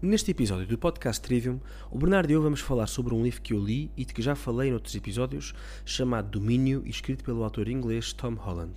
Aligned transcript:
Neste 0.00 0.30
episódio 0.30 0.64
do 0.64 0.78
podcast 0.78 1.20
Trivium, 1.20 1.58
o 1.90 1.98
Bernardo 1.98 2.30
e 2.30 2.32
eu 2.32 2.40
vamos 2.40 2.60
falar 2.60 2.86
sobre 2.86 3.12
um 3.12 3.20
livro 3.24 3.42
que 3.42 3.52
eu 3.52 3.58
li 3.58 3.90
e 3.96 4.04
de 4.04 4.14
que 4.14 4.22
já 4.22 4.36
falei 4.36 4.70
noutros 4.70 4.94
episódios, 4.94 5.52
chamado 5.84 6.30
Domínio 6.38 6.84
e 6.86 6.90
escrito 6.90 7.24
pelo 7.24 7.42
autor 7.42 7.68
inglês 7.68 8.12
Tom 8.12 8.34
Holland. 8.34 8.74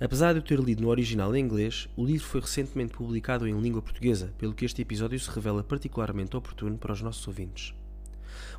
Apesar 0.00 0.32
de 0.32 0.40
eu 0.40 0.42
ter 0.42 0.58
lido 0.58 0.82
no 0.82 0.88
original 0.88 1.36
em 1.36 1.44
inglês, 1.44 1.88
o 1.96 2.04
livro 2.04 2.26
foi 2.26 2.40
recentemente 2.40 2.94
publicado 2.94 3.46
em 3.46 3.60
língua 3.60 3.80
portuguesa, 3.80 4.34
pelo 4.38 4.52
que 4.52 4.64
este 4.64 4.82
episódio 4.82 5.20
se 5.20 5.30
revela 5.30 5.62
particularmente 5.62 6.36
oportuno 6.36 6.76
para 6.76 6.94
os 6.94 7.00
nossos 7.00 7.28
ouvintes. 7.28 7.72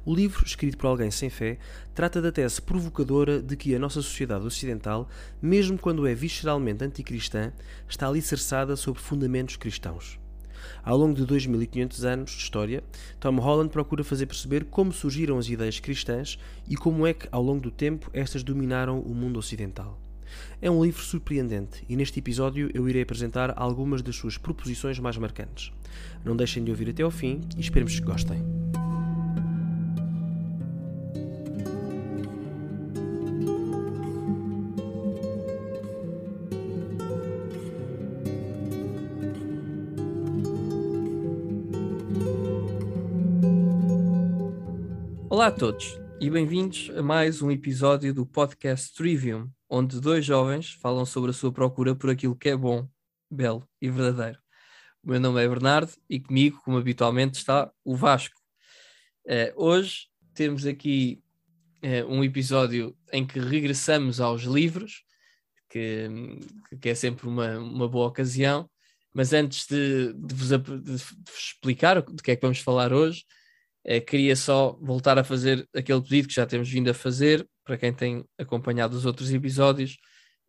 O 0.06 0.16
livro, 0.16 0.46
escrito 0.46 0.78
por 0.78 0.88
alguém 0.88 1.12
sem 1.12 1.30
fé, 1.30 1.58
trata 1.94 2.22
da 2.22 2.32
tese 2.32 2.62
provocadora 2.62 3.42
de 3.42 3.58
que 3.58 3.76
a 3.76 3.80
nossa 3.80 4.02
sociedade 4.02 4.46
ocidental, 4.46 5.10
mesmo 5.42 5.78
quando 5.78 6.08
é 6.08 6.16
visceralmente 6.16 6.86
anticristã, 6.86 7.52
está 7.86 8.08
alicerçada 8.08 8.78
sobre 8.78 9.02
fundamentos 9.02 9.58
cristãos. 9.58 10.21
Ao 10.84 10.98
longo 10.98 11.16
de 11.16 11.26
2500 11.26 12.06
anos 12.06 12.32
de 12.32 12.38
história, 12.38 12.84
Tom 13.20 13.38
Holland 13.38 13.70
procura 13.70 14.04
fazer 14.04 14.26
perceber 14.26 14.66
como 14.66 14.92
surgiram 14.92 15.38
as 15.38 15.48
ideias 15.48 15.80
cristãs 15.80 16.38
e 16.68 16.76
como 16.76 17.06
é 17.06 17.14
que, 17.14 17.28
ao 17.32 17.42
longo 17.42 17.62
do 17.62 17.72
tempo, 17.72 18.10
estas 18.14 18.44
dominaram 18.44 19.00
o 19.00 19.14
mundo 19.14 19.38
ocidental. 19.38 20.00
É 20.62 20.72
um 20.72 20.84
livro 20.84 21.02
surpreendente 21.02 21.84
e 21.90 21.96
neste 21.96 22.20
episódio 22.20 22.70
eu 22.74 22.88
irei 22.88 23.02
apresentar 23.02 23.54
algumas 23.58 24.02
das 24.02 24.16
suas 24.16 24.38
proposições 24.38 25.00
mais 25.00 25.18
marcantes. 25.18 25.72
Não 26.24 26.36
deixem 26.36 26.64
de 26.64 26.72
ouvir 26.72 26.90
até 26.90 27.04
ao 27.04 27.12
fim 27.12 27.42
e 27.58 27.62
esperemos 27.62 28.00
que 28.00 28.06
gostem. 28.06 28.42
Olá 45.42 45.48
a 45.48 45.52
todos 45.52 46.00
e 46.20 46.30
bem-vindos 46.30 46.92
a 46.96 47.02
mais 47.02 47.42
um 47.42 47.50
episódio 47.50 48.14
do 48.14 48.28
podcast 48.28 48.94
Trivium, 48.94 49.50
onde 49.68 50.00
dois 50.00 50.24
jovens 50.24 50.74
falam 50.74 51.04
sobre 51.04 51.32
a 51.32 51.34
sua 51.34 51.52
procura 51.52 51.96
por 51.96 52.12
aquilo 52.12 52.36
que 52.36 52.50
é 52.50 52.56
bom, 52.56 52.88
belo 53.28 53.68
e 53.82 53.90
verdadeiro. 53.90 54.38
O 55.02 55.10
meu 55.10 55.20
nome 55.20 55.44
é 55.44 55.48
Bernardo 55.48 55.92
e 56.08 56.20
comigo, 56.20 56.62
como 56.64 56.78
habitualmente, 56.78 57.40
está 57.40 57.72
o 57.84 57.96
Vasco. 57.96 58.40
Uh, 59.26 59.52
hoje 59.56 60.10
temos 60.36 60.64
aqui 60.68 61.24
uh, 61.84 62.08
um 62.08 62.24
episódio 62.24 62.96
em 63.12 63.26
que 63.26 63.40
regressamos 63.40 64.22
aos 64.22 64.44
livros, 64.44 65.04
que, 65.72 66.08
que 66.80 66.90
é 66.90 66.94
sempre 66.94 67.28
uma, 67.28 67.58
uma 67.58 67.90
boa 67.90 68.10
ocasião, 68.10 68.70
mas 69.12 69.34
antes 69.34 69.66
de, 69.66 70.14
de, 70.14 70.36
vos, 70.36 70.50
de 70.50 70.92
vos 70.92 71.16
explicar 71.36 72.00
de 72.00 72.22
que 72.22 72.30
é 72.30 72.36
que 72.36 72.44
vamos 72.44 72.60
falar 72.60 72.94
hoje, 72.94 73.26
queria 74.06 74.36
só 74.36 74.78
voltar 74.82 75.18
a 75.18 75.24
fazer 75.24 75.68
aquele 75.76 76.02
pedido 76.02 76.28
que 76.28 76.36
já 76.36 76.46
temos 76.46 76.70
vindo 76.70 76.90
a 76.90 76.94
fazer, 76.94 77.48
para 77.64 77.78
quem 77.78 77.94
tem 77.94 78.26
acompanhado 78.38 78.96
os 78.96 79.06
outros 79.06 79.32
episódios, 79.34 79.98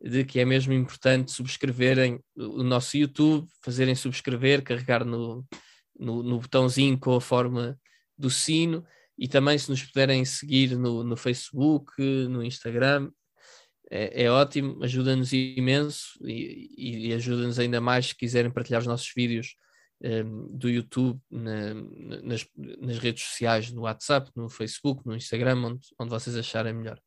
de 0.01 0.25
que 0.25 0.39
é 0.39 0.45
mesmo 0.45 0.73
importante 0.73 1.31
subscreverem 1.31 2.19
o 2.35 2.63
nosso 2.63 2.97
YouTube, 2.97 3.47
fazerem 3.63 3.95
subscrever, 3.95 4.61
carregar 4.61 5.05
no, 5.05 5.45
no, 5.97 6.21
no 6.21 6.39
botãozinho 6.39 6.99
com 6.99 7.15
a 7.15 7.21
forma 7.21 7.79
do 8.17 8.29
sino 8.29 8.85
e 9.17 9.27
também 9.27 9.57
se 9.57 9.69
nos 9.69 9.83
puderem 9.83 10.25
seguir 10.25 10.75
no, 10.77 11.03
no 11.03 11.15
Facebook, 11.15 11.93
no 12.01 12.43
Instagram, 12.43 13.09
é, 13.89 14.23
é 14.23 14.31
ótimo, 14.31 14.83
ajuda-nos 14.83 15.31
imenso 15.31 16.17
e, 16.25 17.07
e 17.09 17.13
ajuda-nos 17.13 17.59
ainda 17.59 17.79
mais 17.79 18.07
se 18.07 18.15
quiserem 18.15 18.51
partilhar 18.51 18.81
os 18.81 18.87
nossos 18.87 19.11
vídeos 19.15 19.55
um, 20.01 20.47
do 20.57 20.69
YouTube, 20.69 21.19
na, 21.29 21.73
nas, 22.23 22.45
nas, 22.55 22.97
redes 22.97 23.23
sociais, 23.23 23.71
no 23.71 23.81
WhatsApp, 23.81 24.29
no 24.35 24.49
Facebook, 24.49 25.05
no 25.05 25.15
Instagram, 25.15 25.63
onde, 25.65 25.87
onde 25.99 26.09
vocês 26.09 26.35
acharem 26.35 26.73
melhor. 26.73 26.99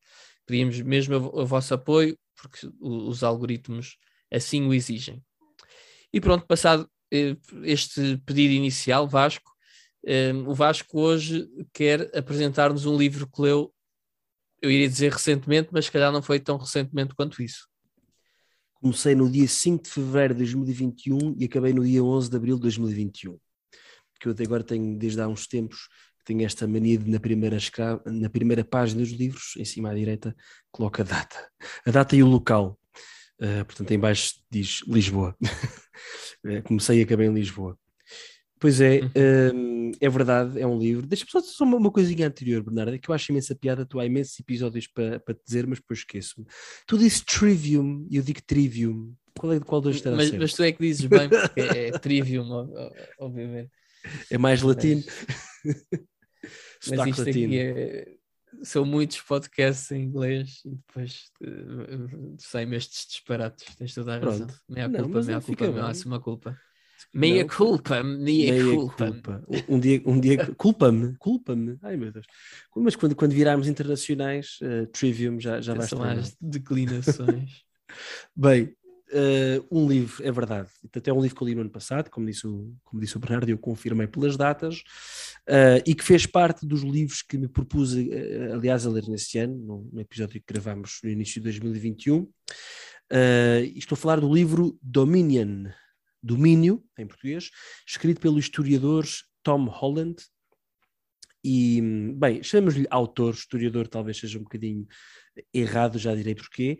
Pedimos 0.46 0.80
mesmo 0.80 1.16
o, 1.16 1.42
o 1.42 1.46
vosso 1.46 1.74
apoio, 1.74 2.18
porque 2.34 2.66
o, 2.80 3.08
os 3.08 3.22
algoritmos 3.22 3.96
assim 4.32 4.66
o 4.66 4.74
exigem. 4.74 5.22
E 6.12 6.20
pronto, 6.20 6.46
passado 6.46 6.88
eh, 7.12 7.36
este 7.62 8.16
pedido 8.24 8.54
inicial, 8.54 9.06
Vasco, 9.06 9.50
um, 10.06 10.48
o 10.48 10.54
Vasco 10.54 11.00
hoje 11.00 11.48
quer 11.72 12.10
apresentar-nos 12.16 12.86
um 12.86 12.96
livro 12.96 13.28
que 13.28 13.42
leu, 13.42 13.72
eu 14.62 14.70
iria 14.70 14.88
dizer 14.88 15.12
recentemente, 15.12 15.68
mas 15.72 15.86
se 15.86 15.92
calhar 15.92 16.12
não 16.12 16.22
foi 16.22 16.38
tão 16.40 16.56
recentemente 16.56 17.14
quanto 17.14 17.42
isso. 17.42 17.68
Comecei 18.80 19.14
no 19.14 19.30
dia 19.30 19.48
5 19.48 19.84
de 19.84 19.90
fevereiro 19.90 20.34
de 20.34 20.40
2021 20.40 21.36
e 21.38 21.44
acabei 21.44 21.72
no 21.72 21.84
dia 21.84 22.02
11 22.02 22.30
de 22.30 22.36
abril 22.36 22.56
de 22.56 22.62
2021. 22.62 23.38
Porque 24.12 24.28
eu 24.28 24.32
até 24.32 24.44
agora 24.44 24.62
tenho, 24.62 24.98
desde 24.98 25.20
há 25.20 25.28
uns 25.28 25.46
tempos, 25.46 25.88
tenho 26.24 26.44
esta 26.44 26.66
mania 26.66 26.98
de 26.98 27.10
na 27.10 27.20
primeira, 27.20 27.58
na 28.06 28.28
primeira 28.28 28.64
página 28.64 29.00
dos 29.00 29.12
livros, 29.12 29.54
em 29.56 29.64
cima 29.64 29.90
à 29.90 29.94
direita, 29.94 30.34
coloca 30.70 31.02
a 31.02 31.06
data. 31.06 31.50
A 31.86 31.90
data 31.90 32.16
e 32.16 32.22
o 32.22 32.26
local. 32.26 32.78
Uh, 33.40 33.64
portanto, 33.64 33.90
em 33.90 33.98
baixo 33.98 34.34
diz 34.50 34.82
Lisboa. 34.86 35.36
Eh, 36.44 36.60
comecei 36.60 37.00
e 37.00 37.02
acabei 37.02 37.26
em 37.26 37.32
Lisboa. 37.32 37.76
Pois 38.58 38.80
é, 38.80 39.00
um, 39.54 39.92
é 40.00 40.08
verdade, 40.08 40.58
é 40.60 40.66
um 40.66 40.78
livro. 40.78 41.06
Deixa-me 41.06 41.30
só, 41.30 41.40
só 41.40 41.64
uma, 41.64 41.76
uma, 41.76 41.90
coisinha 41.90 42.26
anterior, 42.26 42.62
Bernardo, 42.62 42.94
é 42.94 42.98
que 42.98 43.10
eu 43.10 43.14
acho 43.14 43.30
imensa 43.30 43.54
piada, 43.54 43.84
tu 43.84 44.00
há 44.00 44.06
imensos 44.06 44.38
episódios 44.40 44.86
para, 44.86 45.20
para 45.20 45.34
te 45.34 45.44
dizer, 45.44 45.66
mas 45.66 45.78
depois 45.78 46.00
esqueço-me. 46.00 46.46
Tu 46.86 46.96
dizes 46.96 47.20
trivium 47.20 48.06
e 48.10 48.16
eu 48.16 48.22
digo 48.22 48.40
trivium. 48.46 49.14
Qual 49.38 49.52
é 49.52 49.60
qual 49.60 49.82
dos 49.82 50.02
mas, 50.02 50.30
mas 50.30 50.54
tu 50.54 50.62
é 50.62 50.72
que 50.72 50.82
dizes 50.82 51.04
bem, 51.04 51.28
porque 51.28 51.60
é, 51.60 51.88
é 51.88 51.98
trivium, 51.98 52.48
obviamente. 53.18 53.70
É 54.30 54.38
mais 54.38 54.62
latino. 54.62 55.02
Mas, 56.88 56.98
mas 56.98 57.08
isto 57.08 57.24
latino. 57.24 57.46
aqui 57.46 57.58
é, 57.58 58.16
são 58.62 58.84
muitos 58.84 59.20
podcasts 59.20 59.90
em 59.90 60.04
inglês 60.04 60.60
e 60.64 60.76
depois 60.76 61.32
uh, 61.42 62.36
saem 62.38 62.72
estes 62.74 63.06
disparates. 63.08 63.74
Tens 63.74 63.94
toda 63.94 64.14
a 64.14 64.18
razão. 64.20 64.46
Meia 64.68 64.88
culpa, 64.88 65.22
meia 65.22 65.40
culpa, 65.40 65.72
máxima 65.72 66.20
culpa. 66.20 66.60
Meia 67.16 67.42
não, 67.42 67.48
culpa, 67.48 68.02
meia, 68.02 68.52
meia 68.52 68.74
culpa. 68.74 69.06
culpa. 69.06 69.44
Um 69.68 69.80
dia, 69.80 70.02
um 70.04 70.20
dia 70.20 70.54
culpa-me, 70.54 71.16
culpa-me. 71.16 71.78
Ai 71.82 71.96
meu 71.96 72.12
Deus. 72.12 72.26
Mas 72.76 72.94
quando, 72.94 73.14
quando 73.14 73.32
virarmos 73.32 73.68
internacionais, 73.68 74.58
uh, 74.62 74.86
Trivium 74.88 75.40
já, 75.40 75.60
já 75.60 75.72
vai 75.72 75.86
estar. 75.86 76.18
as 76.18 76.36
declinações. 76.38 77.64
Bem, 78.36 78.64
uh, 78.64 79.66
um 79.70 79.88
livro, 79.88 80.22
é 80.22 80.30
verdade. 80.30 80.68
Até 80.94 81.10
um 81.10 81.22
livro 81.22 81.36
que 81.36 81.42
eu 81.42 81.48
li 81.48 81.54
no 81.54 81.62
ano 81.62 81.70
passado, 81.70 82.10
como 82.10 82.26
disse 82.26 82.46
o, 82.46 82.74
como 82.84 83.00
disse 83.00 83.16
o 83.16 83.20
Bernardo, 83.20 83.48
eu 83.48 83.56
confirmei 83.56 84.06
pelas 84.06 84.36
datas, 84.36 84.80
uh, 85.48 85.80
e 85.86 85.94
que 85.94 86.04
fez 86.04 86.26
parte 86.26 86.66
dos 86.66 86.82
livros 86.82 87.22
que 87.22 87.38
me 87.38 87.48
propus, 87.48 87.94
aliás, 88.52 88.86
a 88.86 88.90
ler 88.90 89.08
nesse 89.08 89.38
ano, 89.38 89.56
no, 89.56 89.88
no 89.90 90.00
episódio 90.02 90.38
que 90.38 90.52
gravámos 90.52 91.00
no 91.02 91.08
início 91.08 91.40
de 91.40 91.44
2021. 91.44 92.28
estou 93.74 93.96
a 93.96 93.98
falar 93.98 94.20
do 94.20 94.30
livro 94.30 94.78
Dominion 94.82 95.70
Domínio, 96.22 96.84
em 96.98 97.06
português, 97.06 97.50
escrito 97.86 98.20
pelo 98.20 98.38
historiador 98.38 99.06
Tom 99.42 99.66
Holland. 99.66 100.16
E, 101.44 101.80
bem, 102.16 102.42
chamamos-lhe 102.42 102.86
autor, 102.90 103.34
historiador 103.34 103.86
talvez 103.86 104.18
seja 104.18 104.38
um 104.38 104.42
bocadinho 104.42 104.86
errado, 105.54 105.98
já 105.98 106.14
direi 106.14 106.34
porquê. 106.34 106.78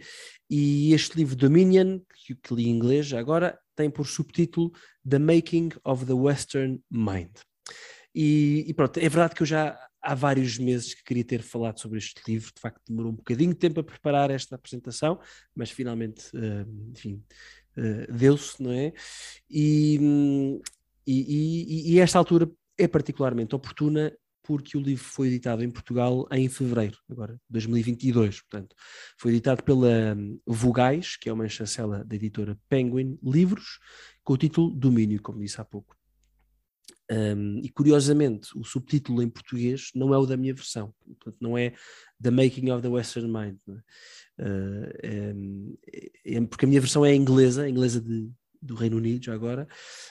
E 0.51 0.93
este 0.93 1.17
livro 1.17 1.37
Dominion, 1.37 2.01
que, 2.15 2.35
que 2.35 2.55
li 2.55 2.65
em 2.65 2.71
inglês 2.71 3.13
agora, 3.13 3.59
tem 3.77 3.89
por 3.89 4.07
subtítulo 4.07 4.73
The 5.09 5.19
Making 5.19 5.71
of 5.85 6.05
the 6.05 6.15
Western 6.15 6.83
Mind. 6.91 7.37
E, 8.15 8.65
e, 8.67 8.75
pronto, 8.75 8.99
é 8.99 9.09
verdade 9.09 9.35
que 9.35 9.43
eu 9.43 9.47
já 9.47 9.79
há 10.01 10.15
vários 10.15 10.57
meses 10.57 10.95
que 10.95 11.05
queria 11.05 11.25
ter 11.25 11.43
falado 11.43 11.81
sobre 11.81 11.99
este 11.99 12.23
livro, 12.27 12.53
de 12.55 12.61
facto 12.61 12.81
demorou 12.89 13.13
um 13.13 13.17
bocadinho 13.17 13.53
de 13.53 13.59
tempo 13.59 13.81
a 13.81 13.85
preparar 13.85 14.31
esta 14.31 14.55
apresentação, 14.55 15.21
mas 15.55 15.71
finalmente, 15.71 16.31
uh, 16.35 16.91
enfim, 16.93 17.23
uh, 17.77 18.13
deu-se, 18.13 18.63
não 18.63 18.73
é? 18.73 18.93
E, 19.51 20.61
e, 21.07 21.95
e, 21.95 22.01
esta 22.01 22.19
altura 22.19 22.51
é 22.77 22.89
particularmente 22.89 23.55
oportuna 23.55 24.13
porque 24.43 24.79
o 24.79 24.81
livro 24.81 25.05
foi 25.05 25.27
editado 25.27 25.65
em 25.65 25.71
Portugal 25.71 26.27
em 26.31 26.49
fevereiro, 26.49 26.99
agora, 27.11 27.41
2022, 27.51 28.43
portanto. 28.43 28.77
Foi 29.19 29.33
editado 29.33 29.63
pela 29.65 30.15
hum, 30.17 30.39
Vogais, 30.47 31.17
que 31.17 31.29
é 31.29 31.33
uma 31.33 31.49
chancela 31.49 32.05
da 32.05 32.15
editora 32.15 32.57
Penguin 32.69 33.19
Livros, 33.23 33.81
com 34.23 34.35
o 34.35 34.39
título 34.39 34.71
Domínio, 34.71 35.21
como 35.21 35.41
disse 35.41 35.61
há 35.61 35.65
pouco. 35.65 35.96
Um, 37.11 37.61
e 37.61 37.69
curiosamente, 37.69 38.49
o 38.57 38.65
subtítulo 38.65 39.23
em 39.23 39.29
português 39.29 39.91
não 39.95 40.13
é 40.13 40.19
o 40.19 40.27
da 40.27 40.37
minha 40.37 40.53
versão, 40.53 40.93
portanto, 41.05 41.37
não 41.41 41.57
é 41.57 41.73
The 42.21 42.31
Making 42.31 42.71
of 42.71 42.83
the 42.83 42.89
Western 42.89 43.29
Mind, 43.29 43.59
uh, 43.69 43.83
é, 45.03 45.33
é, 46.25 46.41
porque 46.47 46.65
a 46.65 46.69
minha 46.69 46.81
versão 46.81 47.07
é 47.07 47.15
inglesa, 47.15 47.69
inglesa 47.69 48.01
de, 48.01 48.29
do 48.61 48.75
Reino 48.75 48.97
Unido, 48.97 49.25
já 49.25 49.35
agora, 49.35 49.69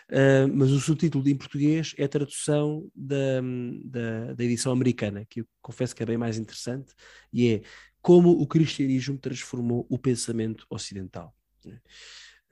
uh, 0.09 0.47
mas 0.53 0.71
o 0.71 0.79
subtítulo 0.79 1.27
em 1.27 1.35
português 1.35 1.93
é 1.97 2.05
a 2.05 2.09
tradução 2.09 2.89
da, 2.95 3.41
da, 3.83 4.33
da, 4.33 4.43
edição 4.45 4.71
americana, 4.71 5.25
que 5.29 5.41
eu 5.41 5.47
confesso 5.61 5.93
que 5.93 6.01
é 6.01 6.05
bem 6.05 6.17
mais 6.17 6.37
interessante, 6.37 6.93
e 7.33 7.49
é 7.49 7.61
Como 8.01 8.29
o 8.29 8.47
cristianismo 8.47 9.17
transformou 9.17 9.85
o 9.89 9.99
pensamento 9.99 10.65
ocidental. 10.69 11.35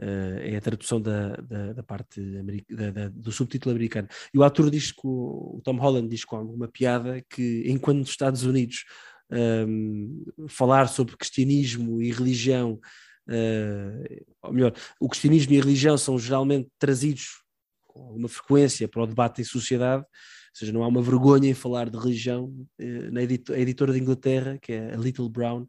Uh, 0.02 0.40
é 0.42 0.56
a 0.56 0.62
tradução 0.62 1.00
da, 1.00 1.36
da, 1.36 1.74
da 1.74 1.84
parte 1.84 2.20
da, 2.68 3.10
do 3.10 3.32
subtítulo 3.32 3.76
americano. 3.76 4.08
E 4.34 4.38
o 4.40 4.44
autor 4.44 4.72
diz 4.72 4.92
que 4.92 5.06
o, 5.06 5.62
Tom 5.64 5.78
Holland 5.78 6.08
diz 6.08 6.26
com 6.26 6.36
alguma 6.36 6.68
piada 6.68 7.24
que 7.30 7.64
enquanto 7.68 8.00
nos 8.00 8.10
Estados 8.10 8.44
Unidos 8.44 8.86
um, 9.32 10.26
falar 10.48 10.88
sobre 10.88 11.16
cristianismo 11.16 12.02
e 12.02 12.12
religião, 12.12 12.80
uh, 13.30 14.26
ou 14.42 14.54
melhor, 14.54 14.74
o 15.00 15.08
cristianismo 15.08 15.54
e 15.54 15.58
a 15.58 15.62
religião 15.62 15.98
são 15.98 16.18
geralmente 16.18 16.70
trazidos 16.80 17.44
com 17.88 18.16
uma 18.16 18.28
frequência 18.28 18.88
para 18.88 19.04
o 19.04 19.08
debate 19.08 19.42
em 19.42 19.46
sociedade, 19.46 20.06
seja, 20.54 20.72
não 20.72 20.84
há 20.84 20.88
uma 20.88 21.02
vergonha 21.02 21.50
em 21.50 21.54
falar 21.54 21.90
de 21.90 21.98
religião. 21.98 22.54
Eh, 22.80 23.10
na 23.12 23.22
editora 23.24 23.94
de 23.94 24.00
Inglaterra, 24.00 24.58
que 24.62 24.72
é 24.72 24.94
a 24.94 24.98
Little 24.98 25.30
Brown, 25.30 25.66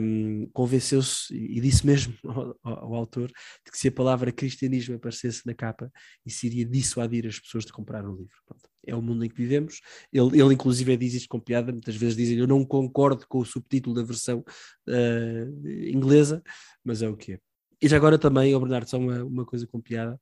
um, 0.00 0.48
convenceu-se 0.52 1.34
e 1.34 1.60
disse 1.60 1.86
mesmo 1.86 2.14
ao, 2.24 2.56
ao, 2.62 2.94
autor 2.94 3.28
de 3.28 3.70
que 3.70 3.78
se 3.78 3.88
a 3.88 3.92
palavra 3.92 4.32
cristianismo 4.32 4.96
aparecesse 4.96 5.46
na 5.46 5.52
capa, 5.52 5.90
isso 6.24 6.46
iria 6.46 6.64
dissuadir 6.64 7.26
as 7.26 7.38
pessoas 7.38 7.64
de 7.64 7.72
comprar 7.72 8.04
o 8.04 8.14
livro. 8.14 8.36
Pronto. 8.46 8.68
É 8.86 8.94
o 8.94 9.02
mundo 9.02 9.24
em 9.24 9.28
que 9.28 9.36
vivemos. 9.36 9.80
Ele, 10.12 10.40
ele 10.40 10.54
inclusive, 10.54 10.96
diz 10.96 11.14
isto 11.14 11.28
com 11.28 11.38
piada, 11.38 11.72
muitas 11.72 11.96
vezes 11.96 12.16
dizem 12.16 12.38
eu 12.38 12.46
não 12.46 12.64
concordo 12.64 13.26
com 13.28 13.38
o 13.38 13.44
subtítulo 13.44 13.94
da 13.94 14.02
versão 14.02 14.42
uh, 14.88 15.68
inglesa, 15.88 16.42
mas 16.82 17.02
é 17.02 17.08
o 17.08 17.16
que 17.16 17.34
é. 17.34 17.38
E 17.82 17.88
já 17.88 17.96
agora 17.96 18.18
também, 18.18 18.54
oh 18.54 18.60
Bernardo, 18.60 18.88
só 18.88 18.96
uma, 18.96 19.22
uma 19.24 19.44
coisa 19.44 19.66
com 19.66 19.80
piada. 19.80 20.18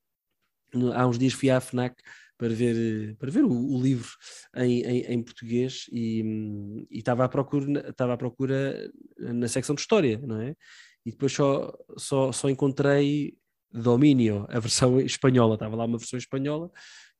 Há 0.94 1.06
uns 1.06 1.18
dias 1.18 1.32
fui 1.32 1.48
à 1.48 1.60
FNAC 1.60 2.02
para 2.38 2.54
ver, 2.54 3.16
para 3.16 3.30
ver 3.30 3.44
o, 3.44 3.52
o 3.52 3.80
livro 3.80 4.08
em, 4.56 4.82
em, 4.82 5.00
em, 5.12 5.22
português 5.22 5.86
e, 5.90 6.22
e 6.90 6.98
estava, 6.98 7.24
à 7.24 7.28
procura, 7.28 7.88
estava 7.88 8.14
à 8.14 8.16
procura 8.16 8.90
na 9.18 9.48
secção 9.48 9.74
de 9.74 9.80
História, 9.80 10.20
não 10.24 10.40
é? 10.40 10.54
E 11.04 11.10
depois 11.12 11.32
só, 11.32 11.72
só, 11.96 12.32
só 12.32 12.50
encontrei 12.50 13.36
Domínio, 13.72 14.46
a 14.48 14.58
versão 14.58 14.98
espanhola, 15.00 15.54
estava 15.54 15.76
lá 15.76 15.84
uma 15.84 15.98
versão 15.98 16.18
espanhola 16.18 16.70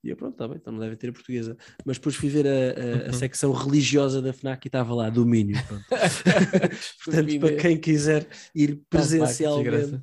e 0.07 0.11
eu, 0.11 0.15
pronto, 0.15 0.33
está 0.33 0.47
bem, 0.47 0.57
então 0.57 0.71
não 0.71 0.79
devem 0.79 0.95
ter 0.95 1.09
a 1.09 1.11
portuguesa. 1.11 1.57
Mas 1.85 1.97
depois 1.97 2.15
fui 2.15 2.29
ver 2.29 2.47
a, 2.47 2.49
a, 2.49 2.53
a 2.53 3.07
uhum. 3.07 3.13
secção 3.13 3.51
religiosa 3.51 4.21
da 4.21 4.31
FNAC 4.31 4.65
e 4.65 4.67
estava 4.69 4.95
lá, 4.95 5.09
domínio. 5.09 5.57
Portanto, 7.03 7.39
para 7.41 7.55
quem 7.57 7.77
quiser 7.77 8.25
ir 8.55 8.79
presencialmente, 8.89 9.99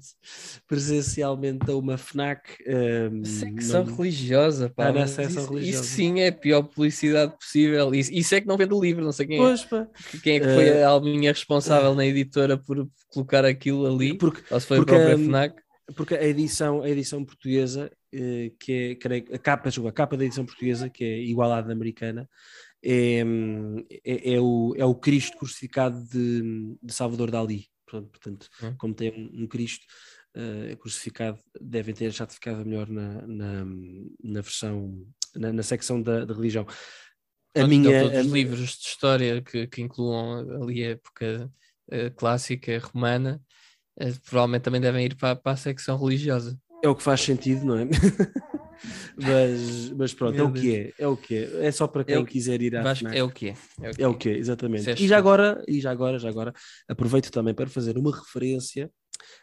presencialmente 0.68 1.70
a 1.70 1.74
uma 1.74 1.96
FNAC. 1.96 2.58
Um, 2.66 3.24
secção 3.24 3.86
não... 3.86 3.96
religiosa, 3.96 4.68
pá. 4.68 4.90
Ah, 4.90 5.06
secção 5.06 5.42
isso, 5.42 5.52
religiosa. 5.52 5.84
isso 5.84 5.94
sim 5.94 6.20
é 6.20 6.28
a 6.28 6.32
pior 6.32 6.62
publicidade 6.64 7.34
possível. 7.38 7.94
Isso, 7.94 8.12
isso 8.12 8.34
é 8.34 8.42
que 8.42 8.46
não 8.46 8.58
vende 8.58 8.74
o 8.74 8.80
livro, 8.80 9.02
não 9.02 9.12
sei 9.12 9.26
quem 9.26 9.38
pois, 9.38 9.62
é. 9.62 9.66
Pá. 9.66 9.88
Quem 10.22 10.36
é 10.36 10.40
que 10.40 10.46
foi 10.46 10.70
uh, 10.70 10.84
a 10.84 10.88
alminha 10.88 11.32
responsável 11.32 11.94
na 11.94 12.04
editora 12.04 12.58
por 12.58 12.86
colocar 13.08 13.46
aquilo 13.46 13.86
ali? 13.86 14.18
Porque, 14.18 14.42
ou 14.52 14.60
se 14.60 14.66
foi 14.66 14.76
porque, 14.76 14.94
a 14.94 14.96
própria 14.96 15.18
FNAC? 15.18 15.63
Porque 15.94 16.14
a 16.14 16.24
edição, 16.24 16.82
a 16.82 16.88
edição 16.88 17.24
portuguesa 17.24 17.90
eh, 18.12 18.52
que 18.58 18.72
é 18.72 18.94
creio, 18.94 19.24
a, 19.34 19.38
capa, 19.38 19.68
a 19.68 19.92
capa 19.92 20.16
da 20.16 20.24
edição 20.24 20.46
portuguesa, 20.46 20.88
que 20.88 21.04
é 21.04 21.18
igualada 21.18 21.72
americana, 21.72 22.28
é, 22.82 23.22
é, 24.04 24.34
é, 24.34 24.40
o, 24.40 24.74
é 24.76 24.84
o 24.84 24.94
Cristo 24.94 25.36
crucificado 25.36 26.02
de, 26.06 26.76
de 26.82 26.92
Salvador 26.92 27.30
Dali. 27.30 27.66
Portanto, 27.86 28.48
hum. 28.62 28.74
como 28.76 28.94
tem 28.94 29.10
um, 29.10 29.44
um 29.44 29.46
Cristo 29.46 29.84
uh, 30.36 30.76
crucificado, 30.76 31.38
devem 31.60 31.94
ter 31.94 32.08
achado 32.08 32.32
ficava 32.32 32.64
melhor 32.64 32.88
na, 32.88 33.26
na, 33.26 33.64
na 34.22 34.40
versão, 34.40 35.06
na, 35.34 35.52
na 35.52 35.62
secção 35.62 36.00
da, 36.00 36.24
da 36.24 36.34
religião. 36.34 36.66
A 36.68 37.60
Pronto, 37.60 37.68
minha, 37.68 38.02
todos 38.02 38.18
a... 38.18 38.20
os 38.20 38.26
livros 38.26 38.70
de 38.70 38.86
história 38.86 39.42
que, 39.42 39.66
que 39.66 39.82
incluam 39.82 40.62
ali 40.62 40.84
a 40.84 40.90
época 40.90 41.50
uh, 41.88 42.14
clássica 42.16 42.78
romana, 42.78 43.40
provavelmente 44.24 44.62
também 44.62 44.80
devem 44.80 45.06
ir 45.06 45.16
para, 45.16 45.36
para 45.36 45.52
a 45.52 45.56
secção 45.56 45.98
religiosa. 45.98 46.58
É 46.82 46.88
o 46.88 46.94
que 46.94 47.02
faz 47.02 47.20
sentido, 47.22 47.64
não 47.64 47.78
é? 47.78 47.84
mas, 49.16 49.90
mas 49.90 50.12
pronto, 50.12 50.34
Meu 50.34 50.46
é 50.46 50.48
o 50.48 50.52
que 50.52 50.74
é, 50.74 50.92
é 50.98 51.08
o 51.08 51.16
que 51.16 51.34
é. 51.34 51.66
É 51.66 51.72
só 51.72 51.86
para 51.86 52.02
é 52.02 52.04
quem 52.04 52.16
é 52.16 52.24
quiser 52.24 52.60
ir 52.60 52.76
à 52.76 52.94
FNAC. 52.94 53.16
É 53.16 53.22
o 53.22 53.30
que 53.30 53.48
é. 53.48 53.56
É 53.98 54.06
o 54.06 54.14
que 54.14 54.28
é, 54.28 54.36
exatamente. 54.36 54.90
E 55.02 55.08
já 55.08 55.16
agora, 55.16 55.62
e 55.66 55.80
já 55.80 55.90
agora, 55.90 56.18
já 56.18 56.28
agora, 56.28 56.52
aproveito 56.88 57.30
também 57.30 57.54
para 57.54 57.68
fazer 57.68 57.96
uma 57.96 58.14
referência 58.14 58.90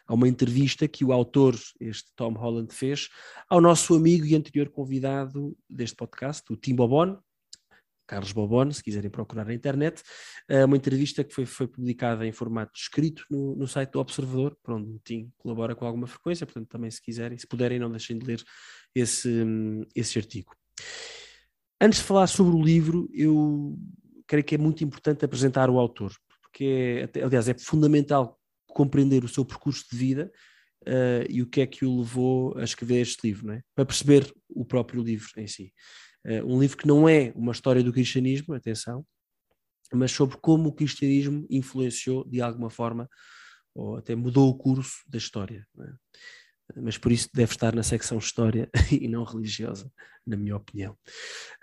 a 0.06 0.14
uma 0.14 0.28
entrevista 0.28 0.86
que 0.86 1.04
o 1.04 1.12
autor, 1.12 1.56
este 1.80 2.10
Tom 2.14 2.32
Holland, 2.34 2.72
fez 2.72 3.08
ao 3.48 3.60
nosso 3.60 3.94
amigo 3.94 4.24
e 4.24 4.34
anterior 4.34 4.68
convidado 4.68 5.56
deste 5.68 5.96
podcast, 5.96 6.44
o 6.52 6.56
Tim 6.56 6.74
Bobon, 6.74 7.18
Carlos 8.12 8.32
Bobone, 8.32 8.74
se 8.74 8.82
quiserem 8.82 9.08
procurar 9.08 9.46
na 9.46 9.54
internet, 9.54 10.02
é 10.46 10.62
uma 10.66 10.76
entrevista 10.76 11.24
que 11.24 11.32
foi, 11.32 11.46
foi 11.46 11.66
publicada 11.66 12.26
em 12.26 12.32
formato 12.32 12.72
escrito 12.76 13.24
no, 13.30 13.56
no 13.56 13.66
site 13.66 13.92
do 13.92 14.00
Observador, 14.00 14.54
para 14.62 14.74
onde 14.74 14.90
o 14.90 15.00
Tim 15.02 15.32
colabora 15.38 15.74
com 15.74 15.86
alguma 15.86 16.06
frequência, 16.06 16.44
portanto 16.44 16.68
também 16.68 16.90
se 16.90 17.00
quiserem, 17.00 17.38
se 17.38 17.46
puderem, 17.46 17.78
não 17.78 17.90
deixem 17.90 18.18
de 18.18 18.26
ler 18.26 18.44
esse, 18.94 19.46
esse 19.94 20.18
artigo. 20.18 20.54
Antes 21.80 22.00
de 22.00 22.04
falar 22.04 22.26
sobre 22.26 22.54
o 22.54 22.62
livro, 22.62 23.08
eu 23.14 23.78
creio 24.26 24.44
que 24.44 24.56
é 24.56 24.58
muito 24.58 24.84
importante 24.84 25.24
apresentar 25.24 25.70
o 25.70 25.78
autor, 25.78 26.12
porque, 26.42 27.08
é, 27.14 27.24
aliás, 27.24 27.48
é 27.48 27.54
fundamental 27.54 28.38
compreender 28.66 29.24
o 29.24 29.28
seu 29.28 29.42
percurso 29.42 29.86
de 29.90 29.96
vida 29.96 30.30
uh, 30.82 31.24
e 31.30 31.40
o 31.40 31.46
que 31.46 31.62
é 31.62 31.66
que 31.66 31.86
o 31.86 32.00
levou 32.00 32.58
a 32.58 32.62
escrever 32.62 33.00
este 33.00 33.26
livro, 33.26 33.52
é? 33.52 33.62
para 33.74 33.86
perceber 33.86 34.30
o 34.50 34.66
próprio 34.66 35.02
livro 35.02 35.30
em 35.38 35.46
si. 35.46 35.72
Uh, 36.24 36.46
um 36.46 36.60
livro 36.60 36.76
que 36.76 36.86
não 36.86 37.08
é 37.08 37.32
uma 37.34 37.52
história 37.52 37.82
do 37.82 37.92
cristianismo, 37.92 38.54
atenção, 38.54 39.04
mas 39.92 40.12
sobre 40.12 40.36
como 40.38 40.68
o 40.68 40.72
cristianismo 40.72 41.46
influenciou 41.50 42.24
de 42.28 42.40
alguma 42.40 42.70
forma 42.70 43.08
ou 43.74 43.96
até 43.96 44.14
mudou 44.14 44.48
o 44.48 44.56
curso 44.56 45.02
da 45.08 45.18
história. 45.18 45.66
É? 45.80 46.80
Mas 46.80 46.96
por 46.96 47.12
isso 47.12 47.28
deve 47.34 47.52
estar 47.52 47.74
na 47.74 47.82
secção 47.82 48.18
história 48.18 48.70
e 48.90 49.08
não 49.08 49.24
religiosa, 49.24 49.90
na 50.26 50.36
minha 50.36 50.56
opinião. 50.56 50.96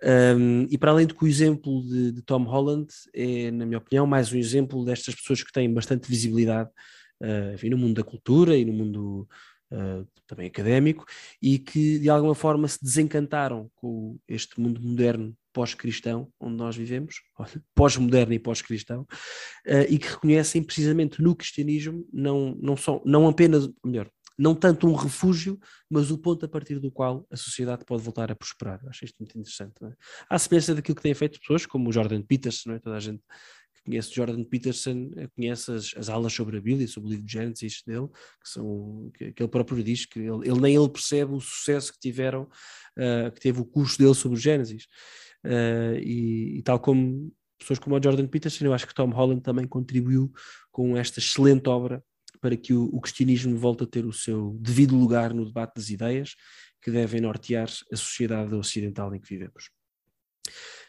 Um, 0.04 0.68
e 0.70 0.78
para 0.78 0.92
além 0.92 1.08
do 1.08 1.16
que 1.16 1.24
o 1.24 1.28
exemplo 1.28 1.82
de, 1.88 2.12
de, 2.12 2.22
Tom 2.22 2.44
Holland 2.44 2.88
é, 3.14 3.50
na 3.52 3.66
minha 3.66 3.78
opinião, 3.78 4.06
mais 4.06 4.32
um 4.32 4.38
exemplo 4.38 4.86
destas 4.86 5.16
pessoas 5.16 5.42
que 5.44 5.52
têm 5.52 5.74
bastante 5.74 6.10
visibilidade 6.10 6.70
uh, 7.22 7.54
enfim, 7.54 7.70
no 7.70 7.78
mundo 7.78 7.96
da 7.96 8.04
cultura 8.04 8.56
e 8.58 8.66
no 8.66 8.74
mundo 8.74 9.28
uh, 9.72 10.08
também 10.28 10.48
académico, 10.48 11.06
e 11.42 11.58
que 11.58 12.00
de 12.00 12.10
alguma 12.10 12.36
forma 12.36 12.68
se 12.68 12.84
desencantaram 12.84 13.70
com 13.76 14.18
este 14.28 14.60
mundo 14.60 14.82
moderno 14.82 15.36
pós-cristão 15.52 16.32
onde 16.40 16.56
nós 16.56 16.76
vivemos, 16.76 17.16
pós-moderno 17.76 18.34
e 18.34 18.40
pós-cristão, 18.40 19.02
uh, 19.68 19.86
e 19.90 19.98
que 19.98 20.08
reconhecem 20.08 20.64
precisamente 20.64 21.22
no 21.22 21.36
cristianismo 21.36 22.08
não, 22.14 22.56
não, 22.62 22.78
só, 22.78 23.02
não 23.06 23.28
apenas, 23.28 23.70
melhor, 23.84 24.10
não 24.40 24.56
tanto 24.56 24.88
um 24.88 24.94
refúgio, 24.94 25.60
mas 25.90 26.12
o 26.12 26.18
ponto 26.18 26.46
a 26.46 26.50
partir 26.50 26.80
do 26.80 26.90
qual 26.90 27.28
a 27.30 27.36
sociedade 27.36 27.84
pode 27.84 28.02
voltar 28.02 28.32
a 28.32 28.36
prosperar. 28.36 28.80
Acho 28.88 29.04
isto 29.04 29.18
muito 29.20 29.38
interessante. 29.38 29.74
Não 29.82 29.90
é? 29.90 29.94
À 30.30 30.40
semelhança 30.40 30.74
daquilo 30.74 30.96
que 30.96 31.02
têm 31.02 31.14
feito 31.14 31.42
pessoas 31.42 31.66
como 31.66 31.90
o 31.90 31.92
Jordan 31.92 32.22
Peterson, 32.22 32.72
é? 32.72 32.80
toda 32.80 32.96
a 32.96 33.00
gente 33.02 33.22
conhece 33.86 34.14
Jordan 34.14 34.44
Peterson, 34.44 35.12
eh, 35.18 35.28
conhece 35.36 35.72
as, 35.72 35.94
as 35.96 36.10
aulas 36.10 36.34
sobre 36.34 36.58
a 36.58 36.62
Bíblia, 36.62 36.88
sobre 36.88 37.10
o 37.10 37.12
livro 37.12 37.26
de 37.26 37.32
Gênesis 37.32 37.82
dele, 37.86 38.08
que 38.42 38.50
são 38.50 39.12
que, 39.14 39.32
que 39.32 39.44
ele 39.44 39.50
próprio 39.50 39.84
diz 39.84 40.06
que 40.06 40.20
ele, 40.20 40.48
ele, 40.48 40.60
nem 40.60 40.76
ele 40.76 40.90
percebe 40.90 41.34
o 41.34 41.40
sucesso 41.40 41.94
que 41.94 42.00
tiveram, 42.00 42.44
uh, 42.44 43.32
que 43.34 43.40
teve 43.40 43.60
o 43.60 43.66
curso 43.66 43.98
dele 43.98 44.14
sobre 44.14 44.38
o 44.38 44.42
Gênesis. 44.42 44.86
Uh, 45.46 45.98
e, 46.02 46.58
e, 46.58 46.64
tal 46.64 46.80
como 46.80 47.34
pessoas 47.58 47.80
como 47.80 47.96
o 47.96 48.04
Jordan 48.04 48.28
Peterson, 48.28 48.66
eu 48.66 48.74
acho 48.74 48.88
que 48.88 48.94
Tom 48.94 49.10
Holland 49.10 49.42
também 49.42 49.68
contribuiu 49.68 50.32
com 50.72 50.98
esta 50.98 51.20
excelente 51.20 51.68
obra 51.70 52.04
para 52.42 52.56
que 52.56 52.74
o, 52.74 52.86
o 52.86 53.02
cristianismo 53.02 53.58
volte 53.58 53.84
a 53.84 53.88
ter 53.88 54.06
o 54.06 54.14
seu 54.14 54.58
devido 54.62 54.96
lugar 54.96 55.34
no 55.34 55.46
debate 55.46 55.76
das 55.76 55.90
ideias 55.90 56.36
que 56.82 56.92
devem 56.92 57.22
nortear 57.22 57.70
a 57.92 57.96
sociedade 57.96 58.54
ocidental 58.56 59.14
em 59.14 59.20
que 59.20 59.28
vivemos. 59.28 59.70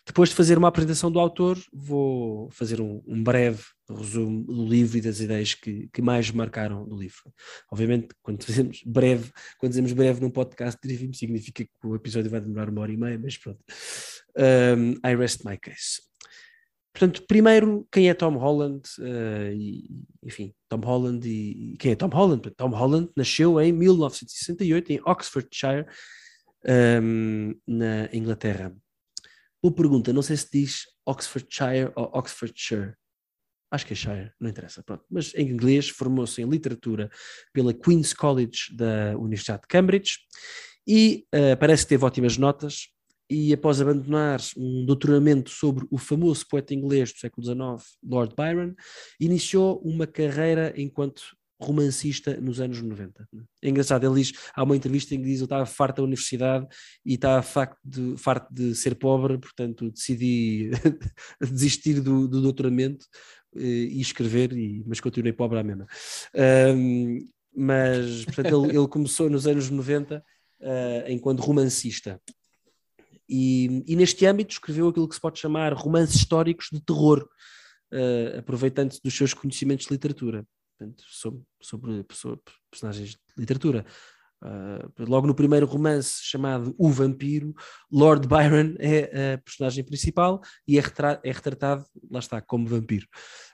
Depois 0.06 0.30
de 0.30 0.34
fazer 0.34 0.58
uma 0.58 0.68
apresentação 0.68 1.10
do 1.10 1.20
autor, 1.20 1.58
vou 1.72 2.50
fazer 2.50 2.80
um, 2.80 3.02
um 3.06 3.22
breve 3.22 3.62
resumo 3.88 4.44
do 4.44 4.66
livro 4.66 4.98
e 4.98 5.00
das 5.00 5.20
ideias 5.20 5.54
que, 5.54 5.88
que 5.92 6.02
mais 6.02 6.30
marcaram 6.30 6.88
do 6.88 6.96
livro. 6.96 7.32
Obviamente, 7.70 8.08
quando 8.22 8.42
fazemos 8.44 8.82
breve, 8.84 9.30
quando 9.58 9.70
dizemos 9.70 9.92
breve 9.92 10.20
num 10.20 10.30
podcast 10.30 10.78
de 10.82 11.16
significa 11.16 11.64
que 11.64 11.86
o 11.86 11.94
episódio 11.94 12.30
vai 12.30 12.40
demorar 12.40 12.70
uma 12.70 12.80
hora 12.80 12.92
e 12.92 12.96
meia, 12.96 13.18
mas 13.18 13.36
pronto. 13.36 13.60
Um, 14.36 14.92
I 15.08 15.14
rest 15.16 15.44
my 15.44 15.56
case. 15.56 16.00
Portanto, 16.92 17.24
primeiro, 17.26 17.86
quem 17.90 18.08
é 18.08 18.14
Tom 18.14 18.36
Holland? 18.36 18.82
Uh, 18.98 19.52
e, 19.52 20.04
enfim, 20.24 20.52
Tom 20.68 20.80
Holland 20.80 21.28
e 21.28 21.76
quem 21.78 21.92
é 21.92 21.94
Tom 21.94 22.08
Holland? 22.08 22.50
Tom 22.56 22.70
Holland 22.70 23.10
nasceu 23.16 23.60
em 23.60 23.72
1968 23.72 24.92
em 24.92 25.00
Oxfordshire, 25.04 25.86
um, 27.02 27.54
na 27.66 28.08
Inglaterra. 28.12 28.74
Boa 29.62 29.74
pergunta, 29.74 30.12
não 30.12 30.22
sei 30.22 30.36
se 30.36 30.48
diz 30.52 30.84
Oxfordshire 31.06 31.92
ou 31.94 32.10
Oxfordshire. 32.14 32.94
Acho 33.70 33.86
que 33.86 33.92
é 33.92 33.96
Shire, 33.96 34.32
não 34.40 34.50
interessa, 34.50 34.82
pronto. 34.82 35.04
Mas 35.08 35.32
em 35.34 35.48
inglês 35.48 35.88
formou-se 35.88 36.42
em 36.42 36.48
literatura 36.48 37.08
pela 37.52 37.72
Queen's 37.72 38.12
College 38.12 38.74
da 38.74 39.16
Universidade 39.16 39.62
de 39.62 39.68
Cambridge 39.68 40.18
e 40.86 41.24
uh, 41.34 41.56
parece 41.58 41.84
que 41.84 41.90
teve 41.90 42.04
ótimas 42.04 42.36
notas 42.36 42.88
e 43.30 43.52
após 43.52 43.80
abandonar 43.80 44.40
um 44.56 44.84
doutoramento 44.84 45.50
sobre 45.50 45.86
o 45.88 45.98
famoso 45.98 46.44
poeta 46.48 46.74
inglês 46.74 47.12
do 47.12 47.20
século 47.20 47.46
XIX, 47.46 47.96
Lord 48.02 48.34
Byron, 48.34 48.74
iniciou 49.20 49.80
uma 49.84 50.04
carreira 50.04 50.74
enquanto 50.76 51.22
romancista 51.60 52.40
nos 52.40 52.60
anos 52.60 52.80
90. 52.80 53.28
É 53.62 53.68
engraçado, 53.68 54.04
ele 54.06 54.22
diz, 54.22 54.32
há 54.54 54.62
uma 54.62 54.76
entrevista 54.76 55.14
em 55.14 55.18
que 55.18 55.28
diz 55.28 55.40
eu 55.40 55.44
estava 55.44 55.66
farto 55.66 55.96
da 55.96 56.02
universidade 56.02 56.66
e 57.04 57.14
estava 57.14 57.42
farto 57.42 57.76
de, 57.84 58.16
farto 58.16 58.52
de 58.52 58.74
ser 58.74 58.94
pobre, 58.94 59.38
portanto 59.38 59.90
decidi 59.90 60.70
desistir 61.40 62.00
do, 62.00 62.26
do 62.26 62.40
doutoramento 62.40 63.06
eh, 63.56 63.60
e 63.62 64.00
escrever, 64.00 64.52
e, 64.52 64.82
mas 64.86 65.00
continuei 65.00 65.32
pobre 65.32 65.58
à 65.58 65.62
mesma. 65.62 65.86
Um, 66.74 67.18
mas, 67.54 68.24
portanto, 68.24 68.64
ele, 68.64 68.76
ele, 68.76 68.88
começou 68.88 69.28
nos 69.28 69.46
anos 69.46 69.68
90 69.68 70.16
uh, 70.16 70.22
eh, 70.60 71.12
enquanto 71.12 71.40
romancista. 71.40 72.20
E, 73.28 73.82
e, 73.86 73.96
neste 73.96 74.24
âmbito 74.24 74.52
escreveu 74.52 74.88
aquilo 74.88 75.08
que 75.08 75.14
se 75.14 75.20
pode 75.20 75.38
chamar 75.38 75.72
romances 75.72 76.16
históricos 76.16 76.68
de 76.72 76.80
terror, 76.80 77.28
uh, 77.92 78.38
aproveitando-se 78.38 79.00
dos 79.02 79.16
seus 79.16 79.34
conhecimentos 79.34 79.86
de 79.86 79.92
literatura 79.92 80.46
portanto, 80.80 81.04
sobre, 81.06 81.42
sobre, 81.60 82.06
sobre 82.12 82.40
personagens 82.70 83.10
de 83.10 83.18
literatura. 83.36 83.84
Uh, 84.42 85.04
logo 85.04 85.26
no 85.26 85.34
primeiro 85.34 85.66
romance 85.66 86.20
chamado 86.22 86.74
O 86.78 86.88
Vampiro, 86.88 87.54
Lord 87.92 88.26
Byron 88.26 88.74
é 88.78 89.34
a 89.34 89.38
personagem 89.38 89.84
principal 89.84 90.40
e 90.66 90.78
é, 90.78 90.82
é 91.22 91.30
retratado, 91.30 91.84
lá 92.10 92.20
está, 92.20 92.40
como 92.40 92.66
vampiro. 92.66 93.06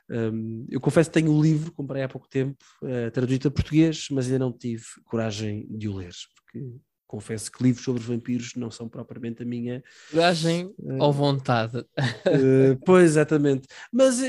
Um, 0.09 0.64
eu 0.71 0.80
confesso 0.80 1.11
que 1.11 1.21
tenho 1.21 1.33
o 1.33 1.42
livro, 1.42 1.73
comprei 1.73 2.04
há 2.04 2.09
pouco 2.09 2.28
tempo, 2.28 2.64
uh, 2.85 3.11
traduzido 3.11 3.49
a 3.49 3.50
português, 3.50 4.06
mas 4.12 4.26
ainda 4.26 4.38
não 4.38 4.52
tive 4.52 4.85
coragem 5.04 5.66
de 5.68 5.88
o 5.88 5.97
ler, 5.97 6.12
porque 6.37 6.64
confesso 7.04 7.50
que 7.50 7.64
livros 7.64 7.85
sobre 7.85 8.02
vampiros 8.02 8.54
não 8.54 8.71
são 8.71 8.88
propriamente 8.88 9.42
a 9.42 9.47
minha. 9.47 9.83
Coragem 10.12 10.66
uh, 10.78 11.02
ou 11.02 11.12
vontade. 11.12 11.78
Uh, 11.78 12.78
pois, 12.87 13.11
exatamente. 13.11 13.66
Mas 13.92 14.21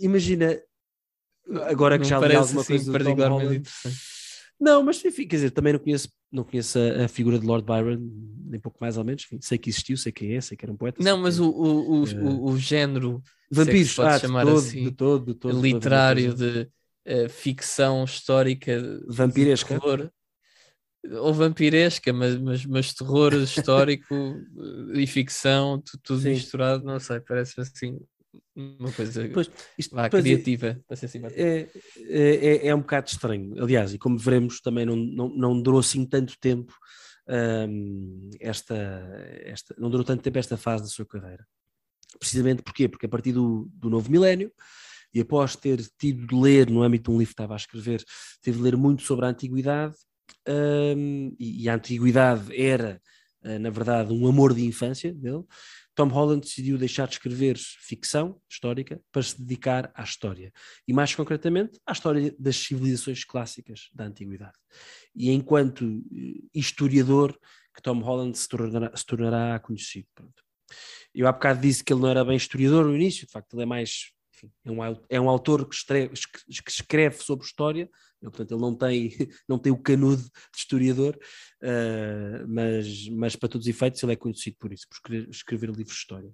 imagina, 0.00 0.58
agora 1.68 1.98
que 1.98 2.04
já 2.04 2.18
li 2.18 2.34
alguma 2.34 2.60
assim, 2.60 2.74
coisa 2.74 2.92
particularmente 2.92 3.54
interessante. 3.56 3.96
Não, 4.58 4.82
mas 4.82 5.04
enfim, 5.04 5.26
quer 5.26 5.36
dizer, 5.36 5.50
também 5.50 5.74
não 5.74 5.80
conheço, 5.80 6.08
não 6.32 6.42
conheço 6.42 6.78
a, 6.78 7.04
a, 7.04 7.08
figura 7.08 7.38
de 7.38 7.46
Lord 7.46 7.66
Byron, 7.66 7.98
nem 8.46 8.58
pouco 8.58 8.78
mais 8.80 8.96
ou 8.96 9.04
menos, 9.04 9.24
enfim, 9.24 9.38
sei 9.40 9.58
que 9.58 9.68
existiu, 9.68 9.96
sei 9.98 10.10
quem 10.10 10.34
é, 10.34 10.40
sei 10.40 10.56
que 10.56 10.64
era 10.64 10.72
um 10.72 10.76
poeta. 10.76 11.02
Não, 11.02 11.18
mas 11.18 11.38
o, 11.38 11.50
o, 11.50 12.00
o, 12.00 12.04
uh, 12.04 12.44
o, 12.50 12.58
género 12.58 13.22
vampiros, 13.50 13.98
ah, 13.98 14.18
chamar 14.18 14.46
todo, 14.46 14.58
assim, 14.58 14.84
de 14.84 14.90
todo, 14.92 15.26
de 15.26 15.34
todo, 15.38 15.60
literário 15.60 16.34
de 16.34 16.70
uh, 17.06 17.28
ficção 17.28 18.02
histórica 18.04 18.80
vampiresca. 19.06 19.78
Terror, 19.78 20.10
ou 21.20 21.34
vampiresca, 21.34 22.12
mas, 22.12 22.36
mas, 22.38 22.64
mas 22.64 22.94
terror 22.94 23.34
histórico 23.34 24.14
e 24.94 25.06
ficção, 25.06 25.82
tudo 26.02 26.22
Sim. 26.22 26.30
misturado, 26.30 26.82
não 26.82 26.98
sei, 26.98 27.20
parece 27.20 27.60
assim 27.60 27.98
uma 28.54 28.92
coisa 28.92 29.28
pois, 29.32 29.50
isto, 29.78 29.94
lá, 29.94 30.08
pois 30.08 30.22
criativa, 30.22 30.68
é, 30.68 30.74
para 30.86 30.96
ser 30.96 31.08
simpático. 31.08 31.40
É, 31.40 31.68
é, 32.08 32.66
é, 32.68 32.74
um 32.74 32.80
bocado 32.80 33.08
estranho, 33.08 33.62
aliás, 33.62 33.94
e 33.94 33.98
como 33.98 34.18
veremos, 34.18 34.60
também 34.60 34.86
não, 34.86 34.96
não, 34.96 35.28
não 35.28 35.60
durou 35.60 35.80
assim 35.80 36.04
tanto 36.04 36.38
tempo 36.38 36.72
um, 37.28 38.30
esta, 38.40 38.74
esta, 39.44 39.74
não 39.78 39.90
durou 39.90 40.04
tanto 40.04 40.22
tempo 40.22 40.38
esta 40.38 40.56
fase 40.56 40.84
da 40.84 40.88
sua 40.88 41.06
carreira. 41.06 41.46
Precisamente 42.18 42.62
porquê? 42.62 42.88
Porque 42.88 43.06
a 43.06 43.08
partir 43.08 43.32
do, 43.32 43.68
do 43.74 43.90
novo 43.90 44.10
milénio, 44.10 44.50
e 45.12 45.20
após 45.20 45.56
ter 45.56 45.80
tido 45.98 46.26
de 46.26 46.34
ler, 46.34 46.70
no 46.70 46.82
âmbito 46.82 47.10
de 47.10 47.16
um 47.16 47.18
livro 47.18 47.34
que 47.34 47.40
estava 47.40 47.54
a 47.54 47.56
escrever, 47.56 48.04
teve 48.42 48.58
de 48.58 48.62
ler 48.62 48.76
muito 48.76 49.02
sobre 49.02 49.26
a 49.26 49.28
antiguidade, 49.28 49.94
um, 50.48 51.34
e, 51.38 51.64
e, 51.64 51.68
a 51.68 51.74
antiguidade 51.74 52.54
era, 52.54 53.00
uh, 53.44 53.58
na 53.58 53.70
verdade, 53.70 54.12
um 54.12 54.26
amor 54.26 54.54
de 54.54 54.64
infância 54.64 55.12
dele. 55.12 55.44
Tom 55.96 56.08
Holland 56.08 56.42
decidiu 56.42 56.76
deixar 56.76 57.08
de 57.08 57.14
escrever 57.14 57.56
ficção 57.56 58.38
histórica 58.48 59.00
para 59.10 59.22
se 59.22 59.40
dedicar 59.40 59.90
à 59.94 60.04
história. 60.04 60.52
E 60.86 60.92
mais 60.92 61.14
concretamente, 61.14 61.80
à 61.86 61.92
história 61.92 62.36
das 62.38 62.56
civilizações 62.56 63.24
clássicas 63.24 63.88
da 63.94 64.04
antiguidade. 64.04 64.56
E 65.14 65.30
enquanto 65.30 65.84
eh, 65.84 66.42
historiador, 66.54 67.32
que 67.74 67.80
Tom 67.80 68.00
Holland 68.00 68.38
se 68.38 68.46
tornará, 68.46 68.94
se 68.94 69.06
tornará 69.06 69.58
conhecido. 69.58 70.06
Pronto. 70.14 70.42
Eu 71.14 71.26
há 71.26 71.32
bocado 71.32 71.62
disse 71.62 71.82
que 71.82 71.92
ele 71.94 72.02
não 72.02 72.10
era 72.10 72.24
bem 72.24 72.36
historiador 72.36 72.84
no 72.84 72.94
início, 72.94 73.26
de 73.26 73.32
facto, 73.32 73.54
ele 73.54 73.62
é 73.62 73.66
mais 73.66 74.12
enfim, 74.34 74.52
é, 74.66 74.70
um, 74.70 75.02
é 75.08 75.20
um 75.20 75.30
autor 75.30 75.66
que, 75.66 75.76
que 76.62 76.70
escreve 76.70 77.22
sobre 77.22 77.46
história, 77.46 77.88
portanto 78.22 78.52
ele 78.52 78.60
não 78.60 78.74
tem, 78.74 79.10
não 79.48 79.58
tem 79.58 79.72
o 79.72 79.78
canudo 79.78 80.22
de 80.22 80.58
historiador, 80.58 81.18
uh, 81.62 82.48
mas, 82.48 83.08
mas 83.10 83.36
para 83.36 83.48
todos 83.48 83.66
os 83.66 83.70
efeitos 83.70 84.02
ele 84.02 84.12
é 84.12 84.16
conhecido 84.16 84.56
por 84.58 84.72
isso, 84.72 84.86
por 84.88 84.94
escrever, 84.94 85.28
escrever 85.30 85.66
livros 85.70 85.94
de 85.94 86.00
história. 86.00 86.30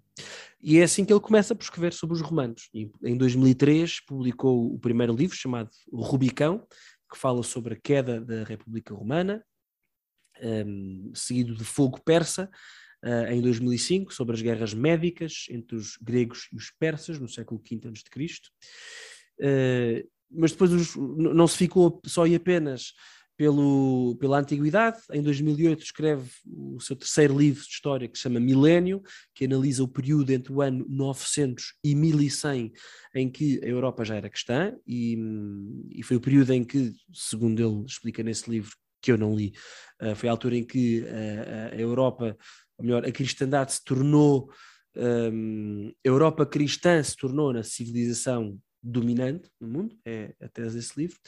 E 0.60 0.78
é 0.78 0.82
assim 0.82 1.04
que 1.04 1.12
ele 1.12 1.20
começa 1.20 1.54
por 1.54 1.62
escrever 1.62 1.92
sobre 1.92 2.16
os 2.16 2.22
romanos. 2.22 2.68
E, 2.72 2.90
em 3.04 3.16
2003 3.16 4.00
publicou 4.06 4.74
o 4.74 4.78
primeiro 4.78 5.14
livro 5.14 5.36
chamado 5.36 5.70
O 5.90 6.02
Rubicão, 6.02 6.66
que 7.10 7.18
fala 7.18 7.42
sobre 7.42 7.74
a 7.74 7.76
queda 7.76 8.20
da 8.20 8.44
República 8.44 8.94
Romana, 8.94 9.44
um, 10.42 11.12
seguido 11.14 11.54
de 11.54 11.64
Fogo 11.64 12.00
Persa, 12.02 12.50
uh, 13.04 13.32
em 13.32 13.40
2005 13.40 14.12
sobre 14.12 14.34
as 14.34 14.42
guerras 14.42 14.74
médicas 14.74 15.46
entre 15.50 15.76
os 15.76 15.96
gregos 16.00 16.48
e 16.52 16.56
os 16.56 16.70
persas 16.70 17.18
no 17.18 17.28
século 17.28 17.60
V 17.60 17.80
a.C. 17.88 18.28
Uh, 19.40 20.08
mas 20.34 20.52
depois 20.52 20.72
os, 20.72 20.96
não 20.96 21.46
se 21.46 21.56
ficou 21.56 22.00
só 22.06 22.26
e 22.26 22.34
apenas 22.34 22.92
pelo, 23.36 24.16
pela 24.20 24.38
antiguidade. 24.38 24.98
Em 25.12 25.22
2008 25.22 25.82
escreve 25.82 26.30
o 26.46 26.80
seu 26.80 26.94
terceiro 26.94 27.36
livro 27.36 27.62
de 27.62 27.68
história 27.68 28.08
que 28.08 28.16
se 28.16 28.22
chama 28.22 28.38
Milénio, 28.38 29.02
que 29.34 29.44
analisa 29.44 29.82
o 29.82 29.88
período 29.88 30.30
entre 30.30 30.52
o 30.52 30.62
ano 30.62 30.86
900 30.88 31.74
e 31.82 31.94
1100 31.94 32.72
em 33.14 33.30
que 33.30 33.60
a 33.62 33.66
Europa 33.66 34.04
já 34.04 34.16
era 34.16 34.30
cristã 34.30 34.74
e, 34.86 35.18
e 35.90 36.02
foi 36.02 36.16
o 36.16 36.20
período 36.20 36.52
em 36.52 36.62
que, 36.62 36.92
segundo 37.12 37.60
ele 37.60 37.84
explica 37.86 38.22
nesse 38.22 38.50
livro, 38.50 38.70
que 39.00 39.10
eu 39.10 39.18
não 39.18 39.34
li, 39.34 39.52
uh, 40.00 40.14
foi 40.14 40.28
a 40.28 40.32
altura 40.32 40.56
em 40.56 40.62
que 40.62 41.00
uh, 41.00 41.74
a 41.74 41.76
Europa 41.76 42.36
ou 42.78 42.84
melhor, 42.84 43.04
a 43.04 43.12
cristandade 43.12 43.72
se 43.72 43.84
tornou, 43.84 44.50
um, 44.96 45.88
a 45.88 46.08
Europa 46.08 46.46
cristã 46.46 47.02
se 47.02 47.16
tornou 47.16 47.52
na 47.52 47.62
civilização 47.62 48.58
dominante 48.82 49.50
no 49.60 49.68
mundo, 49.68 49.96
é 50.04 50.34
a 50.40 50.48
tese 50.48 50.76
desse 50.76 50.98
livro. 50.98 51.18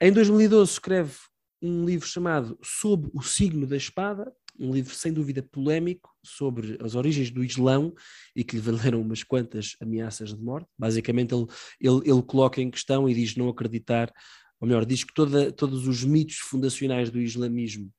Em 0.00 0.12
2012 0.12 0.72
escreve 0.72 1.14
um 1.62 1.84
livro 1.84 2.06
chamado 2.06 2.58
Sob 2.62 3.08
o 3.12 3.22
Signo 3.22 3.66
da 3.66 3.76
Espada, 3.76 4.32
um 4.58 4.72
livro 4.72 4.94
sem 4.94 5.12
dúvida 5.12 5.42
polémico 5.42 6.10
sobre 6.22 6.76
as 6.80 6.94
origens 6.94 7.30
do 7.30 7.44
Islão 7.44 7.94
e 8.34 8.42
que 8.42 8.56
lhe 8.56 8.62
valeram 8.62 9.00
umas 9.00 9.22
quantas 9.22 9.76
ameaças 9.80 10.34
de 10.34 10.40
morte. 10.40 10.68
Basicamente, 10.76 11.34
ele, 11.34 11.46
ele, 11.80 12.10
ele 12.10 12.22
coloca 12.22 12.60
em 12.60 12.70
questão 12.70 13.08
e 13.08 13.14
diz 13.14 13.36
não 13.36 13.48
acreditar, 13.48 14.12
ou 14.60 14.66
melhor, 14.66 14.84
diz 14.84 15.04
que 15.04 15.14
toda, 15.14 15.52
todos 15.52 15.86
os 15.86 16.04
mitos 16.04 16.36
fundacionais 16.36 17.10
do 17.10 17.20
islamismo 17.20 17.92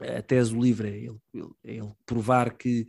a 0.00 0.22
tese 0.22 0.54
do 0.54 0.60
livro 0.60 0.86
é 0.86 0.96
ele, 0.96 1.18
é 1.64 1.74
ele 1.74 1.92
provar 2.06 2.56
que, 2.56 2.86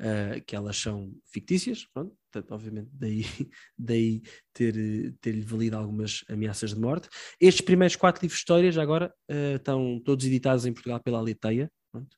uh, 0.00 0.40
que 0.46 0.54
elas 0.54 0.76
são 0.76 1.12
fictícias, 1.32 1.86
pronto, 1.92 2.16
portanto, 2.32 2.52
obviamente, 2.52 2.88
daí, 2.92 3.24
daí 3.78 4.22
ter, 4.52 4.74
ter-lhe 5.20 5.42
valido 5.42 5.76
algumas 5.76 6.24
ameaças 6.28 6.74
de 6.74 6.80
morte. 6.80 7.08
Estes 7.40 7.64
primeiros 7.64 7.96
quatro 7.96 8.22
livros 8.22 8.38
de 8.38 8.42
história, 8.42 8.72
já 8.72 8.82
agora, 8.82 9.12
uh, 9.30 9.56
estão 9.56 10.00
todos 10.04 10.24
editados 10.24 10.64
em 10.64 10.72
Portugal 10.72 11.00
pela 11.00 11.18
Aliteia, 11.18 11.70
pronto. 11.90 12.16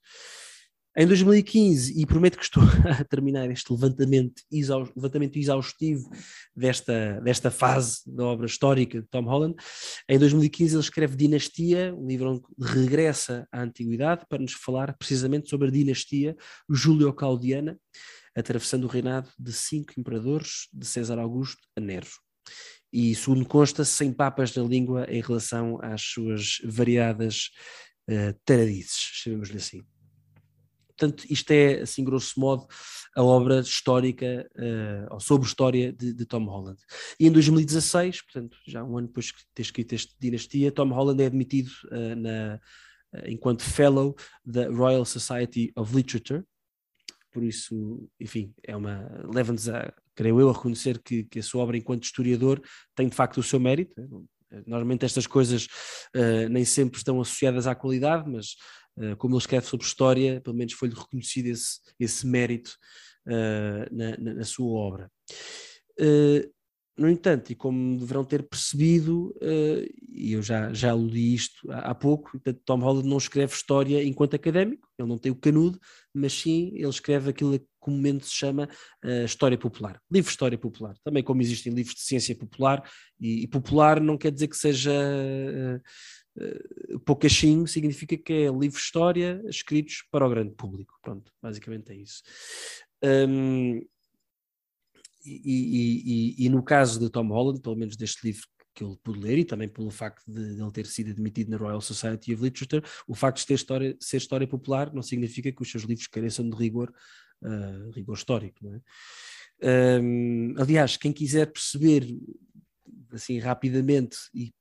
Em 0.97 1.09
2015, 1.09 2.01
e 2.01 2.07
prometo 2.07 2.39
que 2.39 2.45
estou 2.45 2.63
a 2.89 3.03
terminar 3.03 3.51
este 3.51 3.73
levantamento, 3.73 4.41
levantamento 4.95 5.37
exaustivo 5.37 6.09
desta, 6.55 7.21
desta 7.21 7.51
fase 7.51 8.03
da 8.07 8.25
obra 8.25 8.47
histórica 8.47 9.01
de 9.01 9.09
Tom 9.09 9.25
Holland, 9.25 9.57
em 10.09 10.21
2015 10.21 10.77
ele 10.77 10.81
escreve 10.81 11.17
Dinastia, 11.17 11.93
um 11.93 12.07
livro 12.07 12.31
onde 12.31 12.43
regressa 12.61 13.45
à 13.51 13.63
antiguidade 13.63 14.25
para 14.29 14.41
nos 14.41 14.53
falar 14.53 14.97
precisamente 14.97 15.51
sobre 15.51 15.67
a 15.67 15.71
dinastia 15.73 16.37
Júlio-Claudiana, 16.71 17.77
atravessando 18.35 18.85
o 18.85 18.89
reinado 18.89 19.31
de 19.39 19.53
cinco 19.53 19.93
imperadores, 19.99 20.69
de 20.73 20.87
César 20.87 21.19
Augusto 21.19 21.61
a 21.77 21.81
Nero. 21.81 22.09
E, 22.93 23.15
segundo 23.15 23.45
consta, 23.45 23.85
sem 23.85 24.13
papas 24.13 24.55
na 24.55 24.63
língua 24.63 25.07
em 25.09 25.21
relação 25.21 25.79
às 25.83 26.03
suas 26.03 26.59
variadas 26.65 27.51
uh, 28.09 28.39
taradices, 28.45 28.99
chamemos-lhe 29.15 29.57
assim. 29.57 29.85
Portanto, 30.97 31.25
isto 31.29 31.51
é, 31.51 31.81
assim, 31.81 32.05
grosso 32.05 32.39
modo, 32.39 32.67
a 33.17 33.23
obra 33.23 33.61
histórica, 33.61 34.49
uh, 34.57 35.15
ou 35.15 35.21
sobre 35.21 35.47
história 35.47 35.93
de, 35.93 36.13
de, 36.13 36.25
Tom 36.25 36.45
Holland. 36.45 36.81
E 37.19 37.27
em 37.27 37.33
2016, 37.33 38.23
portanto, 38.23 38.57
já 38.67 38.85
um 38.85 38.97
ano 38.97 39.09
depois 39.09 39.27
de 39.27 39.33
ter 39.53 39.63
escrito 39.63 39.95
esta 39.95 40.13
dinastia, 40.21 40.71
Tom 40.71 40.91
Holland 40.91 41.23
é 41.23 41.27
admitido 41.27 41.71
uh, 41.87 42.15
na, 42.17 42.61
uh, 43.13 43.27
enquanto 43.29 43.63
Fellow 43.63 44.15
da 44.45 44.69
Royal 44.69 45.05
Society 45.05 45.73
of 45.77 45.95
Literature. 45.95 46.45
Por 47.35 47.43
isso, 47.43 48.09
enfim, 48.19 48.55
é 48.63 48.77
uma 48.77 49.11
leva-nos 49.31 49.69
a, 49.69 49.93
creio 50.15 50.41
eu, 50.41 50.49
a 50.49 50.53
reconhecer 50.53 51.03
que, 51.03 51.25
que 51.25 51.41
a 51.41 51.43
sua 51.43 51.63
obra 51.63 51.77
enquanto 51.77 52.05
historiador 52.05 52.63
tem 52.95 53.09
de 53.09 53.15
facto 53.15 53.39
o 53.39 53.43
seu 53.43 53.59
mérito. 53.59 53.95
Normalmente 54.65 55.05
estas 55.05 55.27
coisas 55.27 55.67
nem 56.49 56.65
sempre 56.65 56.97
estão 56.97 57.21
associadas 57.21 57.67
à 57.67 57.75
qualidade, 57.75 58.31
mas 58.31 58.55
eh, 58.99 59.15
como 59.17 59.35
ele 59.35 59.41
escreve 59.41 59.67
sobre 59.67 59.87
história, 59.87 60.41
pelo 60.41 60.57
menos 60.57 60.73
foi-lhe 60.73 60.95
reconhecido 60.95 61.47
esse, 61.47 61.81
esse 61.99 62.27
mérito 62.27 62.77
uh, 63.27 63.95
na, 63.95 64.17
na, 64.19 64.35
na, 64.35 64.45
sua 64.45 64.67
obra. 64.67 65.11
Uh, 65.99 66.53
no 66.97 67.11
entanto, 67.11 67.51
e 67.51 67.55
como 67.55 67.99
deverão 67.99 68.25
ter 68.25 68.43
percebido, 68.43 69.35
uh, 69.43 69.95
e 70.09 70.33
eu 70.33 70.43
já, 70.43 70.73
já 70.73 70.93
aludi 70.93 71.35
isto 71.35 71.71
há, 71.71 71.95
pouco, 71.95 72.41
Tom 72.65 72.79
Holland 72.79 73.09
não 73.09 73.19
escreve 73.19 73.53
história 73.53 74.03
enquanto 74.05 74.35
académico, 74.35 74.89
ele 74.99 75.09
não 75.09 75.19
tem 75.19 75.33
o 75.33 75.37
canudo, 75.37 75.79
mas 76.13 76.33
sim 76.33 76.71
ele 76.75 76.89
escreve 76.89 77.31
aquilo 77.31 77.59
que 77.59 77.67
comumente 77.81 78.27
se 78.27 78.35
chama 78.35 78.69
uh, 79.05 79.25
história 79.25 79.59
popular, 79.59 80.01
livro 80.11 80.29
de 80.29 80.33
história 80.33 80.57
popular. 80.57 80.95
Também 81.05 81.23
como 81.23 81.43
existem 81.43 81.73
livros 81.73 81.97
de 81.97 82.03
ciência 82.03 82.37
popular, 82.37 82.89
e, 83.21 83.43
e 83.43 83.49
popular 83.49 84.01
não 84.01 84.17
quer 84.17 84.31
dizer 84.31 84.49
que 84.49 84.57
seja 84.57 84.93
uh, 84.93 85.81
poucachinho, 87.01 87.67
significa 87.67 88.17
que 88.17 88.33
é 88.33 88.47
livro 88.47 88.79
de 88.79 88.85
história 88.85 89.43
escritos 89.49 90.05
para 90.11 90.27
o 90.27 90.31
grande 90.31 90.55
público. 90.55 90.95
Pronto, 91.03 91.33
basicamente 91.43 91.93
é 91.93 91.97
isso. 91.97 92.23
Um, 93.03 93.81
e, 95.25 96.35
e, 96.37 96.47
e, 96.47 96.49
no 96.49 96.63
caso 96.63 97.01
de 97.01 97.11
Tom 97.11 97.29
Holland, 97.29 97.61
pelo 97.61 97.77
menos 97.77 97.97
deste 97.97 98.25
livro 98.27 98.47
que 98.75 98.83
ele 98.83 98.97
pude 99.03 99.21
ler, 99.21 99.39
e 99.39 99.45
também 99.45 99.69
pelo 99.69 99.91
facto 99.91 100.25
de, 100.27 100.57
de 100.57 100.61
ele 100.61 100.73
ter 100.73 100.87
sido 100.87 101.11
admitido 101.11 101.51
na 101.51 101.57
Royal 101.57 101.81
Society 101.81 102.35
of 102.35 102.43
Literature, 102.43 102.83
o 103.07 103.15
facto 103.15 103.39
de 103.39 103.47
ter 103.47 103.55
história, 103.55 103.97
ser 104.01 104.17
história 104.17 104.47
popular 104.47 104.93
não 104.93 105.03
significa 105.03 105.53
que 105.53 105.63
os 105.63 105.71
seus 105.71 105.85
livros 105.85 106.09
careçam 106.09 106.49
de 106.49 106.57
rigor, 106.57 106.93
uh, 107.43 107.91
rigor 107.93 108.17
histórico. 108.17 108.59
É? 109.63 110.01
Um, 110.01 110.55
aliás, 110.59 110.97
quem 110.97 111.13
quiser 111.13 111.47
perceber 111.53 112.05
assim 113.13 113.39
rapidamente, 113.39 114.17
e 114.35 114.53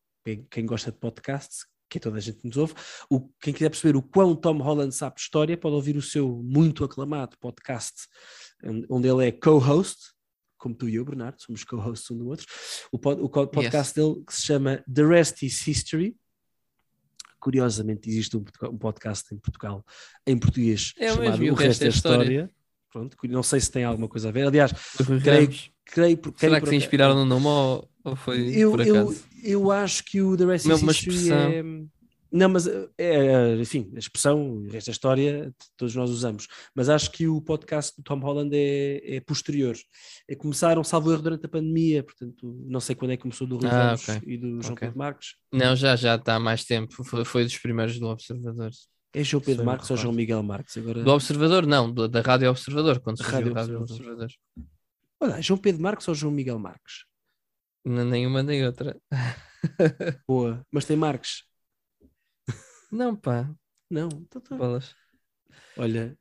quem 0.49 0.65
gosta 0.65 0.91
de 0.91 0.99
podcasts, 0.99 1.65
que 1.89 1.97
é 1.97 2.01
toda 2.01 2.17
a 2.17 2.21
gente 2.21 2.45
nos 2.45 2.57
ouve, 2.57 2.73
o, 3.09 3.29
quem 3.41 3.53
quiser 3.53 3.69
perceber 3.69 3.95
o 3.95 4.01
quão 4.01 4.35
Tom 4.35 4.57
Holland 4.59 4.93
sabe 4.93 5.19
história, 5.19 5.57
pode 5.57 5.75
ouvir 5.75 5.97
o 5.97 6.01
seu 6.01 6.41
muito 6.43 6.83
aclamado 6.83 7.37
podcast, 7.39 8.07
onde 8.89 9.07
ele 9.07 9.27
é 9.27 9.31
co-host, 9.31 10.13
como 10.63 10.73
tu 10.73 10.87
e 10.87 10.95
eu, 10.95 11.03
Bernardo, 11.03 11.41
somos 11.41 11.65
co-hosts 11.65 12.09
um 12.09 12.17
do 12.17 12.27
outro, 12.29 12.47
o, 12.89 12.97
pod, 12.97 13.21
o 13.21 13.27
podcast 13.27 13.89
yes. 13.89 13.91
dele 13.91 14.23
que 14.25 14.33
se 14.33 14.43
chama 14.43 14.81
The 14.91 15.05
Rest 15.05 15.43
is 15.43 15.67
History. 15.67 16.15
Curiosamente, 17.37 18.09
existe 18.09 18.37
um, 18.37 18.45
um 18.69 18.77
podcast 18.77 19.35
em 19.35 19.37
Portugal, 19.37 19.85
em 20.25 20.37
português, 20.37 20.93
é 20.97 21.09
chamado 21.09 21.37
mesmo, 21.37 21.53
O 21.53 21.59
Resto 21.59 21.83
é 21.83 21.89
História. 21.89 22.23
história. 22.23 22.49
Pronto, 22.89 23.17
não 23.23 23.43
sei 23.43 23.59
se 23.59 23.69
tem 23.69 23.83
alguma 23.83 24.07
coisa 24.07 24.29
a 24.29 24.31
ver. 24.31 24.47
Aliás, 24.47 24.71
creio, 25.21 25.49
creio, 25.83 26.17
creio 26.17 26.33
Será 26.37 26.61
que 26.61 26.69
se 26.69 26.75
inspiraram 26.77 27.15
no 27.15 27.25
nome 27.25 27.47
ou, 27.47 27.89
ou 28.05 28.15
foi 28.15 28.55
eu, 28.55 28.71
por 28.71 28.81
acaso? 28.81 29.25
Eu, 29.43 29.61
eu 29.61 29.71
acho 29.71 30.05
que 30.05 30.21
o 30.21 30.37
The 30.37 30.45
Rest 30.45 30.65
is 30.65 30.81
History 30.81 31.31
é 31.31 31.63
não, 32.33 32.49
mas 32.49 32.65
é, 32.97 33.55
enfim, 33.57 33.91
a 33.95 33.99
expressão, 33.99 34.65
esta 34.73 34.89
história, 34.89 35.53
todos 35.77 35.93
nós 35.93 36.09
usamos. 36.09 36.47
Mas 36.73 36.89
acho 36.89 37.11
que 37.11 37.27
o 37.27 37.39
podcast 37.39 37.95
do 37.95 38.01
Tom 38.01 38.17
Holland 38.17 38.49
é, 38.55 39.17
é 39.17 39.21
posterior. 39.21 39.75
É, 40.27 40.33
começaram, 40.35 40.83
salvo 40.83 41.11
erro, 41.11 41.21
durante 41.21 41.45
a 41.45 41.49
pandemia, 41.49 42.01
portanto, 42.01 42.59
não 42.65 42.79
sei 42.79 42.95
quando 42.95 43.11
é 43.11 43.17
que 43.17 43.21
começou 43.21 43.45
do 43.45 43.57
Rui 43.57 43.69
ah, 43.69 43.93
okay. 43.93 44.19
e 44.25 44.37
do 44.39 44.47
João 44.63 44.73
okay. 44.73 44.87
Pedro 44.87 44.97
Marques. 44.97 45.35
Não, 45.51 45.75
já, 45.75 45.95
já 45.95 46.15
está 46.15 46.33
há 46.33 46.39
mais 46.39 46.65
tempo. 46.65 47.03
Foi, 47.03 47.23
foi 47.23 47.43
dos 47.43 47.59
primeiros 47.59 47.99
do 47.99 48.07
Observador. 48.07 48.71
É 49.13 49.23
João 49.23 49.43
Pedro 49.43 49.63
Marques 49.63 49.91
ou 49.91 49.97
João 49.97 50.11
Miguel 50.11 50.41
Marques? 50.41 50.75
Agora... 50.75 51.03
Do 51.03 51.11
Observador, 51.11 51.67
não, 51.67 51.93
da 51.93 52.21
Rádio 52.21 52.49
Observador, 52.49 52.99
quando 52.99 53.17
se 53.17 53.23
Rádio, 53.23 53.53
Rádio 53.53 53.79
Observador. 53.79 54.23
Observador. 54.23 54.31
Olha, 55.21 55.39
João 55.39 55.59
Pedro 55.59 55.83
Marques 55.83 56.07
ou 56.07 56.15
João 56.15 56.33
Miguel 56.33 56.57
Marques? 56.57 57.05
Nenhuma 57.85 58.41
nem 58.41 58.65
outra. 58.65 58.97
Boa, 60.27 60.65
mas 60.71 60.85
tem 60.85 60.97
Marques. 60.97 61.43
Não, 62.93 63.15
pá. 63.15 63.49
Não, 63.89 64.07
então 64.07 64.39
tá. 64.39 64.55
Bolas. 64.55 64.95
Olha, 65.75 66.15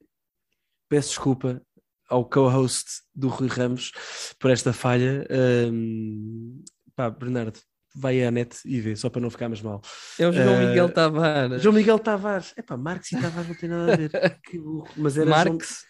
peço 0.88 1.10
desculpa 1.10 1.60
ao 2.08 2.24
co-host 2.24 3.02
do 3.14 3.28
Rui 3.28 3.46
Ramos 3.48 3.92
por 4.38 4.50
esta 4.50 4.72
falha. 4.72 5.26
Um, 5.70 6.64
pá, 6.96 7.10
Bernardo, 7.10 7.60
vai 7.94 8.24
à 8.24 8.30
net 8.30 8.56
e 8.64 8.80
vê, 8.80 8.96
só 8.96 9.10
para 9.10 9.20
não 9.20 9.28
ficar 9.28 9.50
mais 9.50 9.60
mal. 9.60 9.82
É 10.18 10.26
o 10.26 10.32
João 10.32 10.54
uh, 10.54 10.66
Miguel 10.66 10.88
Tavares. 10.90 11.62
João 11.62 11.74
Miguel 11.74 11.98
Tavares. 11.98 12.54
É 12.56 12.62
pá, 12.62 12.76
Marx 12.76 13.12
e 13.12 13.20
Tavares 13.20 13.48
não 13.48 13.54
tem 13.54 13.68
nada 13.68 13.92
a 13.92 13.96
ver. 13.96 14.10
que 14.42 14.58
burro. 14.58 14.88
Mas 14.96 15.18
era 15.18 15.28
Marx. 15.28 15.86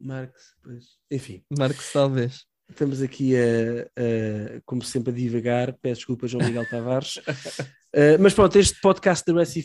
João... 0.00 0.16
Marx, 0.16 0.54
pois. 0.62 0.84
Enfim. 1.10 1.44
Marx, 1.56 1.92
talvez. 1.92 2.46
Estamos 2.66 3.02
aqui, 3.02 3.34
a, 3.36 3.82
a, 3.98 4.60
como 4.64 4.82
sempre, 4.82 5.12
a 5.12 5.14
divagar. 5.14 5.74
Peço 5.82 6.00
desculpa, 6.00 6.26
João 6.26 6.46
Miguel 6.46 6.68
Tavares. 6.68 7.18
Uh, 7.94 8.20
mas 8.20 8.34
pronto, 8.34 8.58
este 8.58 8.78
podcast 8.80 9.24
da 9.26 9.38
Rest, 9.38 9.56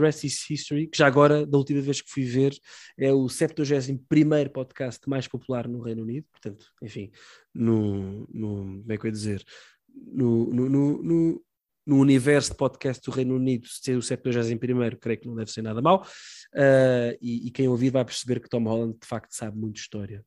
Rest 0.00 0.24
is 0.24 0.48
History, 0.48 0.86
que 0.86 0.96
já 0.96 1.06
agora, 1.06 1.44
da 1.44 1.58
última 1.58 1.80
vez 1.80 2.00
que 2.00 2.10
fui 2.10 2.24
ver, 2.24 2.56
é 2.96 3.12
o 3.12 3.28
71 3.28 4.48
podcast 4.52 5.00
mais 5.08 5.26
popular 5.26 5.66
no 5.66 5.80
Reino 5.80 6.02
Unido. 6.02 6.26
Portanto, 6.30 6.66
enfim, 6.82 7.10
no, 7.52 8.28
no, 8.32 8.80
como 8.80 8.92
é 8.92 8.96
que 8.96 9.06
eu 9.06 9.08
ia 9.08 9.12
dizer? 9.12 9.44
No, 9.92 10.46
no, 10.52 10.68
no, 10.68 11.44
no 11.86 11.98
universo 11.98 12.52
de 12.52 12.56
podcast 12.56 13.04
do 13.04 13.14
Reino 13.14 13.34
Unido, 13.34 13.66
ser 13.66 13.96
o 13.96 14.02
71 14.02 14.96
creio 15.00 15.20
que 15.20 15.26
não 15.26 15.34
deve 15.34 15.50
ser 15.50 15.62
nada 15.62 15.82
mal. 15.82 16.06
Uh, 16.54 17.18
e, 17.20 17.48
e 17.48 17.50
quem 17.50 17.68
ouvir 17.68 17.90
vai 17.90 18.04
perceber 18.04 18.40
que 18.40 18.48
Tom 18.48 18.64
Holland 18.64 18.96
de 19.00 19.06
facto 19.06 19.32
sabe 19.32 19.58
muito 19.58 19.78
história. 19.78 20.24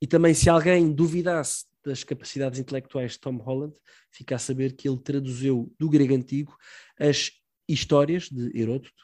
E 0.00 0.06
também, 0.06 0.32
se 0.32 0.48
alguém 0.48 0.90
duvidasse 0.92 1.66
das 1.88 2.04
capacidades 2.04 2.58
intelectuais 2.58 3.12
de 3.12 3.20
Tom 3.20 3.36
Holland, 3.36 3.74
fica 4.10 4.36
a 4.36 4.38
saber 4.38 4.74
que 4.74 4.88
ele 4.88 4.98
traduziu 4.98 5.72
do 5.78 5.88
grego 5.88 6.14
antigo 6.14 6.56
as 6.98 7.32
histórias 7.68 8.28
de 8.28 8.50
Heródoto, 8.58 9.02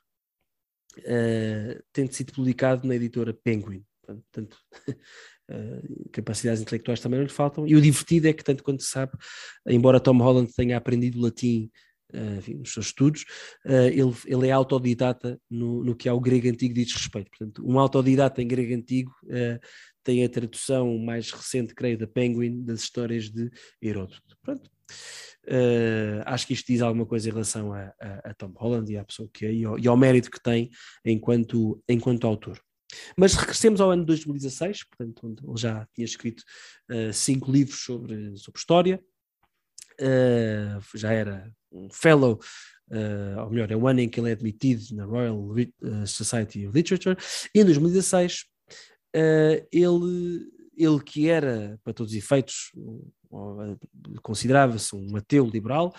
uh, 1.01 1.83
tendo 1.93 2.13
sido 2.13 2.33
publicado 2.33 2.87
na 2.87 2.95
editora 2.95 3.35
Penguin. 3.35 3.85
Portanto, 4.07 4.59
uh, 4.89 6.11
capacidades 6.13 6.63
intelectuais 6.63 7.01
também 7.01 7.19
não 7.19 7.27
lhe 7.27 7.33
faltam. 7.33 7.67
E 7.67 7.75
o 7.75 7.81
divertido 7.81 8.29
é 8.29 8.33
que, 8.33 8.45
tanto 8.45 8.63
quanto 8.63 8.83
se 8.83 8.91
sabe, 8.91 9.13
embora 9.67 10.01
Tom 10.01 10.19
Holland 10.19 10.53
tenha 10.55 10.77
aprendido 10.77 11.21
latim 11.21 11.71
uh, 12.15 12.39
enfim, 12.39 12.55
nos 12.55 12.73
seus 12.73 12.87
estudos, 12.87 13.25
uh, 13.67 13.89
ele, 13.89 14.15
ele 14.27 14.49
é 14.49 14.53
autodidata 14.53 15.39
no, 15.51 15.85
no 15.85 15.95
que 15.95 16.09
ao 16.09 16.21
grego 16.21 16.49
antigo 16.49 16.75
diz 16.75 16.93
respeito. 16.93 17.31
Portanto, 17.31 17.63
um 17.67 17.79
autodidata 17.79 18.43
em 18.43 18.49
grego 18.49 18.75
antigo 18.75 19.13
uh, 19.25 19.59
tem 20.05 20.23
a 20.25 20.29
tradução 20.29 20.99
mais 20.99 21.31
recente, 21.31 21.75
creio, 21.75 21.99
da 21.99 22.07
Penguin, 22.07 22.63
das 22.63 22.81
histórias 22.81 23.31
de 23.31 23.51
Heródoto. 23.83 24.37
Pronto. 24.43 24.71
Uh, 25.47 26.23
acho 26.25 26.47
que 26.47 26.55
isto 26.55 26.67
diz 26.67 26.81
alguma 26.81 27.05
coisa 27.05 27.29
em 27.29 27.33
relação 27.33 27.73
a, 27.73 27.93
a, 28.01 28.31
a 28.31 28.35
Tom 28.35 28.53
Holland 28.57 28.91
e 28.91 28.97
à 28.97 29.05
pessoa 29.05 29.29
que 29.31 29.45
é 29.45 29.53
e 29.53 29.65
ao, 29.65 29.79
e 29.79 29.87
ao, 29.87 29.97
mérito 29.97 30.31
que 30.31 30.43
tem 30.43 30.71
enquanto, 31.05 31.83
enquanto 31.89 32.27
autor. 32.27 32.61
Mas 33.17 33.35
regressemos 33.35 33.81
ao 33.81 33.91
ano 33.91 34.03
de 34.03 34.07
2016, 34.07 34.85
portanto, 34.85 35.27
onde 35.27 35.45
ele 35.45 35.57
já 35.57 35.87
tinha 35.95 36.05
escrito 36.05 36.43
uh, 36.91 37.13
cinco 37.13 37.51
livros 37.51 37.81
sobre, 37.83 38.37
sobre 38.37 38.59
história, 38.59 39.03
uh, 40.01 40.97
já 40.97 41.13
era 41.13 41.53
um 41.73 41.91
fellow, 41.91 42.39
ou 43.43 43.51
melhor, 43.51 43.71
é 43.73 43.77
o 43.77 43.89
ano 43.89 44.01
em 44.01 44.09
que 44.09 44.21
ele 44.21 44.29
é 44.29 44.33
admitido 44.33 44.95
na 44.95 45.05
Royal 45.05 45.37
Society 46.07 46.67
of 46.67 46.77
Literature, 46.77 47.17
e 47.53 47.61
em 47.61 47.65
2016 47.65 48.43
uh, 48.43 48.54
ele, 49.71 50.51
ele 50.77 51.01
que 51.05 51.29
era, 51.29 51.79
para 51.85 51.93
todos 51.93 52.13
os 52.13 52.19
efeitos, 52.19 52.73
considerava-se 54.23 54.95
um 54.95 55.17
ateu 55.17 55.47
liberal, 55.47 55.95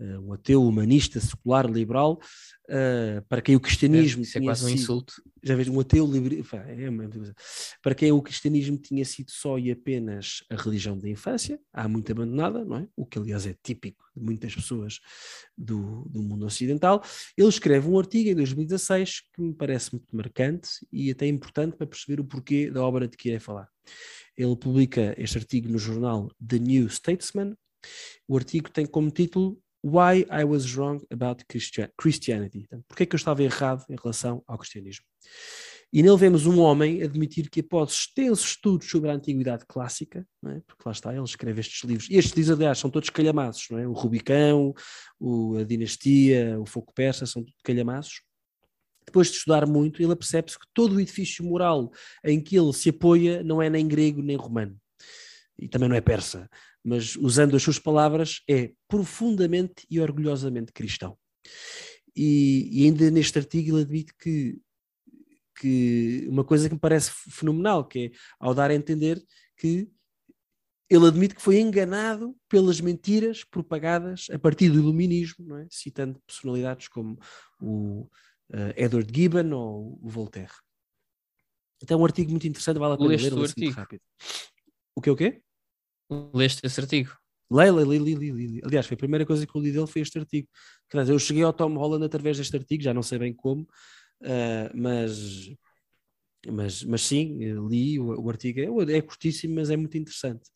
uh, 0.00 0.20
um 0.20 0.32
ateu 0.32 0.62
humanista, 0.62 1.20
secular, 1.20 1.70
liberal, 1.70 2.20
uh, 2.68 3.22
para 3.28 3.40
quem 3.40 3.56
o 3.56 3.60
cristianismo. 3.60 4.22
É, 4.22 4.24
isso 4.24 4.38
é 4.38 4.40
quase 4.42 4.64
um 4.64 4.68
insulto. 4.68 5.14
Já 5.42 5.54
vês, 5.54 5.68
um 5.68 5.78
ateu 5.78 6.06
liberal. 6.06 6.44
É 6.66 6.88
para 7.82 7.94
quem 7.94 8.12
o 8.12 8.20
cristianismo 8.20 8.76
tinha 8.78 9.04
sido 9.04 9.30
só 9.30 9.58
e 9.58 9.70
apenas 9.70 10.42
a 10.50 10.56
religião 10.56 10.98
da 10.98 11.08
infância, 11.08 11.60
há 11.72 11.88
muito 11.88 12.10
abandonada, 12.10 12.64
não 12.64 12.78
é? 12.78 12.88
O 12.96 13.06
que, 13.06 13.18
aliás, 13.18 13.46
é 13.46 13.54
típico 13.62 14.04
de 14.16 14.22
muitas 14.22 14.54
pessoas 14.54 15.00
do, 15.56 16.04
do 16.08 16.22
mundo 16.22 16.46
ocidental. 16.46 17.02
Ele 17.36 17.48
escreve 17.48 17.88
um 17.88 17.98
artigo 17.98 18.30
em 18.30 18.34
2016 18.34 19.22
que 19.32 19.42
me 19.42 19.54
parece 19.54 19.92
muito 19.92 20.14
marcante 20.16 20.68
e 20.92 21.10
até 21.10 21.26
importante 21.26 21.76
para 21.76 21.86
perceber 21.86 22.20
o 22.20 22.24
porquê 22.24 22.70
da 22.70 22.82
obra 22.82 23.06
de 23.06 23.16
que 23.16 23.28
irei 23.28 23.40
falar. 23.40 23.68
Ele 24.36 24.56
publica 24.56 25.14
este 25.16 25.38
artigo 25.38 25.68
no 25.68 25.78
jornal 25.78 26.30
The 26.46 26.58
New 26.58 26.88
Statesman. 26.88 27.56
O 28.26 28.36
artigo 28.36 28.70
tem 28.70 28.84
como 28.84 29.10
título 29.10 29.58
Why 29.88 30.26
I 30.32 30.42
Was 30.42 30.74
Wrong 30.74 31.06
About 31.12 31.44
Christianity. 31.96 32.66
Porquê 32.88 33.04
é 33.04 33.06
que 33.06 33.14
eu 33.14 33.18
estava 33.18 33.40
errado 33.40 33.84
em 33.88 33.94
relação 33.94 34.42
ao 34.44 34.58
cristianismo? 34.58 35.04
E 35.92 36.02
nele 36.02 36.16
vemos 36.16 36.44
um 36.44 36.58
homem 36.58 37.04
admitir 37.04 37.48
que 37.48 37.60
após 37.60 37.92
extensos 37.92 38.48
estudos 38.48 38.90
sobre 38.90 39.10
a 39.10 39.14
antiguidade 39.14 39.64
clássica, 39.64 40.26
é? 40.44 40.60
porque 40.66 40.82
lá 40.84 40.90
está, 40.90 41.14
ele 41.14 41.22
escreve 41.22 41.60
estes 41.60 41.84
livros, 41.84 42.10
e 42.10 42.16
estes 42.16 42.32
livros, 42.32 42.56
aliás, 42.56 42.78
são 42.78 42.90
todos 42.90 43.10
calhamaços, 43.10 43.70
é? 43.70 43.86
o 43.86 43.92
Rubicão, 43.92 44.74
o, 45.20 45.56
a 45.56 45.62
Dinastia, 45.62 46.58
o 46.60 46.66
Foco 46.66 46.92
Persa, 46.92 47.24
são 47.24 47.44
todos 47.44 47.60
calhamaços. 47.62 48.22
Depois 49.06 49.28
de 49.28 49.36
estudar 49.36 49.68
muito, 49.68 50.02
ele 50.02 50.16
percebe-se 50.16 50.58
que 50.58 50.66
todo 50.74 50.96
o 50.96 51.00
edifício 51.00 51.44
moral 51.44 51.92
em 52.24 52.42
que 52.42 52.58
ele 52.58 52.72
se 52.72 52.88
apoia 52.88 53.44
não 53.44 53.62
é 53.62 53.70
nem 53.70 53.86
grego 53.86 54.20
nem 54.20 54.36
romano, 54.36 54.76
e 55.56 55.68
também 55.68 55.88
não 55.88 55.94
é 55.94 56.00
persa, 56.00 56.50
mas 56.86 57.16
usando 57.16 57.56
as 57.56 57.62
suas 57.62 57.80
palavras, 57.80 58.42
é 58.48 58.72
profundamente 58.86 59.84
e 59.90 59.98
orgulhosamente 59.98 60.72
cristão. 60.72 61.18
E, 62.14 62.68
e 62.70 62.84
ainda 62.84 63.10
neste 63.10 63.36
artigo 63.36 63.70
ele 63.70 63.82
admite 63.82 64.14
que, 64.16 64.60
que 65.58 66.24
uma 66.28 66.44
coisa 66.44 66.68
que 66.68 66.74
me 66.76 66.80
parece 66.80 67.10
fenomenal, 67.10 67.84
que 67.84 67.98
é 67.98 68.10
ao 68.38 68.54
dar 68.54 68.70
a 68.70 68.74
entender 68.74 69.20
que 69.56 69.90
ele 70.88 71.08
admite 71.08 71.34
que 71.34 71.42
foi 71.42 71.58
enganado 71.58 72.36
pelas 72.48 72.80
mentiras 72.80 73.42
propagadas 73.42 74.28
a 74.32 74.38
partir 74.38 74.70
do 74.70 74.78
iluminismo, 74.78 75.56
é? 75.56 75.66
citando 75.68 76.20
personalidades 76.24 76.86
como 76.86 77.18
o 77.60 78.08
uh, 78.50 78.72
Edward 78.76 79.12
Gibbon 79.12 79.52
ou 79.52 79.98
o 80.00 80.08
Voltaire. 80.08 80.54
Então 81.82 81.98
é 81.98 82.00
um 82.00 82.04
artigo 82.04 82.30
muito 82.30 82.46
interessante, 82.46 82.78
vale 82.78 82.94
a 82.94 82.96
pena 82.96 83.08
ler, 83.08 83.20
ler 83.20 83.34
muito 83.34 83.70
rápido. 83.70 84.02
O 84.94 85.02
que 85.02 85.10
o 85.10 85.16
quê? 85.16 85.42
Leste 86.34 86.66
esse 86.66 86.80
artigo? 86.80 87.12
Leia, 87.50 87.70
li, 87.70 87.98
li, 87.98 88.14
li, 88.14 88.60
Aliás, 88.64 88.86
foi 88.86 88.94
a 88.94 88.98
primeira 88.98 89.24
coisa 89.24 89.46
que 89.46 89.56
eu 89.56 89.62
li 89.62 89.70
dele 89.70 89.86
foi 89.86 90.02
este 90.02 90.18
artigo. 90.18 90.48
Eu 91.08 91.18
cheguei 91.18 91.42
ao 91.42 91.52
Tom 91.52 91.74
Holland 91.76 92.04
através 92.04 92.38
deste 92.38 92.56
artigo, 92.56 92.82
já 92.82 92.92
não 92.92 93.02
sei 93.02 93.18
bem 93.18 93.32
como, 93.32 93.62
uh, 94.22 94.70
mas, 94.74 95.48
mas, 96.48 96.82
mas 96.82 97.02
sim, 97.02 97.38
li 97.68 98.00
o, 98.00 98.20
o 98.20 98.28
artigo. 98.28 98.60
É, 98.60 98.96
é, 98.96 99.02
curtíssimo, 99.02 99.54
mas 99.54 99.70
é 99.70 99.76
muito 99.76 99.96
interessante. 99.96 100.50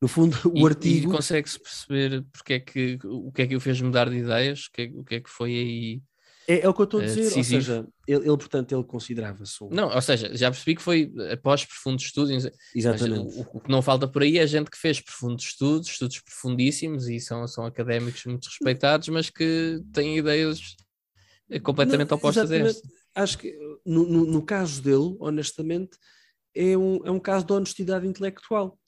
No 0.00 0.06
fundo, 0.06 0.36
o 0.54 0.58
e, 0.58 0.64
artigo. 0.66 1.10
E 1.10 1.16
consegue-se 1.16 1.58
perceber 1.58 2.24
porque 2.32 2.54
é 2.54 2.60
que, 2.60 2.98
o 3.04 3.32
que 3.32 3.42
é 3.42 3.46
que 3.48 3.56
o 3.56 3.60
fez 3.60 3.80
mudar 3.80 4.08
de 4.08 4.16
ideias? 4.16 4.66
O 4.66 4.72
que 4.72 4.82
é, 4.82 4.84
o 4.94 5.04
que, 5.04 5.14
é 5.16 5.20
que 5.20 5.30
foi 5.30 5.50
aí 5.50 6.02
é, 6.48 6.60
é, 6.60 6.68
o 6.68 6.72
que 6.72 6.80
eu 6.80 6.84
estou 6.84 7.00
a 7.00 7.04
dizer, 7.04 7.20
decisivo. 7.24 7.56
ou 7.56 7.62
seja, 7.62 7.88
ele, 8.06 8.20
ele 8.20 8.36
portanto, 8.38 8.74
ele 8.74 8.82
considerava-se 8.82 9.62
um... 9.62 9.68
Não, 9.68 9.94
ou 9.94 10.00
seja, 10.00 10.34
já 10.34 10.50
percebi 10.50 10.76
que 10.76 10.80
foi 10.80 11.12
após 11.30 11.62
profundos 11.62 12.06
estudos. 12.06 12.50
Exatamente. 12.74 13.38
O, 13.38 13.58
o, 13.58 13.60
que 13.60 13.70
não 13.70 13.82
falta 13.82 14.08
por 14.08 14.22
aí 14.22 14.38
é 14.38 14.46
gente 14.46 14.70
que 14.70 14.78
fez 14.78 14.98
profundos 14.98 15.44
estudos, 15.44 15.88
estudos 15.90 16.20
profundíssimos 16.20 17.06
e 17.06 17.20
são, 17.20 17.46
são 17.46 17.66
académicos 17.66 18.24
muito 18.24 18.46
respeitados, 18.46 19.10
mas 19.10 19.28
que 19.28 19.82
têm 19.92 20.16
ideias 20.16 20.74
completamente 21.62 22.10
não, 22.10 22.16
opostas 22.16 22.50
a 22.50 22.56
esta. 22.56 22.88
Acho 23.14 23.36
que 23.36 23.54
no, 23.84 24.08
no, 24.08 24.24
no, 24.24 24.42
caso 24.42 24.80
dele, 24.80 25.16
honestamente, 25.20 25.98
é 26.54 26.78
um, 26.78 27.04
é 27.04 27.10
um 27.10 27.20
caso 27.20 27.44
de 27.44 27.52
honestidade 27.52 28.06
intelectual 28.06 28.78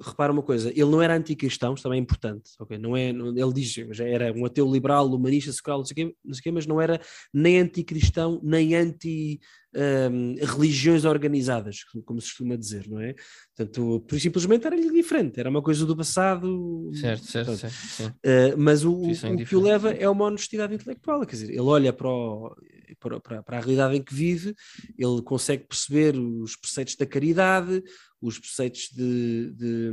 repara 0.00 0.32
uma 0.32 0.42
coisa, 0.42 0.70
ele 0.70 0.84
não 0.84 1.02
era 1.02 1.16
anticristão, 1.16 1.74
isto 1.74 1.82
também 1.82 1.98
é 1.98 2.02
importante, 2.02 2.50
ok? 2.58 2.78
Não 2.78 2.96
é, 2.96 3.10
ele 3.10 3.52
diz, 3.52 3.72
já 3.90 4.04
era 4.04 4.32
um 4.32 4.44
ateu 4.44 4.70
liberal, 4.70 5.06
humanista, 5.06 5.52
secular, 5.52 5.78
não 5.78 5.84
sei 5.84 5.92
o 5.92 5.96
quê, 5.96 6.16
não 6.24 6.34
sei 6.34 6.40
o 6.40 6.42
quê, 6.44 6.50
mas 6.52 6.66
não 6.66 6.80
era 6.80 7.00
nem 7.32 7.58
anticristão, 7.58 8.40
nem 8.42 8.74
anti 8.74 9.40
um, 9.74 10.34
religiões 10.44 11.04
organizadas, 11.04 11.84
como 12.04 12.20
se 12.20 12.28
costuma 12.28 12.56
dizer, 12.56 12.88
não 12.88 13.00
é? 13.00 13.14
Portanto, 13.56 14.04
simplesmente 14.18 14.66
era-lhe 14.66 14.90
diferente, 14.90 15.40
era 15.40 15.48
uma 15.48 15.62
coisa 15.62 15.86
do 15.86 15.96
passado. 15.96 16.90
Certo, 16.94 17.24
certo, 17.24 17.56
certo. 17.56 17.74
certo. 17.74 18.16
Uh, 18.16 18.58
mas 18.58 18.84
o, 18.84 18.92
o 18.92 19.44
que 19.46 19.56
o 19.56 19.60
leva 19.60 19.90
é 19.90 20.08
uma 20.08 20.26
honestidade 20.26 20.74
intelectual, 20.74 21.20
quer 21.26 21.36
dizer, 21.36 21.50
ele 21.50 21.60
olha 21.60 21.92
para, 21.92 22.08
o, 22.08 22.54
para, 23.02 23.42
para, 23.42 23.58
a 23.58 23.60
realidade 23.60 23.96
em 23.96 24.02
que 24.02 24.14
vive, 24.14 24.54
ele 24.96 25.22
consegue 25.22 25.64
perceber 25.64 26.16
os 26.16 26.56
preceitos 26.56 26.96
da 26.96 27.06
caridade, 27.06 27.82
os 28.20 28.38
preceitos 28.38 28.88
de, 28.92 29.52
de 29.52 29.92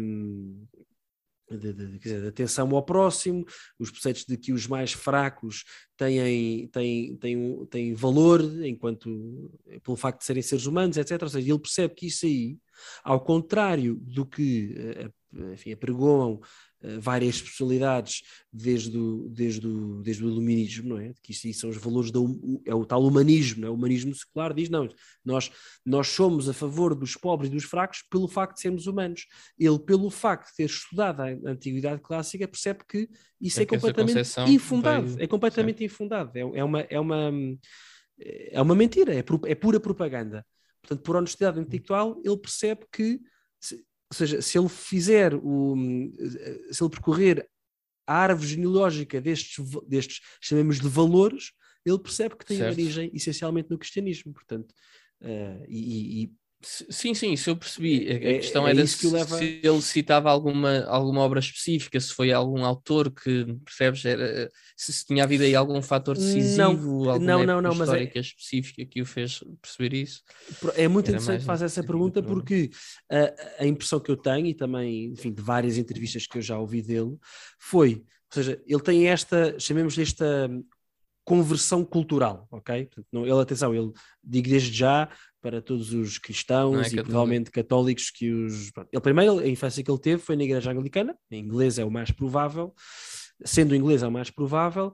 de, 1.58 1.74
de, 1.74 2.00
de, 2.00 2.28
atenção 2.28 2.70
ao 2.76 2.84
próximo, 2.84 3.44
os 3.80 3.90
preceitos 3.90 4.26
de 4.26 4.38
que 4.38 4.54
os 4.54 4.68
mais 4.68 4.94
fracos 4.94 5.64
têm, 5.98 6.68
têm, 6.68 7.18
têm, 7.18 7.66
têm 7.66 7.94
valor 7.94 8.42
enquanto 8.64 9.52
pelo 9.84 9.98
facto 9.98 10.20
de 10.20 10.26
serem 10.26 10.44
seres 10.44 10.66
humanos, 10.66 10.98
etc. 10.98 11.22
Ou 11.24 11.30
seja, 11.30 11.50
ele 11.50 11.60
percebe 11.60 11.96
que 11.96 12.08
isso 12.08 12.26
aí, 12.26 12.58
ao 13.04 13.20
contrário 13.24 13.96
do 13.96 14.26
que 14.26 14.76
eh, 14.78 15.10
enfim, 15.54 15.72
apregoam 15.72 16.40
várias 17.00 17.36
especialidades 17.36 18.24
desde 18.52 18.98
o, 18.98 19.28
desde, 19.30 19.68
o, 19.68 20.02
desde 20.02 20.24
o 20.24 20.30
iluminismo, 20.30 20.90
não 20.90 20.98
é? 20.98 21.14
Que 21.22 21.32
isso 21.32 21.52
são 21.54 21.70
os 21.70 21.78
valores 21.78 22.10
da 22.12 22.20
é 22.66 22.74
o 22.74 22.86
tal 22.86 23.04
humanismo, 23.04 23.62
não 23.62 23.68
é? 23.68 23.72
o 23.72 23.74
humanismo 23.74 24.16
secular 24.16 24.54
diz 24.54 24.70
não, 24.70 24.88
nós, 25.24 25.52
nós 25.86 26.08
somos 26.08 26.48
a 26.48 26.54
favor 26.54 26.96
dos 26.96 27.16
pobres 27.16 27.52
e 27.52 27.54
dos 27.54 27.66
fracos 27.66 28.02
pelo 28.10 28.28
facto 28.28 28.56
de 28.56 28.62
sermos 28.62 28.88
humanos. 28.88 29.26
Ele, 29.58 29.78
pelo 29.80 30.10
facto 30.10 30.50
de 30.50 30.56
ter 30.56 30.66
estudado 30.66 31.22
a 31.22 31.52
antiguidade 31.52 32.02
clássica, 32.02 32.48
percebe 32.48 32.80
que 32.88 33.10
isso 33.42 33.60
é, 33.60 33.64
é 33.64 33.66
completamente 33.66 34.20
infundado, 34.48 35.08
veio... 35.08 35.24
é 35.24 35.28
completamente 35.28 35.84
infundado, 35.84 36.38
é, 36.38 36.42
é, 36.42 36.64
uma, 36.64 36.82
é, 36.82 37.00
uma, 37.00 37.32
é 38.20 38.62
uma 38.62 38.76
mentira, 38.76 39.14
é, 39.14 39.24
é 39.48 39.56
pura 39.56 39.80
propaganda. 39.80 40.46
Portanto, 40.82 41.04
por 41.04 41.16
honestidade 41.18 41.60
intelectual, 41.60 42.22
ele 42.24 42.38
percebe 42.38 42.86
que 42.92 43.20
ou 44.12 44.16
seja, 44.16 44.42
se 44.42 44.58
ele 44.58 44.70
fizer 44.70 45.36
o. 45.36 45.76
se 46.72 46.84
ele 46.84 46.90
percorrer 46.90 47.48
a 48.08 48.16
árvore 48.16 48.48
genealógica 48.48 49.22
destes, 49.22 49.64
destes 49.88 50.22
chamemos 50.42 50.80
de 50.80 50.88
valores, 50.88 51.52
ele 51.86 52.00
percebe 52.00 52.36
que 52.36 52.46
tem 52.46 52.58
certo. 52.58 52.74
origem 52.74 53.12
essencialmente 53.14 53.70
no 53.70 53.78
cristianismo. 53.78 54.34
Portanto, 54.34 54.74
uh, 55.22 55.66
e, 55.68 56.24
e, 56.24 56.34
Sim, 56.62 57.14
sim, 57.14 57.32
isso 57.32 57.50
eu 57.50 57.56
percebi. 57.56 58.10
A 58.10 58.16
é, 58.16 58.38
questão 58.40 58.68
é, 58.68 58.72
era 58.72 58.86
se, 58.86 58.98
que 58.98 59.08
leva... 59.08 59.38
se, 59.38 59.62
ele 59.64 59.82
citava 59.82 60.30
alguma, 60.30 60.84
alguma 60.86 61.22
obra 61.22 61.40
específica, 61.40 61.98
se 61.98 62.14
foi 62.14 62.34
algum 62.34 62.66
autor 62.66 63.10
que, 63.10 63.46
percebes, 63.64 64.04
era, 64.04 64.52
se 64.76 65.06
tinha 65.06 65.24
havido 65.24 65.46
aí 65.46 65.56
algum 65.56 65.82
fator 65.82 66.18
decisivo, 66.18 67.06
não, 67.06 67.12
alguma 67.12 67.20
não, 67.20 67.46
não, 67.46 67.62
não, 67.62 67.72
histórica 67.72 68.12
mas 68.16 68.26
é... 68.26 68.30
específica 68.30 68.86
que 68.86 69.02
o 69.02 69.06
fez 69.06 69.42
perceber 69.62 69.96
isso. 69.96 70.22
É 70.76 70.86
muito 70.90 71.08
era 71.08 71.18
interessante 71.18 71.46
fazer 71.46 71.64
essa 71.64 71.82
pergunta 71.82 72.22
porque 72.22 72.70
a, 73.10 73.64
a, 73.64 73.66
impressão 73.66 74.02
que 74.02 74.12
eu 74.12 74.18
tenho, 74.18 74.48
e 74.48 74.54
também, 74.54 75.06
enfim, 75.06 75.32
de 75.32 75.42
várias 75.42 75.78
entrevistas 75.78 76.28
que 76.28 76.40
eu 76.40 76.42
já 76.42 76.60
ouvi 76.60 76.82
dele, 76.82 77.16
foi, 77.58 77.96
ou 77.96 78.34
seja, 78.34 78.62
ele 78.68 78.82
tem 78.82 79.08
esta, 79.08 79.58
chamemos 79.58 79.98
esta 79.98 80.50
conversão 81.30 81.86
cultural, 81.86 82.48
ok? 82.50 82.86
Portanto, 82.86 83.08
não, 83.12 83.22
ele, 83.22 83.40
atenção, 83.40 83.74
ele 83.74 83.92
digo 84.24 84.50
desde 84.50 84.76
já 84.76 85.08
para 85.42 85.62
todos 85.62 85.94
os 85.94 86.18
cristãos 86.18 86.88
é 86.88 86.96
e 86.96 87.04
provavelmente 87.04 87.52
católicos 87.52 88.10
que 88.10 88.32
os. 88.32 88.72
Ele 88.92 89.02
primeiro, 89.02 89.40
a 89.40 89.48
infância 89.48 89.84
que 89.84 89.90
ele 89.90 90.00
teve 90.00 90.22
foi 90.22 90.36
na 90.36 90.44
igreja 90.44 90.72
anglicana, 90.72 91.18
em 91.32 91.40
inglês 91.44 91.80
é 91.80 91.86
o 91.86 91.92
mais 91.92 92.12
provável, 92.12 92.74
sendo 93.44 93.76
inglês 93.76 94.04
é 94.04 94.08
o 94.08 94.12
mais 94.12 94.30
provável, 94.30 94.94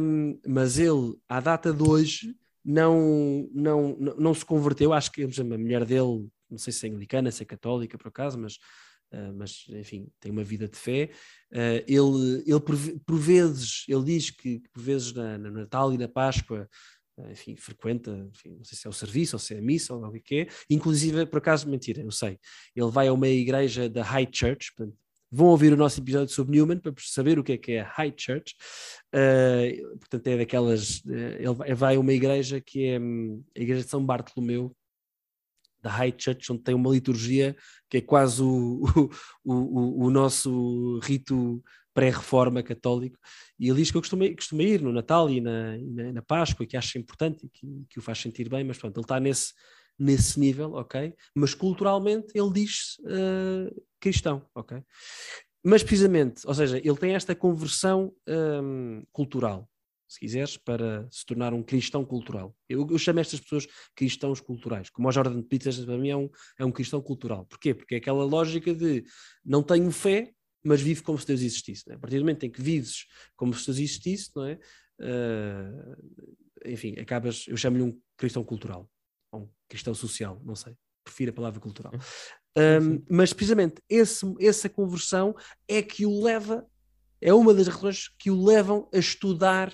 um, 0.00 0.38
mas 0.46 0.78
ele, 0.78 1.14
à 1.28 1.40
data 1.40 1.72
de 1.72 1.82
hoje, 1.82 2.34
não, 2.64 3.48
não, 3.52 3.96
não, 3.98 4.16
não 4.16 4.34
se 4.34 4.44
converteu. 4.44 4.92
Acho 4.92 5.12
que 5.12 5.22
a 5.22 5.44
mulher 5.44 5.84
dele, 5.84 6.28
não 6.50 6.58
sei 6.58 6.72
se 6.72 6.86
é 6.86 6.90
anglicana, 6.90 7.30
se 7.30 7.42
é 7.42 7.46
católica 7.46 7.98
por 7.98 8.08
acaso, 8.08 8.38
mas 8.38 8.58
Uh, 9.10 9.32
mas 9.34 9.64
enfim, 9.70 10.06
tem 10.20 10.30
uma 10.30 10.44
vida 10.44 10.68
de 10.68 10.76
fé. 10.76 11.10
Uh, 11.50 11.82
ele, 11.86 12.42
ele 12.46 12.60
por, 12.60 12.76
por, 13.06 13.18
vezes, 13.18 13.84
ele 13.88 14.04
diz 14.04 14.30
que, 14.30 14.62
por 14.70 14.82
vezes 14.82 15.14
na, 15.14 15.38
no 15.38 15.50
Natal 15.50 15.94
e 15.94 15.98
na 15.98 16.06
Páscoa, 16.06 16.68
enfim, 17.30 17.56
frequenta, 17.56 18.10
enfim, 18.32 18.56
não 18.56 18.64
sei 18.64 18.78
se 18.78 18.86
é 18.86 18.90
o 18.90 18.92
serviço 18.92 19.36
ou 19.36 19.40
se 19.40 19.54
é 19.54 19.58
a 19.58 19.62
missa 19.62 19.94
ou 19.94 20.04
o 20.04 20.12
que 20.20 20.40
é, 20.40 20.48
inclusive, 20.70 21.26
por 21.26 21.38
acaso, 21.38 21.68
mentira, 21.68 22.02
eu 22.02 22.10
sei, 22.10 22.38
ele 22.74 22.90
vai 22.90 23.08
a 23.08 23.12
uma 23.12 23.28
igreja 23.28 23.88
da 23.88 24.02
High 24.02 24.28
Church, 24.32 24.72
portanto, 24.74 24.96
vão 25.30 25.48
ouvir 25.48 25.72
o 25.72 25.76
nosso 25.76 26.00
episódio 26.00 26.34
sobre 26.34 26.56
Newman 26.56 26.78
para 26.78 26.92
saber 26.98 27.38
o 27.38 27.44
que 27.44 27.52
é 27.52 27.58
que 27.58 27.72
é 27.72 27.80
a 27.80 27.88
High 27.88 28.14
Church, 28.16 28.54
portanto 30.00 30.26
é 30.26 30.38
daquelas, 30.38 31.02
ele 31.06 31.74
vai 31.74 31.96
a 31.96 32.00
uma 32.00 32.12
igreja 32.12 32.60
que 32.60 32.86
é 32.86 32.98
um, 32.98 33.44
a 33.56 33.60
igreja 33.60 33.84
de 33.84 33.90
São 33.90 34.04
Bartolomeu, 34.04 34.74
da 35.80 35.90
High 35.90 36.14
Church, 36.16 36.52
onde 36.52 36.62
tem 36.62 36.74
uma 36.74 36.90
liturgia 36.90 37.56
que 37.88 37.98
é 37.98 38.00
quase 38.00 38.42
o, 38.42 38.82
o, 39.44 39.52
o, 39.52 40.06
o 40.06 40.10
nosso 40.10 40.98
rito 41.02 41.62
pré-reforma 41.98 42.62
católico, 42.62 43.18
e 43.58 43.72
diz 43.72 43.90
que 43.90 43.96
eu 43.96 44.00
costumo, 44.00 44.24
costumo 44.36 44.62
ir 44.62 44.80
no 44.80 44.92
Natal 44.92 45.28
e 45.28 45.40
na, 45.40 45.76
e 45.76 45.90
na, 45.90 46.12
na, 46.12 46.22
Páscoa, 46.22 46.64
que 46.64 46.76
acha 46.76 46.96
importante 46.96 47.44
e 47.44 47.48
que, 47.48 47.66
que, 47.90 47.98
o 47.98 48.02
faz 48.02 48.20
sentir 48.20 48.48
bem, 48.48 48.62
mas 48.62 48.78
pronto, 48.78 48.96
ele 48.96 49.04
está 49.04 49.18
nesse, 49.18 49.52
nesse 49.98 50.38
nível, 50.38 50.74
ok? 50.74 51.12
Mas 51.34 51.54
culturalmente 51.54 52.28
ele 52.36 52.52
diz 52.52 52.98
uh, 53.00 53.84
cristão, 53.98 54.46
ok? 54.54 54.80
Mas 55.64 55.82
precisamente, 55.82 56.46
ou 56.46 56.54
seja, 56.54 56.78
ele 56.78 56.96
tem 56.96 57.16
esta 57.16 57.34
conversão 57.34 58.14
um, 58.28 59.02
cultural, 59.10 59.68
se 60.06 60.20
quiseres, 60.20 60.56
para 60.56 61.04
se 61.10 61.26
tornar 61.26 61.52
um 61.52 61.64
cristão 61.64 62.04
cultural. 62.04 62.54
Eu, 62.68 62.86
eu 62.88 62.96
chamo 62.96 63.18
estas 63.18 63.40
pessoas 63.40 63.66
cristãos 63.96 64.40
culturais, 64.40 64.88
como 64.88 65.08
o 65.08 65.12
Jordan 65.12 65.42
Peterson 65.42 65.84
para 65.84 65.98
mim 65.98 66.10
é 66.10 66.16
um, 66.16 66.30
é 66.60 66.64
um 66.64 66.70
cristão 66.70 67.02
cultural. 67.02 67.44
Porquê? 67.44 67.74
Porque 67.74 67.96
é 67.96 67.98
aquela 67.98 68.24
lógica 68.24 68.72
de 68.72 69.04
não 69.44 69.64
tenho 69.64 69.90
fé, 69.90 70.32
mas 70.64 70.80
vivo 70.80 71.02
como 71.02 71.18
se 71.18 71.26
Deus 71.26 71.40
existisse. 71.40 71.90
É? 71.90 71.94
A 71.94 71.98
partir 71.98 72.16
do 72.16 72.22
momento 72.22 72.44
em 72.44 72.50
que 72.50 72.60
vives 72.60 73.06
como 73.36 73.54
se 73.54 73.66
Deus 73.66 73.78
existisse, 73.78 74.30
não 74.34 74.44
é? 74.44 74.58
Uh, 75.00 75.96
enfim, 76.66 76.98
acabas, 76.98 77.46
eu 77.46 77.56
chamo-lhe 77.56 77.82
um 77.82 77.98
cristão 78.16 78.42
cultural, 78.42 78.90
ou 79.30 79.42
um 79.42 79.48
cristão 79.68 79.94
social, 79.94 80.42
não 80.44 80.56
sei, 80.56 80.74
prefiro 81.04 81.30
a 81.30 81.34
palavra 81.34 81.60
cultural. 81.60 81.92
Um, 82.56 83.04
mas 83.08 83.32
precisamente 83.32 83.80
esse, 83.88 84.26
essa 84.40 84.68
conversão 84.68 85.34
é 85.68 85.80
que 85.80 86.04
o 86.04 86.22
leva, 86.22 86.66
é 87.20 87.32
uma 87.32 87.54
das 87.54 87.68
razões 87.68 88.08
que 88.18 88.30
o 88.30 88.44
levam 88.44 88.88
a 88.92 88.98
estudar 88.98 89.72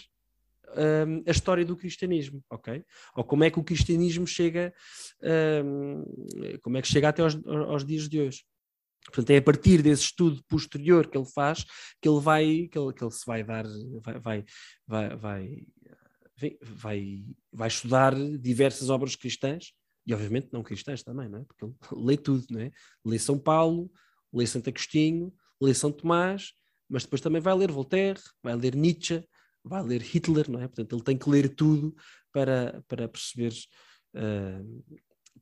um, 0.77 1.23
a 1.27 1.31
história 1.31 1.64
do 1.64 1.77
cristianismo, 1.77 2.42
ok? 2.51 2.85
Ou 3.16 3.25
como 3.25 3.44
é 3.44 3.51
que 3.51 3.59
o 3.59 3.64
cristianismo 3.64 4.27
chega, 4.27 4.75
um, 5.64 6.05
como 6.62 6.77
é 6.77 6.83
que 6.83 6.88
chega 6.88 7.09
até 7.09 7.23
aos, 7.23 7.35
aos, 7.47 7.85
dias 7.85 8.09
de 8.09 8.20
hoje. 8.20 8.44
Portanto, 9.05 9.31
é 9.31 9.37
a 9.37 9.43
partir 9.43 9.83
desse 9.83 10.05
estudo 10.05 10.43
posterior 10.49 11.09
que 11.09 11.17
ele 11.17 11.27
faz 11.27 11.64
que 12.01 12.09
ele 12.09 12.21
vai, 12.21 12.69
que 12.69 12.79
ele, 12.79 12.93
que 12.93 13.05
ele 13.05 13.11
se 13.11 13.27
vai 13.27 13.45
dar, 13.45 13.64
vai, 14.03 14.19
vai, 14.19 14.45
vai, 14.87 15.67
vai, 16.37 16.59
vai, 16.62 17.25
vai 17.53 17.69
estudar 17.69 18.14
diversas 18.38 18.90
obras 18.90 19.14
cristãs, 19.14 19.73
e 20.07 20.12
obviamente 20.12 20.49
não 20.53 20.62
cristãs 20.62 21.03
também, 21.03 21.29
não 21.29 21.40
é? 21.40 21.45
Porque 21.45 21.64
ele 21.64 21.75
lê 21.93 22.17
tudo, 22.17 22.45
não 22.51 22.61
é? 22.61 22.71
Lê 23.05 23.19
São 23.19 23.38
Paulo, 23.38 23.90
lê 24.33 24.47
Santo 24.47 24.69
Agostinho, 24.69 25.33
lê 25.61 25.73
São 25.73 25.90
Tomás, 25.90 26.53
mas 26.88 27.05
depois 27.05 27.21
também 27.21 27.40
vai 27.40 27.55
ler 27.55 27.71
Voltaire, 27.71 28.21
vai 28.43 28.55
ler 28.55 28.75
Nietzsche, 28.75 29.25
vai 29.62 29.83
ler 29.83 30.03
Hitler, 30.03 30.51
não 30.51 30.61
é? 30.61 30.69
Portanto, 30.69 30.95
ele 30.95 31.03
tem 31.03 31.17
que 31.17 31.31
ler 31.31 31.55
tudo 31.55 31.95
para, 32.31 32.85
para 32.87 33.09
perceber, 33.09 33.53
uh, 34.14 34.85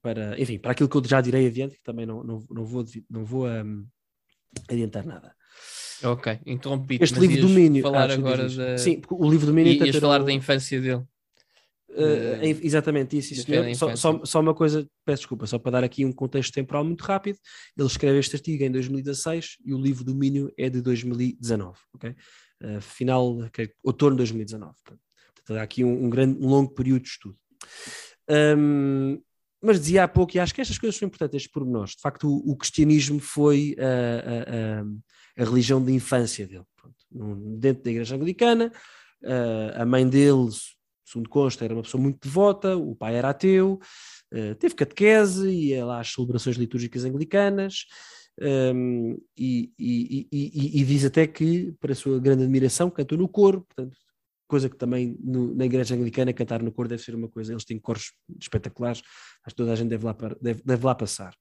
para, 0.03 0.39
enfim, 0.41 0.59
para 0.59 0.73
aquilo 0.73 0.89
que 0.89 0.97
eu 0.97 1.05
já 1.05 1.21
direi 1.21 1.47
adiante, 1.47 1.77
que 1.77 1.83
também 1.83 2.05
não, 2.05 2.23
não, 2.25 2.45
não 2.51 2.65
vou, 2.65 2.85
não 3.09 3.25
vou 3.25 3.47
um, 3.49 3.87
adiantar 4.69 5.07
nada. 5.07 5.35
Ok, 6.03 6.41
interrompi 6.45 6.99
Este 7.01 7.19
livro 7.21 7.43
domínio. 7.43 7.83
falar 7.83 8.11
ah, 8.11 8.15
agora 8.15 8.49
da... 8.49 8.77
Sim, 8.77 9.01
o 9.09 9.31
livro 9.31 9.47
domínio. 9.47 9.73
E, 9.73 9.87
ias 9.87 9.97
falar 9.97 10.25
da 10.25 10.33
infância 10.33 10.81
dele. 10.81 11.05
Uh, 11.91 12.41
exatamente 12.63 13.19
isso, 13.19 13.35
isso 13.35 13.45
só, 13.77 13.95
só, 13.95 14.25
só, 14.25 14.41
uma 14.41 14.55
coisa, 14.55 14.89
peço 15.05 15.21
desculpa, 15.21 15.47
só 15.47 15.59
para 15.59 15.73
dar 15.73 15.85
aqui 15.85 16.07
um 16.07 16.13
contexto 16.13 16.53
temporal 16.53 16.85
muito 16.85 17.03
rápido. 17.03 17.39
Ele 17.77 17.87
escreve 17.87 18.19
este 18.19 18.35
artigo 18.35 18.65
em 18.65 18.71
2016 18.71 19.59
e 19.65 19.75
o 19.75 19.79
livro 19.79 20.03
domínio 20.03 20.51
é 20.59 20.71
de 20.71 20.81
2019, 20.81 21.79
ok? 21.95 22.17
Uh, 22.63 22.81
final, 22.81 23.39
okay, 23.41 23.71
outono 23.85 24.13
de 24.13 24.19
2019. 24.19 24.75
Portanto, 24.83 25.59
há 25.59 25.63
aqui 25.63 25.85
um, 25.85 26.05
um, 26.07 26.11
grande, 26.11 26.39
um 26.41 26.49
longo 26.49 26.73
período 26.73 27.03
de 27.03 27.09
estudo. 27.09 27.37
Um, 28.29 29.21
mas 29.63 29.79
dizia 29.79 30.05
há 30.05 30.09
pouco, 30.09 30.37
e 30.37 30.41
acho 30.41 30.55
que 30.55 30.61
estas 30.61 30.79
coisas 30.79 30.99
são 30.99 31.07
importantes, 31.07 31.37
estes 31.37 31.53
pormenores. 31.53 31.93
De 31.93 32.01
facto, 32.01 32.29
o, 32.29 32.53
o 32.53 32.57
cristianismo 32.57 33.21
foi 33.21 33.77
a, 33.79 35.41
a, 35.41 35.43
a, 35.43 35.45
religião 35.45 35.83
de 35.83 35.93
infância 35.93 36.47
dele. 36.47 36.65
Pronto. 36.77 37.59
Dentro 37.59 37.85
da 37.85 37.91
igreja 37.91 38.17
anglicana, 38.17 38.73
a 39.77 39.87
mãe 39.87 40.09
dele, 40.09 40.49
segundo 41.05 41.29
consta, 41.29 41.65
era 41.65 41.75
uma 41.75 41.83
pessoa 41.83 42.03
muito 42.03 42.19
devota, 42.27 42.77
o 42.77 42.97
pai 42.97 43.15
era 43.15 43.31
ateu, 43.31 43.79
teve 44.59 44.75
catequese, 44.75 45.49
ia 45.49 45.85
lá 45.85 46.01
às 46.01 46.13
celebrações 46.13 46.57
litúrgicas 46.57 47.05
anglicanas, 47.05 47.85
um, 48.41 49.19
e, 49.37 49.73
e, 49.79 50.29
e, 50.33 50.81
e, 50.81 50.85
diz 50.85 51.05
até 51.05 51.27
que, 51.27 51.73
para 51.79 51.93
a 51.93 51.95
sua 51.97 52.19
grande 52.19 52.45
admiração, 52.45 52.91
cantou 52.91 53.19
no 53.19 53.29
coro, 53.29 53.63
portanto, 53.63 53.97
coisa 54.53 54.69
que 54.69 54.77
também 54.77 55.17
no, 55.19 55.55
na 55.55 55.65
igreja 55.65 55.95
anglicana 55.95 56.31
cantar 56.31 56.63
no 56.63 56.71
coro 56.71 56.87
deve 56.87 57.03
ser 57.03 57.15
uma 57.15 57.27
coisa, 57.27 57.55
eles 57.55 57.65
têm 57.65 57.79
coros 57.79 58.13
espetaculares, 58.39 59.01
acho 59.47 59.55
que 59.55 59.63
toda 59.63 59.73
a 59.73 59.75
gente 59.75 59.89
deve 59.89 60.05
lá, 60.05 60.15
deve, 60.43 60.61
deve 60.63 60.85
lá 60.85 60.95
passar. 60.95 61.35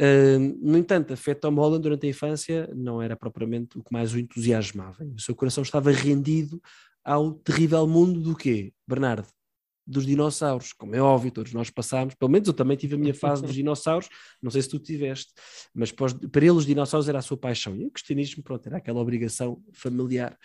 Uh, 0.00 0.58
no 0.60 0.76
entanto, 0.76 1.12
a 1.12 1.16
fé 1.16 1.34
de 1.34 1.40
Tom 1.40 1.54
Holland 1.54 1.80
durante 1.80 2.04
a 2.04 2.10
infância 2.10 2.68
não 2.74 3.00
era 3.00 3.16
propriamente 3.16 3.78
o 3.78 3.84
que 3.84 3.92
mais 3.92 4.12
o 4.12 4.18
entusiasmava. 4.18 5.04
O 5.04 5.20
seu 5.20 5.36
coração 5.36 5.62
estava 5.62 5.92
rendido 5.92 6.60
ao 7.04 7.32
terrível 7.32 7.86
mundo 7.86 8.20
do 8.20 8.34
quê, 8.34 8.72
Bernardo? 8.88 9.28
Dos 9.86 10.04
dinossauros, 10.04 10.72
como 10.72 10.96
é 10.96 11.00
óbvio, 11.00 11.30
todos 11.30 11.52
nós 11.52 11.70
passámos, 11.70 12.16
pelo 12.16 12.30
menos 12.32 12.48
eu 12.48 12.54
também 12.54 12.76
tive 12.76 12.96
a 12.96 12.98
minha 12.98 13.14
fase 13.14 13.40
dos 13.42 13.54
dinossauros, 13.54 14.08
não 14.42 14.50
sei 14.50 14.62
se 14.62 14.68
tu 14.68 14.80
tiveste, 14.80 15.32
mas 15.72 15.92
para 15.92 16.44
ele 16.44 16.50
os 16.50 16.66
dinossauros 16.66 17.08
era 17.08 17.20
a 17.20 17.22
sua 17.22 17.36
paixão, 17.36 17.76
e 17.76 17.86
o 17.86 17.90
cristianismo, 17.90 18.42
pronto, 18.42 18.66
era 18.66 18.78
aquela 18.78 19.00
obrigação 19.00 19.62
familiar. 19.72 20.36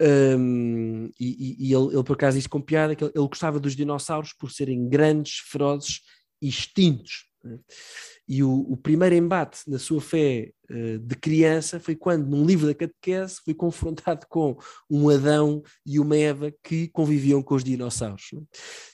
Um, 0.00 1.10
e, 1.18 1.56
e 1.68 1.74
ele, 1.74 1.94
ele, 1.94 2.04
por 2.04 2.14
acaso 2.14 2.36
disse 2.36 2.48
com 2.48 2.60
piada 2.60 2.94
que 2.94 3.02
ele, 3.02 3.12
ele, 3.14 3.26
gostava 3.26 3.58
dos 3.58 3.74
dinossauros 3.74 4.32
por 4.32 4.50
serem 4.50 4.88
grandes, 4.88 5.38
ferozes 5.38 6.02
e 6.40 6.48
extintos. 6.48 7.26
Né? 7.42 7.58
E 8.28 8.42
o, 8.42 8.60
o, 8.72 8.76
primeiro 8.76 9.14
embate 9.14 9.60
na 9.68 9.78
sua 9.78 10.00
fé 10.00 10.52
uh, 10.70 10.98
de 10.98 11.16
criança 11.16 11.80
foi 11.80 11.96
quando, 11.96 12.26
num 12.26 12.44
livro 12.44 12.66
da 12.66 12.74
catequese, 12.74 13.40
foi 13.44 13.54
confrontado 13.54 14.26
com 14.30 14.56
um 14.90 15.08
Adão 15.08 15.62
e 15.84 15.98
uma 15.98 16.16
Eva 16.16 16.52
que 16.62 16.88
conviviam 16.88 17.42
com 17.42 17.54
os 17.54 17.64
dinossauros. 17.64 18.26
Né? 18.32 18.42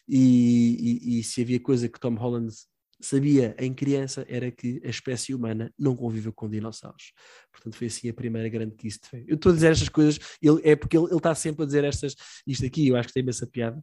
E, 0.09 1.01
e, 1.03 1.19
e, 1.19 1.25
se 1.25 1.43
havia 1.43 1.61
coisa 1.61 1.89
que 1.89 2.01
Tom 2.01 2.15
Holland 2.15 2.55
sabia 3.01 3.55
em 3.59 3.73
criança 3.73 4.25
era 4.29 4.51
que 4.51 4.81
a 4.85 4.89
espécie 4.89 5.35
humana 5.35 5.73
não 5.79 5.97
convive 5.97 6.33
com 6.33 6.49
dinossauros. 6.49 7.13
Portanto, 7.53 7.77
foi 7.77 7.87
assim 7.87 8.09
a 8.09 8.15
primeira 8.15 8.49
grande 8.49 8.75
de 8.77 8.91
fé. 8.91 9.25
Eu 9.27 9.37
estou 9.37 9.53
a 9.53 9.55
dizer 9.55 9.73
estas 9.73 9.89
coisas, 9.89 10.19
ele, 10.43 10.61
é 10.63 10.75
porque 10.77 10.97
ele, 10.97 11.07
ele 11.07 11.17
está 11.17 11.35
sempre 11.35 11.63
a 11.63 11.67
dizer 11.67 11.85
estas, 11.85 12.15
isto 12.47 12.65
aqui, 12.67 12.89
eu 12.89 12.97
acho 12.97 13.09
que 13.09 13.15
tem 13.15 13.29
essa 13.29 13.47
piada, 13.47 13.83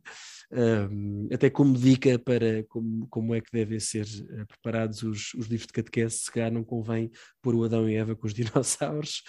um, 0.54 1.30
até 1.32 1.50
como 1.50 1.78
dica 1.78 2.20
para 2.20 2.64
como, 2.68 3.08
como 3.08 3.34
é 3.34 3.40
que 3.40 3.52
devem 3.52 3.80
ser 3.80 4.06
uh, 4.06 4.46
preparados 4.48 5.02
os, 5.02 5.34
os 5.34 5.48
livros 5.48 5.68
de 5.68 5.74
catequese, 5.74 6.18
se 6.18 6.32
calhar 6.32 6.52
não 6.52 6.64
convém 6.64 7.10
pôr 7.42 7.56
o 7.56 7.64
Adão 7.64 7.90
e 7.90 7.96
Eva 7.96 8.16
com 8.16 8.28
os 8.28 8.34
dinossauros. 8.36 9.24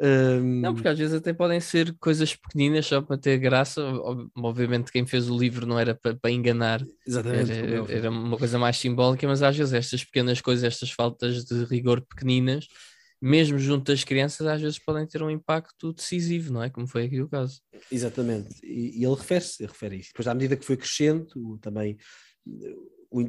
Um... 0.00 0.60
Não, 0.60 0.74
porque 0.74 0.88
às 0.88 0.98
vezes 0.98 1.14
até 1.14 1.32
podem 1.32 1.60
ser 1.60 1.94
coisas 1.98 2.34
pequeninas 2.34 2.86
só 2.86 3.00
para 3.00 3.16
ter 3.16 3.38
graça. 3.38 3.82
Obviamente, 4.36 4.90
quem 4.90 5.06
fez 5.06 5.30
o 5.30 5.38
livro 5.38 5.66
não 5.66 5.78
era 5.78 5.94
para, 5.94 6.16
para 6.16 6.30
enganar, 6.30 6.84
Exatamente, 7.06 7.52
era, 7.52 7.92
era 7.92 8.10
uma 8.10 8.36
coisa 8.36 8.58
mais 8.58 8.76
simbólica, 8.76 9.26
mas 9.28 9.42
às 9.42 9.56
vezes 9.56 9.72
estas 9.72 10.04
pequenas 10.04 10.40
coisas, 10.40 10.64
estas 10.64 10.90
faltas 10.90 11.44
de 11.44 11.64
rigor 11.64 12.00
pequeninas 12.00 12.66
mesmo 13.24 13.58
junto 13.58 13.90
das 13.90 14.04
crianças, 14.04 14.46
às 14.46 14.60
vezes 14.60 14.78
podem 14.78 15.06
ter 15.06 15.22
um 15.22 15.30
impacto 15.30 15.94
decisivo, 15.94 16.52
não 16.52 16.62
é? 16.62 16.68
Como 16.68 16.86
foi 16.86 17.06
aqui 17.06 17.22
o 17.22 17.28
caso. 17.28 17.58
Exatamente, 17.90 18.54
e, 18.62 19.00
e 19.00 19.04
ele 19.04 19.14
refere-se, 19.14 19.62
ele 19.62 19.72
refere 19.72 19.96
isso. 19.96 20.10
Depois, 20.10 20.28
à 20.28 20.34
medida 20.34 20.56
que 20.56 20.64
foi 20.64 20.76
crescendo, 20.76 21.58
também 21.62 21.96
o, 23.10 23.22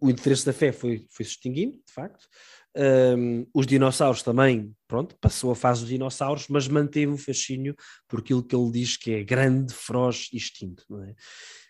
o 0.00 0.10
interesse 0.10 0.46
da 0.46 0.52
fé 0.52 0.70
foi, 0.70 1.04
foi 1.10 1.24
se 1.24 1.32
extinguindo, 1.32 1.72
de 1.84 1.92
facto. 1.92 2.28
Um, 2.76 3.44
os 3.52 3.66
dinossauros 3.66 4.22
também, 4.22 4.72
pronto, 4.86 5.16
passou 5.20 5.50
a 5.50 5.56
fase 5.56 5.80
dos 5.80 5.90
dinossauros, 5.90 6.46
mas 6.48 6.68
manteve 6.68 7.10
o 7.10 7.18
fascínio 7.18 7.74
por 8.06 8.20
aquilo 8.20 8.44
que 8.44 8.54
ele 8.54 8.70
diz 8.70 8.96
que 8.96 9.10
é 9.10 9.24
grande, 9.24 9.74
feroz 9.74 10.28
e 10.32 10.36
extinto, 10.36 10.84
não 10.88 11.02
é? 11.02 11.12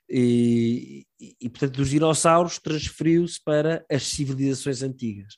E, 0.09 1.07
e, 1.18 1.37
e 1.40 1.48
portanto, 1.48 1.76
dos 1.76 1.88
dinossauros 1.88 2.59
transferiu-se 2.59 3.42
para 3.42 3.87
as 3.90 4.02
civilizações 4.02 4.83
antigas. 4.83 5.35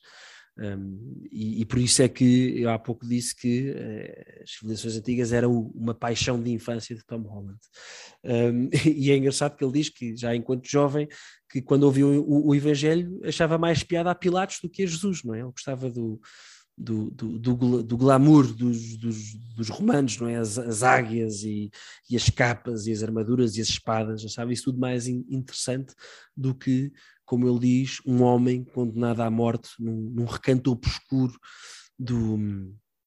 Um, 0.58 1.22
e, 1.30 1.60
e, 1.60 1.64
por 1.64 1.78
isso 1.78 2.02
é 2.02 2.08
que 2.08 2.60
eu 2.60 2.70
há 2.70 2.78
pouco 2.78 3.06
disse 3.06 3.34
que 3.34 3.70
uh, 3.70 4.42
as 4.42 4.50
civilizações 4.50 4.96
antigas 4.96 5.32
eram 5.32 5.70
uma 5.72 5.94
paixão 5.94 6.42
de 6.42 6.50
infância 6.50 6.96
de 6.96 7.04
Tom 7.04 7.20
Holland. 7.22 7.58
Um, 8.24 8.68
e 8.84 9.12
é 9.12 9.16
engraçado 9.16 9.56
que 9.56 9.64
ele 9.64 9.74
diz 9.74 9.88
que, 9.88 10.16
já 10.16 10.34
enquanto 10.34 10.68
jovem, 10.68 11.06
que 11.48 11.62
quando 11.62 11.84
ouviu 11.84 12.08
o, 12.08 12.48
o, 12.48 12.54
Evangelho 12.56 13.20
achava 13.24 13.56
mais 13.56 13.84
piada 13.84 14.10
a 14.10 14.16
Pilatos 14.16 14.58
do 14.60 14.68
que 14.68 14.82
a 14.82 14.86
Jesus, 14.86 15.22
não 15.22 15.32
é? 15.32 15.40
Ele 15.40 15.52
gostava 15.52 15.88
do, 15.88 16.20
do, 16.76 17.10
do, 17.10 17.38
do, 17.38 17.82
do 17.84 17.96
glamour 17.96 18.52
dos, 18.52 18.96
dos, 18.96 19.34
dos, 19.54 19.68
romanos, 19.68 20.18
não 20.18 20.26
é? 20.26 20.36
As, 20.36 20.58
as 20.58 20.82
águias 20.82 21.44
e, 21.44 21.70
e, 22.10 22.16
as 22.16 22.28
capas 22.30 22.86
e 22.88 22.92
as 22.92 23.02
armaduras 23.04 23.56
e 23.56 23.60
as 23.60 23.68
espadas, 23.68 24.24
achava 24.24 24.52
isso 24.52 24.64
tudo 24.64 24.80
mais 24.80 25.06
in, 25.06 25.24
interessante 25.28 25.94
do 26.36 26.52
que 26.52 26.92
como 27.28 27.46
ele 27.46 27.58
diz, 27.58 28.00
um 28.06 28.22
homem 28.22 28.64
condenado 28.64 29.20
à 29.20 29.30
morte 29.30 29.70
num, 29.78 30.10
num 30.14 30.24
recanto 30.24 30.72
obscuro 30.72 31.38
do 31.98 32.38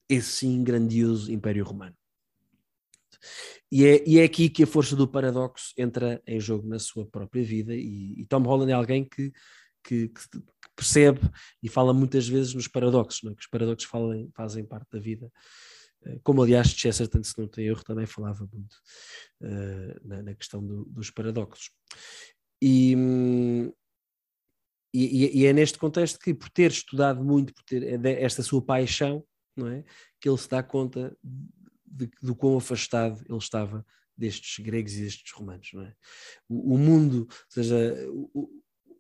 esse 0.07 0.31
sim 0.31 0.63
grandioso 0.63 1.31
Império 1.31 1.65
Romano. 1.65 1.95
E 3.71 3.83
é, 3.83 4.07
e 4.07 4.19
é, 4.19 4.23
aqui 4.23 4.47
que 4.47 4.61
a 4.61 4.67
força 4.67 4.95
do 4.95 5.07
paradoxo 5.07 5.73
entra 5.75 6.21
em 6.27 6.39
jogo 6.39 6.67
na 6.67 6.77
sua 6.77 7.03
própria 7.03 7.43
vida, 7.43 7.73
e, 7.73 8.21
e 8.21 8.25
Tom 8.27 8.43
Holland 8.43 8.71
é 8.71 8.75
alguém 8.75 9.03
que, 9.03 9.31
que, 9.83 10.09
que, 10.09 10.21
percebe 10.75 11.19
e 11.63 11.67
fala 11.67 11.91
muitas 11.91 12.27
vezes 12.27 12.53
nos 12.53 12.67
paradoxos, 12.67 13.27
é? 13.27 13.33
que 13.33 13.41
os 13.41 13.47
paradoxos 13.47 13.89
falem, 13.89 14.29
fazem 14.35 14.63
parte 14.63 14.91
da 14.91 14.99
vida. 14.99 15.31
Eh, 16.05 16.19
como 16.21 16.43
aliás 16.43 16.67
Chesterton, 16.67 17.23
se 17.23 17.37
não 17.39 17.47
tem 17.47 17.65
erro, 17.65 17.83
também 17.83 18.05
falava 18.05 18.47
muito 18.51 18.75
uh, 19.41 20.07
na, 20.07 20.21
na, 20.21 20.35
questão 20.35 20.63
do, 20.65 20.85
dos 20.85 21.09
paradoxos. 21.09 21.71
E, 22.61 22.95
hum, 22.95 23.71
e, 24.93 25.41
e, 25.41 25.45
é 25.45 25.53
neste 25.53 25.77
contexto 25.77 26.19
que, 26.19 26.33
por 26.33 26.49
ter 26.49 26.71
estudado 26.71 27.23
muito, 27.23 27.53
por 27.53 27.63
ter 27.63 28.05
é 28.05 28.23
esta 28.23 28.43
sua 28.43 28.61
paixão, 28.61 29.23
não 29.55 29.67
é? 29.67 29.83
que 30.19 30.27
ele 30.27 30.37
se 30.37 30.49
dá 30.49 30.61
conta 30.61 31.15
de, 31.85 32.09
do 32.21 32.35
quão 32.35 32.57
afastado 32.57 33.23
ele 33.27 33.37
estava 33.37 33.85
destes 34.17 34.63
gregos 34.63 34.93
e 34.93 35.03
destes 35.03 35.31
romanos. 35.31 35.69
Não 35.73 35.83
é? 35.83 35.95
o, 36.49 36.75
o 36.75 36.77
mundo, 36.77 37.27
ou 37.29 37.49
seja, 37.49 38.07
o, 38.09 38.49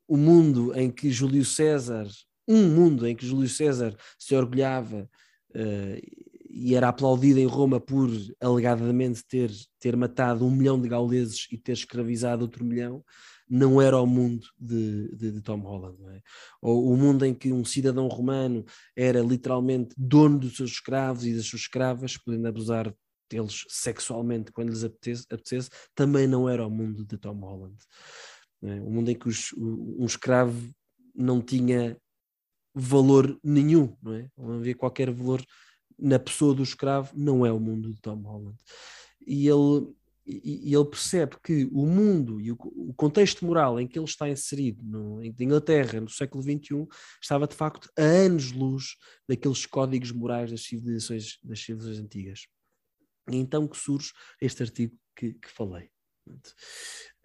o 0.07 0.17
mundo 0.17 0.73
em 0.77 0.89
que 0.89 1.11
Júlio 1.11 1.45
César, 1.45 2.07
um 2.47 2.67
mundo 2.67 3.07
em 3.07 3.15
que 3.15 3.25
Júlio 3.25 3.49
César 3.49 3.95
se 4.17 4.35
orgulhava 4.35 5.09
uh, 5.51 6.30
e 6.53 6.75
era 6.75 6.89
aplaudido 6.89 7.39
em 7.39 7.45
Roma 7.45 7.79
por 7.79 8.09
alegadamente 8.39 9.23
ter, 9.25 9.51
ter 9.79 9.95
matado 9.95 10.45
um 10.45 10.51
milhão 10.51 10.79
de 10.79 10.89
gauleses 10.89 11.47
e 11.51 11.57
ter 11.57 11.73
escravizado 11.73 12.43
outro 12.43 12.65
milhão, 12.65 13.03
não 13.49 13.81
era 13.81 13.99
o 13.99 14.05
mundo 14.05 14.45
de, 14.59 15.09
de, 15.15 15.31
de 15.31 15.41
Tom 15.41 15.59
Holland. 15.59 15.97
É? 16.09 16.21
Ou 16.61 16.91
o 16.91 16.97
mundo 16.97 17.25
em 17.25 17.33
que 17.33 17.51
um 17.51 17.65
cidadão 17.65 18.07
romano 18.07 18.65
era 18.95 19.21
literalmente 19.21 19.93
dono 19.97 20.39
dos 20.39 20.55
seus 20.55 20.71
escravos 20.71 21.25
e 21.25 21.35
das 21.35 21.45
suas 21.45 21.63
escravas, 21.63 22.17
podendo 22.17 22.47
abusar 22.47 22.93
deles 23.29 23.65
sexualmente 23.69 24.51
quando 24.51 24.69
lhes 24.69 24.83
apetece, 24.83 25.69
também 25.95 26.27
não 26.27 26.49
era 26.49 26.65
o 26.65 26.69
mundo 26.69 27.05
de 27.05 27.17
Tom 27.17 27.39
Holland. 27.39 27.77
É? 28.63 28.81
O 28.81 28.89
mundo 28.89 29.09
em 29.09 29.15
que 29.17 29.27
os, 29.27 29.53
um 29.57 30.05
escravo 30.05 30.69
não 31.15 31.41
tinha 31.41 31.97
valor 32.73 33.37
nenhum, 33.43 33.95
não, 34.01 34.13
é? 34.13 34.29
não 34.37 34.53
havia 34.53 34.75
qualquer 34.75 35.11
valor 35.11 35.43
na 36.01 36.19
pessoa 36.19 36.53
do 36.55 36.63
escravo, 36.63 37.11
não 37.15 37.45
é 37.45 37.51
o 37.51 37.59
mundo 37.59 37.93
de 37.93 38.01
Tom 38.01 38.21
Holland. 38.21 38.57
E 39.25 39.47
ele 39.47 39.93
e, 40.25 40.73
ele 40.73 40.85
percebe 40.85 41.35
que 41.43 41.67
o 41.71 41.85
mundo 41.85 42.39
e 42.39 42.51
o, 42.51 42.57
o, 42.75 42.93
contexto 42.93 43.45
moral 43.45 43.79
em 43.79 43.87
que 43.87 43.97
ele 43.97 44.05
está 44.05 44.29
inserido, 44.29 44.83
no, 44.83 45.21
em 45.21 45.33
Inglaterra, 45.39 45.99
no 45.99 46.09
século 46.09 46.43
XXI, 46.43 46.87
estava 47.21 47.47
de 47.47 47.55
facto 47.55 47.89
a 47.97 48.03
anos-luz 48.03 48.95
daqueles 49.27 49.65
códigos 49.65 50.11
morais 50.11 50.51
das 50.51 50.61
civilizações, 50.61 51.37
das 51.43 51.59
civilizações 51.59 51.99
antigas. 52.03 52.47
E 53.29 53.37
então 53.37 53.67
que 53.67 53.77
surge 53.77 54.11
este 54.39 54.63
artigo 54.63 54.95
que, 55.15 55.33
que 55.33 55.49
falei. 55.49 55.89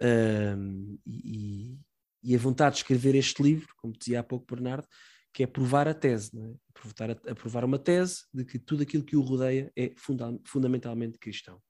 Um, 0.01 0.99
e, 1.07 1.79
e, 2.23 2.35
a 2.35 2.39
vontade 2.39 2.77
de 2.77 2.81
escrever 2.81 3.15
este 3.15 3.43
livro, 3.43 3.69
como 3.77 3.93
dizia 3.97 4.21
há 4.21 4.23
pouco 4.23 4.47
Bernardo, 4.55 4.89
que 5.37 5.43
é 5.43 5.47
provar 5.47 5.87
a 5.87 5.93
tese, 5.93 6.35
não 6.35 6.47
é? 6.47 7.31
A, 7.31 7.35
provar 7.35 7.63
uma 7.63 7.79
tese 7.79 8.23
de 8.33 8.43
que 8.43 8.59
tudo 8.59 8.83
aquilo 8.83 9.05
que 9.05 9.17
o 9.17 9.21
rodeia 9.21 9.71
é 9.77 9.93
funda 9.95 10.35
fundamentalmente 10.47 11.19
cristão. 11.19 11.61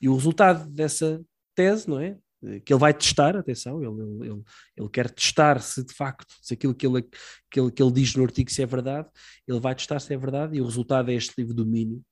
E 0.00 0.08
o 0.08 0.14
resultado 0.16 0.68
dessa 0.68 1.24
tese, 1.54 1.88
não 1.88 2.00
é? 2.00 2.18
Que 2.64 2.72
ele 2.72 2.80
vai 2.80 2.92
testar, 2.92 3.36
atenção, 3.36 3.80
ele, 3.80 4.26
ele, 4.28 4.42
ele 4.76 4.88
quer 4.88 5.08
testar 5.10 5.60
se 5.60 5.84
de 5.84 5.94
facto, 5.94 6.34
se 6.42 6.54
aquilo 6.54 6.74
que 6.74 6.88
ele, 6.88 7.02
que, 7.48 7.60
ele, 7.60 7.70
que 7.70 7.80
ele 7.80 7.92
diz 7.92 8.16
no 8.16 8.24
artigo 8.24 8.50
se 8.50 8.62
é 8.62 8.66
verdade, 8.66 9.08
ele 9.46 9.60
vai 9.60 9.76
testar 9.76 10.00
se 10.00 10.12
é 10.12 10.16
verdade 10.16 10.56
e 10.56 10.60
o 10.60 10.64
resultado 10.64 11.08
é 11.12 11.14
este 11.14 11.34
livro 11.38 11.54
Domínio. 11.54 12.04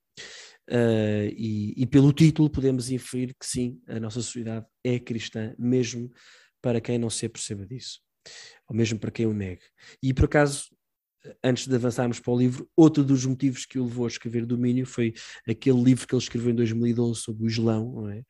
Uh, 0.69 1.27
e, 1.35 1.73
e, 1.75 1.85
pelo 1.85 2.13
título 2.13 2.49
podemos 2.49 2.89
inferir 2.89 3.35
que 3.37 3.45
sim, 3.45 3.81
a 3.87 3.99
nossa 3.99 4.21
sociedade 4.21 4.65
é 4.85 4.97
cristã, 4.99 5.53
mesmo 5.59 6.09
para 6.61 6.79
quem 6.79 6.97
não 6.97 7.09
se 7.09 7.25
aperceba 7.25 7.65
disso, 7.65 7.99
ou 8.69 8.75
mesmo 8.75 8.97
para 8.97 9.11
quem 9.11 9.25
o 9.25 9.33
negue. 9.33 9.63
E 10.01 10.13
por 10.13 10.25
acaso, 10.25 10.76
antes 11.43 11.67
de 11.67 11.75
avançarmos 11.75 12.19
para 12.19 12.33
o 12.33 12.37
livro, 12.37 12.69
outro 12.75 13.03
dos 13.03 13.25
motivos 13.25 13.65
que 13.65 13.79
o 13.79 13.85
levou 13.85 14.05
a 14.05 14.07
escrever 14.07 14.45
Domínio 14.45 14.85
foi 14.85 15.13
aquele 15.47 15.81
livro 15.81 16.07
que 16.07 16.13
ele 16.13 16.21
escreveu 16.21 16.51
em 16.51 16.55
2012 16.55 17.21
sobre 17.21 17.43
o 17.43 17.47
Islão, 17.47 17.93
não 17.93 18.09
é? 18.09 18.23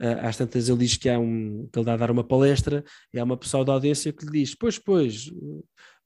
Uh, 0.00 0.26
às 0.26 0.36
tantas 0.36 0.68
ele 0.68 0.78
diz 0.78 0.96
que 0.96 1.10
há 1.10 1.18
um 1.18 1.68
que 1.70 1.78
ele 1.78 1.84
dá 1.84 1.92
a 1.92 1.96
dar 1.98 2.10
uma 2.10 2.24
palestra 2.24 2.82
e 3.12 3.18
há 3.18 3.24
uma 3.24 3.36
pessoa 3.36 3.64
da 3.64 3.72
audiência 3.74 4.12
que 4.12 4.24
lhe 4.24 4.32
diz: 4.32 4.54
Pois, 4.54 4.78
pois, 4.78 5.30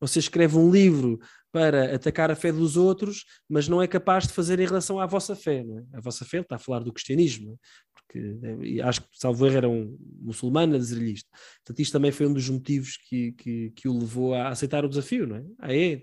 você 0.00 0.18
escreve 0.18 0.56
um 0.56 0.70
livro 0.70 1.20
para 1.52 1.94
atacar 1.94 2.28
a 2.30 2.34
fé 2.34 2.50
dos 2.50 2.76
outros, 2.76 3.24
mas 3.48 3.68
não 3.68 3.80
é 3.80 3.86
capaz 3.86 4.26
de 4.26 4.32
fazer 4.32 4.58
em 4.58 4.66
relação 4.66 4.98
à 4.98 5.06
vossa 5.06 5.36
fé. 5.36 5.62
Não 5.62 5.78
é? 5.78 5.84
A 5.92 6.00
vossa 6.00 6.24
fé, 6.24 6.40
está 6.40 6.56
a 6.56 6.58
falar 6.58 6.80
do 6.80 6.92
cristianismo, 6.92 7.52
é? 7.52 7.56
porque 7.94 8.80
acho 8.82 9.02
que 9.02 9.08
Salvo 9.12 9.46
Erro 9.46 9.56
era 9.56 9.68
um 9.68 9.96
muçulmano 10.20 10.74
a 10.74 10.78
dizer-lhe 10.78 11.12
isto. 11.12 11.30
Portanto, 11.64 11.80
isto 11.80 11.92
também 11.92 12.10
foi 12.10 12.26
um 12.26 12.32
dos 12.32 12.48
motivos 12.48 12.96
que, 13.08 13.30
que, 13.32 13.70
que 13.70 13.88
o 13.88 13.96
levou 13.96 14.34
a 14.34 14.48
aceitar 14.48 14.84
o 14.84 14.88
desafio, 14.88 15.28
não 15.28 15.36
é? 15.36 15.44
Ah, 15.60 15.76
é? 15.76 16.00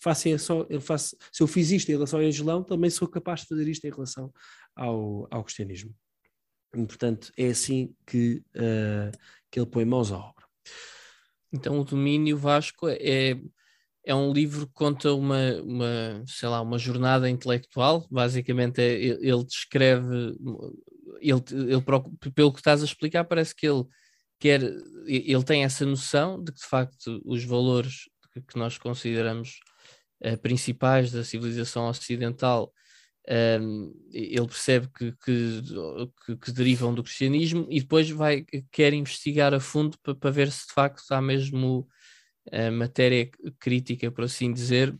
Façam 0.00 0.38
só, 0.38 0.64
eu 0.70 0.80
faço, 0.80 1.16
se 1.32 1.42
eu 1.42 1.48
fiz 1.48 1.72
isto 1.72 1.88
em 1.88 1.94
relação 1.94 2.20
ao 2.20 2.24
Angelão, 2.24 2.62
também 2.62 2.90
sou 2.90 3.08
capaz 3.08 3.40
de 3.40 3.48
fazer 3.48 3.66
isto 3.66 3.84
em 3.84 3.90
relação 3.90 4.32
ao, 4.76 5.26
ao 5.30 5.42
cristianismo. 5.42 5.92
Portanto, 6.72 7.32
é 7.36 7.48
assim 7.48 7.94
que, 8.06 8.42
uh, 8.56 9.16
que 9.50 9.58
ele 9.58 9.66
põe 9.66 9.84
mãos 9.84 10.12
à 10.12 10.18
obra. 10.18 10.44
Então, 11.52 11.80
o 11.80 11.84
domínio 11.84 12.36
Vasco 12.38 12.88
é, 12.88 13.36
é 14.04 14.14
um 14.14 14.32
livro 14.32 14.66
que 14.66 14.72
conta 14.72 15.12
uma, 15.12 15.60
uma, 15.62 16.22
sei 16.26 16.48
lá, 16.48 16.60
uma 16.60 16.78
jornada 16.78 17.28
intelectual. 17.28 18.06
Basicamente, 18.10 18.80
é, 18.80 18.94
ele 18.94 19.44
descreve 19.44 20.36
ele, 21.20 21.42
ele 21.50 22.30
pelo 22.34 22.52
que 22.52 22.60
estás 22.60 22.82
a 22.82 22.84
explicar, 22.84 23.24
parece 23.24 23.54
que 23.54 23.66
ele 23.66 23.84
quer, 24.38 24.62
ele 25.06 25.44
tem 25.44 25.64
essa 25.64 25.84
noção 25.84 26.42
de 26.42 26.52
que 26.52 26.60
de 26.60 26.66
facto 26.66 27.20
os 27.24 27.44
valores 27.44 28.08
que 28.48 28.58
nós 28.58 28.78
consideramos 28.78 29.60
uh, 30.24 30.38
principais 30.38 31.12
da 31.12 31.22
civilização 31.22 31.86
ocidental 31.88 32.72
um, 33.60 33.94
ele 34.12 34.46
percebe 34.46 34.88
que, 34.88 35.12
que, 35.24 35.62
que, 36.26 36.36
que, 36.36 36.52
derivam 36.52 36.92
do 36.92 37.02
cristianismo 37.02 37.66
e 37.70 37.80
depois 37.80 38.10
vai 38.10 38.44
quer 38.72 38.92
investigar 38.92 39.54
a 39.54 39.60
fundo 39.60 39.96
para, 40.02 40.14
para 40.14 40.30
ver 40.30 40.50
se 40.50 40.66
de 40.66 40.72
facto 40.72 41.02
há 41.10 41.22
mesmo 41.22 41.88
uh, 42.48 42.72
matéria 42.72 43.30
crítica, 43.58 44.10
por 44.10 44.24
assim 44.24 44.52
dizer, 44.52 44.96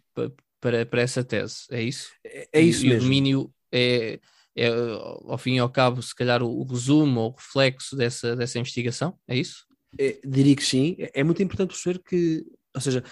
para, 0.60 0.86
para 0.86 1.02
essa 1.02 1.24
tese. 1.24 1.64
É 1.70 1.82
isso? 1.82 2.10
É, 2.24 2.48
é 2.52 2.60
isso 2.60 2.84
e, 2.84 2.90
mesmo. 2.90 2.94
E 2.94 2.96
o 2.96 3.04
domínio 3.04 3.54
é 3.72 4.20
é, 4.56 4.68
ao 4.68 5.38
fim 5.38 5.54
e 5.54 5.58
ao 5.58 5.70
cabo, 5.70 6.02
se 6.02 6.14
calhar, 6.14 6.42
o, 6.42 6.60
o 6.60 6.64
resumo 6.64 7.20
ou 7.20 7.30
o 7.30 7.34
reflexo 7.34 7.96
dessa, 7.96 8.34
dessa 8.34 8.58
investigação? 8.58 9.18
É 9.26 9.36
isso? 9.36 9.64
É, 9.98 10.18
diria 10.24 10.56
que 10.56 10.64
sim. 10.64 10.96
É, 10.98 11.20
é 11.20 11.24
muito 11.24 11.42
importante 11.42 11.68
perceber 11.68 12.00
que, 12.04 12.44
ou 12.74 12.80
seja, 12.80 13.02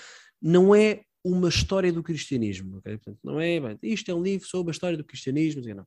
não 0.43 0.75
é 0.75 1.03
uma 1.25 1.49
história 1.49 1.93
do 1.93 2.03
cristianismo, 2.03 2.79
okay? 2.79 2.97
Portanto, 2.97 3.19
não 3.23 3.41
é, 3.41 3.61
bem, 3.61 3.79
isto 3.83 4.11
é 4.11 4.15
um 4.15 4.23
livro 4.23 4.47
sobre 4.47 4.71
a 4.71 4.73
história 4.73 4.97
do 4.97 5.05
cristianismo, 5.05 5.63
não. 5.75 5.87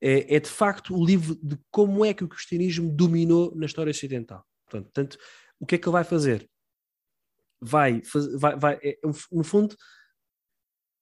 É, 0.00 0.36
é 0.36 0.40
de 0.40 0.48
facto 0.48 0.94
o 0.94 1.04
livro 1.04 1.34
de 1.42 1.58
como 1.70 2.04
é 2.04 2.14
que 2.14 2.24
o 2.24 2.28
cristianismo 2.28 2.90
dominou 2.90 3.54
na 3.54 3.66
história 3.66 3.90
ocidental. 3.90 4.44
Portanto, 4.64 4.90
tanto, 4.92 5.18
o 5.58 5.66
que 5.66 5.74
é 5.74 5.78
que 5.78 5.86
ele 5.86 5.92
vai 5.92 6.04
fazer? 6.04 6.48
Vai, 7.60 8.00
vai, 8.38 8.56
vai 8.56 8.78
é, 8.82 8.98
no 9.32 9.42
fundo, 9.42 9.76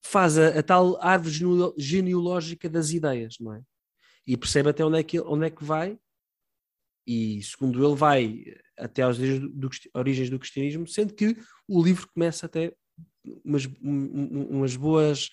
faz 0.04 0.38
a, 0.38 0.58
a, 0.58 0.62
tal 0.62 0.98
árvore 1.02 1.74
genealógica 1.76 2.68
das 2.68 2.90
ideias, 2.90 3.36
não 3.38 3.52
é? 3.52 3.62
e 4.26 4.36
percebe 4.36 4.70
até 4.70 4.84
onde 4.84 4.98
é 4.98 5.02
que, 5.02 5.20
onde 5.20 5.46
é 5.46 5.50
que 5.50 5.64
vai, 5.64 5.98
e 7.06 7.40
segundo 7.42 7.86
ele 7.86 7.94
vai 7.94 8.44
até 8.76 9.02
às 9.02 9.18
origens 9.18 9.40
do, 9.52 9.70
origens 9.94 10.30
do 10.30 10.38
cristianismo, 10.38 10.86
sendo 10.86 11.14
que 11.14 11.36
o 11.68 11.82
livro 11.82 12.08
começa 12.12 12.46
até 12.46 12.74
umas, 13.44 13.68
umas 13.80 14.76
boas 14.76 15.30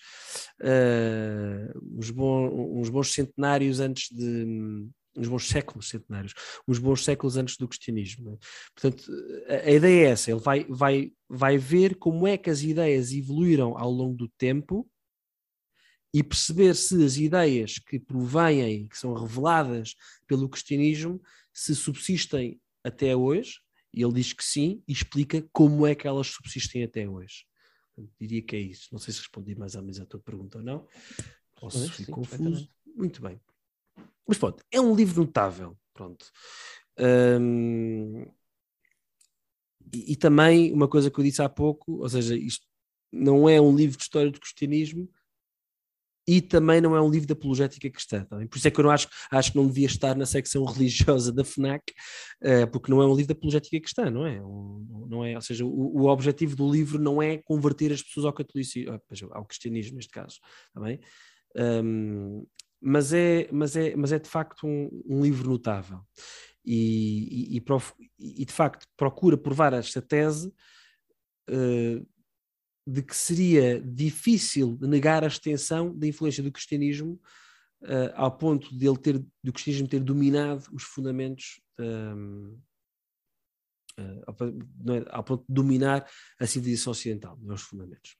uh, 0.60 1.98
uns, 1.98 2.10
bons, 2.10 2.52
uns 2.80 2.88
bons 2.88 3.12
centenários 3.12 3.80
antes 3.80 4.08
de 4.10 4.86
uns 5.16 5.28
bons 5.28 5.48
séculos 5.48 5.88
centenários, 5.88 6.34
uns 6.66 6.78
bons 6.78 7.04
séculos 7.04 7.36
antes 7.36 7.56
do 7.56 7.68
cristianismo. 7.68 8.32
É? 8.32 8.38
Portanto, 8.74 9.10
a, 9.48 9.68
a, 9.68 9.70
ideia 9.70 10.08
é 10.08 10.10
essa, 10.10 10.30
ele 10.30 10.40
vai, 10.40 10.64
vai, 10.68 11.12
vai 11.28 11.58
ver 11.58 11.96
como 11.96 12.26
é 12.26 12.36
que 12.36 12.50
as 12.50 12.62
ideias 12.62 13.12
evoluíram 13.12 13.78
ao 13.78 13.90
longo 13.90 14.16
do 14.16 14.28
tempo 14.36 14.88
e 16.12 16.22
perceber 16.22 16.74
se 16.76 17.04
as 17.04 17.16
ideias 17.16 17.78
que 17.78 17.98
provêm, 17.98 18.86
que 18.88 18.98
são 18.98 19.14
reveladas 19.14 19.94
pelo 20.26 20.48
cristianismo, 20.48 21.20
se 21.52 21.74
subsistem 21.74 22.60
até 22.84 23.16
hoje, 23.16 23.60
e 23.92 24.02
ele 24.02 24.14
diz 24.14 24.32
que 24.32 24.44
sim, 24.44 24.82
e 24.86 24.92
explica 24.92 25.44
como 25.52 25.86
é 25.86 25.94
que 25.94 26.06
elas 26.06 26.28
subsistem 26.28 26.84
até 26.84 27.08
hoje. 27.08 27.44
Diria 28.20 28.42
que 28.42 28.56
é 28.56 28.60
isso. 28.60 28.88
Não 28.92 28.98
sei 28.98 29.12
se 29.12 29.20
respondi 29.20 29.54
mais 29.54 29.74
ou 29.74 29.82
menos 29.82 30.00
à 30.00 30.06
tua 30.06 30.20
pergunta 30.20 30.58
ou 30.58 30.64
não. 30.64 30.86
Ou 31.60 31.70
se 31.70 31.88
fui 31.90 32.06
confuso. 32.06 32.68
Muito 32.94 33.20
bem. 33.22 33.40
Mas 34.26 34.38
pronto, 34.38 34.64
é 34.70 34.80
um 34.80 34.94
livro 34.94 35.22
notável. 35.22 35.76
Pronto. 35.92 36.30
Hum, 36.98 38.26
e, 39.92 40.12
e, 40.12 40.16
também 40.16 40.72
uma 40.72 40.88
coisa 40.88 41.10
que 41.10 41.18
eu 41.18 41.24
disse 41.24 41.42
há 41.42 41.48
pouco, 41.48 42.00
ou 42.00 42.08
seja, 42.08 42.36
isto 42.36 42.66
não 43.12 43.48
é 43.48 43.60
um 43.60 43.74
livro 43.74 43.96
de 43.96 44.02
história 44.02 44.30
do 44.30 44.40
cristianismo, 44.40 45.08
e 46.26 46.40
também 46.40 46.80
não 46.80 46.96
é 46.96 47.00
um 47.00 47.10
livro 47.10 47.26
de 47.26 47.32
apologética 47.32 47.90
cristã. 47.90 48.24
Tá 48.24 48.36
Por 48.36 48.56
isso 48.56 48.68
é 48.68 48.70
que 48.70 48.80
eu 48.80 48.84
não 48.84 48.90
acho, 48.90 49.08
acho 49.30 49.52
que 49.52 49.58
não 49.58 49.66
devia 49.66 49.86
estar 49.86 50.16
na 50.16 50.26
secção 50.26 50.64
religiosa 50.66 51.32
da 51.32 51.44
FNAC, 51.44 51.82
uh, 52.42 52.70
porque 52.70 52.90
não 52.90 53.02
é 53.02 53.06
um 53.06 53.14
livro 53.14 53.26
de 53.26 53.32
apologética 53.32 53.80
cristã, 53.80 54.10
não 54.10 54.26
é? 54.26 54.42
Um, 54.42 55.06
não 55.08 55.24
é 55.24 55.34
ou 55.34 55.42
seja, 55.42 55.64
o, 55.64 56.02
o, 56.02 56.06
objetivo 56.06 56.56
do 56.56 56.70
livro 56.70 56.98
não 56.98 57.22
é 57.22 57.38
converter 57.38 57.92
as 57.92 58.02
pessoas 58.02 58.26
ao 58.26 58.32
catolicismo, 58.32 58.98
ao 59.32 59.44
cristianismo 59.44 59.96
neste 59.96 60.12
caso, 60.12 60.38
tá 60.72 60.80
bem? 60.80 61.00
Um, 61.56 62.46
mas, 62.80 63.12
é, 63.12 63.48
mas, 63.52 63.76
é, 63.76 63.94
mas 63.96 64.12
é 64.12 64.18
de 64.18 64.28
facto 64.28 64.66
um, 64.66 64.88
um 65.06 65.22
livro 65.22 65.48
notável. 65.48 66.00
E, 66.64 67.56
e, 67.56 67.58
e, 67.58 68.42
e, 68.42 68.44
de 68.44 68.52
facto 68.52 68.86
procura 68.96 69.36
provar 69.36 69.74
esta 69.74 70.00
tese 70.00 70.48
uh, 71.50 72.06
de 72.86 73.02
que 73.02 73.16
seria 73.16 73.80
difícil 73.80 74.78
negar 74.80 75.24
a 75.24 75.28
extensão 75.28 75.96
da 75.96 76.06
influência 76.06 76.42
do 76.42 76.52
cristianismo 76.52 77.20
uh, 77.82 78.12
ao 78.14 78.36
ponto 78.36 78.76
de 78.76 78.86
ele 78.86 78.98
ter, 78.98 79.18
do 79.42 79.52
cristianismo 79.52 79.88
ter 79.88 80.00
dominado 80.00 80.64
os 80.72 80.82
fundamentos, 80.82 81.60
um, 81.78 82.58
uh, 83.98 84.22
ao, 84.26 84.94
é, 84.94 85.04
ao, 85.10 85.24
ponto 85.24 85.44
de 85.48 85.54
dominar 85.54 86.06
a 86.38 86.46
civilização 86.46 86.90
ocidental, 86.90 87.38
não 87.40 87.52
é 87.52 87.54
os 87.54 87.62
fundamentos. 87.62 88.16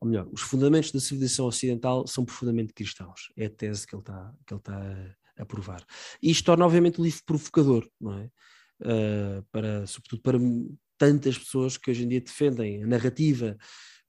Ou 0.00 0.08
melhor, 0.08 0.28
os 0.32 0.42
fundamentos 0.42 0.90
da 0.90 1.00
civilização 1.00 1.46
ocidental 1.46 2.06
são 2.06 2.24
profundamente 2.24 2.74
cristãos. 2.74 3.32
É 3.36 3.46
a 3.46 3.50
tese 3.50 3.86
que 3.86 3.94
ele 3.94 4.02
está, 4.02 4.34
que 4.46 4.52
ele 4.52 4.60
está 4.60 4.76
a, 4.76 5.42
a 5.42 5.46
provar. 5.46 5.84
E 6.20 6.30
isto 6.30 6.44
torna, 6.44 6.66
obviamente, 6.66 7.00
o 7.00 7.04
livro 7.04 7.22
provocador, 7.24 7.88
não 8.00 8.18
é? 8.18 8.30
Uh, 8.80 9.42
para, 9.52 9.86
sobretudo 9.86 10.20
para 10.20 10.36
tantas 10.98 11.38
pessoas 11.38 11.76
que 11.76 11.90
hoje 11.90 12.04
em 12.04 12.08
dia 12.08 12.20
defendem 12.20 12.82
a 12.82 12.86
narrativa 12.86 13.56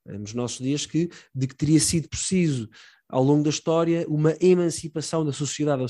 eh, 0.06 0.18
nos 0.18 0.34
nossos 0.34 0.58
dias 0.58 0.86
que, 0.86 1.08
de 1.34 1.46
que 1.46 1.54
teria 1.54 1.80
sido 1.80 2.08
preciso 2.08 2.68
ao 3.08 3.22
longo 3.22 3.44
da 3.44 3.50
história 3.50 4.04
uma 4.08 4.36
emancipação 4.40 5.24
da 5.24 5.32
sociedade 5.32 5.82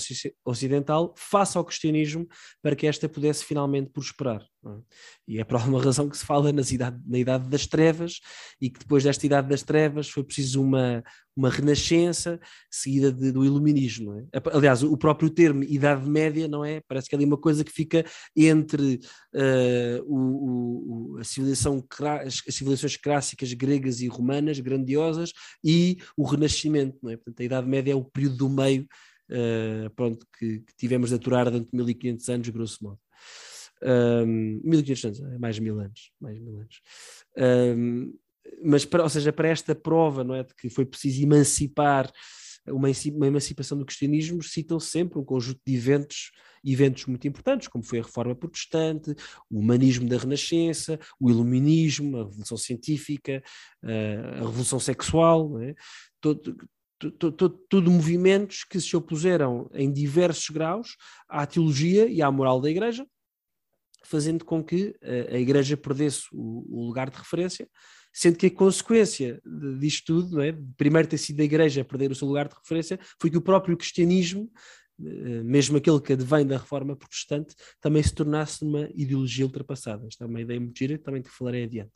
ocidental 0.45 1.15
face 1.17 1.57
ao 1.57 1.65
cristianismo 1.65 2.27
para 2.63 2.77
que 2.77 2.87
esta 2.87 3.09
pudesse 3.09 3.45
finalmente 3.45 3.91
prosperar. 3.91 4.47
É? 4.73 4.79
E 5.29 5.39
é 5.39 5.45
por 5.45 5.57
alguma 5.57 5.83
razão 5.83 6.09
que 6.09 6.17
se 6.17 6.25
fala 6.25 6.53
nas 6.53 6.71
idade, 6.73 7.01
na 7.07 7.19
Idade 7.19 7.49
das 7.49 7.67
Trevas 7.67 8.21
e 8.61 8.71
que 8.71 8.81
depois 8.81 9.05
desta 9.05 9.27
Idade 9.27 9.49
das 9.49 9.63
Trevas 9.63 10.09
foi 10.09 10.25
preciso 10.25 10.63
uma, 10.63 11.03
uma 11.37 11.51
renascença 11.51 12.41
seguida 12.71 13.13
de, 13.13 13.33
do 13.33 13.45
Iluminismo. 13.45 14.29
É? 14.33 14.41
Aliás, 14.53 14.83
o 14.83 14.97
próprio 14.97 15.29
termo 15.29 15.63
Idade 15.65 16.09
Média, 16.09 16.49
não 16.49 16.65
é? 16.65 16.81
Parece 16.89 17.09
que 17.09 17.15
é 17.15 17.19
ali 17.19 17.25
uma 17.25 17.37
coisa 17.37 17.63
que 17.65 17.73
fica 17.73 18.05
entre 18.35 19.01
uh, 19.35 20.03
o, 20.07 21.15
o, 21.15 21.19
a 21.19 21.25
civilização, 21.25 21.85
as 22.25 22.43
civilizações 22.55 22.97
clássicas 22.97 23.53
gregas 23.53 24.01
e 24.01 24.09
romanas, 24.09 24.59
grandiosas, 24.61 25.33
e 25.63 25.99
o 26.17 26.25
Renascimento. 26.25 26.99
Não 27.03 27.11
é? 27.11 27.17
Portanto, 27.17 27.41
a 27.41 27.45
Idade 27.45 27.69
Média 27.69 27.93
é 27.93 27.97
o 27.97 28.05
período 28.05 28.37
do 28.37 28.49
meio 28.49 28.87
uh, 29.31 29.91
pronto, 29.95 30.27
que, 30.39 30.61
que, 30.61 30.77
tivemos 30.77 31.11
de 31.11 31.17
aturar 31.17 31.51
durante 31.51 31.69
1500 31.73 32.29
anos, 32.29 32.49
grosso 32.49 32.85
modo. 32.85 32.99
Um, 33.83 34.61
1500 34.65 35.05
anos, 35.05 35.35
é 35.35 35.39
mais 35.39 35.59
mil 35.59 35.79
anos, 35.79 36.11
mais 36.21 36.39
mil 36.39 36.59
anos. 36.59 36.81
Um, 37.37 38.15
mas, 38.63 38.85
para, 38.85 39.03
ou 39.03 39.09
seja, 39.09 39.33
para 39.33 39.49
esta 39.49 39.75
prova, 39.75 40.25
não 40.25 40.35
é, 40.35 40.43
de 40.43 40.55
que 40.55 40.71
foi 40.71 40.87
preciso 40.87 41.23
emancipar 41.23 42.11
uma, 42.69 42.89
emancipação 43.27 43.79
do 43.79 43.85
cristianismo, 43.85 44.43
citam 44.43 44.81
sempre 44.81 45.19
um 45.19 45.25
conjunto 45.25 45.61
de 45.65 45.75
eventos, 45.75 46.33
eventos 46.65 47.07
muito 47.07 47.27
importantes, 47.29 47.69
como 47.69 47.85
foi 47.85 48.01
a 48.01 48.03
Reforma 48.03 48.35
Protestante, 48.35 49.15
o 49.51 49.61
humanismo 49.61 50.09
da 50.09 50.19
Renascença, 50.19 50.99
o 51.21 51.31
Iluminismo, 51.31 52.17
a 52.17 52.25
Revolução 52.25 52.57
Científica, 52.57 53.43
a 53.83 54.39
Revolução 54.39 54.81
Sexual, 54.81 55.61
é? 55.61 55.75
todo, 56.21 56.57
tudo 57.69 57.91
movimentos 57.91 58.65
que 58.65 58.81
se 58.81 58.97
opuseram 58.97 59.71
em 59.75 59.93
diversos 59.93 60.49
graus 60.49 60.97
à 61.29 61.47
teologia 61.47 62.09
e 62.09 62.23
à 62.23 62.31
moral 62.31 62.61
da 62.61 62.71
Igreja, 62.71 63.07
fazendo 64.09 64.45
com 64.45 64.63
que 64.63 64.95
a 65.33 65.39
Igreja 65.39 65.77
perdesse 65.77 66.23
o, 66.33 66.87
lugar 66.87 67.11
de 67.11 67.17
referência, 67.17 67.69
sendo 68.13 68.39
que 68.39 68.47
a 68.47 68.51
consequência 68.51 69.41
disto 69.79 70.07
tudo, 70.07 70.41
é? 70.41 70.57
primeiro 70.77 71.09
ter 71.09 71.19
sido 71.19 71.41
a 71.41 71.45
Igreja 71.45 71.85
perder 71.85 72.11
o 72.11 72.15
seu 72.15 72.27
lugar 72.27 72.49
de 72.49 72.55
referência, 72.55 72.99
foi 73.21 73.31
que 73.31 73.37
o 73.37 73.43
próprio 73.43 73.77
cristianismo, 73.77 74.51
eh, 74.99 75.43
mesmo 75.43 75.77
aquele 75.77 76.01
que 76.01 76.15
advém 76.15 76.47
da 76.47 76.57
reforma 76.57 76.97
protestante, 76.97 77.55
também 77.81 78.03
se 78.03 78.15
tornasse 78.15 78.65
uma 78.65 78.89
ideologia 78.95 79.45
ultrapassada. 79.45 80.07
Esta 80.07 80.25
é 80.25 80.27
uma 80.27 80.41
ideia 80.41 80.59
muito 80.59 80.79
gira, 80.79 80.99
também 80.99 81.21
te 81.21 81.29
falarei 81.29 81.65
adiante. 81.65 81.93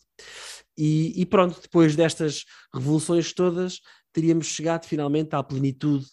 E, 0.76 1.20
e 1.20 1.24
pronto, 1.24 1.60
depois 1.60 1.96
destas 1.96 2.44
revoluções 2.74 3.32
todas, 3.32 3.80
teríamos 4.12 4.46
chegado 4.46 4.86
finalmente 4.86 5.34
à 5.34 5.42
plenitude 5.42 6.06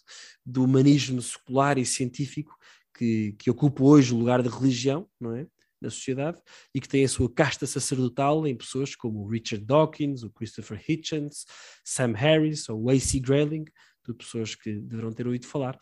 do 0.44 0.64
humanismo 0.64 1.20
secular 1.20 1.76
e 1.76 1.84
científico 1.84 2.56
que, 2.96 3.34
que 3.38 3.50
ocupa 3.50 3.82
hoje 3.82 4.14
o 4.14 4.18
lugar 4.18 4.42
da 4.42 4.50
religião, 4.50 5.08
não 5.20 5.34
é? 5.34 5.46
Na 5.80 5.90
sociedade 5.90 6.40
e 6.74 6.80
que 6.80 6.88
tem 6.88 7.04
a 7.04 7.08
sua 7.08 7.32
casta 7.32 7.66
sacerdotal 7.66 8.46
em 8.46 8.56
pessoas 8.56 8.94
como 8.94 9.28
Richard 9.28 9.64
Dawkins, 9.64 10.22
o 10.22 10.30
Christopher 10.30 10.82
Hitchens, 10.86 11.44
Sam 11.84 12.12
Harris 12.14 12.68
ou 12.68 12.90
A.C. 12.90 13.20
Grayling, 13.20 13.64
tudo 14.02 14.18
pessoas 14.18 14.54
que 14.54 14.80
deverão 14.80 15.12
ter 15.12 15.26
ouvido 15.26 15.46
falar, 15.46 15.78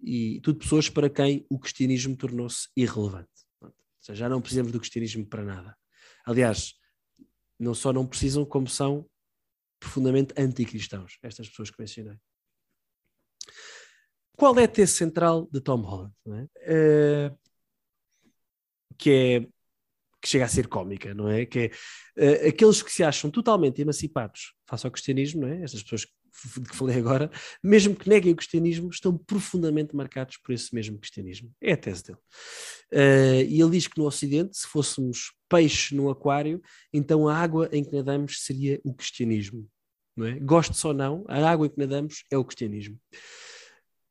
e 0.00 0.40
tudo 0.42 0.58
pessoas 0.58 0.88
para 0.88 1.08
quem 1.08 1.46
o 1.48 1.58
cristianismo 1.58 2.16
tornou-se 2.16 2.68
irrelevante. 2.76 3.28
Ou 3.60 3.72
seja, 4.00 4.20
já 4.20 4.28
não 4.28 4.40
precisamos 4.40 4.72
do 4.72 4.78
cristianismo 4.78 5.26
para 5.26 5.44
nada. 5.44 5.76
Aliás, 6.24 6.74
não 7.58 7.74
só 7.74 7.92
não 7.92 8.06
precisam, 8.06 8.44
como 8.44 8.68
são 8.68 9.08
profundamente 9.80 10.34
anticristãos, 10.36 11.18
estas 11.22 11.48
pessoas 11.48 11.70
que 11.70 11.80
mencionei. 11.80 12.18
Qual 14.36 14.56
é 14.58 14.64
a 14.64 14.68
tese 14.68 14.92
central 14.92 15.48
de 15.50 15.60
Tom 15.60 15.80
Holland? 15.80 16.14
É? 16.58 17.34
Que 18.98 19.10
é 19.10 19.58
que 20.20 20.28
chega 20.28 20.44
a 20.44 20.48
ser 20.48 20.66
cómica, 20.66 21.14
não 21.14 21.28
é? 21.28 21.46
Que 21.46 21.70
é 22.16 22.44
uh, 22.44 22.48
aqueles 22.48 22.82
que 22.82 22.92
se 22.92 23.04
acham 23.04 23.30
totalmente 23.30 23.80
emancipados 23.80 24.52
face 24.66 24.86
ao 24.86 24.90
cristianismo, 24.90 25.42
não 25.42 25.48
é? 25.48 25.62
Estas 25.62 25.82
pessoas 25.82 26.04
que 26.04 26.76
falei 26.76 26.98
agora, 26.98 27.30
mesmo 27.62 27.96
que 27.96 28.08
neguem 28.08 28.32
o 28.32 28.36
cristianismo, 28.36 28.90
estão 28.90 29.16
profundamente 29.16 29.94
marcados 29.94 30.36
por 30.36 30.52
esse 30.52 30.72
mesmo 30.74 30.98
cristianismo. 30.98 31.52
É 31.60 31.72
a 31.72 31.76
tese 31.76 32.04
dele. 32.04 32.18
Uh, 32.92 33.42
e 33.48 33.60
ele 33.60 33.70
diz 33.70 33.86
que 33.86 33.98
no 33.98 34.06
Ocidente, 34.06 34.56
se 34.56 34.66
fôssemos 34.66 35.32
peixe 35.48 35.94
no 35.94 36.10
aquário, 36.10 36.62
então 36.92 37.28
a 37.28 37.36
água 37.36 37.68
em 37.72 37.82
que 37.82 37.92
nadamos 37.92 38.44
seria 38.44 38.80
o 38.84 38.94
cristianismo. 38.94 39.68
Não 40.16 40.26
é? 40.26 40.38
Goste 40.38 40.86
ou 40.86 40.92
não, 40.92 41.24
a 41.28 41.48
água 41.48 41.66
em 41.66 41.70
que 41.70 41.78
nadamos 41.78 42.24
é 42.30 42.36
o 42.36 42.44
cristianismo. 42.44 42.98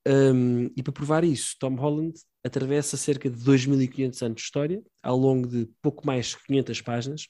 Um, 0.08 0.72
e 0.76 0.82
para 0.82 0.94
provar 0.94 1.24
isso, 1.26 1.56
Tom 1.60 1.76
Holland 1.76 2.18
atravessa 2.44 2.98
cerca 2.98 3.30
de 3.30 3.38
2.500 3.38 4.22
anos 4.22 4.36
de 4.36 4.42
história, 4.42 4.82
ao 5.04 5.18
longo 5.18 5.48
de 5.48 5.68
pouco 5.82 6.06
mais 6.06 6.28
de 6.28 6.38
500 6.46 6.82
páginas. 6.82 7.28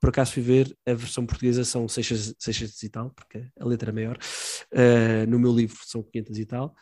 Por 0.00 0.10
acaso 0.10 0.32
fui 0.32 0.42
ver, 0.42 0.76
a 0.86 0.92
versão 0.92 1.24
portuguesa 1.24 1.64
são 1.64 1.88
600, 1.88 2.34
600 2.38 2.82
e 2.82 2.88
tal, 2.90 3.10
porque 3.10 3.46
a 3.58 3.64
letra 3.64 3.90
é 3.90 3.94
maior. 3.94 4.18
Uh, 4.72 5.28
no 5.28 5.38
meu 5.38 5.54
livro 5.54 5.78
são 5.84 6.02
500 6.02 6.38
e 6.38 6.46
tal. 6.46 6.74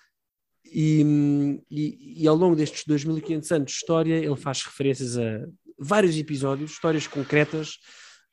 E, 0.64 1.61
e, 1.70 2.22
e 2.22 2.26
ao 2.26 2.34
longo 2.34 2.57
destes 2.57 2.84
2.500 2.84 3.51
anos 3.55 3.70
de 3.70 3.76
história, 3.76 4.16
ele 4.16 4.36
faz 4.36 4.62
referências 4.62 5.18
a 5.18 5.47
vários 5.78 6.16
episódios, 6.16 6.72
histórias 6.72 7.07
concretas, 7.07 7.76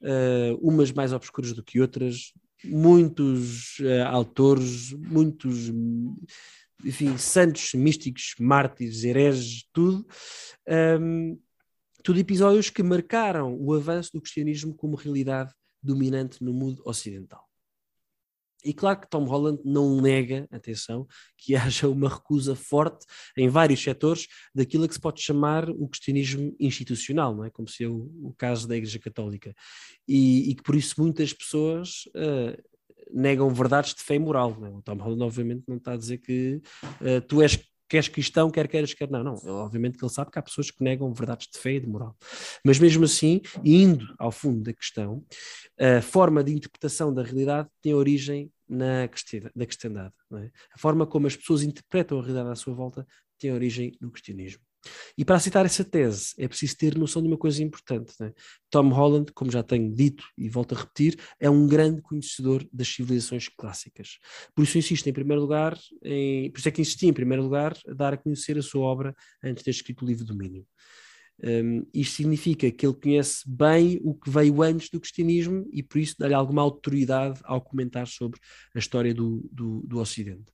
uh, 0.02 0.58
umas 0.62 0.92
mais 0.92 1.12
obscuras 1.12 1.54
do 1.54 1.64
que 1.64 1.82
outras, 1.82 2.32
muitos 2.64 3.78
uh, 3.80 4.08
autores, 4.08 4.94
muitos 4.94 5.70
enfim, 6.84 7.18
santos, 7.18 7.74
místicos, 7.74 8.36
mártires, 8.40 9.04
hereges, 9.04 9.68
tudo, 9.74 10.06
um, 11.00 11.40
tudo 12.04 12.20
episódios 12.20 12.70
que 12.70 12.82
marcaram 12.82 13.58
o 13.60 13.74
avanço 13.74 14.12
do 14.14 14.22
cristianismo 14.22 14.74
como 14.74 14.96
realidade 14.96 15.54
dominante 15.82 16.44
no 16.44 16.54
mundo 16.54 16.82
ocidental. 16.86 17.50
E 18.64 18.74
claro 18.74 19.00
que 19.00 19.10
Tom 19.10 19.24
Holland 19.24 19.62
não 19.64 20.02
nega, 20.02 20.48
atenção, 20.52 21.08
que 21.38 21.56
haja 21.56 21.88
uma 21.88 22.10
recusa 22.10 22.56
forte 22.56 23.06
em 23.38 23.48
vários 23.48 23.82
setores 23.82 24.28
daquilo 24.54 24.88
que 24.88 24.94
se 24.94 25.00
pode 25.00 25.22
chamar 25.22 25.70
o 25.70 25.88
cristianismo 25.88 26.56
institucional, 26.60 27.36
não 27.36 27.46
é? 27.46 27.50
Como 27.50 27.68
se 27.68 27.84
é 27.84 27.88
o, 27.88 28.12
o 28.22 28.34
caso 28.38 28.68
da 28.68 28.76
Igreja 28.76 29.00
Católica. 29.00 29.54
E, 30.08 30.50
e, 30.50 30.56
que 30.56 30.64
por 30.64 30.76
isso 30.76 30.96
muitas 30.98 31.32
pessoas 31.32 32.04
uh, 32.08 32.62
negam 33.12 33.50
verdades 33.50 33.94
de 33.94 34.02
fé 34.02 34.16
e 34.16 34.20
moral. 34.20 34.56
Né? 34.60 34.70
O 34.70 34.82
Tom 34.82 34.96
Holland, 34.96 35.24
obviamente, 35.24 35.64
não 35.68 35.78
está 35.78 35.94
a 35.94 35.98
dizer 35.98 36.18
que 36.20 36.62
uh, 37.02 37.22
tu 37.28 37.42
és 37.42 37.58
queres 37.90 38.08
cristão, 38.08 38.52
quer 38.52 38.68
queiras, 38.68 38.94
quer 38.94 39.10
não. 39.10 39.24
Não, 39.24 39.34
obviamente 39.48 39.98
que 39.98 40.06
ele 40.06 40.14
sabe 40.14 40.30
que 40.30 40.38
há 40.38 40.42
pessoas 40.42 40.70
que 40.70 40.84
negam 40.84 41.12
verdades 41.12 41.48
de 41.52 41.58
fé 41.58 41.74
e 41.74 41.80
de 41.80 41.88
moral. 41.88 42.16
Mas 42.64 42.78
mesmo 42.78 43.04
assim, 43.04 43.42
indo 43.66 44.06
ao 44.20 44.32
fundo 44.32 44.62
da 44.62 44.72
questão, 44.72 45.26
a 45.78 46.02
forma 46.02 46.44
de 46.44 46.54
interpretação 46.54 47.12
da 47.12 47.24
realidade 47.24 47.68
tem 47.82 47.96
origem 47.96 48.52
na 48.70 49.08
cristandade. 49.08 50.14
É? 50.34 50.52
A 50.76 50.78
forma 50.78 51.08
como 51.08 51.26
as 51.26 51.36
pessoas 51.36 51.64
interpretam 51.64 52.20
a 52.20 52.22
realidade 52.22 52.52
à 52.52 52.56
sua 52.56 52.76
volta 52.76 53.06
tem 53.40 53.52
origem 53.52 53.98
no 54.00 54.12
cristianismo. 54.12 54.62
E 55.18 55.26
para 55.26 55.36
aceitar 55.36 55.66
essa 55.66 55.84
tese 55.84 56.34
é 56.38 56.48
preciso 56.48 56.78
ter 56.78 56.98
noção 56.98 57.22
de 57.22 57.28
uma 57.28 57.38
coisa 57.38 57.62
importante. 57.64 58.14
Né? 58.20 58.32
Tom 58.70 58.90
Holland, 58.90 59.32
como 59.34 59.52
já 59.52 59.62
tenho 59.62 59.94
dito 59.94 60.24
e 60.38 60.50
volto 60.50 60.76
a 60.76 60.80
repetir, 60.80 61.20
é 61.40 61.50
um 61.50 61.68
grande 61.68 62.02
conhecedor 62.02 62.66
das 62.72 62.88
civilizações 62.88 63.48
clássicas. 63.50 64.20
Por 64.56 64.64
isso 64.64 64.78
insisto 64.78 65.08
em 65.08 65.14
primeiro 65.14 65.42
lugar, 65.42 65.78
em, 66.04 66.50
por 66.52 66.60
isso 66.60 66.70
é 66.70 66.72
que 66.72 66.82
insisti 66.82 67.08
em 67.08 67.14
primeiro 67.14 67.44
lugar 67.44 67.78
a 67.88 67.94
dar 67.94 68.14
a 68.14 68.18
conhecer 68.18 68.58
a 68.58 68.62
sua 68.62 68.82
obra 68.82 69.16
antes 69.44 69.62
de 69.62 69.66
ter 69.66 69.72
escrito 69.72 70.04
o 70.04 70.08
livro 70.08 70.26
Domínio. 70.26 70.66
Um, 71.42 71.86
isto 71.94 72.18
significa 72.18 72.70
que 72.70 72.86
ele 72.86 72.96
conhece 72.96 73.44
bem 73.48 74.00
o 74.04 74.14
que 74.14 74.30
veio 74.30 74.62
antes 74.62 74.90
do 74.90 75.00
cristianismo 75.00 75.66
e 75.72 75.82
por 75.82 75.98
isso 76.00 76.16
dá-lhe 76.20 76.34
alguma 76.34 76.62
autoridade 76.62 77.40
ao 77.46 77.62
comentar 77.62 78.08
sobre 78.08 78.40
a 78.76 78.80
história 78.80 79.14
do, 79.14 79.50
do, 79.52 79.82
do, 79.88 80.00
Ocidente. 80.00 80.52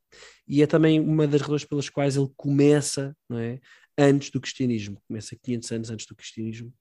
E 0.47 0.61
é 0.61 0.67
também 0.67 0.99
uma 0.99 1.25
das 1.27 1.41
razões 1.41 1.65
pelas 1.65 1.89
quais 1.89 2.15
ele 2.15 2.29
começa 2.37 3.17
é, 3.31 3.59
antes 3.97 4.29
do 4.29 4.41
cristianismo, 4.41 5.01
começa 5.07 5.35
500 5.35 5.71
anos 5.71 5.89
antes 5.89 6.05
do 6.05 6.15
cristianismo, 6.15 6.73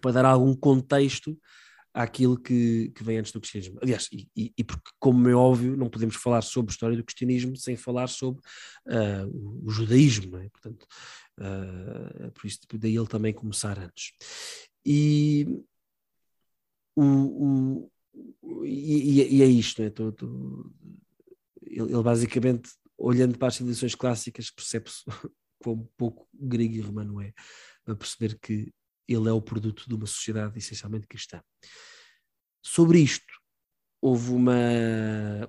para 0.00 0.12
dar 0.12 0.24
algum 0.24 0.54
contexto 0.54 1.38
àquilo 1.92 2.38
que, 2.38 2.92
que 2.94 3.02
vem 3.02 3.18
antes 3.18 3.32
do 3.32 3.40
cristianismo. 3.40 3.78
Aliás, 3.82 4.08
e, 4.12 4.52
e, 4.56 4.64
porque, 4.64 4.90
como 4.98 5.28
é 5.28 5.34
óbvio, 5.34 5.76
não 5.76 5.88
podemos 5.88 6.16
falar 6.16 6.42
sobre 6.42 6.70
a 6.70 6.72
história 6.72 6.96
do 6.96 7.04
cristianismo 7.04 7.56
sem 7.56 7.76
falar 7.76 8.08
sobre 8.08 8.40
uh, 8.86 9.64
o, 9.64 9.70
judaísmo, 9.70 10.36
é? 10.36 10.48
Portanto, 10.48 10.86
uh, 11.40 12.30
por 12.32 12.46
isso 12.46 12.60
daí 12.74 12.96
ele 12.96 13.08
também 13.08 13.32
começar 13.32 13.78
antes. 13.78 14.12
E, 14.86 15.46
o, 16.94 17.02
o 17.02 17.90
e, 18.64 19.36
e, 19.36 19.42
é 19.42 19.46
isto, 19.46 19.82
né? 19.82 19.90
Tô, 19.90 20.12
tô, 20.12 20.70
ele, 21.62 21.92
ele, 21.92 22.02
basicamente, 22.02 22.70
olhando 22.96 23.38
para 23.38 23.48
as 23.48 23.56
civilizações 23.56 23.94
clássicas, 23.94 24.50
percebe-se 24.50 25.04
quão 25.58 25.88
pouco 25.96 26.28
grego 26.34 26.74
e 26.74 26.80
romano 26.80 27.20
é, 27.20 27.32
para 27.84 27.96
perceber 27.96 28.38
que 28.38 28.72
ele 29.06 29.28
é 29.28 29.32
o 29.32 29.42
produto 29.42 29.88
de 29.88 29.94
uma 29.94 30.06
sociedade 30.06 30.58
essencialmente 30.58 31.06
cristã. 31.06 31.40
Sobre 32.62 33.00
isto, 33.00 33.32
houve 34.00 34.32
uma, 34.32 34.52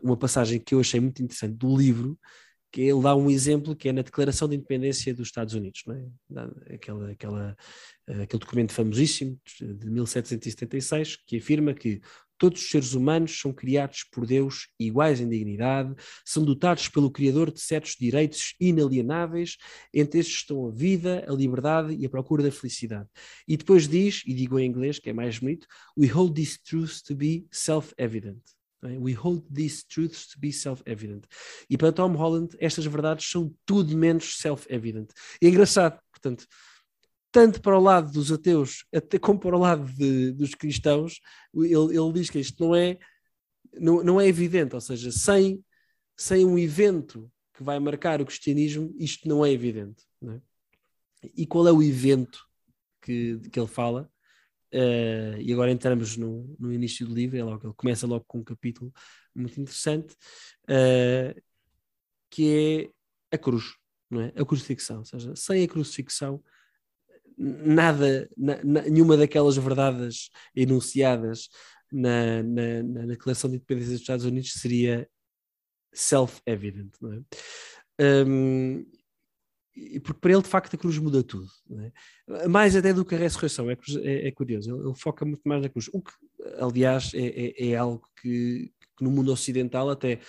uma 0.02 0.18
passagem 0.18 0.60
que 0.60 0.74
eu 0.74 0.80
achei 0.80 1.00
muito 1.00 1.22
interessante 1.22 1.56
do 1.56 1.76
livro, 1.76 2.18
que 2.72 2.82
ele 2.82 3.02
dá 3.02 3.16
um 3.16 3.30
exemplo 3.30 3.76
que 3.76 3.90
é 3.90 3.92
na 3.92 4.02
Declaração 4.02 4.48
de 4.48 4.56
Independência 4.56 5.14
dos 5.14 5.28
Estados 5.28 5.54
Unidos, 5.54 5.84
não 5.86 5.96
é? 5.96 6.76
aquela, 6.76 7.12
aquela, 7.12 7.58
aquele 8.08 8.40
documento 8.40 8.74
famosíssimo 8.74 9.40
de 9.60 9.90
1776 9.90 11.18
que 11.26 11.38
afirma 11.38 11.74
que 11.74 12.00
Todos 12.40 12.62
os 12.62 12.70
seres 12.70 12.94
humanos 12.94 13.40
são 13.40 13.54
criados 13.54 14.06
por 14.12 14.26
Deus 14.26 14.70
iguais 14.80 15.20
em 15.20 15.28
dignidade, 15.30 15.94
são 16.26 16.44
dotados 16.44 16.88
pelo 16.88 17.12
Criador 17.12 17.52
de 17.52 17.60
certos 17.60 17.96
direitos 18.00 18.56
inalienáveis, 18.60 19.58
entre 19.94 20.22
estes 20.22 20.38
estão 20.38 20.68
a 20.68 20.72
vida, 20.72 21.26
a 21.28 21.34
liberdade 21.34 21.94
e 21.94 22.06
a 22.06 22.10
procura 22.10 22.42
da 22.42 22.52
felicidade. 22.52 23.08
E 23.48 23.58
depois 23.58 23.88
diz, 23.88 24.24
e 24.26 24.34
digo 24.34 24.58
em 24.58 24.66
inglês, 24.66 24.98
que 24.98 25.10
é 25.10 25.14
mais 25.14 25.38
bonito, 25.38 25.68
we 25.98 26.08
hold 26.08 26.34
these 26.34 26.58
truths 26.64 27.02
to 27.02 27.14
be 27.14 27.46
self-evident. 27.52 28.42
É? 28.84 28.98
We 28.98 29.14
hold 29.14 29.44
these 29.54 29.86
truths 29.86 30.28
to 30.28 30.40
be 30.40 30.54
self-evident. 30.54 31.26
E 31.70 31.78
para 31.78 31.92
Tom 31.92 32.14
Holland, 32.14 32.56
estas 32.60 32.86
verdades 32.86 33.30
são 33.30 33.54
tudo 33.66 33.98
menos 33.98 34.38
self-evident. 34.38 35.10
E 35.42 35.48
é 35.48 35.50
engraçado, 35.50 36.00
portanto, 36.12 36.46
tanto 37.32 37.62
para 37.62 37.78
o 37.78 37.82
lado 37.82 38.12
dos 38.12 38.32
ateus 38.32 38.86
até 38.94 39.20
como 39.20 39.40
para 39.40 39.56
o 39.56 39.60
lado 39.60 39.86
de, 39.94 40.32
dos 40.32 40.56
cristãos, 40.56 41.20
ele, 41.54 41.98
ele, 41.98 42.14
diz 42.14 42.30
que 42.30 42.40
isto 42.40 42.64
não 42.64 42.76
é, 42.76 42.98
não, 43.74 44.04
não 44.04 44.22
é 44.22 44.28
evidente, 44.28 44.76
ou 44.76 44.82
seja, 44.82 45.12
sem, 45.12 45.64
sem 46.18 46.46
um 46.46 46.58
evento 46.58 47.32
que 47.54 47.64
vai 47.64 47.80
marcar 47.80 48.22
o 48.22 48.26
cristianismo, 48.26 48.94
isto 48.98 49.28
não 49.28 49.46
é 49.46 49.52
evidente. 49.52 50.04
Não 50.22 50.34
é? 50.34 50.42
E 51.36 51.46
qual 51.46 51.68
é 51.68 51.72
o 51.72 51.84
evento 51.84 52.40
que, 53.02 53.40
que 53.52 53.60
ele 53.60 53.68
fala? 53.68 54.10
Uh, 54.74 55.42
e 55.42 55.52
agora 55.52 55.72
entramos 55.72 56.16
no, 56.16 56.56
no 56.60 56.72
início 56.72 57.06
do 57.06 57.14
livro, 57.14 57.38
é 57.38 57.44
logo, 57.44 57.68
ele 57.68 57.74
começa 57.76 58.06
logo 58.06 58.24
com 58.28 58.40
um 58.40 58.44
capítulo 58.44 58.94
muito 59.36 59.60
interessante, 59.60 60.14
uh, 60.66 61.42
que 62.30 62.92
é 63.32 63.36
a 63.36 63.38
cruz, 63.38 63.76
não 64.10 64.22
é? 64.22 64.28
a 64.36 64.46
crucifixão. 64.46 65.00
Ou 65.00 65.06
seja, 65.06 65.36
sem 65.36 65.64
a 65.64 65.68
crucifixão 65.68 66.42
nada, 67.40 68.30
na, 68.38 68.62
na, 68.64 68.82
nenhuma 68.84 69.16
daquelas 69.16 69.56
verdades 69.56 70.30
enunciadas 70.54 71.50
na, 71.92 72.44
na, 72.44 72.84
na 72.84 73.06
Declaração 73.06 73.50
de 73.50 73.56
Independência 73.56 73.94
dos 73.94 74.02
Estados 74.02 74.26
Unidos 74.26 74.52
seria 74.54 75.10
self-evident, 75.94 76.92
é? 77.04 78.20
Um, 78.22 78.86
porque 80.04 80.20
para 80.20 80.32
ele, 80.34 80.42
de 80.42 80.48
facto, 80.48 80.74
a 80.74 80.78
cruz 80.78 80.98
muda 80.98 81.24
tudo. 81.24 81.48
É? 82.28 82.48
Mais 82.48 82.76
até 82.76 82.94
do 82.94 83.06
que 83.06 83.16
a 83.16 83.18
ressurreição, 83.18 83.70
é, 83.70 83.78
é, 84.04 84.28
é 84.28 84.32
curioso. 84.32 84.76
Ele, 84.76 84.88
ele, 84.88 84.96
foca 84.96 85.26
muito 85.26 85.42
mais 85.46 85.62
na 85.62 85.70
cruz. 85.70 85.90
O 85.94 86.02
que, 86.02 86.12
aliás, 86.60 87.14
é, 87.14 87.28
é, 87.28 87.70
é 87.70 87.76
algo 87.78 88.06
que, 88.22 88.72
que, 88.98 89.04
no 89.04 89.12
mundo 89.12 89.32
ocidental 89.32 89.90
até 89.90 90.20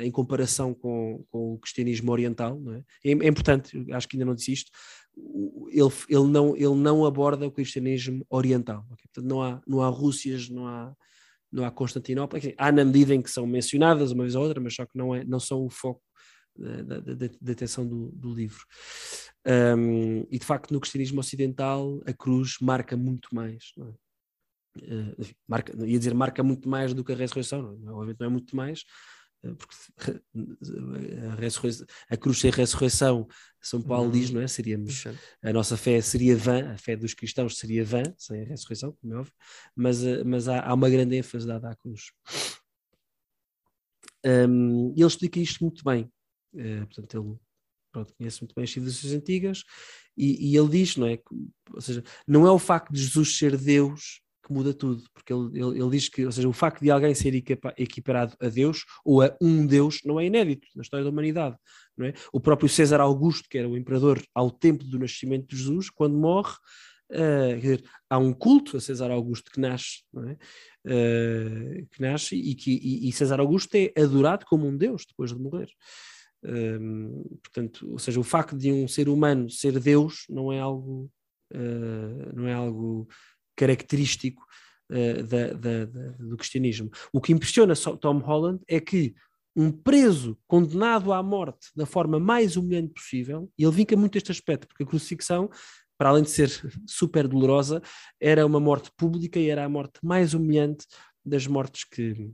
em 0.00 0.10
comparação 0.10 0.74
com, 0.74 1.24
com, 1.30 1.54
o 1.54 1.58
cristianismo 1.58 2.10
oriental, 2.10 2.60
é? 2.72 3.10
é? 3.10 3.10
é? 3.10 3.28
importante, 3.28 3.84
acho 3.92 4.08
que 4.08 4.16
ainda 4.16 4.24
não 4.24 4.34
disse 4.34 4.52
isto, 4.52 4.70
ele, 5.70 5.90
ele, 6.08 6.28
não, 6.28 6.56
ele 6.56 6.74
não 6.74 7.04
aborda 7.04 7.46
o 7.46 7.50
cristianismo 7.50 8.24
oriental. 8.28 8.84
Okay? 8.92 9.06
Portanto, 9.12 9.30
não 9.30 9.42
há, 9.42 9.60
não 9.66 9.82
há 9.82 9.88
Rússias, 9.88 10.48
não 10.48 10.66
há, 10.66 10.94
não 11.50 11.64
há 11.64 11.70
Constantinopla, 11.70 12.38
há 12.58 12.72
na 12.72 12.84
medida 12.84 13.14
em 13.14 13.22
que 13.22 13.30
são 13.30 13.46
mencionadas 13.46 14.12
uma 14.12 14.24
vez 14.24 14.34
ou 14.34 14.42
outra, 14.42 14.60
mas 14.60 14.74
só 14.74 14.84
que 14.84 14.96
não, 14.96 15.14
é, 15.14 15.24
não 15.24 15.40
são 15.40 15.64
o 15.64 15.70
foco 15.70 16.02
da, 16.58 17.00
da, 17.00 17.28
da 17.40 17.52
atenção 17.52 17.86
do, 17.86 18.10
do 18.12 18.32
livro. 18.32 18.64
Um, 19.46 20.26
e 20.30 20.38
de 20.38 20.44
facto, 20.44 20.72
no 20.72 20.80
cristianismo 20.80 21.20
ocidental, 21.20 22.00
a 22.06 22.12
cruz 22.12 22.56
marca 22.60 22.96
muito 22.96 23.28
mais. 23.32 23.72
Não 23.76 23.88
é? 23.88 24.05
Uh, 24.76 25.26
marca, 25.48 25.72
ia 25.84 25.98
dizer 25.98 26.14
marca 26.14 26.42
muito 26.42 26.68
mais 26.68 26.92
do 26.92 27.04
que 27.04 27.12
a 27.12 27.16
ressurreição, 27.16 27.76
não, 27.78 27.90
é? 27.90 27.94
obviamente 27.94 28.20
não 28.20 28.26
é 28.26 28.30
muito 28.30 28.54
mais, 28.54 28.84
uh, 29.44 29.56
porque 29.56 30.22
a, 32.10 32.14
a 32.14 32.16
cruz 32.16 32.38
sem 32.38 32.50
ressurreição, 32.50 33.26
São 33.60 33.80
Paulo 33.82 34.10
diz, 34.10 34.28
uhum. 34.28 34.36
não 34.36 34.42
é? 34.42 34.48
Seríamos, 34.48 35.04
a 35.42 35.52
nossa 35.52 35.76
fé 35.76 36.00
seria 36.00 36.36
vã, 36.36 36.72
a 36.72 36.78
fé 36.78 36.96
dos 36.96 37.14
cristãos 37.14 37.58
seria 37.58 37.84
vã, 37.84 38.02
sem 38.18 38.42
a 38.42 38.44
ressurreição, 38.44 38.92
como 39.00 39.14
é 39.14 39.16
óbvio, 39.18 39.32
mas, 39.74 40.02
uh, 40.02 40.24
mas 40.24 40.48
há, 40.48 40.60
há, 40.60 40.74
uma 40.74 40.90
grande 40.90 41.16
ênfase 41.16 41.46
dada 41.46 41.70
à 41.70 41.76
cruz. 41.76 42.12
Um, 44.24 44.92
ele 44.96 45.06
explica 45.06 45.38
isto 45.38 45.62
muito 45.62 45.84
bem, 45.84 46.10
portanto, 46.88 47.16
ele 47.16 47.38
pronto, 47.92 48.14
conhece 48.14 48.42
muito 48.42 48.54
bem 48.54 48.64
as 48.64 48.70
civilizações 48.70 49.14
antigas, 49.14 49.64
e, 50.16 50.50
e 50.50 50.56
ele 50.56 50.68
diz, 50.68 50.96
não 50.96 51.06
é? 51.06 51.18
Ou 51.72 51.80
seja, 51.80 52.02
não 52.26 52.46
é 52.46 52.50
o 52.50 52.58
facto 52.58 52.92
de 52.92 53.00
Jesus 53.00 53.36
ser 53.36 53.56
Deus 53.56 54.20
que 54.46 54.52
muda 54.52 54.72
tudo, 54.72 55.02
porque 55.12 55.32
ele, 55.32 55.58
ele, 55.58 55.80
ele, 55.80 55.90
diz 55.90 56.08
que, 56.08 56.24
ou 56.24 56.30
seja, 56.30 56.48
o 56.48 56.52
facto 56.52 56.80
de 56.80 56.90
alguém 56.90 57.14
ser 57.14 57.34
equiparado 57.34 58.36
a 58.40 58.48
Deus 58.48 58.84
ou 59.04 59.22
a 59.22 59.36
um 59.40 59.66
Deus 59.66 60.00
não 60.04 60.20
é 60.20 60.26
inédito 60.26 60.68
na 60.76 60.82
história 60.82 61.02
da 61.02 61.10
humanidade. 61.10 61.56
É? 62.00 62.12
O 62.32 62.38
próprio 62.38 62.68
César 62.68 63.00
Augusto, 63.00 63.48
que 63.48 63.58
era 63.58 63.68
o 63.68 63.76
imperador 63.76 64.22
ao 64.34 64.50
tempo 64.50 64.84
do 64.84 64.98
nascimento 64.98 65.48
de 65.48 65.56
Jesus, 65.56 65.90
quando 65.90 66.16
morre, 66.16 66.54
uh, 67.10 67.58
dizer, 67.58 67.82
há 68.08 68.18
um 68.18 68.32
culto 68.32 68.76
a 68.76 68.80
César 68.80 69.10
Augusto 69.10 69.50
que 69.50 69.58
nasce, 69.58 70.02
é? 70.14 70.32
uh, 70.92 71.86
que 71.90 72.00
nasce 72.00 72.36
e, 72.36 72.54
que, 72.54 72.70
e, 72.70 73.08
e, 73.08 73.12
César 73.12 73.40
Augusto 73.40 73.74
é 73.74 73.92
adorado 73.96 74.44
como 74.46 74.66
um 74.66 74.76
Deus 74.76 75.04
depois 75.08 75.32
de 75.32 75.38
morrer. 75.40 75.68
Uh, 76.44 77.38
portanto, 77.42 77.90
ou 77.90 77.98
seja, 77.98 78.20
o 78.20 78.24
facto 78.24 78.56
de 78.56 78.70
um 78.70 78.86
ser 78.86 79.08
humano 79.08 79.50
ser 79.50 79.80
Deus 79.80 80.24
não 80.28 80.52
é 80.52 80.60
algo, 80.60 81.10
não 82.34 82.46
é 82.46 82.52
algo 82.52 83.08
característico 83.56 84.42
uh, 84.90 85.22
da, 85.24 85.52
da, 85.52 85.84
da, 85.86 86.08
do 86.18 86.36
cristianismo. 86.36 86.90
O 87.12 87.20
que 87.20 87.32
impressiona 87.32 87.74
Tom 87.74 88.18
Holland 88.18 88.60
é 88.68 88.78
que 88.80 89.14
um 89.56 89.72
preso 89.72 90.38
condenado 90.46 91.12
à 91.12 91.22
morte 91.22 91.68
da 91.74 91.86
forma 91.86 92.20
mais 92.20 92.56
humilhante 92.56 92.92
possível, 92.92 93.50
e 93.58 93.64
ele 93.64 93.72
vinca 93.72 93.96
muito 93.96 94.18
este 94.18 94.30
aspecto, 94.30 94.68
porque 94.68 94.82
a 94.82 94.86
crucifixão, 94.86 95.48
para 95.96 96.10
além 96.10 96.22
de 96.22 96.30
ser 96.30 96.50
super 96.86 97.26
dolorosa, 97.26 97.80
era 98.20 98.44
uma 98.44 98.60
morte 98.60 98.90
pública 98.94 99.40
e 99.40 99.48
era 99.48 99.64
a 99.64 99.68
morte 99.68 99.98
mais 100.02 100.34
humilhante 100.34 100.86
das 101.24 101.46
mortes 101.46 101.84
que, 101.84 102.30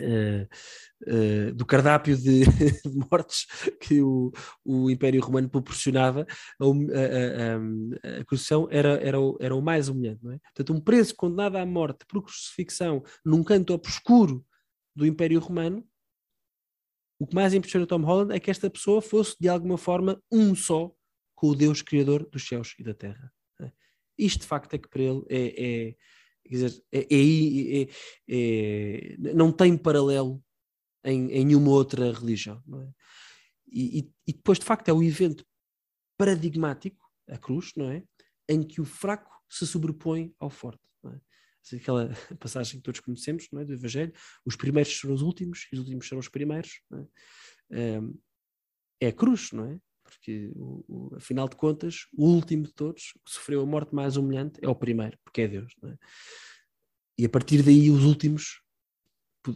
Uh, 0.00 0.48
uh, 1.06 1.54
do 1.54 1.64
cardápio 1.64 2.16
de, 2.16 2.40
de, 2.82 3.08
mortes 3.10 3.46
que 3.80 4.02
o, 4.02 4.32
o 4.64 4.90
Império 4.90 5.22
Romano 5.22 5.48
proporcionava, 5.48 6.26
a, 6.60 6.64
a, 6.64 8.16
a, 8.16 8.20
a 8.20 8.24
crucificação 8.24 8.68
era, 8.72 9.00
era, 9.00 9.20
o, 9.20 9.38
era 9.40 9.54
o 9.54 9.62
mais 9.62 9.88
humilhante. 9.88 10.24
Não 10.24 10.32
é? 10.32 10.38
Portanto, 10.38 10.72
um 10.76 10.80
preso 10.80 11.14
condenado 11.14 11.56
à 11.56 11.64
morte 11.64 12.04
por 12.08 12.22
crucifixão 12.22 13.02
num 13.24 13.44
canto 13.44 13.72
obscuro 13.72 14.44
do 14.96 15.06
Império 15.06 15.40
Romano, 15.40 15.86
o 17.18 17.26
que 17.26 17.34
mais 17.34 17.54
impressiona 17.54 17.86
Tom 17.86 18.02
Holland 18.02 18.34
é 18.34 18.40
que 18.40 18.50
esta 18.50 18.68
pessoa 18.68 19.00
fosse 19.00 19.36
de 19.40 19.48
alguma 19.48 19.78
forma 19.78 20.20
um 20.30 20.54
só 20.54 20.92
com 21.34 21.48
o 21.48 21.54
Deus 21.54 21.82
Criador 21.82 22.28
dos 22.28 22.46
céus 22.46 22.74
e 22.78 22.82
da 22.82 22.94
terra. 22.94 23.32
É? 23.60 23.70
Isto 24.18 24.40
de 24.40 24.46
facto 24.46 24.74
é 24.74 24.78
que 24.78 24.88
para 24.88 25.02
ele 25.02 25.22
é, 25.28 25.64
é 25.64 25.94
Quer 26.44 26.54
dizer, 26.54 26.84
é, 26.92 26.98
é, 27.00 27.82
é, 27.82 27.88
é, 28.28 29.16
não 29.34 29.50
tem 29.50 29.76
paralelo 29.76 30.42
em, 31.02 31.30
em 31.30 31.44
nenhuma 31.44 31.70
outra 31.70 32.12
religião. 32.12 32.62
É? 32.80 32.92
E, 33.66 33.98
e, 33.98 34.12
e, 34.26 34.32
depois, 34.32 34.58
de 34.58 34.64
facto, 34.64 34.88
é 34.88 34.92
o 34.92 35.02
evento 35.02 35.44
paradigmático, 36.18 37.04
a 37.28 37.38
cruz, 37.38 37.72
não 37.76 37.90
é? 37.90 38.04
Em 38.48 38.62
que 38.62 38.80
o 38.80 38.84
fraco 38.84 39.30
se 39.48 39.66
sobrepõe 39.66 40.34
ao 40.38 40.50
forte. 40.50 40.82
É? 41.06 41.76
Aquela 41.76 42.10
passagem 42.38 42.78
que 42.78 42.84
todos 42.84 43.00
conhecemos 43.00 43.48
é? 43.54 43.64
do 43.64 43.72
Evangelho: 43.72 44.12
os 44.44 44.54
primeiros 44.54 44.94
serão 44.98 45.14
os 45.14 45.22
últimos 45.22 45.66
e 45.72 45.76
os 45.76 45.80
últimos 45.80 46.06
serão 46.06 46.20
os 46.20 46.28
primeiros. 46.28 46.82
É? 47.70 48.00
é 49.00 49.06
a 49.08 49.12
cruz, 49.12 49.50
não 49.52 49.64
é? 49.64 49.80
Porque 50.16 50.50
o, 50.54 50.84
o, 50.88 51.16
afinal 51.16 51.48
de 51.48 51.56
contas, 51.56 52.06
o 52.16 52.26
último 52.26 52.64
de 52.64 52.72
todos, 52.72 53.12
que 53.24 53.32
sofreu 53.32 53.62
a 53.62 53.66
morte 53.66 53.94
mais 53.94 54.16
humilhante, 54.16 54.58
é 54.62 54.68
o 54.68 54.74
primeiro, 54.74 55.18
porque 55.24 55.42
é 55.42 55.48
Deus. 55.48 55.72
É? 55.84 55.94
E 57.18 57.24
a 57.24 57.28
partir 57.28 57.62
daí, 57.62 57.90
os 57.90 58.04
últimos 58.04 58.60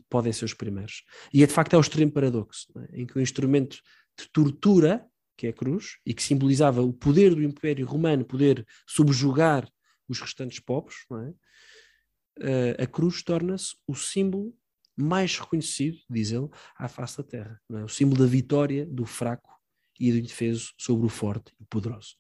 podem 0.09 0.33
ser 0.33 0.45
os 0.45 0.55
primeiros. 0.55 1.05
E 1.33 1.43
é 1.43 1.47
de 1.47 1.53
facto 1.53 1.75
é 1.75 1.77
o 1.77 1.81
extremo 1.81 2.13
paradoxo, 2.13 2.67
é? 2.79 3.01
em 3.01 3.07
que 3.07 3.17
o 3.17 3.21
instrumento 3.21 3.79
de 4.19 4.29
tortura, 4.31 5.07
que 5.37 5.47
é 5.47 5.51
a 5.51 5.53
cruz, 5.53 5.99
e 6.05 6.13
que 6.13 6.23
simbolizava 6.23 6.83
o 6.83 6.93
poder 6.93 7.35
do 7.35 7.43
Império 7.43 7.87
Romano 7.87 8.25
poder 8.25 8.67
subjugar 8.87 9.69
os 10.09 10.21
restantes 10.21 10.61
povos, 10.61 10.95
é? 11.13 11.35
Eh, 12.41 12.83
a 12.85 12.87
cruz 12.87 13.23
torna-se 13.23 13.77
o 13.87 13.95
símbolo 13.95 14.55
mais 14.97 15.39
reconhecido, 15.39 15.99
diz 16.09 16.33
ele, 16.33 16.49
à 16.77 16.89
face 16.89 17.19
da 17.19 17.25
terra. 17.25 17.61
É? 17.73 17.85
O 17.85 17.89
símbolo 17.89 18.23
da 18.23 18.27
vitória 18.27 18.87
do 18.87 19.05
fraco 19.05 19.58
e 19.99 20.13
do 20.13 20.19
indefeso 20.19 20.73
sobre 20.79 21.07
o 21.07 21.09
forte 21.09 21.53
e 21.61 21.65
poderoso. 21.65 22.17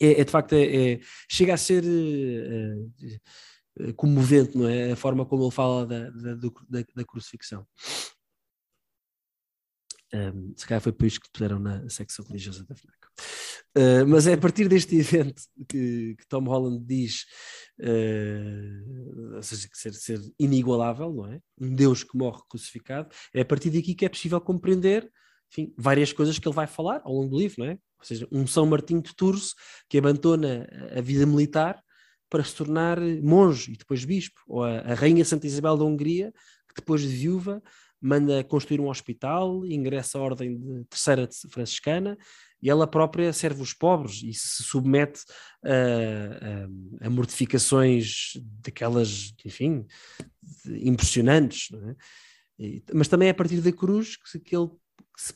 É, 0.00 0.20
é 0.20 0.24
de 0.24 0.30
facto, 0.30 0.52
é, 0.54 0.92
é, 0.92 1.00
chega 1.30 1.54
a 1.54 1.56
ser 1.56 1.84
é, 3.78 3.92
comovente, 3.92 4.56
não 4.56 4.68
é? 4.68 4.92
A 4.92 4.96
forma 4.96 5.24
como 5.24 5.44
ele 5.44 5.50
fala 5.50 5.86
da, 5.86 6.10
da, 6.10 6.34
da, 6.34 6.84
da 6.94 7.04
crucifixão. 7.04 7.66
Um, 10.14 10.54
se 10.56 10.66
calhar 10.66 10.80
foi 10.80 10.92
por 10.92 11.04
isso 11.04 11.20
que 11.20 11.30
puseram 11.30 11.58
na 11.58 11.88
secção 11.88 12.24
religiosa 12.24 12.64
da 12.64 12.74
FNAC. 12.74 12.96
Uh, 13.76 14.06
mas 14.06 14.26
é 14.26 14.34
a 14.34 14.38
partir 14.38 14.68
deste 14.68 14.96
evento 14.96 15.42
que, 15.68 16.14
que 16.16 16.28
Tom 16.28 16.44
Holland 16.44 16.84
diz, 16.86 17.24
uh, 17.80 19.34
ou 19.34 19.42
seja, 19.42 19.68
ser, 19.72 19.94
ser 19.94 20.20
inigualável, 20.38 21.12
não 21.12 21.26
é? 21.26 21.40
Um 21.60 21.74
Deus 21.74 22.04
que 22.04 22.16
morre 22.16 22.40
crucificado, 22.48 23.14
é 23.34 23.40
a 23.40 23.44
partir 23.44 23.70
daqui 23.70 23.94
que 23.94 24.06
é 24.06 24.08
possível 24.08 24.40
compreender 24.40 25.10
enfim, 25.50 25.72
várias 25.76 26.12
coisas 26.12 26.38
que 26.38 26.46
ele 26.46 26.54
vai 26.54 26.66
falar 26.66 27.00
ao 27.04 27.12
longo 27.12 27.30
do 27.30 27.38
livro, 27.38 27.64
não 27.64 27.70
é? 27.70 27.78
Ou 27.98 28.04
seja, 28.04 28.28
um 28.30 28.46
São 28.46 28.66
Martinho 28.66 29.02
de 29.02 29.14
Tours 29.14 29.54
que 29.88 29.98
abandona 29.98 30.68
a 30.96 31.00
vida 31.00 31.26
militar 31.26 31.82
para 32.28 32.44
se 32.44 32.54
tornar 32.54 33.00
monge 33.22 33.72
e 33.72 33.76
depois 33.76 34.04
bispo, 34.04 34.40
ou 34.46 34.64
a, 34.64 34.80
a 34.80 34.94
Rainha 34.94 35.24
Santa 35.24 35.46
Isabel 35.46 35.76
da 35.76 35.84
Hungria, 35.84 36.32
que 36.68 36.74
depois 36.76 37.02
de 37.02 37.08
viúva 37.08 37.62
manda 38.00 38.44
construir 38.44 38.80
um 38.80 38.88
hospital, 38.88 39.64
ingressa 39.66 40.18
a 40.18 40.20
ordem 40.20 40.58
de 40.58 40.84
terceira 40.84 41.28
franciscana 41.50 42.16
e 42.62 42.70
ela 42.70 42.86
própria 42.86 43.32
serve 43.32 43.62
os 43.62 43.72
pobres 43.72 44.22
e 44.22 44.32
se 44.32 44.62
submete 44.62 45.20
a, 45.64 47.02
a, 47.02 47.06
a 47.06 47.10
mortificações 47.10 48.32
daquelas, 48.62 49.34
enfim, 49.44 49.86
impressionantes. 50.66 51.68
É? 51.72 51.96
E, 52.58 52.84
mas 52.92 53.08
também 53.08 53.28
é 53.28 53.30
a 53.30 53.34
partir 53.34 53.60
da 53.60 53.72
cruz 53.72 54.16
que, 54.16 54.38
que, 54.40 54.56
ele, 54.56 54.70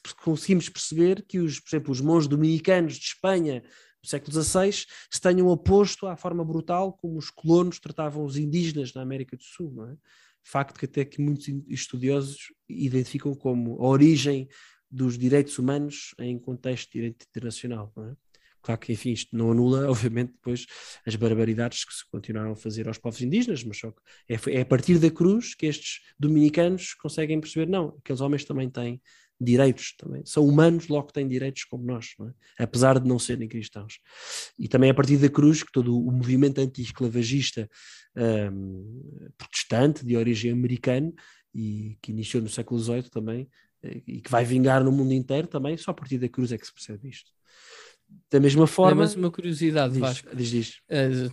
que 0.03 0.15
conseguimos 0.23 0.69
perceber 0.69 1.25
que, 1.27 1.39
os, 1.39 1.61
por 1.61 1.69
exemplo, 1.69 1.93
os 1.93 2.01
monges 2.01 2.29
dominicanos 2.29 2.95
de 2.95 3.07
Espanha 3.07 3.63
do 4.03 4.09
século 4.09 4.33
XVI 4.33 4.87
se 5.11 5.21
tenham 5.21 5.47
oposto 5.49 6.07
à 6.07 6.17
forma 6.17 6.45
brutal 6.45 6.93
como 6.93 7.19
os 7.19 7.31
colonos 7.31 7.79
tratavam 7.79 8.25
os 8.25 8.37
indígenas 8.37 8.95
na 8.95 9.03
América 9.03 9.37
do 9.37 9.43
Sul. 9.43 9.73
Não 9.75 9.87
é? 9.89 9.97
Facto 10.43 10.79
que 10.79 10.87
até 10.87 11.05
que 11.05 11.21
muitos 11.21 11.49
estudiosos 11.69 12.53
identificam 12.69 13.35
como 13.35 13.75
a 13.83 13.89
origem 13.89 14.49
dos 14.91 15.17
direitos 15.17 15.59
humanos 15.59 16.15
em 16.19 16.39
contexto 16.39 16.87
de 16.89 16.93
direito 16.95 17.27
internacional. 17.29 17.93
É? 17.99 18.17
Claro 18.63 18.81
que, 18.81 18.93
enfim, 18.93 19.13
isto 19.13 19.37
não 19.37 19.53
anula, 19.53 19.89
obviamente, 19.91 20.33
depois 20.33 20.67
as 21.07 21.15
barbaridades 21.15 21.85
que 21.85 21.95
se 21.95 22.09
continuaram 22.11 22.53
a 22.53 22.57
fazer 22.57 22.89
aos 22.89 22.99
povos 22.99 23.21
indígenas, 23.21 23.63
mas 23.65 23.79
só 23.79 23.91
que 23.91 24.01
é, 24.29 24.59
é 24.59 24.61
a 24.63 24.67
partir 24.67 24.99
da 24.99 25.11
cruz 25.11 25.55
que 25.55 25.67
estes 25.67 26.01
dominicanos 26.19 26.95
conseguem 26.95 27.41
perceber, 27.41 27.69
não, 27.69 27.97
aqueles 27.99 28.21
homens 28.21 28.45
também 28.45 28.69
têm 28.69 29.01
direitos 29.41 29.95
também. 29.97 30.23
São 30.27 30.47
humanos, 30.47 30.89
logo 30.89 31.13
têm 31.13 31.27
direitos 31.27 31.65
como 31.65 31.85
nós, 31.85 32.15
é? 32.59 32.63
apesar 32.63 32.99
de 33.01 33.09
não 33.09 33.19
serem 33.19 33.49
cristãos. 33.49 33.99
E 34.59 34.69
também 34.69 34.91
a 34.91 34.95
partir 34.95 35.17
da 35.17 35.29
cruz 35.29 35.63
que 35.63 35.73
todo 35.73 35.99
o 35.99 36.13
movimento 36.13 36.61
anti-esclavagista 36.61 37.69
um, 38.17 39.31
protestante, 39.39 40.05
de 40.05 40.17
origem 40.17 40.53
americana, 40.53 41.13
e 41.55 41.97
que 42.03 42.13
iniciou 42.13 42.43
no 42.43 42.49
século 42.49 42.81
XVIII 42.81 43.11
também, 43.11 43.49
eh, 43.83 44.03
e 44.07 44.21
que 44.21 44.31
vai 44.31 44.45
vingar 44.45 44.85
no 44.85 44.93
mundo 44.93 45.13
inteiro 45.13 45.49
também, 45.49 45.77
só 45.77 45.91
a 45.91 45.95
partir 45.95 46.19
da 46.19 46.29
cruz 46.29 46.53
é 46.53 46.59
que 46.59 46.67
se 46.67 46.73
percebe 46.73 47.09
isto. 47.09 47.31
Da 48.31 48.41
mesma 48.41 48.67
forma. 48.67 49.03
mas 49.03 49.15
uma 49.15 49.31
curiosidade, 49.31 49.93
diz, 49.93 50.01
Vasco. 50.01 50.35
Diz, 50.35 50.49
diz. 50.49 50.83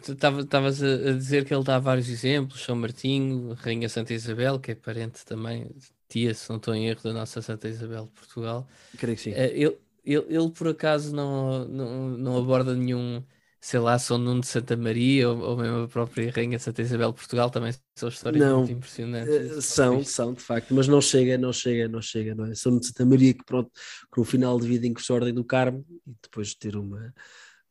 Estavas 0.07 0.79
uh, 0.81 1.09
a 1.09 1.11
dizer 1.13 1.43
que 1.43 1.53
ele 1.53 1.63
dá 1.63 1.79
vários 1.79 2.07
exemplos: 2.07 2.63
São 2.63 2.75
Martinho, 2.75 3.53
Rainha 3.53 3.89
Santa 3.89 4.13
Isabel, 4.13 4.59
que 4.59 4.71
é 4.71 4.75
parente 4.75 5.25
também 5.25 5.67
tia, 6.07 6.33
se 6.33 6.49
não 6.49 6.57
estou 6.57 6.73
em 6.73 6.87
erro, 6.87 7.01
da 7.03 7.13
nossa 7.13 7.41
Santa 7.41 7.67
Isabel 7.67 8.05
de 8.05 8.11
Portugal. 8.11 8.67
Creio 8.97 9.15
que 9.15 9.23
sim. 9.23 9.31
Uh, 9.31 9.35
ele, 9.35 9.77
ele, 10.05 10.25
ele, 10.29 10.51
por 10.51 10.67
acaso, 10.67 11.13
não, 11.13 11.67
não, 11.67 12.09
não 12.09 12.37
aborda 12.37 12.73
nenhum, 12.73 13.23
sei 13.59 13.79
lá, 13.79 13.99
São 13.99 14.17
Nuno 14.17 14.41
de 14.41 14.47
Santa 14.47 14.77
Maria 14.77 15.29
ou, 15.29 15.39
ou 15.39 15.57
mesmo 15.57 15.83
a 15.83 15.87
própria 15.87 16.31
Rainha 16.31 16.57
Santa 16.57 16.81
Isabel 16.81 17.11
de 17.11 17.17
Portugal, 17.17 17.49
também 17.49 17.73
são 17.95 18.09
histórias 18.09 18.45
não, 18.45 18.59
muito 18.59 18.71
impressionantes. 18.71 19.57
Uh, 19.57 19.61
são, 19.61 20.03
são, 20.03 20.33
de 20.33 20.41
facto, 20.41 20.73
mas 20.73 20.87
não 20.87 21.01
chega, 21.01 21.37
não 21.37 21.51
chega, 21.51 21.87
não 21.87 22.01
chega, 22.01 22.33
não 22.33 22.45
é? 22.45 22.55
São 22.55 22.71
Nuno 22.71 22.81
de 22.81 22.87
Santa 22.87 23.05
Maria 23.05 23.33
que, 23.33 23.43
pronto, 23.43 23.69
com 24.09 24.21
o 24.21 24.25
final 24.25 24.59
de 24.59 24.67
vida 24.67 24.87
incursou 24.87 25.15
a 25.15 25.19
Ordem 25.19 25.33
do 25.33 25.43
Carmo 25.43 25.85
e 26.05 26.13
depois 26.21 26.49
de 26.49 26.57
ter 26.57 26.75
uma 26.75 27.13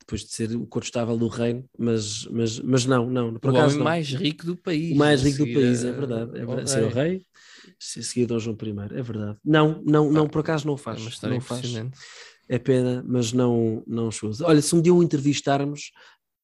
depois 0.07 0.25
de 0.25 0.33
ser 0.33 0.51
o 0.55 0.69
estável 0.79 1.19
do 1.19 1.27
reino, 1.27 1.69
mas, 1.77 2.27
mas, 2.27 2.61
mas 2.61 2.87
não, 2.87 3.11
não. 3.11 3.35
Por 3.35 3.51
o 3.51 3.57
acaso, 3.57 3.67
homem 3.67 3.79
não. 3.79 3.85
mais 3.85 4.09
rico 4.09 4.47
do 4.47 4.57
país. 4.57 4.93
O 4.93 4.97
mais 4.97 5.23
rico 5.23 5.39
do 5.39 5.53
país, 5.53 5.85
é 5.85 5.91
verdade. 5.91 6.31
É 6.39 6.47
verdade. 6.47 6.71
Ser 6.71 6.85
o 6.85 6.89
rei, 6.89 7.23
seguido 7.81 8.35
ao 8.35 8.41
João 8.41 8.57
I, 8.63 8.99
é 8.99 9.03
verdade. 9.03 9.37
Não, 9.45 9.83
não, 9.85 10.13
não, 10.13 10.29
por 10.29 10.41
acaso 10.41 10.65
não 10.65 10.77
faz. 10.77 11.01
É 11.23 11.29
não 11.29 11.41
faz. 11.41 11.75
É 12.49 12.59
pena, 12.61 13.05
mas 13.05 13.33
não, 13.33 13.83
não 13.85 14.09
chusa. 14.13 14.47
Olha, 14.47 14.63
se 14.63 14.77
um 14.77 14.81
dia 14.81 14.95
o 14.95 15.03
entrevistarmos, 15.03 15.91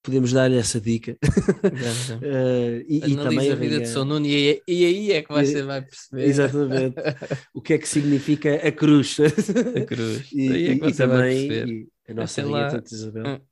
podemos 0.02 0.32
dar-lhe 0.32 0.56
essa 0.56 0.80
dica. 0.80 1.16
uh, 1.22 2.84
e, 2.88 3.12
e, 3.12 3.16
também 3.16 3.52
a 3.52 3.54
vida 3.54 3.78
de 3.78 3.88
São 3.88 4.04
Nuno 4.04 4.26
e, 4.26 4.60
e, 4.66 4.84
aí 4.84 5.12
é 5.12 5.22
que 5.22 5.32
você 5.32 5.62
vai 5.62 5.82
perceber. 5.82 6.24
Exatamente. 6.24 6.96
o 7.54 7.62
que 7.62 7.74
é 7.74 7.78
que 7.78 7.88
significa 7.88 8.56
a 8.56 8.72
cruz. 8.72 9.18
a 9.20 9.84
cruz. 9.86 10.26
e, 10.34 10.48
é 10.48 10.72
e 10.72 10.92
também 10.92 11.86
a 12.08 12.14
nossa 12.14 12.42
Rainha 12.42 12.68
Tanta 12.68 12.92
Isabel. 12.92 13.26
Hum. 13.26 13.51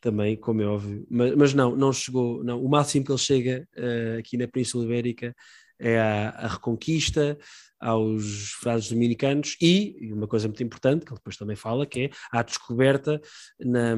Também, 0.00 0.36
como 0.36 0.62
é 0.62 0.66
óbvio. 0.66 1.06
Mas, 1.10 1.34
mas, 1.34 1.54
não, 1.54 1.74
não 1.74 1.92
chegou. 1.92 2.44
Não. 2.44 2.62
O 2.62 2.68
máximo 2.68 3.04
que 3.04 3.10
ele 3.10 3.18
chega 3.18 3.68
uh, 3.76 4.18
aqui 4.18 4.36
na 4.36 4.46
Península 4.46 4.84
Ibérica 4.84 5.34
é 5.78 5.98
a, 5.98 6.30
a 6.30 6.48
reconquista, 6.48 7.38
aos 7.80 8.52
frades 8.60 8.90
dominicanos 8.90 9.56
e, 9.60 10.12
uma 10.12 10.26
coisa 10.26 10.48
muito 10.48 10.62
importante, 10.62 11.04
que 11.04 11.12
ele 11.12 11.18
depois 11.18 11.36
também 11.36 11.56
fala, 11.56 11.86
que 11.86 12.00
é 12.00 12.10
a 12.32 12.42
descoberta 12.42 13.20
na, 13.60 13.96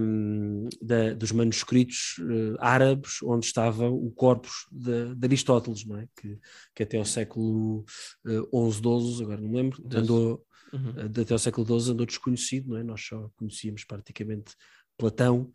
da, 0.83 1.15
dos 1.15 1.33
manuscritos 1.33 2.19
uh, 2.19 2.57
árabes 2.59 3.23
onde 3.23 3.47
estava 3.47 3.89
o 3.89 4.11
corpus 4.11 4.67
de, 4.71 5.15
de, 5.15 5.27
Aristóteles, 5.27 5.85
não 5.87 5.99
é? 5.99 6.07
que, 6.21 6.39
que 6.75 6.83
até 6.83 6.99
ao 6.99 7.05
século 7.05 7.85
uh, 8.27 8.73
XI, 8.73 8.81
XII, 8.81 9.25
agora 9.25 9.41
não 9.41 9.49
me 9.49 9.57
lembro, 9.57 9.83
andou, 9.95 10.47
uhum. 10.73 10.91
uh, 10.91 11.21
até 11.21 11.33
ao 11.33 11.39
século 11.39 11.81
XII 11.81 11.93
andou 11.93 12.07
desconhecido, 12.07 12.69
não 12.69 12.77
é? 12.77 12.83
nós 12.83 13.01
só 13.01 13.31
conhecíamos 13.37 13.85
praticamente 13.85 14.55
Platão, 15.01 15.51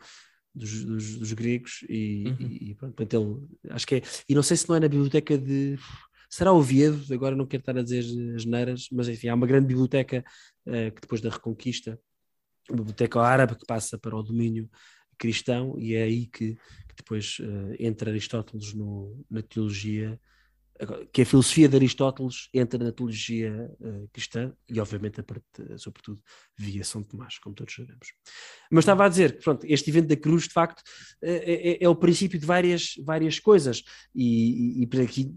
dos, 0.53 0.83
dos, 0.85 1.15
dos, 1.17 1.33
gregos 1.33 1.85
e, 1.89 2.23
uhum. 2.27 2.47
e, 2.49 2.75
pronto, 2.75 3.01
ele, 3.01 3.73
acho 3.73 3.85
que 3.85 3.95
é, 3.95 4.01
e 4.27 4.33
não 4.33 4.41
sei 4.41 4.55
se 4.55 4.69
não 4.69 4.75
é 4.75 4.79
na 4.79 4.87
biblioteca 4.87 5.37
de 5.37 5.77
será 6.29 6.51
Oviedo, 6.51 7.13
agora 7.13 7.35
não 7.35 7.45
quero 7.45 7.61
estar 7.61 7.77
a 7.77 7.83
dizer 7.83 8.05
as 8.35 8.45
neiras, 8.45 8.87
mas 8.91 9.07
enfim, 9.07 9.27
há 9.27 9.35
uma 9.35 9.47
grande 9.47 9.67
biblioteca 9.67 10.23
uh, 10.65 10.91
que 10.93 11.01
depois 11.01 11.21
da 11.21 11.29
Reconquista, 11.29 11.99
uma 12.69 12.77
biblioteca 12.77 13.21
árabe 13.21 13.55
que 13.55 13.65
passa 13.65 13.97
para 13.97 14.15
o 14.15 14.23
domínio 14.23 14.69
cristão 15.17 15.75
e 15.77 15.93
é 15.93 16.03
aí 16.03 16.25
que, 16.25 16.55
que 16.55 16.95
depois 16.97 17.37
uh, 17.39 17.75
entra 17.79 18.09
Aristóteles 18.09 18.73
no, 18.73 19.23
na 19.29 19.41
teologia, 19.41 20.19
que 21.13 21.21
a 21.21 21.26
filosofia 21.26 21.69
de 21.69 21.76
Aristóteles 21.76 22.49
entra 22.53 22.84
na 22.84 22.91
teologia 22.91 23.71
uh, 23.80 24.09
cristã 24.11 24.53
e 24.67 24.80
obviamente 24.80 25.19
a 25.19 25.23
parte, 25.23 25.43
sobretudo 25.78 26.21
via 26.57 26.84
São 26.84 27.01
Tomás, 27.01 27.39
como 27.39 27.55
todos 27.55 27.73
sabemos. 27.73 28.13
Mas 28.69 28.84
estava 28.84 29.05
a 29.05 29.09
dizer 29.09 29.38
que 29.38 29.43
pronto, 29.43 29.65
este 29.65 29.89
evento 29.89 30.07
da 30.07 30.17
cruz 30.17 30.43
de 30.43 30.53
facto 30.53 30.84
é, 31.21 31.71
é, 31.71 31.84
é 31.84 31.89
o 31.89 31.95
princípio 31.95 32.38
de 32.38 32.45
várias, 32.45 32.95
várias 33.03 33.39
coisas 33.39 33.84
e, 34.13 34.82
e, 34.84 34.89
e 34.91 35.01
aqui 35.01 35.34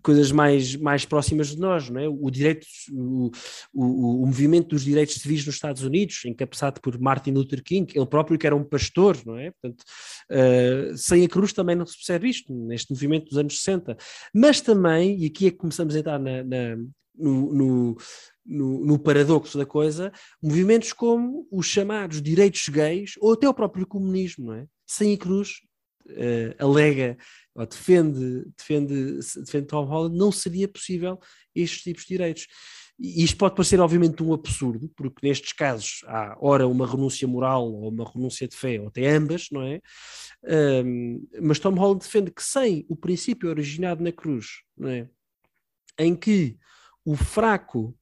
coisas 0.00 0.32
mais, 0.32 0.74
mais 0.76 1.04
próximas 1.04 1.48
de 1.48 1.58
nós, 1.58 1.90
não 1.90 2.00
é? 2.00 2.08
O 2.08 2.30
direito, 2.30 2.66
o, 2.92 3.30
o, 3.74 4.22
o, 4.22 4.26
movimento 4.26 4.68
dos 4.68 4.84
direitos 4.84 5.16
civis 5.16 5.44
nos 5.44 5.56
Estados 5.56 5.82
Unidos, 5.82 6.22
encabeçado 6.24 6.80
por 6.80 6.98
Martin 6.98 7.32
Luther 7.32 7.62
King, 7.62 7.92
ele 7.94 8.06
próprio 8.06 8.38
que 8.38 8.46
era 8.46 8.56
um 8.56 8.64
pastor, 8.64 9.18
não 9.26 9.36
é? 9.36 9.50
Portanto, 9.50 9.82
uh, 10.30 10.96
sem 10.96 11.24
a 11.24 11.28
cruz 11.28 11.52
também 11.52 11.76
não 11.76 11.84
se 11.84 11.96
percebe 11.96 12.28
isto, 12.28 12.52
neste 12.52 12.90
movimento 12.90 13.26
dos 13.26 13.38
anos 13.38 13.58
60. 13.58 13.96
Mas 14.34 14.60
também, 14.60 15.18
e 15.18 15.26
aqui 15.26 15.48
é 15.48 15.50
que 15.50 15.58
começamos 15.58 15.94
a 15.94 15.98
entrar 15.98 16.18
na, 16.18 16.42
na 16.42 16.76
no, 17.14 17.52
no, 17.52 17.96
no, 18.46 18.86
no, 18.86 18.98
paradoxo 18.98 19.58
da 19.58 19.66
coisa, 19.66 20.10
movimentos 20.42 20.92
como 20.92 21.46
os 21.50 21.66
chamados 21.66 22.22
direitos 22.22 22.68
gays 22.68 23.12
ou 23.20 23.34
até 23.34 23.48
o 23.48 23.54
próprio 23.54 23.86
comunismo, 23.86 24.46
não 24.46 24.54
é? 24.54 24.66
Sem 24.86 25.14
a 25.14 25.18
cruz, 25.18 25.60
uh, 26.06 26.54
alega 26.58 27.16
ou 27.54 27.66
defende, 27.66 28.44
defende, 28.56 29.18
defende 29.44 29.66
Tom 29.66 29.84
Holland, 29.84 30.16
não 30.16 30.32
seria 30.32 30.68
possível 30.68 31.18
estes 31.54 31.82
tipos 31.82 32.02
de 32.02 32.08
direitos. 32.08 32.46
E 32.98 33.24
isto 33.24 33.36
pode 33.36 33.54
parecer, 33.54 33.80
obviamente, 33.80 34.22
um 34.22 34.32
absurdo, 34.32 34.88
porque 34.96 35.26
nestes 35.26 35.52
casos 35.52 36.02
há, 36.06 36.36
ora, 36.40 36.68
uma 36.68 36.86
renúncia 36.86 37.26
moral 37.26 37.64
ou 37.64 37.88
uma 37.88 38.08
renúncia 38.08 38.46
de 38.46 38.54
fé, 38.54 38.80
ou 38.80 38.88
até 38.88 39.08
ambas, 39.10 39.48
não 39.50 39.62
é? 39.62 39.80
Um, 40.84 41.26
mas 41.40 41.58
Tom 41.58 41.74
Holland 41.74 42.04
defende 42.04 42.30
que 42.30 42.42
sem 42.42 42.86
o 42.88 42.94
princípio 42.94 43.48
originado 43.48 44.02
na 44.04 44.12
cruz, 44.12 44.62
não 44.76 44.88
é? 44.88 45.08
Em 45.98 46.14
que 46.14 46.56
o 47.04 47.16
fraco 47.16 47.96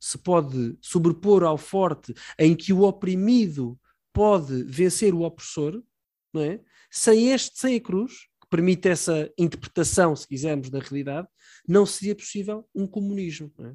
se 0.00 0.16
pode 0.16 0.78
sobrepor 0.80 1.42
ao 1.42 1.58
forte, 1.58 2.14
em 2.38 2.54
que 2.54 2.72
o 2.72 2.82
oprimido 2.82 3.78
pode 4.12 4.62
vencer 4.64 5.12
o 5.12 5.22
opressor, 5.22 5.82
não 6.32 6.42
é? 6.42 6.60
Sem 6.90 7.32
este, 7.32 7.58
sem 7.58 7.76
a 7.76 7.80
cruz, 7.80 8.27
permite 8.50 8.88
essa 8.88 9.30
interpretação, 9.38 10.16
se 10.16 10.26
quisermos, 10.26 10.70
da 10.70 10.78
realidade, 10.78 11.28
não 11.66 11.84
seria 11.84 12.14
possível 12.14 12.68
um 12.74 12.86
comunismo. 12.86 13.52
É? 13.60 13.74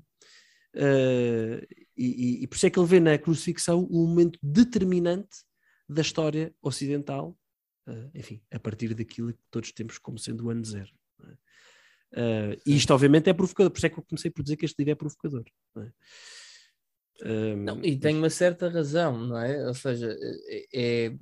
Uh, 0.75 1.67
e, 1.95 2.43
e, 2.43 2.47
por 2.47 2.55
isso 2.55 2.65
é 2.65 2.69
que 2.69 2.79
ele 2.79 2.87
vê 2.87 2.99
na 2.99 3.17
crucifixão 3.17 3.87
um 3.91 4.07
momento 4.07 4.39
determinante 4.41 5.37
da 5.87 6.01
história 6.01 6.53
ocidental, 6.61 7.37
uh, 7.87 8.11
enfim, 8.15 8.41
a 8.51 8.59
partir 8.59 8.93
daquilo 8.95 9.33
que 9.33 9.39
todos 9.51 9.71
temos 9.71 9.99
como 9.99 10.17
sendo 10.17 10.45
o 10.45 10.49
ano 10.49 10.65
zero. 10.65 10.91
Uh, 12.13 12.57
e 12.65 12.75
isto, 12.75 12.93
obviamente, 12.93 13.29
é 13.29 13.33
provocador, 13.33 13.71
por 13.71 13.77
isso 13.77 13.85
é 13.85 13.89
que 13.89 13.99
eu 13.99 14.03
comecei 14.03 14.31
por 14.31 14.43
dizer 14.43 14.57
que 14.57 14.65
este 14.65 14.79
livro 14.79 14.91
é 14.91 14.95
provocador. 14.95 15.45
É? 15.77 17.55
Não, 17.55 17.83
e 17.85 17.97
tem 17.97 18.17
uma 18.17 18.29
certa 18.29 18.67
razão, 18.67 19.27
não 19.27 19.37
é? 19.37 19.67
Ou 19.67 19.73
seja, 19.73 20.17
é, 20.73 21.15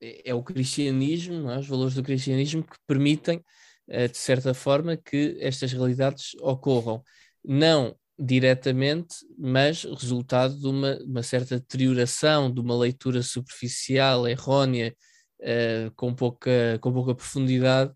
é, 0.00 0.30
é 0.30 0.34
o 0.34 0.42
cristianismo, 0.42 1.50
é? 1.50 1.58
os 1.58 1.66
valores 1.66 1.94
do 1.94 2.02
cristianismo 2.02 2.62
que 2.62 2.76
permitem, 2.86 3.44
eh, 3.88 4.08
de 4.08 4.18
certa 4.18 4.54
forma, 4.54 4.96
que 4.96 5.36
estas 5.40 5.72
realidades 5.72 6.34
ocorram. 6.40 7.02
Não 7.44 7.96
diretamente, 8.20 9.16
mas 9.38 9.84
resultado 9.84 10.54
de 10.58 10.66
uma, 10.66 10.98
uma 11.06 11.22
certa 11.22 11.58
deterioração, 11.58 12.52
de 12.52 12.60
uma 12.60 12.76
leitura 12.76 13.22
superficial, 13.22 14.28
errónea, 14.28 14.94
uh, 15.40 15.90
com, 15.96 16.14
pouca, 16.14 16.78
com 16.82 16.92
pouca 16.92 17.14
profundidade 17.14 17.90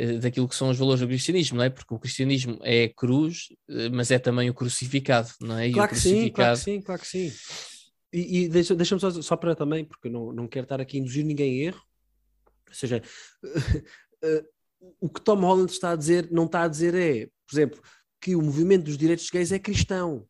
uh, 0.00 0.18
daquilo 0.18 0.48
que 0.48 0.56
são 0.56 0.70
os 0.70 0.78
valores 0.78 1.02
do 1.02 1.06
cristianismo, 1.06 1.58
não 1.58 1.64
é? 1.64 1.68
Porque 1.68 1.94
o 1.94 1.98
cristianismo 1.98 2.58
é 2.62 2.84
a 2.84 2.94
cruz, 2.94 3.48
mas 3.92 4.10
é 4.10 4.18
também 4.18 4.48
o 4.48 4.54
crucificado, 4.54 5.28
não 5.42 5.58
é? 5.58 5.68
E 5.68 5.72
claro, 5.72 5.90
que 5.90 6.00
sim, 6.00 6.30
claro 6.30 6.56
que 6.56 6.64
sim, 6.64 6.80
claro 6.80 7.00
que 7.02 7.08
sim. 7.08 7.32
E, 8.16 8.44
e 8.44 8.48
deixa-me 8.48 8.78
deixa 8.78 8.98
só, 8.98 9.10
só 9.10 9.36
para 9.36 9.54
também, 9.54 9.84
porque 9.84 10.08
não, 10.08 10.32
não 10.32 10.48
quero 10.48 10.64
estar 10.64 10.80
aqui 10.80 10.96
a 10.96 11.00
induzir 11.00 11.22
ninguém 11.22 11.60
em 11.60 11.66
erro, 11.66 11.82
ou 12.66 12.74
seja, 12.74 13.02
o 14.98 15.06
que 15.06 15.20
Tom 15.20 15.40
Holland 15.40 15.70
está 15.70 15.90
a 15.90 15.96
dizer, 15.96 16.30
não 16.32 16.46
está 16.46 16.62
a 16.62 16.68
dizer 16.68 16.94
é, 16.94 17.26
por 17.46 17.54
exemplo, 17.54 17.82
que 18.18 18.34
o 18.34 18.40
movimento 18.40 18.84
dos 18.84 18.96
direitos 18.96 19.28
gays 19.28 19.52
é 19.52 19.58
cristão. 19.58 20.26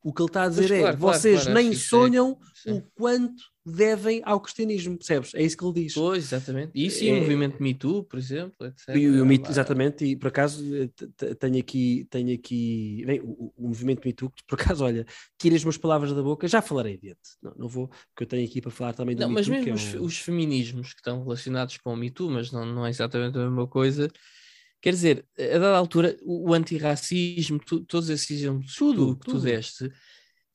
O 0.00 0.12
que 0.12 0.22
ele 0.22 0.28
está 0.28 0.44
a 0.44 0.48
dizer 0.48 0.68
pois, 0.68 0.78
é: 0.78 0.80
claro, 0.80 0.98
vocês 0.98 1.42
claro, 1.42 1.54
nem 1.54 1.72
sonham 1.74 2.38
é, 2.64 2.72
o 2.72 2.82
quanto 2.94 3.42
devem 3.68 4.22
ao 4.24 4.40
cristianismo, 4.40 4.96
percebes? 4.96 5.34
É 5.34 5.42
isso 5.42 5.56
que 5.56 5.64
ele 5.64 5.84
diz. 5.84 5.94
Pois, 5.94 6.24
exatamente. 6.24 6.72
Isso 6.74 7.04
e 7.04 7.08
é... 7.08 7.12
o 7.12 7.20
movimento 7.20 7.62
Me 7.62 7.74
Too, 7.74 8.04
por 8.04 8.18
exemplo, 8.18 8.66
etc. 8.66 8.96
E 8.96 9.08
o, 9.08 9.26
Me, 9.26 9.40
exatamente, 9.48 10.04
e 10.04 10.16
por 10.16 10.28
acaso 10.28 10.64
eh, 10.74 11.34
tenho 11.34 11.58
aqui, 11.58 12.06
tenho 12.10 12.34
aqui 12.34 13.04
bem, 13.06 13.20
o, 13.20 13.52
o, 13.56 13.68
movimento 13.68 14.02
Me 14.04 14.12
Too, 14.12 14.32
por 14.46 14.60
acaso, 14.60 14.84
olha, 14.84 15.06
tira 15.38 15.56
as 15.56 15.62
minhas 15.62 15.76
palavras 15.76 16.12
da 16.12 16.22
boca, 16.22 16.48
já 16.48 16.62
falarei 16.62 16.96
dentro. 16.96 17.30
Não, 17.42 17.54
não 17.56 17.68
vou, 17.68 17.88
porque 17.88 18.22
eu 18.22 18.26
tenho 18.26 18.46
aqui 18.46 18.60
para 18.60 18.70
falar 18.70 18.94
também 18.94 19.14
do 19.14 19.20
não, 19.20 19.28
Me 19.28 19.34
mas 19.34 19.46
Too. 19.46 19.54
Mesmo 19.54 19.70
é 19.70 19.72
um... 19.72 19.74
os, 19.74 19.94
os, 19.94 20.18
feminismos 20.18 20.92
que 20.92 21.00
estão 21.00 21.22
relacionados 21.22 21.76
com 21.78 21.92
o 21.92 21.96
Me 21.96 22.10
Too, 22.10 22.30
mas 22.30 22.50
não, 22.50 22.64
não 22.66 22.86
é 22.86 22.90
exatamente 22.90 23.36
a 23.38 23.42
mesma 23.42 23.66
coisa 23.66 24.10
Quer 24.80 24.92
dizer, 24.92 25.26
a 25.36 25.58
dada 25.58 25.76
altura, 25.76 26.16
o, 26.22 26.50
o 26.50 26.54
antirracismo, 26.54 27.58
tu, 27.58 27.80
todos 27.80 28.08
esses 28.10 28.30
exemplos 28.30 28.74
tudo, 28.76 29.16
que 29.16 29.26
tu, 29.26 29.32
tu 29.32 29.40
deste, 29.40 29.90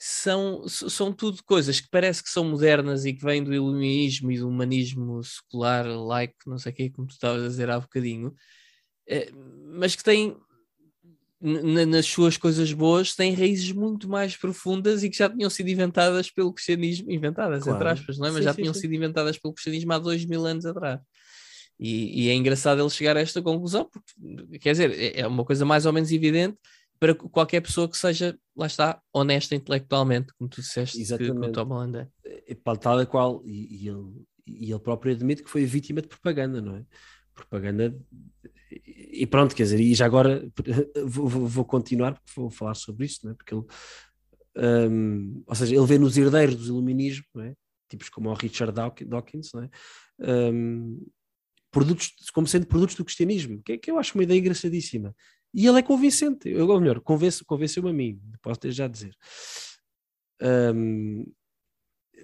são, 0.05 0.67
são 0.67 1.13
tudo 1.13 1.41
coisas 1.45 1.79
que 1.79 1.87
parece 1.89 2.21
que 2.21 2.29
são 2.29 2.43
modernas 2.43 3.05
e 3.05 3.13
que 3.13 3.23
vêm 3.23 3.41
do 3.41 3.53
iluminismo 3.53 4.33
e 4.33 4.37
do 4.37 4.49
humanismo 4.49 5.23
secular, 5.23 5.87
like, 5.87 6.35
não 6.45 6.57
sei 6.57 6.73
o 6.73 6.75
que, 6.75 6.89
como 6.89 7.07
tu 7.07 7.11
estavas 7.11 7.41
a 7.41 7.47
dizer 7.47 7.69
há 7.69 7.79
bocadinho, 7.79 8.33
eh, 9.07 9.31
mas 9.65 9.95
que 9.95 10.03
têm, 10.03 10.35
nas 11.39 12.05
suas 12.05 12.35
coisas 12.35 12.73
boas, 12.73 13.15
têm 13.15 13.33
raízes 13.33 13.71
muito 13.71 14.09
mais 14.09 14.35
profundas 14.35 15.05
e 15.05 15.09
que 15.09 15.17
já 15.17 15.29
tinham 15.29 15.49
sido 15.49 15.69
inventadas 15.69 16.29
pelo 16.29 16.51
cristianismo, 16.51 17.09
inventadas, 17.09 17.63
claro. 17.63 17.77
entre 17.77 17.89
aspas, 17.89 18.17
não 18.17 18.27
é? 18.27 18.31
Mas 18.31 18.39
sim, 18.39 18.43
já 18.43 18.51
sim, 18.51 18.61
tinham 18.61 18.73
sim. 18.73 18.81
sido 18.81 18.93
inventadas 18.93 19.37
pelo 19.37 19.53
cristianismo 19.53 19.93
há 19.93 19.99
dois 19.99 20.25
mil 20.25 20.45
anos 20.45 20.65
atrás. 20.65 20.99
E, 21.79 22.25
e, 22.25 22.29
é 22.29 22.33
engraçado 22.33 22.81
ele 22.81 22.89
chegar 22.89 23.15
a 23.15 23.21
esta 23.21 23.41
conclusão, 23.41 23.89
porque, 23.89 24.59
quer 24.59 24.73
dizer, 24.73 24.91
é, 24.91 25.21
é 25.21 25.27
uma 25.27 25.45
coisa 25.45 25.63
mais 25.63 25.85
ou 25.85 25.93
menos 25.93 26.11
evidente 26.11 26.57
para 27.03 27.15
qualquer 27.15 27.59
pessoa 27.59 27.89
que 27.89 27.97
seja, 27.97 28.39
lá 28.55 28.65
está, 28.65 29.01
honesta 29.11 29.53
intelectualmente, 29.53 30.33
como 30.35 30.49
tu 30.49 30.61
disseste 30.61 31.01
Exatamente. 31.01 31.37
que, 31.37 31.47
o 31.47 31.51
Tom 31.51 31.65
Holland 31.65 31.97
é. 31.97 32.55
Tal 32.79 33.01
e 33.01 33.05
qual, 33.05 33.43
e, 33.45 33.83
e, 33.83 33.89
ele, 33.89 34.25
e 34.47 34.71
ele 34.71 34.79
próprio 34.79 35.13
admite 35.13 35.43
que 35.43 35.49
foi 35.49 35.65
vítima 35.65 36.01
de 36.01 36.07
propaganda, 36.07 36.61
não 36.61 36.77
é? 36.77 36.85
Propaganda, 37.35 37.93
e 38.71 39.27
pronto, 39.27 39.53
quer 39.53 39.63
dizer, 39.63 39.81
e 39.81 39.93
já 39.93 40.05
agora 40.05 40.49
vou, 41.05 41.27
vou 41.27 41.65
continuar, 41.65 42.13
porque 42.13 42.39
vou 42.39 42.49
falar 42.49 42.73
sobre 42.73 43.05
isso, 43.05 43.19
não 43.25 43.33
é? 43.33 43.35
Porque 43.35 43.53
ele, 43.53 43.65
um, 44.89 45.43
ou 45.45 45.55
seja, 45.55 45.75
ele 45.75 45.85
vê 45.85 45.97
nos 45.97 46.17
herdeiros 46.17 46.55
do 46.55 46.67
iluminismo, 46.67 47.25
não 47.35 47.43
é? 47.43 47.53
Tipos 47.89 48.07
como 48.07 48.29
o 48.29 48.33
Richard 48.33 48.73
Dawkins, 48.73 49.51
é? 49.55 49.69
Um, 50.53 51.05
produtos, 51.69 52.13
como 52.33 52.47
sendo 52.47 52.65
produtos 52.65 52.95
do 52.95 53.03
cristianismo, 53.03 53.61
que, 53.61 53.77
que 53.77 53.91
eu 53.91 53.99
acho 53.99 54.15
uma 54.15 54.23
ideia 54.23 54.39
engraçadíssima. 54.39 55.13
E 55.53 55.67
ele 55.67 55.79
é 55.79 55.83
convincente, 55.83 56.53
ou 56.55 56.79
melhor, 56.79 56.99
convence, 56.99 57.43
convenceu-me 57.43 57.89
a 57.89 57.93
mim, 57.93 58.19
posso 58.41 58.71
já 58.71 58.87
dizer. 58.87 59.15
Um, 60.41 61.25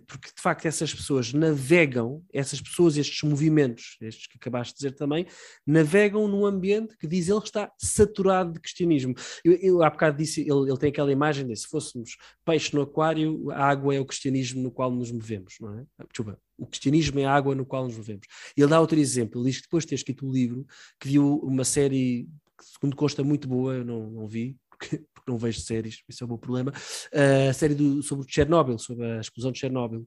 porque 0.07 0.29
de 0.35 0.41
facto 0.41 0.65
essas 0.65 0.93
pessoas 0.93 1.31
navegam, 1.33 2.23
essas 2.33 2.59
pessoas, 2.59 2.97
estes 2.97 3.21
movimentos, 3.21 3.95
estes 4.01 4.25
que 4.27 4.37
acabaste 4.37 4.73
de 4.73 4.77
dizer 4.77 4.95
também, 4.95 5.27
navegam 5.65 6.27
num 6.27 6.45
ambiente 6.45 6.97
que 6.97 7.07
diz 7.07 7.29
ele 7.29 7.39
que 7.39 7.47
está 7.47 7.71
saturado 7.77 8.53
de 8.53 8.59
cristianismo. 8.59 9.13
Eu, 9.43 9.53
eu 9.53 9.83
há 9.83 9.89
bocado 9.89 10.17
disse, 10.17 10.41
ele, 10.41 10.69
ele 10.69 10.77
tem 10.77 10.89
aquela 10.89 11.11
imagem 11.11 11.45
de 11.45 11.55
se 11.55 11.67
fôssemos 11.67 12.17
peixe 12.43 12.75
no 12.75 12.81
aquário, 12.81 13.51
a 13.51 13.65
água 13.65 13.95
é 13.95 13.99
o 13.99 14.05
cristianismo 14.05 14.61
no 14.61 14.71
qual 14.71 14.91
nos 14.91 15.11
movemos, 15.11 15.55
não 15.59 15.79
é? 15.79 15.85
Desculpa, 16.11 16.39
o 16.57 16.65
cristianismo 16.65 17.19
é 17.19 17.25
a 17.25 17.33
água 17.33 17.53
no 17.53 17.65
qual 17.65 17.85
nos 17.85 17.95
movemos. 17.95 18.25
Ele 18.57 18.67
dá 18.67 18.81
outro 18.81 18.99
exemplo, 18.99 19.39
ele 19.39 19.49
diz 19.49 19.57
que 19.57 19.63
depois 19.63 19.83
de 19.83 19.89
ter 19.89 19.95
escrito 19.95 20.27
o 20.27 20.31
livro, 20.31 20.65
que 20.99 21.07
viu 21.07 21.37
uma 21.43 21.63
série 21.63 22.27
que 22.59 22.65
segundo 22.65 22.95
consta 22.95 23.23
muito 23.23 23.47
boa, 23.47 23.75
eu 23.75 23.85
não, 23.85 24.11
não 24.11 24.27
vi, 24.27 24.57
porque, 24.69 24.97
porque 25.13 25.31
não 25.31 25.37
vejo 25.37 25.61
séries, 25.61 26.03
isso 26.07 26.23
é 26.23 26.25
o 26.25 26.27
meu 26.27 26.37
problema, 26.37 26.73
a 27.49 27.53
série 27.53 27.73
do, 27.73 28.03
sobre 28.03 28.29
Chernobyl, 28.29 28.77
sobre 28.77 29.05
a 29.05 29.21
explosão 29.21 29.51
de 29.51 29.59
Chernobyl. 29.59 30.05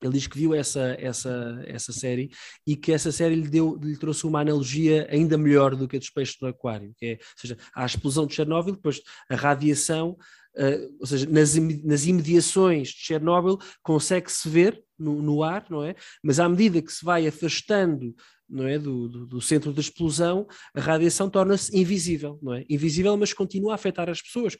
Ele 0.00 0.12
diz 0.12 0.28
que 0.28 0.38
viu 0.38 0.54
essa, 0.54 0.96
essa, 0.98 1.60
essa 1.66 1.92
série 1.92 2.30
e 2.64 2.76
que 2.76 2.92
essa 2.92 3.10
série 3.10 3.34
lhe, 3.34 3.48
deu, 3.48 3.76
lhe 3.82 3.96
trouxe 3.96 4.26
uma 4.26 4.40
analogia 4.40 5.08
ainda 5.10 5.36
melhor 5.36 5.74
do 5.74 5.88
que 5.88 5.96
a 5.96 5.98
dos 5.98 6.10
peixes 6.10 6.36
do 6.38 6.46
aquário, 6.46 6.94
que 6.96 7.06
é, 7.06 7.12
ou 7.14 7.18
seja, 7.36 7.58
a 7.74 7.84
explosão 7.84 8.24
de 8.24 8.34
Chernobyl, 8.34 8.76
depois 8.76 9.02
a 9.28 9.34
radiação, 9.34 10.16
uh, 10.56 10.96
ou 11.00 11.06
seja, 11.06 11.28
nas, 11.28 11.56
nas 11.56 12.06
imediações 12.06 12.90
de 12.90 13.00
Chernobyl 13.00 13.58
consegue-se 13.82 14.48
ver 14.48 14.80
no, 14.96 15.20
no, 15.20 15.42
ar, 15.42 15.66
não 15.68 15.82
é? 15.82 15.96
Mas 16.22 16.38
à 16.38 16.48
medida 16.48 16.80
que 16.80 16.92
se 16.92 17.04
vai 17.04 17.26
afastando 17.26 18.14
não 18.48 18.66
é, 18.66 18.78
do, 18.78 19.08
do, 19.08 19.26
do 19.26 19.40
centro 19.40 19.72
da 19.72 19.80
explosão, 19.80 20.46
a 20.74 20.80
radiação 20.80 21.28
torna-se 21.28 21.76
invisível, 21.76 22.38
não 22.42 22.54
é? 22.54 22.64
Invisível, 22.68 23.16
mas 23.16 23.32
continua 23.32 23.72
a 23.72 23.74
afetar 23.74 24.08
as 24.08 24.22
pessoas, 24.22 24.56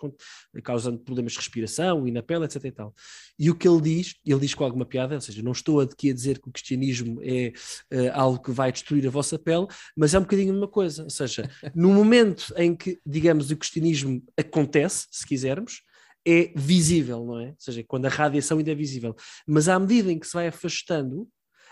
causando 0.62 0.98
problemas 0.98 1.32
de 1.32 1.38
respiração 1.38 2.06
e 2.06 2.10
na 2.10 2.22
pele, 2.22 2.44
etc. 2.44 2.64
E, 2.64 2.70
tal. 2.70 2.94
e 3.38 3.50
o 3.50 3.54
que 3.54 3.66
ele 3.66 3.80
diz, 3.80 4.14
ele 4.26 4.40
diz 4.40 4.54
com 4.54 4.64
alguma 4.64 4.84
piada, 4.84 5.14
ou 5.14 5.20
seja, 5.20 5.42
não 5.42 5.52
estou 5.52 5.80
aqui 5.80 6.10
a 6.10 6.14
dizer 6.14 6.38
que 6.38 6.48
o 6.48 6.52
cristianismo 6.52 7.20
é 7.22 7.52
uh, 7.92 8.10
algo 8.12 8.42
que 8.42 8.50
vai 8.50 8.70
destruir 8.70 9.06
a 9.06 9.10
vossa 9.10 9.38
pele, 9.38 9.66
mas 9.96 10.14
é 10.14 10.18
um 10.18 10.22
bocadinho 10.22 10.54
uma 10.54 10.68
coisa, 10.68 11.04
ou 11.04 11.10
seja, 11.10 11.48
no 11.74 11.92
momento 11.92 12.52
em 12.56 12.76
que, 12.76 12.98
digamos, 13.06 13.50
o 13.50 13.56
cristianismo 13.56 14.22
acontece, 14.36 15.06
se 15.10 15.26
quisermos, 15.26 15.82
é 16.26 16.52
visível, 16.54 17.24
não 17.24 17.40
é? 17.40 17.48
Ou 17.48 17.56
seja, 17.58 17.82
quando 17.84 18.04
a 18.04 18.10
radiação 18.10 18.58
ainda 18.58 18.70
é 18.70 18.74
visível. 18.74 19.16
Mas 19.46 19.68
à 19.68 19.78
medida 19.78 20.12
em 20.12 20.18
que 20.18 20.26
se 20.26 20.34
vai 20.34 20.48
afastando, 20.48 21.26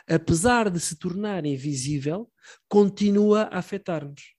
apesar 0.08 0.70
de 0.70 0.78
se 0.80 0.96
tornar 0.96 1.44
invisível, 1.44 2.30
continua 2.68 3.42
a 3.42 3.58
afetar-nos. 3.58 4.34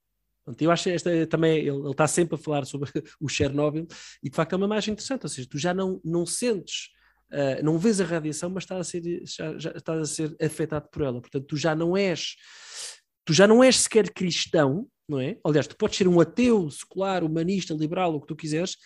Eu 0.59 0.71
acho 0.71 0.89
esta 0.89 1.27
também 1.27 1.57
ele, 1.57 1.71
ele, 1.71 1.91
está 1.91 2.07
sempre 2.07 2.35
a 2.35 2.37
falar 2.37 2.65
sobre 2.65 2.89
o 3.19 3.27
Chernobyl 3.27 3.85
e 4.23 4.29
de 4.29 4.35
facto 4.35 4.53
é 4.53 4.55
uma 4.55 4.65
imagem 4.65 4.93
interessante, 4.93 5.23
ou 5.23 5.29
seja, 5.29 5.47
tu 5.49 5.57
já 5.57 5.73
não, 5.73 5.99
não 6.05 6.25
sentes, 6.25 6.89
uh, 7.33 7.63
não 7.63 7.77
vês 7.77 7.99
a 7.99 8.05
radiação, 8.05 8.49
mas 8.49 8.63
estás 8.63 8.79
a, 8.79 8.83
ser, 8.85 9.23
já, 9.25 9.57
já 9.57 9.71
estás 9.71 9.99
a 9.99 10.05
ser 10.05 10.35
afetado 10.41 10.87
por 10.89 11.01
ela. 11.01 11.19
Portanto, 11.19 11.45
tu 11.45 11.57
já 11.57 11.75
não 11.75 11.97
és, 11.97 12.35
tu 13.25 13.33
já 13.33 13.45
não 13.45 13.61
és 13.61 13.81
sequer 13.81 14.09
cristão, 14.13 14.87
não 15.09 15.19
é? 15.19 15.37
Aliás, 15.43 15.67
tu 15.67 15.75
podes 15.75 15.97
ser 15.97 16.07
um 16.07 16.19
ateu, 16.21 16.69
secular, 16.71 17.25
humanista, 17.25 17.73
liberal, 17.73 18.15
o 18.15 18.21
que 18.21 18.27
tu 18.27 18.35
quiseres, 18.35 18.77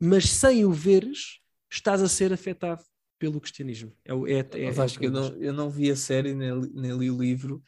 mas 0.00 0.26
sem 0.26 0.64
o 0.64 0.72
veres, 0.72 1.40
estás 1.70 2.02
a 2.02 2.08
ser 2.08 2.32
afetado 2.32 2.82
pelo 3.20 3.38
cristianismo. 3.38 3.92
É, 4.04 4.12
é, 4.32 4.64
é, 4.64 4.80
acho 4.80 4.98
que 4.98 5.06
eu 5.06 5.10
não, 5.10 5.28
eu 5.36 5.52
não 5.52 5.68
vi 5.68 5.90
a 5.90 5.96
série 5.96 6.34
nem, 6.34 6.58
nem 6.72 6.96
li 6.96 7.10
o 7.10 7.20
livro, 7.20 7.62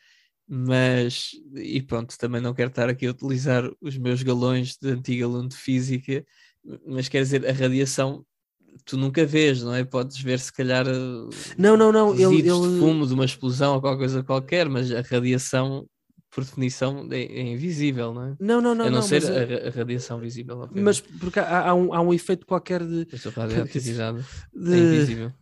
mas 0.48 1.32
e 1.54 1.80
pronto, 1.82 2.16
também 2.18 2.40
não 2.40 2.54
quero 2.54 2.70
estar 2.70 2.88
aqui 2.88 3.06
a 3.06 3.10
utilizar 3.10 3.70
os 3.80 3.96
meus 3.98 4.22
galões 4.22 4.76
de 4.78 4.88
antigo 4.88 5.24
aluno 5.24 5.50
de 5.50 5.56
física, 5.56 6.24
mas 6.86 7.08
quer 7.08 7.22
dizer, 7.22 7.46
a 7.46 7.52
radiação 7.52 8.24
tu 8.86 8.96
nunca 8.96 9.26
vês, 9.26 9.62
não 9.62 9.74
é? 9.74 9.84
Podes 9.84 10.18
ver 10.18 10.40
se 10.40 10.50
calhar 10.50 10.86
não, 11.58 11.76
não, 11.76 11.92
não, 11.92 12.14
ele, 12.14 12.24
ele... 12.24 12.42
de 12.42 12.48
fumo 12.48 13.06
de 13.06 13.12
uma 13.12 13.26
explosão 13.26 13.74
ou 13.74 13.80
qualquer 13.82 13.98
coisa 13.98 14.22
qualquer, 14.22 14.68
mas 14.70 14.90
a 14.90 15.02
radiação 15.02 15.86
por 16.32 16.44
definição, 16.44 17.06
é, 17.10 17.20
é, 17.20 17.42
invisível, 17.42 18.14
não 18.14 18.24
é? 18.24 18.36
Não, 18.40 18.60
não, 18.60 18.74
não. 18.74 18.86
A 18.86 18.90
não, 18.90 18.96
não 18.96 19.02
ser 19.02 19.22
a, 19.22 19.68
a, 19.68 19.70
radiação 19.70 20.18
visível. 20.18 20.60
Obviamente. 20.60 20.82
Mas 20.82 21.00
porque 21.00 21.38
há, 21.38 21.68
há, 21.68 21.74
um, 21.74 21.92
há 21.92 22.00
um 22.00 22.12
efeito 22.12 22.46
qualquer 22.46 22.82
de. 22.82 23.06
Esta 23.12 23.28
radioatividade 23.28 24.24
de... 24.54 24.72
é 24.72 24.78
invisível. 24.78 25.32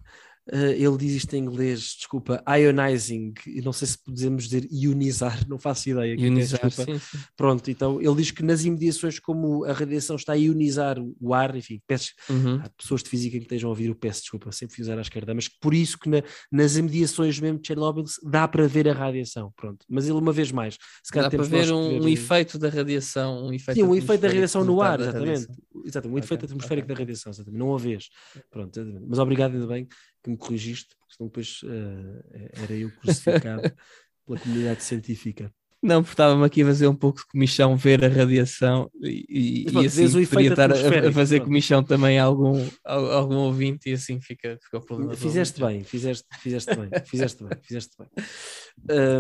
Uh, 0.53 0.73
ele 0.73 0.97
diz 0.97 1.13
isto 1.13 1.35
em 1.35 1.45
inglês, 1.45 1.95
desculpa, 1.97 2.43
ionizing, 2.49 3.33
não 3.63 3.73
sei 3.73 3.87
se 3.87 4.03
podemos 4.03 4.45
dizer 4.45 4.67
ionizar, 4.71 5.39
não 5.49 5.59
faço 5.59 5.89
ideia. 5.89 6.15
Ionizar, 6.19 6.69
sim, 6.71 6.99
sim. 6.99 7.19
Pronto, 7.37 7.71
então 7.71 8.01
ele 8.01 8.17
diz 8.17 8.33
que 8.33 8.43
nas 8.43 8.65
imediações, 8.65 9.21
como 9.21 9.65
a 9.65 9.73
radiação 9.73 10.17
está 10.17 10.33
a 10.33 10.37
ionizar 10.37 10.97
o 11.21 11.33
ar, 11.33 11.55
enfim, 11.55 11.81
peço, 11.87 12.13
uhum. 12.29 12.61
há 12.65 12.69
pessoas 12.71 13.03
de 13.03 13.09
física 13.09 13.37
que 13.39 13.45
estejam 13.45 13.69
a 13.69 13.71
ouvir, 13.71 13.87
eu 13.87 13.95
peço 13.95 14.23
desculpa, 14.23 14.51
sempre 14.51 14.75
fiz 14.75 14.89
à 14.89 15.01
esquerda, 15.01 15.33
mas 15.35 15.49
por 15.49 15.73
isso 15.73 15.97
que 15.97 16.09
na, 16.09 16.23
nas 16.51 16.77
imediações 16.77 17.39
mesmo 17.39 17.61
de 17.61 17.69
Chernobyl 17.69 18.05
dá 18.25 18.49
para 18.49 18.67
ver 18.67 18.89
a 18.89 18.93
radiação, 18.93 19.53
pronto. 19.55 19.87
Mas 19.89 20.09
ele, 20.09 20.19
uma 20.19 20.33
vez 20.33 20.51
mais, 20.51 20.77
se 21.05 21.13
dá 21.15 21.31
para 21.31 21.45
ver 21.45 21.73
um, 21.73 21.91
ver 21.91 22.03
um, 22.03 22.09
efeito 22.09 22.59
da 22.59 22.69
radiação, 22.69 23.47
um 23.47 23.53
efeito 23.53 23.77
Sim, 23.77 23.85
um 23.85 23.95
efeito 23.95 24.21
da 24.21 24.29
radiação 24.29 24.65
no 24.65 24.83
ar, 24.83 24.99
exatamente. 25.01 25.47
exatamente, 25.85 26.25
efeito 26.25 26.45
okay, 26.45 26.55
atmosférico 26.55 26.87
okay. 26.87 26.95
da 26.97 27.01
radiação, 27.01 27.31
exatamente, 27.31 27.59
não 27.59 27.75
a 27.75 27.79
vês. 27.79 28.09
Pronto, 28.51 28.81
mas 29.09 29.19
obrigado 29.21 29.55
ainda 29.55 29.67
bem 29.69 29.87
que 30.23 30.31
me 30.31 30.37
corrigiste, 30.37 30.95
porque 30.97 31.15
senão 31.15 31.29
depois 31.29 31.63
uh, 31.63 32.63
era 32.63 32.73
eu 32.73 32.91
crucificado 32.91 33.63
pela 34.27 34.39
comunidade 34.39 34.83
científica. 34.83 35.53
Não, 35.83 36.03
porque 36.03 36.13
estava-me 36.13 36.45
aqui 36.45 36.63
a 36.63 36.67
fazer 36.67 36.89
um 36.89 36.95
pouco 36.95 37.21
de 37.21 37.27
comichão 37.27 37.75
ver 37.75 38.05
a 38.05 38.09
radiação 38.09 38.91
e, 39.01 39.65
e 39.67 39.87
assim 39.87 40.27
poderia 40.27 40.51
estar 40.51 40.71
a, 40.71 40.75
a 41.09 41.13
fazer 41.13 41.37
pronto. 41.37 41.49
comichão 41.49 41.83
também 41.83 42.19
a 42.19 42.25
algum, 42.25 42.69
a, 42.85 42.95
algum 42.95 43.37
ouvinte 43.37 43.89
e 43.89 43.95
assim 43.95 44.21
fica, 44.21 44.59
fica 44.63 44.77
o 44.77 44.85
problema. 44.85 45.17
Fizeste 45.17 45.59
bem, 45.59 45.83
fizeste, 45.83 46.27
fizeste 46.39 46.77
bem, 46.77 46.91
fizeste 47.07 47.43
bem, 47.43 47.59
fizeste 47.63 47.97
bem. 47.99 48.09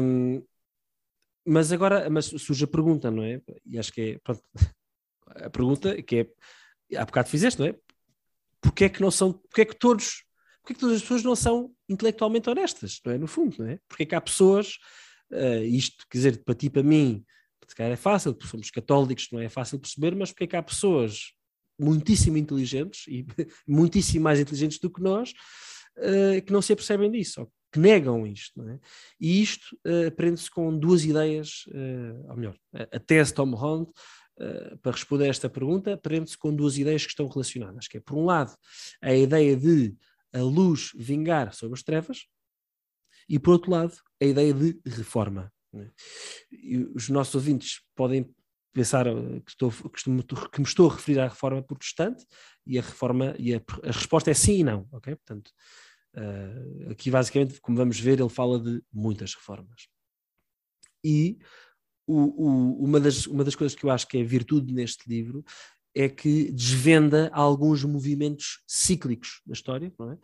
Um, 0.02 0.42
mas 1.46 1.72
agora 1.72 2.10
mas 2.10 2.26
surge 2.26 2.64
a 2.64 2.68
pergunta, 2.68 3.10
não 3.10 3.24
é? 3.24 3.40
E 3.64 3.78
acho 3.78 3.90
que 3.90 4.00
é, 4.02 4.18
pronto, 4.18 4.42
a 5.28 5.48
pergunta 5.48 6.02
que 6.02 6.28
é, 6.90 6.96
há 6.98 7.06
bocado 7.06 7.30
fizeste, 7.30 7.58
não 7.58 7.68
é? 7.68 7.74
Porquê 8.60 8.84
é 8.84 8.88
que 8.90 9.00
não 9.00 9.10
são, 9.10 9.32
porquê 9.32 9.62
é 9.62 9.64
que 9.64 9.78
todos, 9.78 10.24
porquê 10.62 10.72
é 10.72 10.74
que 10.74 10.80
todas 10.80 10.96
as 10.96 11.02
pessoas 11.02 11.22
não 11.22 11.36
são 11.36 11.72
intelectualmente 11.88 12.48
honestas, 12.48 13.00
não 13.04 13.12
é? 13.12 13.18
No 13.18 13.26
fundo, 13.26 13.56
não 13.58 13.66
é? 13.66 13.78
Porquê 13.88 14.04
é 14.04 14.06
que 14.06 14.14
há 14.14 14.20
pessoas 14.20 14.78
Uh, 15.30 15.62
isto, 15.64 16.04
quer 16.10 16.18
dizer, 16.18 16.44
para 16.44 16.54
ti, 16.54 16.68
para 16.68 16.82
mim, 16.82 17.24
se 17.66 17.74
calhar 17.76 17.92
é 17.92 17.96
fácil, 17.96 18.34
porque 18.34 18.50
somos 18.50 18.70
católicos, 18.70 19.28
não 19.30 19.40
é 19.40 19.48
fácil 19.48 19.78
perceber, 19.78 20.14
mas 20.16 20.32
porque 20.32 20.44
é 20.44 20.46
que 20.48 20.56
há 20.56 20.62
pessoas 20.62 21.32
muitíssimo 21.78 22.36
inteligentes 22.36 23.04
e 23.06 23.24
muitíssimo 23.66 24.24
mais 24.24 24.40
inteligentes 24.40 24.78
do 24.80 24.90
que 24.90 25.00
nós 25.00 25.32
uh, 25.98 26.42
que 26.44 26.52
não 26.52 26.60
se 26.60 26.72
apercebem 26.72 27.10
disso, 27.10 27.42
ou 27.42 27.52
que 27.72 27.78
negam 27.78 28.26
isto, 28.26 28.60
é? 28.68 28.80
E 29.20 29.40
isto 29.40 29.76
uh, 29.86 30.08
aprende-se 30.08 30.50
com 30.50 30.76
duas 30.76 31.04
ideias, 31.04 31.64
uh, 31.68 32.30
ou 32.30 32.36
melhor, 32.36 32.56
a, 32.74 32.96
a 32.96 32.98
tese 32.98 33.32
Tom 33.32 33.52
Holland, 33.52 33.88
uh, 34.40 34.76
para 34.78 34.92
responder 34.92 35.26
a 35.26 35.28
esta 35.28 35.48
pergunta, 35.48 35.92
aprende-se 35.92 36.36
com 36.36 36.52
duas 36.52 36.76
ideias 36.76 37.04
que 37.04 37.10
estão 37.10 37.28
relacionadas, 37.28 37.86
que 37.86 37.98
é, 37.98 38.00
por 38.00 38.18
um 38.18 38.24
lado, 38.24 38.52
a 39.00 39.14
ideia 39.14 39.56
de 39.56 39.94
a 40.32 40.40
luz 40.40 40.92
vingar 40.94 41.52
sobre 41.52 41.74
as 41.74 41.82
trevas, 41.82 42.26
e 43.28 43.38
por 43.38 43.52
outro 43.52 43.70
lado, 43.70 43.94
a 44.20 44.24
ideia 44.24 44.52
de 44.52 44.80
reforma. 44.86 45.52
É? 45.72 45.88
os 46.96 47.08
nossos 47.08 47.36
ouvintes 47.36 47.80
podem 47.94 48.28
pensar 48.72 49.06
eh, 49.06 49.40
que, 49.44 49.50
estou, 49.50 49.70
que, 49.70 50.10
me 50.60 50.66
estou 50.66 50.90
a 50.90 50.94
referir 50.94 51.20
à 51.20 51.28
reforma 51.28 51.62
protestante 51.62 52.26
e 52.66 52.76
a 52.76 52.82
reforma 52.82 53.34
e 53.38 53.54
a, 53.54 53.62
a 53.84 53.92
resposta 53.92 54.30
é 54.30 54.34
sim 54.34 54.58
e 54.58 54.64
não, 54.64 54.88
ok? 54.92 55.14
Portanto, 55.14 55.52
uh, 56.16 56.90
aqui 56.90 57.10
basicamente, 57.10 57.60
como 57.60 57.76
vamos 57.76 57.98
ver, 58.00 58.20
ele 58.20 58.28
fala 58.28 58.58
de 58.58 58.82
muitas 58.92 59.34
reformas. 59.34 59.88
E 61.04 61.38
o, 62.06 62.16
o, 62.16 62.84
uma, 62.84 63.00
das, 63.00 63.26
uma 63.26 63.44
das 63.44 63.54
coisas 63.54 63.76
que 63.76 63.84
eu 63.84 63.90
acho 63.90 64.06
que 64.06 64.18
é 64.18 64.22
virtude 64.22 64.72
neste 64.72 65.08
livro 65.08 65.44
é 65.94 66.08
que 66.08 66.50
desvenda 66.52 67.30
alguns 67.32 67.84
movimentos 67.84 68.62
cíclicos 68.66 69.40
da 69.46 69.52
história, 69.52 69.92
não 69.98 70.12
é? 70.12 70.18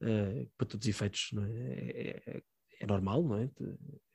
Uh, 0.00 0.50
para 0.56 0.66
todos 0.66 0.86
os 0.86 0.88
efeitos, 0.88 1.30
é? 1.36 1.50
É, 1.50 2.22
é, 2.26 2.42
é? 2.80 2.86
normal, 2.86 3.22
não 3.22 3.38
é? 3.38 3.50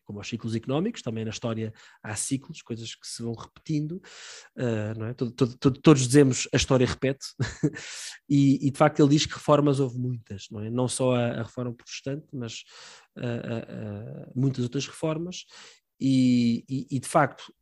Como 0.06 0.20
aos 0.20 0.28
ciclos 0.28 0.56
económicos, 0.56 1.02
também 1.02 1.26
na 1.26 1.32
história 1.32 1.74
há 2.02 2.16
ciclos, 2.16 2.62
coisas 2.62 2.96
que 2.96 3.06
se 3.06 3.22
vão 3.22 3.34
repetindo, 3.34 4.02
uh, 4.58 4.98
não 4.98 5.08
é? 5.08 5.14
Todo, 5.14 5.32
todo, 5.32 5.58
todo, 5.58 5.80
todos 5.82 6.08
dizemos 6.08 6.48
a 6.54 6.58
história 6.58 6.88
repete, 6.88 7.26
e, 8.30 8.66
e, 8.66 8.72
de 8.72 8.78
facto 8.78 9.02
ele 9.02 9.10
diz 9.10 9.26
que 9.26 9.34
reformas 9.34 9.80
houve 9.82 9.98
muitas, 9.98 10.48
não 10.50 10.62
é? 10.62 10.70
Não 10.70 10.88
só 10.88 11.16
a, 11.16 11.40
a 11.40 11.44
reforma 11.44 11.74
protestante, 11.74 12.28
mas 12.34 12.64
uh, 13.18 14.32
muitas 14.34 14.64
outras 14.64 14.88
reformas, 14.88 15.46
e, 16.00 16.64
e, 16.70 16.88
e 16.92 17.00
de 17.00 17.08
facto 17.08 17.54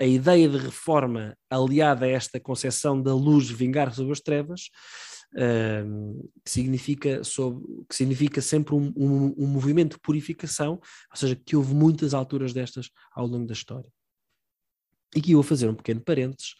a 0.00 0.06
ideia 0.06 0.48
de 0.48 0.56
reforma 0.56 1.36
aliada 1.50 2.06
a 2.06 2.08
esta 2.08 2.40
concepção 2.40 3.02
da 3.02 3.14
luz 3.14 3.50
vingar 3.50 3.94
sobre 3.94 4.12
as 4.12 4.20
trevas 4.20 4.70
que, 6.42 6.50
significa 6.50 7.22
sobre, 7.22 7.62
que 7.88 7.94
significa 7.94 8.40
sempre 8.40 8.74
um, 8.74 8.92
um, 8.96 9.34
um, 9.44 9.46
movimento 9.46 9.94
de 9.94 10.00
purificação, 10.00 10.72
ou 11.10 11.16
seja, 11.16 11.36
que 11.36 11.54
houve 11.54 11.74
muitas 11.74 12.14
alturas 12.14 12.52
destas 12.52 12.90
ao 13.12 13.26
longo 13.26 13.46
da 13.46 13.52
história. 13.52 13.88
E 15.14 15.18
aqui 15.20 15.32
eu 15.32 15.36
vou 15.36 15.42
fazer 15.42 15.68
um 15.68 15.74
pequeno 15.74 16.00
parênteses, 16.00 16.54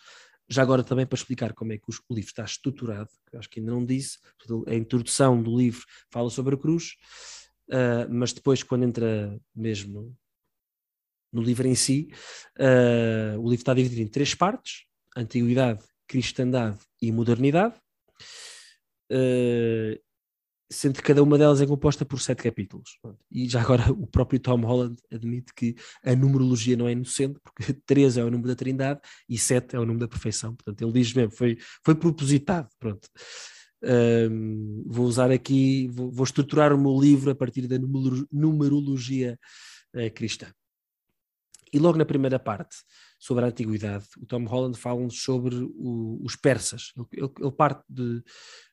já 0.49 0.63
agora 0.63 0.85
também 0.85 1.07
para 1.07 1.17
explicar 1.17 1.53
como 1.55 1.73
é 1.73 1.79
que 1.79 1.85
o 1.89 2.15
livro 2.15 2.29
está 2.29 2.45
estruturado, 2.45 3.09
que 3.31 3.37
acho 3.37 3.49
que 3.49 3.61
ainda 3.61 3.73
não 3.73 3.85
disse, 3.85 4.19
a 4.67 4.75
introdução 4.75 5.43
do 5.43 5.57
livro 5.57 5.85
fala 6.11 6.29
sobre 6.29 6.57
a 6.57 6.59
cruz, 6.59 6.97
uh, 7.71 8.13
mas 8.13 8.33
depois 8.33 8.63
quando 8.63 8.85
entra 8.85 9.41
mesmo 9.55 10.15
no, 11.33 11.43
livro 11.43 11.67
em 11.67 11.75
si, 11.75 12.09
uh, 12.59 13.39
o 13.39 13.45
livro 13.45 13.63
está 13.63 13.75
dividido 13.75 14.03
em 14.03 14.09
três 14.09 14.35
partes, 14.35 14.85
Antiguidade, 15.17 15.83
Cristandade 16.07 16.79
e 17.01 17.13
Modernidade, 17.13 17.75
uh, 19.13 20.01
sendo 20.73 20.95
que 20.95 21.03
cada 21.03 21.23
uma 21.23 21.37
delas 21.37 21.61
é 21.61 21.67
composta 21.67 22.05
por 22.05 22.21
sete 22.21 22.45
capítulos. 22.45 22.99
E 23.31 23.49
já 23.49 23.61
agora 23.61 23.91
o 23.91 24.07
próprio 24.07 24.39
Tom 24.39 24.61
Holland 24.61 24.97
admite 25.13 25.53
que 25.53 25.75
a 26.05 26.15
numerologia 26.15 26.77
não 26.77 26.87
é 26.87 26.93
inocente, 26.93 27.41
porque 27.43 27.73
três 27.85 28.17
é 28.17 28.25
o 28.25 28.31
número 28.31 28.49
da 28.49 28.55
trindade 28.55 29.01
e 29.29 29.37
sete 29.37 29.75
é 29.75 29.79
o 29.79 29.85
número 29.85 30.01
da 30.01 30.09
perfeição. 30.09 30.55
Portanto, 30.55 30.81
ele 30.83 30.93
diz 30.93 31.13
mesmo, 31.13 31.33
foi, 31.33 31.59
foi 31.85 31.95
propositado. 31.97 32.69
Pronto. 32.79 33.09
Um, 33.83 34.85
vou 34.87 35.07
usar 35.07 35.31
aqui, 35.31 35.89
vou, 35.89 36.11
vou, 36.11 36.25
estruturar 36.25 36.73
o 36.73 36.79
meu 36.79 37.01
livro 37.01 37.31
a 37.31 37.35
partir 37.35 37.67
da 37.67 37.77
numerologia 38.31 39.39
uh, 39.95 40.11
cristã. 40.15 40.47
E 41.73 41.79
logo 41.79 41.99
na 41.99 42.05
primeira 42.05 42.39
parte, 42.39 42.77
sobre 43.19 43.45
a 43.45 43.49
antiguidade, 43.49 44.07
o 44.19 44.27
Tom 44.27 44.45
Holland 44.45 44.79
fala-nos 44.79 45.23
sobre 45.23 45.55
o, 45.57 46.21
os 46.23 46.35
persas. 46.35 46.93
Ele, 47.13 47.31
ele 47.39 47.53
parte 47.53 47.85
de, 47.89 48.23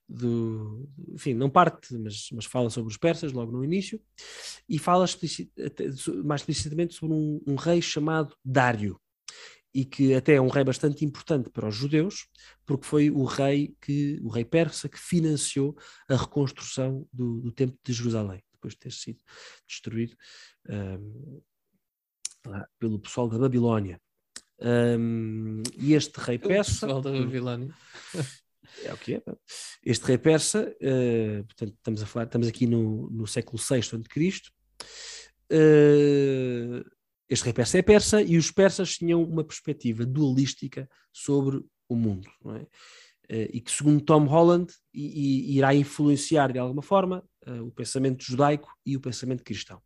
do, 0.07 0.89
enfim, 1.09 1.33
não 1.33 1.49
parte, 1.49 1.93
mas, 1.97 2.29
mas 2.31 2.45
fala 2.45 2.69
sobre 2.69 2.89
os 2.89 2.97
persas 2.97 3.33
logo 3.33 3.51
no 3.51 3.63
início, 3.63 4.01
e 4.67 4.79
fala 4.79 5.05
explicit, 5.05 5.51
mais 6.23 6.41
explicitamente 6.41 6.95
sobre 6.95 7.15
um, 7.15 7.41
um, 7.45 7.55
rei 7.55 7.81
chamado 7.81 8.35
Dário, 8.43 8.99
e 9.73 9.83
que 9.83 10.13
até 10.13 10.35
é 10.35 10.41
um 10.41 10.47
rei 10.47 10.63
bastante 10.63 11.03
importante 11.03 11.49
para 11.49 11.67
os 11.67 11.75
judeus, 11.75 12.27
porque 12.65 12.85
foi 12.85 13.11
o 13.11 13.25
rei 13.25 13.75
que 13.81 14.19
o 14.23 14.29
rei 14.29 14.45
persa 14.45 14.87
que 14.87 14.97
financiou 14.97 15.77
a 16.09 16.15
reconstrução 16.15 17.07
do, 17.11 17.41
do 17.41 17.51
templo 17.51 17.77
de 17.85 17.93
Jerusalém, 17.93 18.41
depois 18.53 18.73
de 18.73 18.79
ter 18.79 18.91
sido 18.91 19.21
destruído 19.67 20.15
um, 20.69 21.41
pelo 22.79 22.99
pessoal 22.99 23.27
da 23.27 23.37
Babilónia. 23.37 23.99
Um, 24.59 25.61
e 25.77 25.93
este 25.93 26.19
rei 26.19 26.37
persa. 26.39 26.85
O 26.85 26.87
pessoal 26.87 27.01
da 27.01 27.11
Babilónia. 27.11 27.73
É 28.83 28.93
o 28.93 28.97
que 28.97 29.15
é. 29.15 29.23
Este 29.83 30.05
rei 30.05 30.17
persa, 30.17 30.71
uh, 30.81 31.43
portanto, 31.45 31.73
estamos 31.77 32.03
a 32.03 32.05
falar, 32.05 32.25
estamos 32.25 32.47
aqui 32.47 32.67
no, 32.67 33.09
no 33.09 33.25
século 33.25 33.57
VI 33.57 33.79
a.C. 33.79 34.41
Uh, 35.51 36.85
este 37.29 37.45
rei 37.45 37.53
persa 37.53 37.77
é 37.77 37.81
persa 37.81 38.21
e 38.21 38.37
os 38.37 38.51
persas 38.51 38.97
tinham 38.97 39.23
uma 39.23 39.43
perspectiva 39.43 40.05
dualística 40.05 40.87
sobre 41.11 41.63
o 41.89 41.95
mundo, 41.95 42.29
é? 42.45 42.67
Uh, 43.29 43.49
e 43.51 43.59
que, 43.59 43.71
segundo 43.71 44.01
Tom 44.01 44.25
Holland, 44.25 44.71
i, 44.93 45.51
i, 45.51 45.57
irá 45.57 45.75
influenciar 45.75 46.53
de 46.53 46.59
alguma 46.59 46.81
forma 46.81 47.25
uh, 47.45 47.63
o 47.63 47.71
pensamento 47.71 48.23
judaico 48.23 48.69
e 48.85 48.95
o 48.95 49.01
pensamento 49.01 49.43
cristão. 49.43 49.81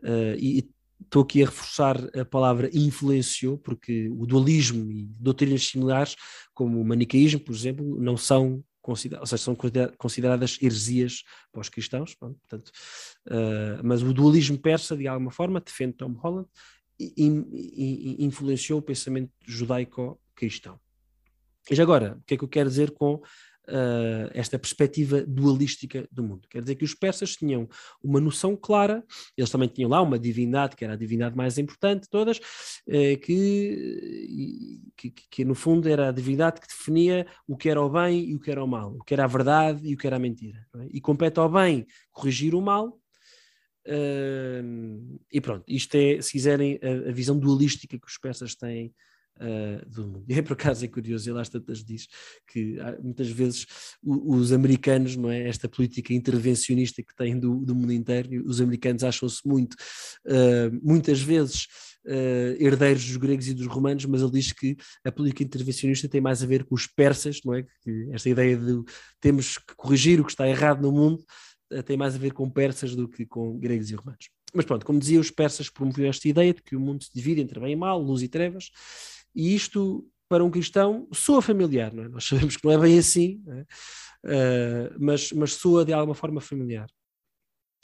Uh, 0.00 0.36
e 0.38 0.70
estou 1.04 1.22
aqui 1.22 1.42
a 1.42 1.46
reforçar 1.46 1.96
a 2.18 2.24
palavra 2.24 2.70
influenciou, 2.72 3.58
porque 3.58 4.08
o 4.10 4.26
dualismo 4.26 4.90
e 4.90 5.04
doutrinas 5.18 5.66
similares, 5.66 6.16
como 6.54 6.80
o 6.80 6.84
manicaísmo, 6.84 7.40
por 7.40 7.54
exemplo, 7.54 8.00
não 8.00 8.16
são 8.16 8.62
consideradas, 8.80 9.32
ou 9.32 9.38
seja, 9.38 9.44
são 9.44 9.56
consideradas 9.96 10.58
heresias 10.60 11.22
para 11.52 11.60
os 11.60 11.68
cristãos, 11.68 12.14
portanto, 12.14 12.70
uh, 13.28 13.80
mas 13.84 14.02
o 14.02 14.12
dualismo 14.12 14.58
persa, 14.58 14.96
de 14.96 15.06
alguma 15.06 15.30
forma, 15.30 15.60
defende 15.60 15.94
Tom 15.94 16.12
Holland, 16.12 16.48
e, 16.98 17.12
e, 17.16 18.16
e 18.22 18.24
influenciou 18.24 18.78
o 18.78 18.82
pensamento 18.82 19.30
judaico-cristão. 19.46 20.78
E 21.70 21.74
já 21.74 21.82
agora, 21.82 22.16
o 22.18 22.24
que 22.24 22.34
é 22.34 22.36
que 22.36 22.44
eu 22.44 22.48
quero 22.48 22.68
dizer 22.68 22.90
com 22.92 23.22
uh, 23.72 24.30
esta 24.34 24.58
perspectiva 24.58 25.22
dualística 25.22 26.06
do 26.12 26.22
mundo. 26.22 26.46
Quer 26.48 26.60
dizer 26.60 26.74
que 26.74 26.84
os 26.84 26.94
persas 26.94 27.34
tinham 27.34 27.68
uma 28.02 28.20
noção 28.20 28.54
clara, 28.54 29.02
eles 29.36 29.50
também 29.50 29.68
tinham 29.68 29.90
lá 29.90 30.02
uma 30.02 30.18
divindade, 30.18 30.76
que 30.76 30.84
era 30.84 30.92
a 30.92 30.96
divindade 30.96 31.34
mais 31.34 31.56
importante 31.56 32.02
de 32.02 32.10
todas, 32.10 32.38
uh, 32.38 33.18
que, 33.22 34.80
que, 34.96 35.10
que, 35.10 35.44
no 35.44 35.54
fundo 35.54 35.88
era 35.88 36.10
a 36.10 36.12
divindade 36.12 36.60
que 36.60 36.68
definia 36.68 37.26
o 37.48 37.56
que 37.56 37.68
era 37.70 37.80
o 37.80 37.88
bem 37.88 38.30
e 38.30 38.34
o 38.34 38.40
que 38.40 38.50
era 38.50 38.62
o 38.62 38.68
mal, 38.68 38.94
o 38.94 39.04
que 39.04 39.14
era 39.14 39.24
a 39.24 39.28
verdade 39.28 39.88
e 39.88 39.94
o 39.94 39.96
que 39.96 40.06
era 40.06 40.16
a 40.16 40.20
mentira. 40.20 40.66
É? 40.76 40.88
E 40.92 41.00
compete 41.00 41.38
ao 41.38 41.48
bem 41.48 41.86
corrigir 42.12 42.54
o 42.54 42.60
mal, 42.60 42.98
Uh, 43.84 45.18
e 45.32 45.40
pronto, 45.40 45.64
isto 45.66 45.96
é, 45.96 46.22
se 46.22 46.30
quiserem, 46.30 46.78
a, 46.80 47.08
a, 47.08 47.12
visão 47.12 47.36
dualística 47.36 47.98
que 47.98 48.06
os 48.06 48.16
persas 48.16 48.54
têm 48.54 48.94
uh, 49.42 49.90
do 49.90 50.06
mundo. 50.06 50.24
E 50.32 50.34
é 50.34 50.42
por 50.42 50.52
acaso 50.54 50.84
é 50.84 50.88
curioso, 50.88 51.28
ele 51.28 51.40
às 51.40 51.48
tantas 51.48 51.84
diz 51.84 52.06
que 52.46 52.78
muitas 53.02 53.28
vezes 53.28 53.66
os 54.02 54.52
americanos, 54.52 55.16
não 55.16 55.30
é, 55.30 55.48
esta 55.48 55.68
política 55.68 56.14
intervencionista 56.14 57.02
que 57.02 57.14
têm 57.14 57.38
do, 57.38 57.56
do 57.56 57.74
mundo 57.74 57.92
inteiro, 57.92 58.42
os 58.46 58.60
americanos 58.60 59.04
acham-se 59.04 59.46
muito, 59.46 59.74
uh, 60.26 60.80
muitas 60.82 61.20
vezes 61.20 61.66
uh, 62.06 62.62
herdeiros 62.62 63.04
dos 63.04 63.16
gregos 63.16 63.48
e 63.48 63.54
dos 63.54 63.66
romanos, 63.66 64.04
mas 64.06 64.22
ele 64.22 64.30
diz 64.30 64.52
que 64.52 64.76
a 65.04 65.12
política 65.12 65.42
intervencionista 65.42 66.08
tem 66.08 66.20
mais 66.20 66.42
a 66.42 66.46
ver 66.46 66.64
com 66.64 66.74
os 66.74 66.86
persas, 66.86 67.40
não 67.44 67.54
é? 67.54 67.64
Que 67.82 68.08
esta 68.12 68.28
ideia 68.28 68.56
de 68.56 68.82
temos 69.20 69.58
que 69.58 69.74
corrigir 69.76 70.20
o 70.20 70.24
que 70.24 70.32
está 70.32 70.48
errado 70.48 70.82
no 70.82 70.92
mundo 70.92 71.24
uh, 71.72 71.82
tem 71.82 71.96
mais 71.96 72.14
a 72.14 72.18
ver 72.18 72.32
com 72.32 72.48
persas 72.50 72.94
do 72.94 73.08
que 73.08 73.26
com 73.26 73.58
gregos 73.58 73.90
e 73.90 73.94
romanos. 73.94 74.30
Mas 74.54 74.66
pronto, 74.66 74.84
como 74.84 74.98
dizia, 74.98 75.18
os 75.18 75.30
persas 75.30 75.70
promoveram 75.70 76.10
esta 76.10 76.28
ideia 76.28 76.52
de 76.52 76.62
que 76.62 76.76
o 76.76 76.80
mundo 76.80 77.02
se 77.02 77.10
divide 77.14 77.40
entre 77.40 77.58
bem 77.58 77.72
e 77.72 77.76
mal, 77.76 78.00
luz 78.00 78.22
e 78.22 78.28
trevas, 78.28 78.70
e 79.34 79.54
isto 79.54 80.06
para 80.28 80.44
um 80.44 80.50
cristão 80.50 81.08
soa 81.12 81.42
familiar, 81.42 81.92
não 81.92 82.04
é? 82.04 82.08
Nós 82.08 82.24
sabemos 82.24 82.56
que 82.56 82.64
não 82.64 82.72
é 82.72 82.78
bem 82.78 82.98
assim, 82.98 83.42
é? 83.48 83.66
Uh, 84.24 84.96
mas, 84.98 85.32
mas 85.32 85.54
soa 85.54 85.84
de 85.84 85.92
alguma 85.92 86.14
forma 86.14 86.40
familiar. 86.40 86.88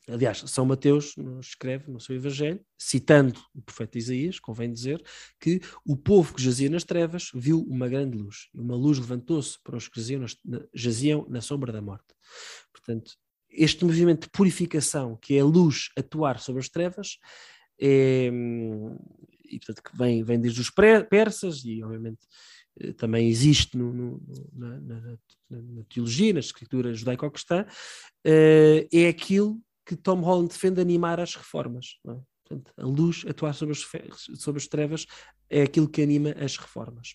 Aliás, 0.08 0.42
São 0.46 0.64
Mateus 0.64 1.14
nos 1.16 1.48
escreve 1.48 1.90
no 1.90 2.00
seu 2.00 2.16
Evangelho, 2.16 2.60
citando 2.78 3.38
o 3.54 3.60
profeta 3.60 3.98
Isaías, 3.98 4.40
convém 4.40 4.72
dizer, 4.72 5.04
que 5.38 5.60
o 5.84 5.94
povo 5.96 6.34
que 6.34 6.42
jazia 6.42 6.70
nas 6.70 6.84
trevas 6.84 7.30
viu 7.34 7.60
uma 7.68 7.88
grande 7.88 8.16
luz, 8.16 8.48
e 8.54 8.60
uma 8.60 8.74
luz 8.74 8.98
levantou-se 8.98 9.58
para 9.62 9.76
os 9.76 9.86
que 9.86 10.00
jaziam, 10.00 10.24
jaziam 10.72 11.26
na 11.28 11.42
sombra 11.42 11.70
da 11.70 11.82
morte. 11.82 12.06
Portanto, 12.72 13.12
este 13.50 13.84
movimento 13.84 14.22
de 14.22 14.30
purificação, 14.30 15.16
que 15.20 15.36
é 15.36 15.40
a 15.40 15.44
luz 15.44 15.90
atuar 15.96 16.38
sobre 16.38 16.60
as 16.60 16.70
trevas, 16.70 17.18
é, 17.78 18.30
e 19.48 19.58
portanto 19.58 19.82
que 19.82 19.96
vem, 19.96 20.22
vem 20.22 20.40
desde 20.40 20.60
os 20.60 20.70
persas 21.08 21.64
e 21.64 21.82
obviamente 21.82 22.20
eh, 22.80 22.92
também 22.92 23.28
existe 23.28 23.76
no, 23.76 23.92
no, 23.92 24.22
na, 24.52 24.80
na, 24.80 25.18
na, 25.50 25.82
teologia, 25.88 26.32
na 26.32 26.40
escritura 26.40 26.94
judaico-cristã, 26.94 27.64
uh, 27.64 28.88
é 28.92 29.08
aquilo 29.08 29.60
que 29.84 29.96
Tom 29.96 30.20
Holland 30.20 30.48
defende 30.48 30.80
animar 30.80 31.18
as 31.18 31.34
reformas. 31.34 31.98
É? 32.06 32.16
Portanto, 32.44 32.72
a 32.76 32.84
luz 32.84 33.24
atuar 33.28 33.54
sobre 33.54 33.74
as, 33.74 34.40
sobre 34.40 34.60
as 34.60 34.66
trevas 34.66 35.06
é 35.50 35.62
aquilo 35.62 35.88
que 35.88 36.02
anima 36.02 36.30
as 36.32 36.56
reformas. 36.56 37.14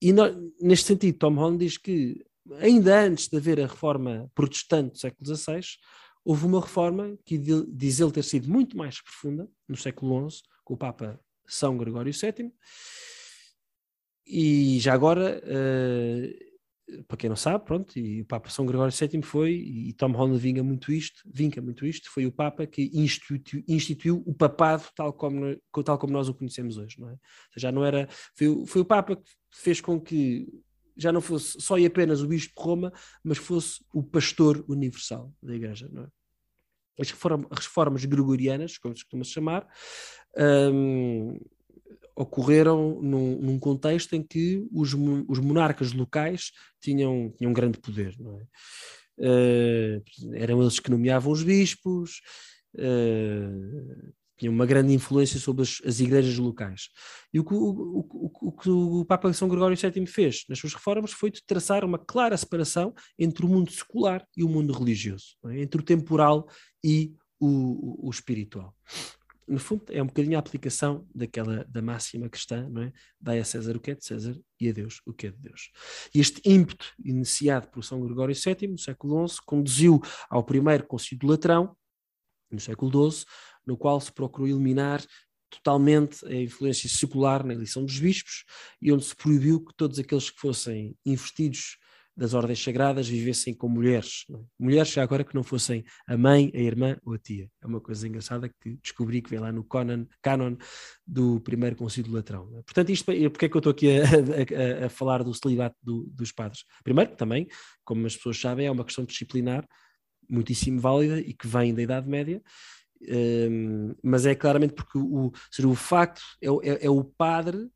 E 0.00 0.12
no, 0.12 0.52
neste 0.60 0.86
sentido, 0.86 1.18
Tom 1.18 1.34
Holland 1.34 1.58
diz 1.58 1.76
que 1.76 2.22
ainda 2.58 3.02
antes 3.02 3.28
de 3.28 3.36
haver 3.36 3.60
a 3.60 3.66
reforma 3.66 4.30
protestante 4.34 4.92
do 4.92 4.98
século 4.98 5.36
XVI, 5.36 5.60
houve 6.24 6.46
uma 6.46 6.60
reforma 6.60 7.16
que 7.24 7.38
diz 7.38 8.00
ele 8.00 8.12
ter 8.12 8.24
sido 8.24 8.48
muito 8.48 8.76
mais 8.76 9.00
profunda, 9.00 9.48
no 9.68 9.76
século 9.76 10.30
XI, 10.30 10.42
com 10.70 10.74
o 10.74 10.76
Papa 10.76 11.18
São 11.46 11.76
Gregório 11.76 12.12
VII, 12.12 12.52
e 14.24 14.78
já 14.78 14.94
agora, 14.94 15.42
uh, 15.44 17.02
para 17.08 17.16
quem 17.16 17.28
não 17.28 17.34
sabe, 17.34 17.64
pronto, 17.64 17.98
e 17.98 18.22
o 18.22 18.24
Papa 18.24 18.48
São 18.50 18.64
Gregório 18.64 18.94
VII 18.96 19.20
foi, 19.22 19.54
e 19.54 19.92
Tom 19.94 20.12
Holland 20.12 20.38
vinga 20.38 20.62
muito 20.62 20.92
isto, 20.92 21.22
vinca 21.26 21.60
muito 21.60 21.84
isto, 21.84 22.08
foi 22.08 22.24
o 22.24 22.30
Papa 22.30 22.66
que 22.66 22.88
instituiu, 22.94 23.64
instituiu 23.66 24.22
o 24.24 24.32
papado 24.32 24.84
tal 24.94 25.12
como, 25.12 25.56
tal 25.84 25.98
como 25.98 26.12
nós 26.12 26.28
o 26.28 26.34
conhecemos 26.34 26.76
hoje, 26.76 27.00
não 27.00 27.10
é? 27.10 27.16
Já 27.56 27.72
não 27.72 27.84
era, 27.84 28.08
foi, 28.36 28.64
foi 28.66 28.82
o 28.82 28.84
Papa 28.84 29.16
que 29.16 29.30
fez 29.50 29.80
com 29.80 30.00
que 30.00 30.46
já 30.96 31.10
não 31.10 31.20
fosse 31.20 31.60
só 31.60 31.76
e 31.78 31.86
apenas 31.86 32.22
o 32.22 32.28
Bispo 32.28 32.54
de 32.56 32.64
Roma, 32.64 32.92
mas 33.24 33.38
fosse 33.38 33.84
o 33.92 34.04
pastor 34.04 34.64
universal 34.68 35.34
da 35.42 35.56
Igreja, 35.56 35.88
não 35.90 36.04
é? 36.04 36.08
As 37.00 37.10
reformas 37.10 38.04
gregorianas, 38.04 38.76
como 38.76 38.94
se 38.94 39.02
costuma 39.02 39.24
chamar, 39.24 39.66
um, 40.36 41.38
ocorreram 42.14 43.00
num, 43.00 43.36
num, 43.40 43.58
contexto 43.58 44.14
em 44.14 44.22
que 44.22 44.66
os, 44.72 44.94
os, 45.28 45.38
monarcas 45.38 45.92
locais 45.92 46.52
tinham, 46.80 47.32
tinham 47.36 47.52
grande 47.52 47.78
poder. 47.78 48.14
É? 49.18 49.26
Uh, 49.26 50.02
eram 50.34 50.60
eles 50.60 50.78
que 50.78 50.90
nomeavam 50.90 51.32
os 51.32 51.42
bispos, 51.42 52.20
uh, 52.74 54.12
tinham 54.36 54.54
uma 54.54 54.66
grande 54.66 54.92
influência 54.92 55.38
sobre 55.38 55.62
as, 55.62 55.80
as 55.84 56.00
igrejas 56.00 56.36
locais. 56.38 56.88
E 57.32 57.38
o 57.38 57.44
o, 57.50 58.00
o, 58.00 58.48
o, 58.48 58.52
que 58.52 58.70
o 58.70 59.04
Papa 59.04 59.32
São 59.32 59.48
Gregório 59.48 59.76
VII 59.76 60.06
fez 60.06 60.44
nas 60.48 60.58
suas 60.58 60.74
reformas 60.74 61.12
foi 61.12 61.30
de 61.30 61.42
traçar 61.46 61.84
uma 61.84 61.98
clara 61.98 62.36
separação 62.36 62.94
entre 63.18 63.44
o 63.44 63.48
mundo 63.48 63.70
secular 63.70 64.26
e 64.36 64.42
o 64.42 64.48
mundo 64.48 64.72
religioso, 64.72 65.36
é? 65.46 65.60
entre 65.60 65.80
o 65.80 65.84
temporal 65.84 66.48
e 66.84 67.14
o, 67.38 68.06
o 68.06 68.10
espiritual 68.10 68.74
no 69.50 69.58
fundo, 69.58 69.82
é 69.88 70.00
um 70.00 70.06
bocadinho 70.06 70.36
a 70.36 70.38
aplicação 70.38 71.04
daquela 71.12 71.64
da 71.64 71.82
máxima 71.82 72.28
cristã, 72.28 72.68
não 72.70 72.82
é? 72.82 72.92
Dai 73.20 73.40
a 73.40 73.44
César 73.44 73.76
o 73.76 73.80
que 73.80 73.90
é 73.90 73.94
de 73.96 74.04
César 74.04 74.40
e 74.60 74.68
a 74.68 74.72
Deus 74.72 75.02
o 75.04 75.12
que 75.12 75.26
é 75.26 75.30
de 75.30 75.38
Deus. 75.38 75.72
E 76.14 76.20
este 76.20 76.40
ímpeto, 76.48 76.86
iniciado 77.04 77.68
por 77.68 77.82
São 77.82 78.00
Gregório 78.00 78.34
VII, 78.34 78.68
no 78.68 78.78
século 78.78 79.26
XI, 79.26 79.38
conduziu 79.44 80.00
ao 80.28 80.44
primeiro 80.44 80.86
concílio 80.86 81.18
de 81.18 81.26
Latrão, 81.26 81.76
no 82.48 82.60
século 82.60 83.10
XII, 83.10 83.24
no 83.66 83.76
qual 83.76 84.00
se 84.00 84.12
procurou 84.12 84.48
eliminar 84.48 85.04
totalmente 85.50 86.24
a 86.26 86.34
influência 86.34 86.88
secular 86.88 87.44
na 87.44 87.52
eleição 87.52 87.84
dos 87.84 87.98
bispos 87.98 88.44
e 88.80 88.92
onde 88.92 89.04
se 89.04 89.16
proibiu 89.16 89.64
que 89.64 89.74
todos 89.76 89.98
aqueles 89.98 90.30
que 90.30 90.38
fossem 90.38 90.96
investidos 91.04 91.76
das 92.20 92.34
ordens 92.34 92.62
sagradas 92.62 93.08
vivessem 93.08 93.54
com 93.54 93.66
mulheres. 93.66 94.26
É? 94.30 94.38
Mulheres 94.58 94.92
já 94.92 95.02
agora 95.02 95.24
que 95.24 95.34
não 95.34 95.42
fossem 95.42 95.82
a 96.06 96.18
mãe, 96.18 96.52
a 96.54 96.58
irmã 96.58 96.98
ou 97.02 97.14
a 97.14 97.18
tia. 97.18 97.50
É 97.62 97.66
uma 97.66 97.80
coisa 97.80 98.06
engraçada 98.06 98.46
que 98.46 98.76
descobri 98.82 99.22
que 99.22 99.30
vem 99.30 99.38
lá 99.38 99.50
no 99.50 99.64
canon, 99.64 100.04
canon 100.20 100.54
do 101.06 101.40
primeiro 101.40 101.76
concílio 101.76 102.12
latrão. 102.12 102.46
É? 102.58 102.62
Portanto, 102.62 102.90
isto, 102.90 103.06
porque 103.06 103.46
é 103.46 103.48
que 103.48 103.56
eu 103.56 103.60
estou 103.60 103.70
aqui 103.70 103.88
a, 103.98 104.82
a, 104.82 104.86
a 104.86 104.88
falar 104.90 105.24
do 105.24 105.32
celibato 105.32 105.76
do, 105.82 106.10
dos 106.12 106.30
padres? 106.30 106.66
Primeiro, 106.84 107.16
também, 107.16 107.48
como 107.82 108.06
as 108.06 108.14
pessoas 108.14 108.38
sabem, 108.38 108.66
é 108.66 108.70
uma 108.70 108.84
questão 108.84 109.06
disciplinar 109.06 109.66
muitíssimo 110.28 110.78
válida 110.78 111.18
e 111.20 111.32
que 111.32 111.46
vem 111.46 111.74
da 111.74 111.80
Idade 111.80 112.06
Média. 112.06 112.42
Um, 113.02 113.94
mas 114.04 114.26
é 114.26 114.34
claramente 114.34 114.74
porque 114.74 114.98
o, 114.98 115.32
seja, 115.50 115.66
o 115.66 115.74
facto 115.74 116.20
é, 116.42 116.48
é, 116.48 116.84
é 116.84 116.90
o 116.90 117.02
padre, 117.02 117.66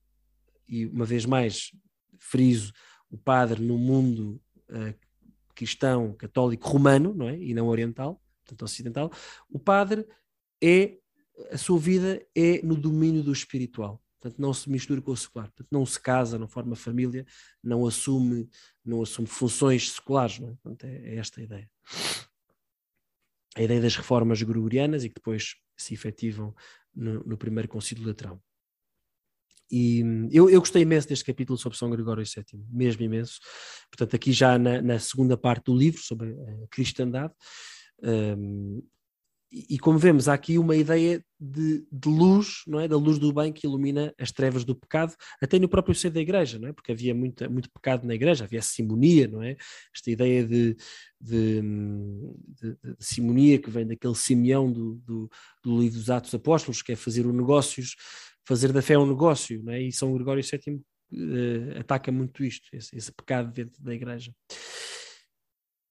e 0.69 0.85
uma 0.85 1.07
vez 1.07 1.25
mais 1.25 1.71
friso, 2.21 2.75
o 3.15 3.19
padre 3.19 3.63
no 3.63 3.79
mundo 3.79 4.43
uh, 4.71 4.95
cristão, 5.55 6.13
católico, 6.15 6.69
romano, 6.69 7.15
não 7.15 7.29
é? 7.29 7.39
E 7.39 7.55
não 7.55 7.69
oriental, 7.69 8.21
portanto 8.45 8.63
ocidental, 8.65 9.13
o 9.49 9.59
padre 9.59 10.05
é, 10.63 10.99
a 11.53 11.57
sua 11.57 11.79
vida 11.79 12.21
é 12.35 12.61
no 12.63 12.77
domínio 12.77 13.23
do 13.23 13.33
espiritual. 13.33 14.03
Portanto, 14.19 14.41
não 14.41 14.53
se 14.53 14.69
mistura 14.71 15.01
com 15.01 15.13
o 15.13 15.17
secular. 15.17 15.47
Portanto, 15.49 15.69
não 15.71 15.85
se 15.85 16.01
casa, 16.01 16.39
não 16.39 16.49
forma 16.49 16.75
família, 16.75 17.27
não 17.63 17.87
assume, 17.87 18.49
não 18.85 19.03
assume 19.03 19.29
funções 19.29 19.93
seculares. 19.93 20.39
Não 20.39 20.49
é? 20.49 20.55
Portanto, 20.63 20.85
é, 20.85 21.11
é 21.11 21.17
esta 21.17 21.41
a 21.41 21.45
ideia. 21.45 21.71
A 23.55 23.63
ideia 23.63 23.81
das 23.81 23.95
reformas 23.95 24.43
gregorianas 24.43 25.05
e 25.05 25.09
que 25.09 25.17
depois 25.17 25.57
se 25.77 25.95
efetivam 25.95 26.55
no, 26.95 27.23
no 27.23 27.37
primeiro 27.37 27.69
concílio 27.69 28.07
latrão. 28.07 28.41
E 29.71 30.03
eu, 30.31 30.49
eu 30.51 30.61
gostei 30.61 30.83
imenso 30.83 31.09
deste 31.09 31.25
capítulo 31.25 31.59
sobre 31.59 31.79
São 31.79 31.91
Gregório 31.91 32.25
VII, 32.25 32.61
mesmo 32.71 33.03
imenso. 33.03 33.41
Portanto, 33.91 34.15
aqui 34.15 34.33
já 34.33 34.59
na, 34.59 34.81
na 34.83 34.99
segunda 34.99 35.37
parte 35.37 35.65
do 35.67 35.77
livro, 35.77 36.01
sobre 36.01 36.31
a 36.31 36.67
cristandade, 36.71 37.33
um, 38.03 38.83
e, 39.57 39.79
como 39.79 39.99
vemos, 39.99 40.29
há 40.29 40.35
aqui 40.35 40.59
uma 40.59 40.75
ideia 40.75 41.25
de, 41.39 41.87
de, 41.93 42.09
luz, 42.09 42.65
não 42.67 42.81
é? 42.81 42.89
Da 42.89 42.97
luz 42.97 43.21
do 43.21 43.33
bem 43.33 43.53
que 43.53 43.69
ilumina 43.69 44.13
as 44.19 44.33
trevas 44.33 44.65
do 44.65 44.75
pecado, 44.75 45.15
até 45.41 45.61
no 45.61 45.69
próprio 45.69 45.95
ser 45.95 46.11
da 46.11 46.21
igreja, 46.21 46.59
não 46.59 46.69
é? 46.69 46.73
Porque 46.73 46.91
havia 46.91 47.15
muito, 47.15 47.49
muito 47.49 47.71
pecado 47.71 48.05
na 48.05 48.17
igreja, 48.17 48.45
havia 48.45 48.61
simonia, 48.61 49.29
não 49.29 49.41
é? 49.41 49.57
Esta 49.95 50.11
ideia 50.11 50.45
de, 50.45 50.77
de, 51.21 51.63
de, 51.63 52.77
de 52.83 52.97
simonia 52.99 53.57
que 53.61 53.71
vem 53.71 53.87
daquele 53.87 54.17
Simeão 54.17 54.73
do, 54.73 54.97
do, 54.97 55.31
do 55.63 55.79
livro 55.79 56.01
dos 56.01 56.11
Atos 56.11 56.35
Apóstolos, 56.35 56.83
que 56.83 56.91
é 56.91 56.97
fazer 56.97 57.25
os 57.25 57.35
negócios 57.35 57.95
fazer 58.47 58.73
da 58.73 58.83
fé 58.83 58.99
um 58.99 59.07
negócio, 59.07 59.63
né? 59.63 59.81
e 59.81 59.93
São 59.93 60.13
Gregório 60.15 60.43
VII 60.43 60.75
uh, 60.77 61.81
ataca 61.81 62.13
muito 62.13 62.45
isto, 62.45 62.69
esse, 62.73 62.97
esse, 62.97 63.13
pecado 63.13 63.53
dentro 63.53 63.83
da 63.83 63.95
igreja. 63.95 64.33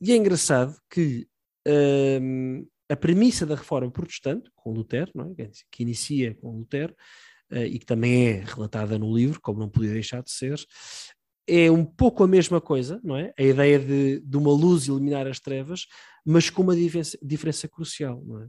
E 0.02 0.12
é 0.12 0.16
engraçado 0.16 0.76
que 0.90 1.28
uh, 1.68 2.68
a 2.90 2.96
premissa 2.96 3.46
da 3.46 3.56
reforma 3.56 3.92
protestante, 3.92 4.50
com 4.56 4.74
Lutero, 4.74 5.12
é? 5.38 5.50
que 5.72 5.84
inicia 5.84 6.36
com 6.36 6.58
Lutero, 6.58 6.96
uh, 7.52 7.58
e 7.58 7.80
que 7.80 7.86
também 7.86 8.28
é 8.28 8.44
relatada 8.44 8.98
no 8.98 9.16
livro, 9.16 9.40
como 9.42 9.60
não 9.60 9.70
podia 9.70 9.94
deixar 9.94 10.22
de 10.22 10.32
ser, 10.32 10.60
é 11.48 11.70
um 11.70 11.84
pouco 11.84 12.24
a 12.24 12.28
mesma 12.28 12.62
coisa, 12.62 13.02
não 13.04 13.18
é? 13.18 13.34
A 13.38 13.44
ideia 13.44 13.78
de, 13.78 14.22
de 14.22 14.38
uma 14.38 14.52
luz 14.52 14.88
eliminar 14.88 15.28
as 15.28 15.40
trevas, 15.40 15.86
mas 16.26 16.50
com 16.50 16.62
uma 16.62 16.76
diferença, 16.76 17.18
diferença 17.22 17.68
crucial, 17.68 18.24
não 18.26 18.44
é? 18.44 18.48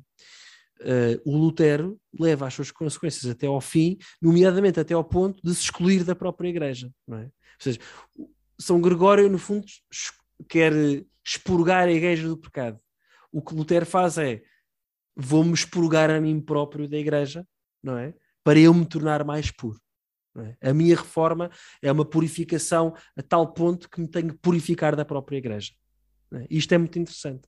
Uh, 0.85 1.21
o 1.25 1.37
Lutero 1.37 1.99
leva 2.19 2.47
as 2.47 2.55
suas 2.55 2.71
consequências 2.71 3.31
até 3.31 3.47
ao 3.47 3.61
fim, 3.61 3.99
nomeadamente 4.21 4.79
até 4.79 4.95
ao 4.95 5.05
ponto 5.05 5.43
de 5.43 5.55
se 5.55 5.63
excluir 5.63 6.05
da 6.05 6.15
própria 6.15 6.49
igreja. 6.49 6.91
Não 7.07 7.19
é? 7.19 7.25
Ou 7.25 7.31
seja, 7.59 7.81
São 8.59 8.81
Gregório, 8.81 9.29
no 9.31 9.39
fundo, 9.39 9.67
quer 10.49 10.73
expurgar 11.25 11.89
a 11.89 11.93
igreja 11.93 12.29
do 12.29 12.37
pecado. 12.37 12.79
O 13.33 13.43
que 13.43 13.55
Lutero 13.55 13.87
faz 13.87 14.19
é 14.19 14.43
vou-me 15.17 15.53
expurgar 15.53 16.11
a 16.11 16.21
mim 16.21 16.41
próprio 16.41 16.89
da 16.89 16.99
igreja, 16.99 17.47
não 17.83 17.97
é? 17.97 18.15
Para 18.43 18.59
eu 18.59 18.75
me 18.75 18.85
tornar 18.85 19.25
mais 19.25 19.51
puro. 19.51 19.81
É? 20.37 20.71
A 20.71 20.75
minha 20.75 20.97
reforma 20.97 21.51
é 21.81 21.91
uma 21.91 22.05
purificação 22.05 22.93
a 23.17 23.23
tal 23.23 23.53
ponto 23.53 23.89
que 23.89 24.01
me 24.01 24.09
tenho 24.09 24.29
que 24.29 24.39
purificar 24.39 24.97
da 24.97 25.05
própria 25.05 25.39
igreja. 25.39 25.73
É? 26.33 26.47
Isto 26.51 26.75
é 26.75 26.79
muito 26.79 26.99
interessante. 26.99 27.47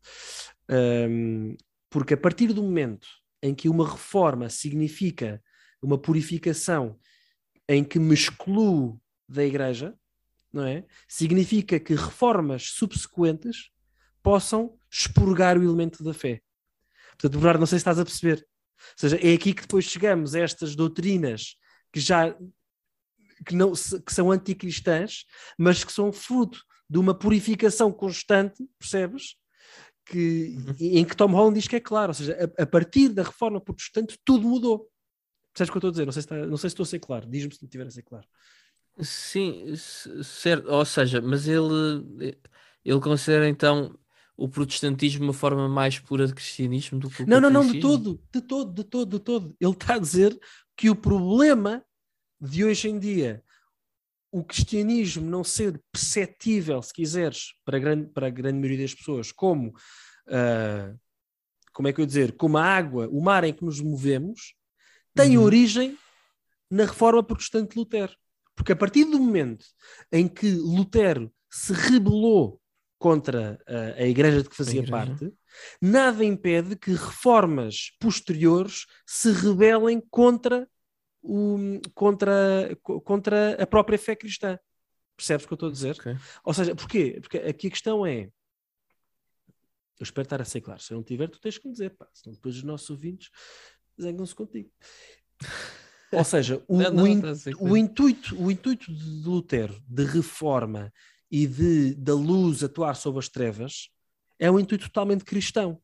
Um, 0.71 1.57
porque 1.91 2.15
a 2.15 2.17
partir 2.17 2.53
do 2.53 2.63
momento 2.63 3.09
em 3.47 3.55
que 3.55 3.69
uma 3.69 3.89
reforma 3.89 4.49
significa 4.49 5.43
uma 5.81 5.97
purificação 5.97 6.99
em 7.69 7.85
que 7.85 7.99
me 7.99 8.13
excluo 8.13 9.01
da 9.29 9.45
igreja, 9.45 9.97
não 10.53 10.65
é? 10.65 10.85
Significa 11.09 11.79
que 11.79 11.95
reformas 11.95 12.71
subsequentes 12.71 13.71
possam 14.23 14.77
expurgar 14.91 15.57
o 15.57 15.63
elemento 15.63 16.03
da 16.03 16.13
fé. 16.13 16.43
Portanto, 17.11 17.39
Bernardo, 17.39 17.61
não 17.61 17.67
sei 17.67 17.79
se 17.79 17.83
estás 17.83 17.99
a 18.01 18.05
perceber. 18.05 18.47
Ou 18.79 18.97
seja, 18.97 19.17
é 19.17 19.33
aqui 19.33 19.55
que 19.55 19.63
depois 19.63 19.85
chegamos 19.85 20.35
a 20.35 20.41
estas 20.41 20.75
doutrinas 20.75 21.57
que 21.93 22.01
já 22.01 22.37
que, 23.47 23.55
não, 23.55 23.73
que 23.73 24.13
são 24.13 24.33
anticristãs, 24.33 25.25
mas 25.57 25.85
que 25.85 25.93
são 25.93 26.13
fruto 26.13 26.61
de 26.91 26.99
uma 26.99 27.17
purificação 27.17 27.93
constante, 27.93 28.65
percebes? 28.79 29.37
Que, 30.07 30.57
uhum. 30.57 30.75
Em 30.79 31.05
que 31.05 31.17
Tom 31.17 31.33
Holland 31.33 31.59
diz 31.59 31.67
que 31.67 31.77
é 31.77 31.81
claro, 31.81 32.11
ou 32.11 32.15
seja, 32.15 32.55
a, 32.57 32.63
a, 32.63 32.67
partir 32.67 33.09
da 33.09 33.25
reforma 33.25 33.61
protestante 33.61 34.17
tudo 34.25 34.47
mudou. 34.47 34.89
Percebes 35.53 35.69
o 35.69 35.73
que 35.73 35.77
eu 35.77 35.79
estou 35.79 35.89
a 35.89 35.91
dizer? 35.91 36.07
Não 36.07 36.13
sei 36.13 36.23
se, 36.23 36.27
está, 36.27 36.47
não 36.47 36.57
sei 36.57 36.71
se 36.71 36.75
estou 36.75 36.85
a 36.85 36.87
ser 36.87 36.99
claro, 37.01 37.27
diz-me 37.29 37.53
se 37.53 37.61
não 37.61 37.67
estiver 37.67 37.87
a 37.87 37.91
ser 37.91 38.03
claro. 38.03 38.27
Sim, 39.01 39.75
certo, 40.23 40.71
ou 40.71 40.85
seja, 40.85 41.21
mas 41.21 41.49
ele, 41.49 42.39
ele 42.85 43.01
considera 43.01 43.49
então 43.49 43.99
o 44.37 44.49
protestantismo 44.49 45.25
uma 45.25 45.33
forma 45.33 45.69
mais 45.69 45.99
pura 45.99 46.27
de 46.27 46.35
cristianismo 46.35 46.99
do 46.99 47.11
que 47.11 47.23
o 47.23 47.27
Não, 47.27 47.41
não, 47.41 47.51
não, 47.51 47.67
de 47.67 47.81
todo, 47.81 48.21
de 48.33 48.41
todo, 48.41 48.73
de 48.73 48.85
todo, 48.85 49.11
de 49.11 49.19
todo. 49.19 49.57
Ele 49.61 49.73
está 49.73 49.95
a 49.95 49.99
dizer 49.99 50.39
que 50.77 50.89
o 50.89 50.97
problema 50.97 51.85
de 52.41 52.65
hoje 52.65 52.89
em 52.89 52.99
dia, 52.99 53.43
o 54.31 54.45
cristianismo 54.45 55.29
não 55.29 55.43
ser 55.43 55.81
perceptível, 55.93 56.83
se 56.83 56.93
quiseres, 56.93 57.55
para 57.65 57.77
a 57.77 57.81
grande, 57.81 58.09
para 58.09 58.27
a 58.27 58.31
grande 58.31 58.59
maioria 58.59 58.85
das 58.85 58.95
pessoas, 58.95 59.33
como, 59.33 59.69
uh, 60.29 60.99
como 61.73 61.89
é 61.89 61.93
que 61.93 62.01
eu 62.01 62.07
dizer, 62.07 62.33
como 62.33 62.59
a 62.59 62.65
água, 62.65 63.09
o 63.11 63.21
mar 63.21 63.45
em 63.45 63.53
que 63.53 63.65
nos 63.65 63.81
movemos, 63.81 64.55
tem 65.15 65.39
uhum. 65.39 65.45
origem 65.45 65.99
na 66.71 66.85
reforma 66.85 67.23
protestante 67.23 67.71
de 67.71 67.79
Lutero. 67.79 68.15
Porque 68.55 68.73
a 68.73 68.77
partir 68.77 69.05
do 69.05 69.19
momento 69.19 69.67
em 70.11 70.27
que 70.27 70.51
Lutero 70.51 71.33
se 71.51 71.73
rebelou 71.73 72.61
contra 72.99 73.59
a, 73.67 74.03
a 74.03 74.07
igreja 74.07 74.43
de 74.43 74.49
que 74.49 74.57
fazia 74.57 74.85
parte, 74.87 75.33
nada 75.81 76.25
impede 76.25 76.77
que 76.77 76.93
reformas 76.93 77.91
posteriores 78.01 78.87
se 79.07 79.31
rebelem 79.31 80.03
contra, 80.11 80.69
o, 81.27 81.81
contra, 81.95 82.77
contra 83.05 83.63
a 83.63 83.67
própria 83.67 83.99
fé 83.99 84.15
cristã. 84.15 84.59
Percebes 85.17 85.45
o 85.45 85.49
que 85.49 85.55
eu 85.55 85.57
estou 85.57 85.69
a 85.69 85.73
dizer? 85.73 85.97
Okay. 85.99 86.17
Ou 86.45 86.55
seja, 86.55 86.75
porquê? 86.75 87.19
Porque 87.21 87.39
aqui 87.39 87.67
a 87.67 87.71
questão 87.71 88.07
é. 88.07 88.31
Eu 89.99 90.05
espero 90.05 90.27
estar 90.27 90.43
a 90.43 90.45
ser 90.45 90.61
claro. 90.61 90.81
Se 90.81 90.93
eu 90.93 90.97
não 90.97 91.03
tiver, 91.03 91.29
tu 91.29 91.41
tens 91.41 91.57
que 91.57 91.67
me 91.67 91.73
dizer, 91.73 91.91
pá, 91.91 92.07
senão 92.13 92.35
depois 92.35 92.57
os 92.57 92.63
nossos 92.63 92.91
ouvintes 92.91 93.31
zangam-se 94.01 94.35
contigo. 94.35 94.71
Ou 96.13 96.25
seja, 96.25 96.63
o, 96.69 96.77
não, 96.77 96.93
não, 96.93 97.05
o, 97.05 97.07
in, 97.07 97.23
o, 97.59 97.77
intuito, 97.77 98.37
o 98.41 98.51
intuito 98.51 98.93
de 98.93 99.27
Lutero 99.27 99.83
de 99.89 100.05
reforma 100.05 100.93
e 101.31 101.47
de 101.47 101.95
da 101.95 102.15
luz 102.15 102.63
atuar 102.63 102.95
sobre 102.95 103.19
as 103.19 103.29
trevas 103.29 103.89
é 104.39 104.51
um 104.51 104.61
intuito 104.61 104.85
totalmente 104.85 105.25
cristão. 105.25 105.81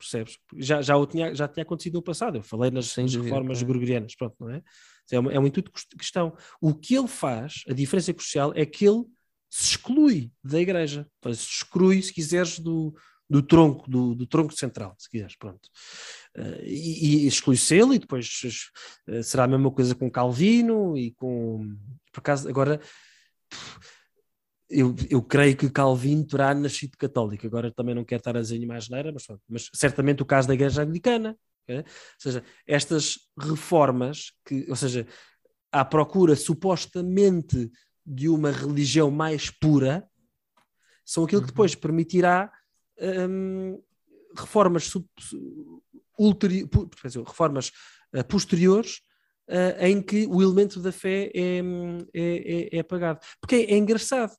Percebes? 0.00 0.38
Já, 0.56 0.80
já, 0.80 0.96
o 0.96 1.06
tinha, 1.06 1.34
já 1.34 1.46
tinha 1.46 1.62
acontecido 1.62 1.94
no 1.94 2.02
passado. 2.02 2.38
Eu 2.38 2.42
falei 2.42 2.70
nas, 2.70 2.96
nas 2.96 3.14
reformas 3.14 3.62
gregorianas, 3.62 4.14
pronto, 4.14 4.34
não 4.40 4.50
é? 4.50 4.62
É 5.12 5.20
um, 5.20 5.30
é 5.30 5.38
um 5.38 5.46
intuito 5.46 5.70
cristão. 5.70 6.34
O 6.58 6.74
que 6.74 6.96
ele 6.96 7.06
faz, 7.06 7.64
a 7.68 7.74
diferença 7.74 8.14
crucial, 8.14 8.52
é 8.56 8.64
que 8.64 8.86
ele 8.86 9.04
se 9.50 9.72
exclui 9.72 10.32
da 10.42 10.58
igreja. 10.58 11.06
Se 11.22 11.30
exclui, 11.32 12.00
se 12.00 12.14
quiseres, 12.14 12.58
do, 12.58 12.94
do 13.28 13.42
tronco, 13.42 13.90
do, 13.90 14.14
do, 14.14 14.26
tronco 14.26 14.56
central, 14.56 14.94
se 14.98 15.10
quiseres, 15.10 15.36
pronto. 15.36 15.68
Uh, 16.34 16.64
e, 16.64 17.24
e 17.24 17.26
exclui-se 17.26 17.74
ele, 17.74 17.96
e 17.96 17.98
depois 17.98 18.26
uh, 19.06 19.22
será 19.22 19.44
a 19.44 19.48
mesma 19.48 19.70
coisa 19.70 19.94
com 19.94 20.10
Calvino 20.10 20.96
e 20.96 21.10
com. 21.12 21.76
Por 22.10 22.20
acaso, 22.20 22.48
agora 22.48 22.80
eu, 24.70 24.94
eu 25.10 25.20
creio 25.20 25.56
que 25.56 25.68
Calvino 25.68 26.24
terá 26.24 26.54
nascido 26.54 26.96
católico. 26.96 27.46
Agora 27.46 27.72
também 27.72 27.94
não 27.94 28.04
quero 28.04 28.20
estar 28.20 28.36
a 28.36 28.40
dizer 28.40 28.64
mais 28.66 28.88
neira, 28.88 29.12
mas, 29.12 29.26
mas 29.48 29.70
certamente 29.74 30.22
o 30.22 30.26
caso 30.26 30.46
da 30.48 30.54
Igreja 30.54 30.82
Anglicana. 30.82 31.36
Ou 31.68 31.84
seja, 32.18 32.44
estas 32.66 33.18
reformas, 33.38 34.32
que, 34.44 34.66
ou 34.68 34.76
seja, 34.76 35.06
à 35.70 35.84
procura 35.84 36.34
supostamente 36.34 37.70
de 38.04 38.28
uma 38.28 38.50
religião 38.50 39.10
mais 39.10 39.50
pura, 39.50 40.04
são 41.04 41.24
aquilo 41.24 41.40
que 41.40 41.46
uhum. 41.46 41.52
depois 41.52 41.74
permitirá 41.74 42.50
um, 43.28 43.80
reformas, 44.36 44.84
sub, 44.84 45.06
ulteri, 46.18 46.68
reformas 47.26 47.70
uh, 48.14 48.24
posteriores 48.28 49.00
uh, 49.48 49.84
em 49.84 50.02
que 50.02 50.26
o 50.26 50.42
elemento 50.42 50.80
da 50.80 50.92
fé 50.92 51.30
é, 51.34 51.58
é, 52.14 52.68
é, 52.74 52.76
é 52.76 52.80
apagado. 52.80 53.20
Porque 53.40 53.56
é, 53.56 53.72
é 53.72 53.76
engraçado, 53.76 54.32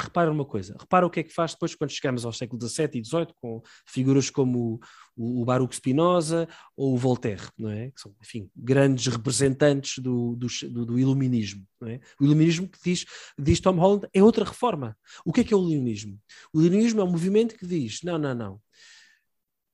repara 0.00 0.30
uma 0.30 0.44
coisa, 0.44 0.76
repara 0.78 1.06
o 1.06 1.10
que 1.10 1.20
é 1.20 1.22
que 1.22 1.32
faz 1.32 1.52
depois 1.52 1.74
quando 1.74 1.90
chegamos 1.90 2.24
ao 2.24 2.32
século 2.32 2.60
XVII 2.60 2.90
e 2.94 3.04
XVIII 3.04 3.28
com 3.34 3.62
figuras 3.86 4.30
como 4.30 4.80
o, 5.16 5.42
o 5.42 5.44
Baruch 5.44 5.74
Spinoza 5.74 6.48
ou 6.76 6.94
o 6.94 6.98
Voltaire, 6.98 7.48
não 7.58 7.70
é? 7.70 7.90
Que 7.90 8.00
são, 8.00 8.14
enfim, 8.22 8.50
grandes 8.56 9.06
representantes 9.06 9.98
do, 9.98 10.36
do, 10.36 10.86
do 10.86 10.98
iluminismo, 10.98 11.66
é? 11.84 12.00
O 12.20 12.24
iluminismo 12.24 12.68
que 12.68 12.78
diz, 12.82 13.04
diz 13.38 13.60
Tom 13.60 13.76
Holland 13.76 14.08
é 14.12 14.22
outra 14.22 14.44
reforma. 14.44 14.96
O 15.24 15.32
que 15.32 15.40
é 15.40 15.44
que 15.44 15.54
é 15.54 15.56
o 15.56 15.60
iluminismo? 15.60 16.18
O 16.52 16.60
iluminismo 16.60 17.00
é 17.00 17.04
um 17.04 17.10
movimento 17.10 17.56
que 17.56 17.66
diz, 17.66 18.02
não, 18.02 18.18
não, 18.18 18.34
não, 18.34 18.60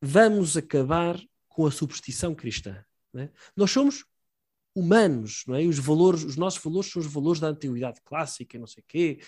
vamos 0.01 0.57
acabar 0.57 1.18
com 1.49 1.66
a 1.66 1.70
superstição 1.70 2.35
cristã. 2.35 2.85
É? 3.16 3.31
Nós 3.57 3.70
somos 3.70 4.05
humanos, 4.77 5.43
não 5.47 5.55
é? 5.55 5.62
Os 5.62 5.79
valores, 5.79 6.22
os 6.22 6.37
nossos 6.37 6.62
valores 6.62 6.91
são 6.91 7.01
os 7.01 7.07
valores 7.07 7.41
da 7.41 7.49
antiguidade 7.49 7.99
clássica, 8.05 8.59
não 8.59 8.66
sei 8.66 8.83
o 8.83 8.85
quê, 8.87 9.18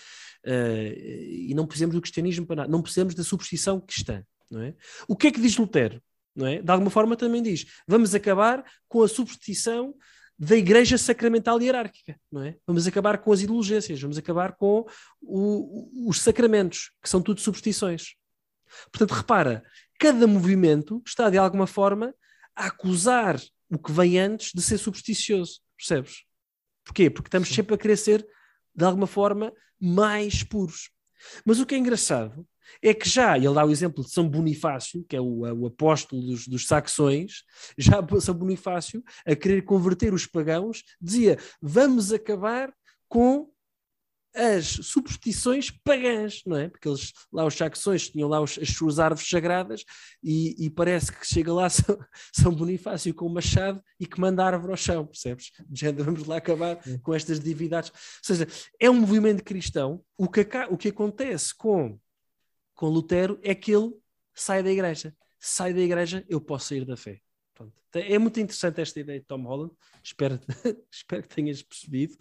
uh, 0.45 0.99
e 0.99 1.53
não 1.55 1.65
precisamos 1.65 1.95
do 1.95 2.01
cristianismo 2.01 2.45
para 2.45 2.57
nada, 2.57 2.69
não 2.69 2.83
precisamos 2.83 3.15
da 3.15 3.23
superstição 3.23 3.81
cristã, 3.81 4.23
não 4.49 4.61
é? 4.61 4.75
O 5.07 5.15
que 5.15 5.27
é 5.27 5.31
que 5.31 5.41
diz 5.41 5.57
Lutero? 5.57 5.99
Não 6.35 6.45
é? 6.45 6.61
De 6.61 6.71
alguma 6.71 6.91
forma 6.91 7.17
também 7.17 7.41
diz, 7.41 7.65
vamos 7.87 8.13
acabar 8.13 8.63
com 8.87 9.01
a 9.01 9.07
superstição 9.07 9.95
da 10.37 10.55
igreja 10.55 10.97
sacramental 10.97 11.59
hierárquica, 11.59 12.15
não 12.31 12.43
é? 12.43 12.55
Vamos 12.65 12.87
acabar 12.87 13.17
com 13.17 13.33
as 13.33 13.41
indulgências, 13.41 13.99
vamos 13.99 14.17
acabar 14.17 14.55
com 14.55 14.85
o, 15.19 16.07
os 16.07 16.21
sacramentos, 16.21 16.91
que 17.01 17.09
são 17.09 17.21
tudo 17.21 17.41
superstições. 17.41 18.13
Portanto, 18.91 19.17
repara, 19.17 19.63
cada 19.99 20.27
movimento 20.27 21.01
está 21.05 21.29
de 21.29 21.37
alguma 21.37 21.65
forma 21.65 22.13
a 22.55 22.67
acusar 22.67 23.37
o 23.69 23.77
que 23.77 23.91
vem 23.91 24.19
antes 24.19 24.51
de 24.53 24.61
ser 24.61 24.77
supersticioso, 24.77 25.61
percebes? 25.77 26.23
Porquê? 26.83 27.09
Porque 27.09 27.27
estamos 27.27 27.49
Sim. 27.49 27.55
sempre 27.55 27.75
a 27.75 27.77
querer 27.77 27.97
ser, 27.97 28.27
de 28.75 28.85
alguma 28.85 29.07
forma, 29.07 29.53
mais 29.79 30.43
puros. 30.43 30.89
Mas 31.45 31.59
o 31.59 31.65
que 31.65 31.75
é 31.75 31.77
engraçado 31.77 32.47
é 32.81 32.93
que 32.93 33.09
já, 33.09 33.37
ele 33.37 33.53
dá 33.53 33.65
o 33.65 33.71
exemplo 33.71 34.03
de 34.03 34.11
São 34.11 34.27
Bonifácio, 34.27 35.03
que 35.07 35.15
é 35.15 35.21
o, 35.21 35.39
o 35.41 35.67
apóstolo 35.67 36.21
dos, 36.21 36.47
dos, 36.47 36.67
saxões, 36.67 37.43
já 37.77 37.97
São 38.21 38.35
Bonifácio, 38.35 39.03
a 39.25 39.35
querer 39.35 39.63
converter 39.63 40.13
os 40.13 40.25
pagãos, 40.25 40.83
dizia: 41.01 41.37
vamos 41.61 42.11
acabar 42.11 42.73
com 43.07 43.49
as 44.35 44.67
superstições 44.67 45.71
pagãs, 45.71 46.41
não 46.45 46.57
é? 46.57 46.69
Porque 46.69 46.87
eles, 46.87 47.13
lá 47.31 47.45
os 47.45 47.55
saxões 47.55 48.09
tinham 48.09 48.29
lá 48.29 48.39
os, 48.41 48.57
as 48.59 48.69
suas 48.69 48.99
árvores 48.99 49.27
sagradas 49.27 49.83
e, 50.23 50.55
e, 50.65 50.69
parece 50.69 51.11
que 51.11 51.25
chega 51.25 51.51
lá 51.53 51.69
São, 51.69 51.97
São 52.33 52.53
Bonifácio 52.53 53.13
com 53.13 53.25
o 53.25 53.33
machado 53.33 53.81
e 53.99 54.05
que 54.05 54.19
manda 54.19 54.43
a 54.43 54.47
árvore 54.47 54.71
ao 54.71 54.77
chão, 54.77 55.05
percebes? 55.05 55.51
Já 55.73 55.91
vamos 55.91 56.25
lá 56.25 56.37
acabar 56.37 56.79
com 57.01 57.13
estas 57.13 57.39
divindades. 57.39 57.89
Ou 57.89 57.95
seja, 58.23 58.47
é 58.79 58.89
um 58.89 58.99
movimento 58.99 59.43
cristão. 59.43 60.03
O 60.17 60.27
que, 60.27 60.47
o 60.69 60.77
que 60.77 60.89
acontece 60.89 61.55
com, 61.55 61.99
com 62.75 62.87
Lutero 62.87 63.39
é 63.41 63.55
que 63.55 63.71
ele 63.71 63.93
sai 64.33 64.63
da 64.63 64.71
igreja. 64.71 65.15
Sai 65.39 65.73
da 65.73 65.81
igreja, 65.81 66.25
eu 66.27 66.39
posso 66.39 66.67
sair 66.67 66.85
da 66.85 66.97
fé. 66.97 67.21
Pronto. 67.59 67.73
É 67.93 68.17
muito 68.17 68.39
interessante 68.39 68.79
esta 68.79 69.01
ideia 69.01 69.19
de 69.19 69.25
Tom 69.25 69.43
Holland, 69.43 69.73
espero, 70.01 70.39
espero 70.89 71.23
que 71.23 71.35
tenhas 71.35 71.61
percebido. 71.61 72.15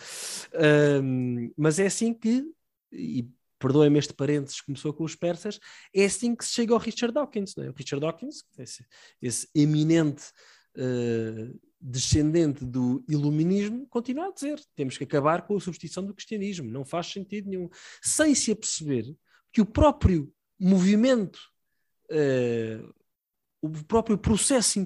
Um, 1.00 1.52
mas 1.56 1.78
é 1.78 1.86
assim 1.86 2.12
que, 2.12 2.44
e 2.90 3.28
perdoem-me 3.56 4.00
este 4.00 4.12
parênteses, 4.12 4.60
começou 4.60 4.92
com 4.92 5.04
os 5.04 5.14
persas, 5.14 5.60
é 5.94 6.04
assim 6.04 6.34
que 6.34 6.44
se 6.44 6.54
chega 6.54 6.72
ao 6.72 6.80
Richard 6.80 7.14
Dawkins. 7.14 7.54
Não 7.54 7.64
é? 7.64 7.70
O 7.70 7.72
Richard 7.72 8.00
Dawkins, 8.00 8.42
esse, 8.58 8.84
esse 9.22 9.48
eminente 9.54 10.24
uh, 10.76 11.60
descendente 11.80 12.64
do 12.64 13.04
iluminismo, 13.08 13.86
continua 13.86 14.26
a 14.26 14.32
dizer: 14.32 14.60
temos 14.74 14.98
que 14.98 15.04
acabar 15.04 15.46
com 15.46 15.56
a 15.56 15.60
substituição 15.60 16.04
do 16.04 16.14
cristianismo, 16.14 16.68
não 16.68 16.84
faz 16.84 17.06
sentido 17.06 17.48
nenhum, 17.48 17.68
sem 18.02 18.34
se 18.34 18.50
aperceber 18.50 19.04
que 19.52 19.60
o 19.60 19.66
próprio 19.66 20.32
movimento. 20.58 21.38
Uh, 22.10 22.97
o 23.60 23.70
próprio 23.84 24.16
processo 24.16 24.78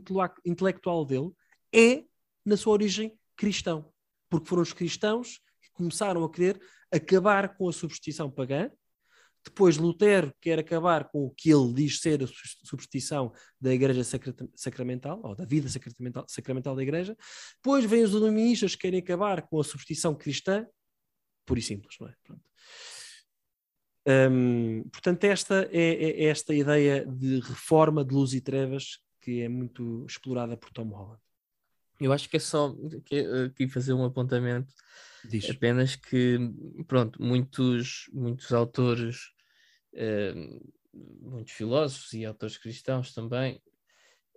intelectual 0.44 1.04
dele 1.04 1.30
é, 1.74 2.04
na 2.44 2.56
sua 2.56 2.72
origem, 2.72 3.18
cristão. 3.36 3.92
Porque 4.30 4.48
foram 4.48 4.62
os 4.62 4.72
cristãos 4.72 5.40
que 5.60 5.70
começaram 5.72 6.24
a 6.24 6.30
querer 6.30 6.60
acabar 6.90 7.56
com 7.56 7.68
a 7.68 7.72
superstição 7.72 8.30
pagã, 8.30 8.70
Depois 9.44 9.76
Lutero 9.76 10.32
quer 10.40 10.58
acabar 10.58 11.08
com 11.08 11.26
o 11.26 11.30
que 11.30 11.50
ele 11.50 11.72
diz 11.72 12.00
ser 12.00 12.22
a 12.22 12.26
superstição 12.64 13.32
da 13.60 13.74
Igreja 13.74 14.04
Sacramental, 14.54 15.20
ou 15.22 15.34
da 15.34 15.44
vida 15.44 15.68
sacramental, 15.68 16.24
sacramental 16.28 16.76
da 16.76 16.82
Igreja. 16.82 17.16
Depois 17.56 17.84
vem 17.84 18.04
os 18.04 18.12
iluministas 18.12 18.74
que 18.74 18.82
querem 18.82 19.00
acabar 19.00 19.42
com 19.42 19.60
a 19.60 19.64
superstição 19.64 20.14
cristã, 20.14 20.66
pura 21.44 21.58
e 21.58 21.62
simples, 21.62 21.96
não 22.00 22.08
é? 22.08 22.14
Pronto. 22.22 22.42
Um, 24.06 24.82
portanto, 24.90 25.24
esta 25.24 25.68
é, 25.70 25.80
é, 25.80 26.22
é, 26.22 26.24
esta 26.24 26.52
ideia 26.54 27.06
de 27.06 27.38
reforma 27.40 28.04
de 28.04 28.12
luz 28.12 28.34
e 28.34 28.40
trevas 28.40 28.98
que 29.20 29.40
é 29.40 29.48
muito 29.48 30.04
explorada 30.08 30.56
por 30.56 30.70
Tom 30.70 30.88
Holland. 30.88 31.20
Eu 32.00 32.12
acho 32.12 32.28
que 32.28 32.36
é 32.36 32.40
só 32.40 32.74
que, 33.04 33.20
aqui 33.46 33.68
fazer 33.68 33.92
um 33.92 34.04
apontamento 34.04 34.74
Diz. 35.24 35.48
apenas 35.48 35.94
que 35.94 36.36
pronto, 36.88 37.22
muitos, 37.22 38.10
muitos 38.12 38.52
autores, 38.52 39.30
uh, 39.94 40.72
muitos 40.92 41.52
filósofos 41.52 42.12
e 42.12 42.24
autores 42.24 42.58
cristãos 42.58 43.14
também, 43.14 43.62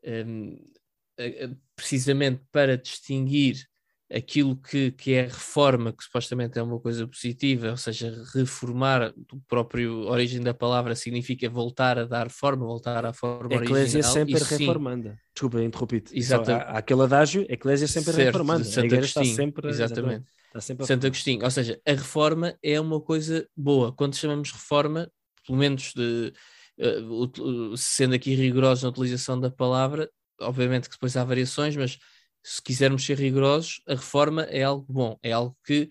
uh, 0.04 1.58
precisamente 1.76 2.44
para 2.52 2.78
distinguir 2.78 3.68
aquilo 4.16 4.56
que, 4.56 4.92
que 4.92 5.14
é 5.14 5.24
reforma, 5.24 5.92
que 5.92 6.04
supostamente 6.04 6.58
é 6.58 6.64
uma 6.64 6.80
coisa 6.80 7.06
positiva, 7.06 7.72
ou 7.72 7.78
seja, 7.78 8.24
reformar 8.34 9.14
o 9.34 9.42
próprio 9.46 10.08
origem 10.08 10.42
da 10.42 10.54
palavra 10.54 10.96
significa 10.96 11.50
voltar 11.50 12.00
a 12.00 12.06
dar 12.06 12.30
forma, 12.30 12.66
voltar 12.66 13.06
à 13.06 13.12
forma 13.12 13.52
a 13.52 13.64
Eclésia 13.64 14.00
original. 14.00 14.14
sempre 14.14 14.34
reformanda. 14.36 15.20
Desculpa, 15.34 15.62
interrompi-te. 15.62 16.18
Exatamente. 16.18 16.64
Há, 16.64 16.72
há 16.72 16.78
aquele 16.78 17.02
adágio, 17.02 17.46
Eclésia 17.50 17.88
sempre 17.90 18.14
certo, 18.14 18.26
reformando. 18.28 18.64
Santo 18.64 18.96
a 18.96 18.98
Agostinho, 18.98 19.26
está 19.26 19.36
sempre, 19.36 19.68
exatamente. 19.68 20.26
Está 20.48 20.62
sempre 20.62 20.86
Santo 20.86 21.08
Agostinho. 21.08 21.44
Ou 21.44 21.52
seja, 21.52 21.82
a 21.86 21.92
reforma 21.92 22.58
é 22.64 22.80
uma 22.80 23.02
coisa 23.02 23.46
boa. 23.56 23.92
Quando 23.92 24.16
chamamos 24.16 24.50
reforma, 24.50 25.12
pelo 25.46 25.58
menos 25.58 25.92
de, 25.94 26.32
uh, 26.80 27.76
sendo 27.76 28.16
aqui 28.16 28.34
rigorosos 28.34 28.84
na 28.84 28.90
utilização 28.90 29.38
da 29.38 29.52
palavra, 29.52 30.10
obviamente 30.40 30.88
que 30.88 30.96
depois 30.96 31.18
há 31.18 31.24
variações, 31.26 31.76
mas 31.76 32.00
se 32.48 32.62
quisermos 32.62 33.04
ser 33.04 33.18
rigorosos, 33.18 33.82
a 33.88 33.96
reforma 33.96 34.44
é 34.44 34.62
algo 34.62 34.86
bom, 34.88 35.18
é 35.24 35.32
algo 35.32 35.58
que 35.66 35.90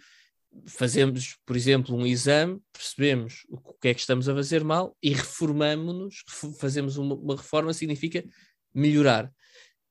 fazemos, 0.66 1.36
por 1.44 1.56
exemplo, 1.56 1.96
um 1.96 2.06
exame, 2.06 2.62
percebemos 2.72 3.44
o 3.48 3.72
que 3.74 3.88
é 3.88 3.94
que 3.94 3.98
estamos 3.98 4.28
a 4.28 4.34
fazer 4.36 4.62
mal 4.62 4.96
e 5.02 5.12
reformamos-nos, 5.12 6.22
fazemos 6.60 6.96
uma, 6.96 7.16
uma, 7.16 7.34
reforma 7.34 7.74
significa 7.74 8.24
melhorar. 8.72 9.32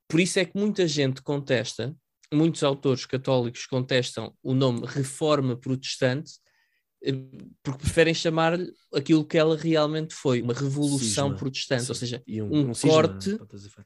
Por 0.07 0.21
isso 0.21 0.39
é 0.39 0.45
que 0.45 0.57
muita 0.57 0.87
gente 0.87 1.21
contesta, 1.21 1.93
muitos 2.33 2.63
autores 2.63 3.05
católicos 3.05 3.65
contestam 3.65 4.33
o 4.41 4.53
nome 4.53 4.87
reforma 4.87 5.57
protestante, 5.57 6.31
eh, 7.03 7.11
porque 7.61 7.83
preferem 7.83 8.13
chamar-lhe 8.13 8.71
aquilo 8.93 9.25
que 9.25 9.37
ela 9.37 9.57
realmente 9.57 10.13
foi, 10.13 10.41
uma 10.41 10.53
revolução 10.53 11.27
cisma. 11.27 11.35
protestante, 11.35 11.83
Sim. 11.83 11.91
ou 11.91 11.95
seja, 11.95 12.23
um, 12.25 12.43
um, 12.43 12.69
um 12.69 12.73
corte, 12.73 13.31
cisma, 13.31 13.85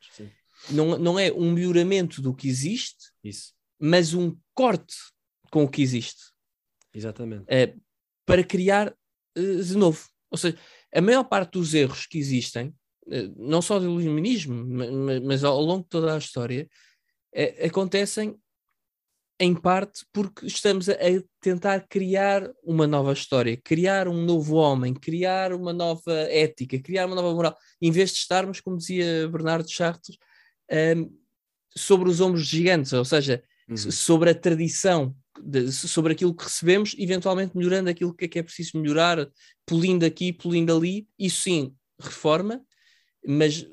não, 0.69 0.97
não 0.97 1.19
é 1.19 1.31
um 1.31 1.51
melhoramento 1.51 2.21
do 2.21 2.33
que 2.33 2.47
existe, 2.47 3.11
Isso. 3.23 3.53
mas 3.79 4.13
um 4.13 4.35
corte 4.53 4.95
com 5.51 5.63
o 5.63 5.69
que 5.69 5.81
existe. 5.81 6.21
Exatamente. 6.93 7.45
É, 7.47 7.73
para 8.25 8.43
criar 8.43 8.93
uh, 9.37 9.63
de 9.63 9.77
novo. 9.77 10.05
Ou 10.29 10.37
seja, 10.37 10.57
a 10.93 11.01
maior 11.01 11.23
parte 11.23 11.53
dos 11.53 11.73
erros 11.73 12.05
que 12.05 12.17
existem, 12.17 12.67
uh, 13.07 13.33
não 13.37 13.61
só 13.61 13.79
do 13.79 14.01
iluminismo, 14.01 14.65
mas, 14.65 15.21
mas, 15.21 15.43
ao 15.43 15.61
longo 15.61 15.83
de 15.83 15.89
toda 15.89 16.13
a 16.13 16.17
história, 16.17 16.67
uh, 17.35 17.65
acontecem 17.65 18.35
em 19.39 19.53
parte 19.53 20.03
porque 20.11 20.47
estamos 20.47 20.89
a, 20.89 20.93
a, 20.93 21.23
tentar 21.39 21.87
criar 21.87 22.51
uma 22.63 22.87
nova 22.87 23.13
história, 23.13 23.55
criar 23.63 24.07
um 24.07 24.25
novo 24.25 24.55
homem, 24.55 24.93
criar 24.93 25.53
uma 25.53 25.71
nova 25.71 26.11
ética, 26.11 26.79
criar 26.79 27.05
uma 27.05 27.15
nova 27.15 27.33
moral, 27.33 27.55
em 27.79 27.91
vez 27.91 28.11
de 28.11 28.17
estarmos, 28.17 28.59
como 28.59 28.77
dizia 28.77 29.27
Bernardo 29.29 29.69
Chartres, 29.69 30.17
um, 30.71 31.17
sobre 31.75 32.09
os 32.09 32.21
ombros 32.21 32.45
gigantes, 32.45 32.93
ou 32.93 33.05
seja, 33.05 33.43
uhum. 33.69 33.77
sobre 33.77 34.29
a 34.29 34.35
tradição, 34.35 35.15
de, 35.39 35.71
sobre 35.71 36.13
aquilo 36.13 36.33
que 36.33 36.43
recebemos, 36.43 36.95
eventualmente 36.97 37.55
melhorando 37.55 37.89
aquilo 37.89 38.13
que 38.13 38.25
é 38.25 38.27
que 38.27 38.39
é 38.39 38.43
preciso 38.43 38.79
melhorar, 38.79 39.29
polindo 39.65 40.05
aqui, 40.05 40.33
polindo 40.33 40.75
ali, 40.75 41.07
isso 41.17 41.41
sim, 41.43 41.75
reforma, 41.99 42.61
mas, 43.25 43.65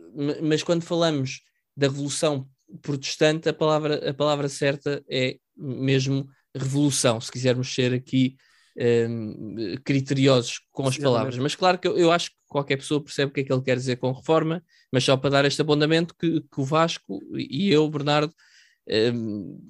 mas 0.42 0.62
quando 0.62 0.82
falamos 0.82 1.40
da 1.76 1.86
revolução 1.86 2.48
protestante, 2.82 3.48
a 3.48 3.54
palavra, 3.54 4.10
a 4.10 4.14
palavra 4.14 4.48
certa 4.48 5.04
é 5.08 5.38
mesmo 5.56 6.28
revolução, 6.54 7.20
se 7.20 7.30
quisermos 7.30 7.72
ser 7.72 7.92
aqui 7.92 8.36
um, 8.76 9.76
criteriosos 9.84 10.60
com 10.72 10.86
as 10.86 10.98
palavras. 10.98 11.38
Mas 11.38 11.54
claro 11.54 11.78
que 11.78 11.86
eu, 11.86 11.96
eu, 11.96 12.10
acho 12.10 12.30
que 12.30 12.36
qualquer 12.48 12.76
pessoa 12.76 13.02
percebe 13.02 13.30
o 13.30 13.34
que 13.34 13.40
é 13.40 13.44
que 13.44 13.52
ele 13.52 13.62
quer 13.62 13.76
dizer 13.76 13.96
com 13.96 14.12
reforma, 14.12 14.62
mas 14.92 15.04
só 15.04 15.16
para 15.16 15.30
dar 15.30 15.44
este 15.44 15.62
apontamento 15.62 16.14
que, 16.14 16.40
que 16.40 16.60
o 16.60 16.64
Vasco 16.64 17.20
e 17.36 17.70
eu, 17.70 17.88
Bernardo, 17.88 18.34
um, 19.14 19.60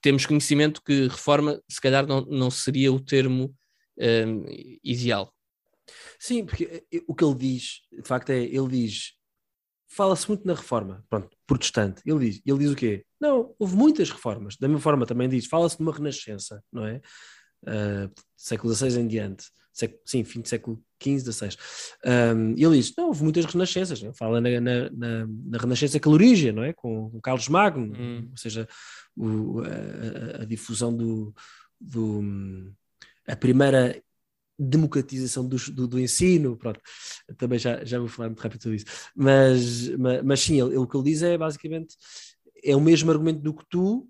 temos 0.00 0.26
conhecimento 0.26 0.82
que 0.82 1.08
reforma 1.08 1.60
se 1.68 1.80
calhar 1.80 2.06
não, 2.06 2.22
não 2.22 2.50
seria 2.50 2.92
o 2.92 3.00
termo 3.00 3.54
um, 3.98 4.44
ideal. 4.82 5.32
Sim, 6.18 6.46
porque 6.46 6.84
eh, 6.92 7.02
o 7.06 7.14
que 7.14 7.24
ele 7.24 7.34
diz, 7.34 7.80
de 7.92 8.06
facto, 8.08 8.30
é 8.30 8.42
ele 8.42 8.68
diz 8.68 9.12
fala-se 9.94 10.26
muito 10.28 10.44
na 10.44 10.54
reforma, 10.54 11.04
pronto, 11.08 11.36
protestante. 11.46 12.02
Ele 12.04 12.30
diz, 12.30 12.42
ele 12.44 12.58
diz 12.58 12.70
o 12.72 12.74
quê? 12.74 13.04
Não, 13.20 13.54
houve 13.58 13.76
muitas 13.76 14.10
reformas. 14.10 14.56
Da 14.56 14.66
mesma 14.66 14.80
forma 14.80 15.06
também 15.06 15.28
diz, 15.28 15.46
fala-se 15.46 15.76
de 15.76 15.82
uma 15.82 15.92
renascença, 15.92 16.62
não 16.72 16.84
é? 16.84 17.00
Uh, 17.64 18.10
século 18.36 18.74
XVI 18.74 19.00
em 19.00 19.06
diante, 19.06 19.44
século, 19.72 20.00
sim, 20.06 20.24
fim 20.24 20.40
do 20.40 20.48
século 20.48 20.82
XV, 21.02 21.32
XVI. 21.32 21.56
Um, 22.04 22.54
e 22.56 22.64
ele 22.64 22.76
diz: 22.76 22.94
não, 22.96 23.08
houve 23.08 23.22
muitas 23.22 23.44
renascenças, 23.44 24.00
né? 24.00 24.12
fala 24.14 24.40
na, 24.40 24.60
na, 24.60 24.90
na, 24.90 25.26
na 25.26 25.58
Renascença 25.58 26.00
Calorígia, 26.00 26.52
não 26.52 26.62
é? 26.62 26.72
Com, 26.72 27.10
com 27.10 27.20
Carlos 27.20 27.48
Magno, 27.48 27.92
hum. 27.98 28.28
ou 28.30 28.36
seja, 28.36 28.68
o, 29.16 29.60
a, 29.60 30.42
a, 30.42 30.44
difusão 30.44 30.96
do, 30.96 31.34
do. 31.80 32.22
a 33.26 33.36
primeira 33.36 34.00
democratização 34.56 35.46
do, 35.48 35.56
do, 35.72 35.88
do, 35.88 36.00
ensino, 36.00 36.56
pronto, 36.56 36.80
também 37.36 37.58
já, 37.58 37.84
já 37.84 37.98
vou 37.98 38.06
falar 38.06 38.28
muito 38.28 38.40
rápido 38.40 38.62
sobre 38.62 38.76
isso, 38.76 38.86
mas, 39.14 39.88
mas, 39.98 40.22
mas 40.22 40.40
sim, 40.40 40.60
ele, 40.60 40.70
ele, 40.70 40.78
o 40.78 40.86
que 40.86 40.96
ele 40.96 41.04
diz 41.04 41.22
é 41.22 41.36
basicamente 41.36 41.96
é 42.62 42.74
o 42.74 42.80
mesmo 42.80 43.10
argumento 43.10 43.40
do 43.40 43.52
que 43.52 43.64
tu, 43.68 44.08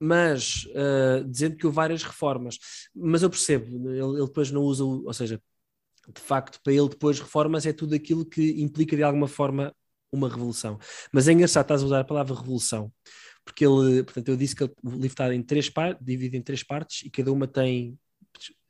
mas 0.00 0.66
uh, 0.66 1.24
dizendo 1.28 1.56
que 1.56 1.66
houve 1.66 1.76
várias 1.76 2.02
reformas. 2.02 2.58
Mas 2.94 3.22
eu 3.22 3.30
percebo, 3.30 3.90
ele, 3.90 3.98
ele, 3.98 4.26
depois 4.26 4.50
não 4.50 4.62
usa, 4.62 4.84
ou 4.84 5.12
seja, 5.12 5.40
de 6.14 6.20
facto, 6.20 6.60
para 6.62 6.72
ele 6.72 6.88
depois 6.88 7.20
reformas 7.20 7.66
é 7.66 7.72
tudo 7.72 7.94
aquilo 7.94 8.24
que 8.24 8.62
implica 8.62 8.96
de 8.96 9.02
alguma 9.02 9.28
forma 9.28 9.74
uma 10.12 10.28
revolução. 10.28 10.78
Mas 11.12 11.28
é 11.28 11.32
engraçado, 11.32 11.64
estás 11.64 11.82
a 11.82 11.86
usar 11.86 12.00
a 12.00 12.04
palavra 12.04 12.34
revolução, 12.34 12.92
porque 13.44 13.64
ele, 13.64 14.02
portanto, 14.04 14.28
eu 14.28 14.36
disse 14.36 14.56
que 14.56 14.64
o 14.64 14.72
livro 14.84 15.06
está 15.06 15.34
em 15.34 15.42
três 15.42 15.68
partes, 15.68 16.04
dividido 16.04 16.36
em 16.36 16.42
três 16.42 16.62
partes 16.62 17.04
e 17.04 17.10
cada 17.10 17.32
uma 17.32 17.46
tem, 17.46 17.98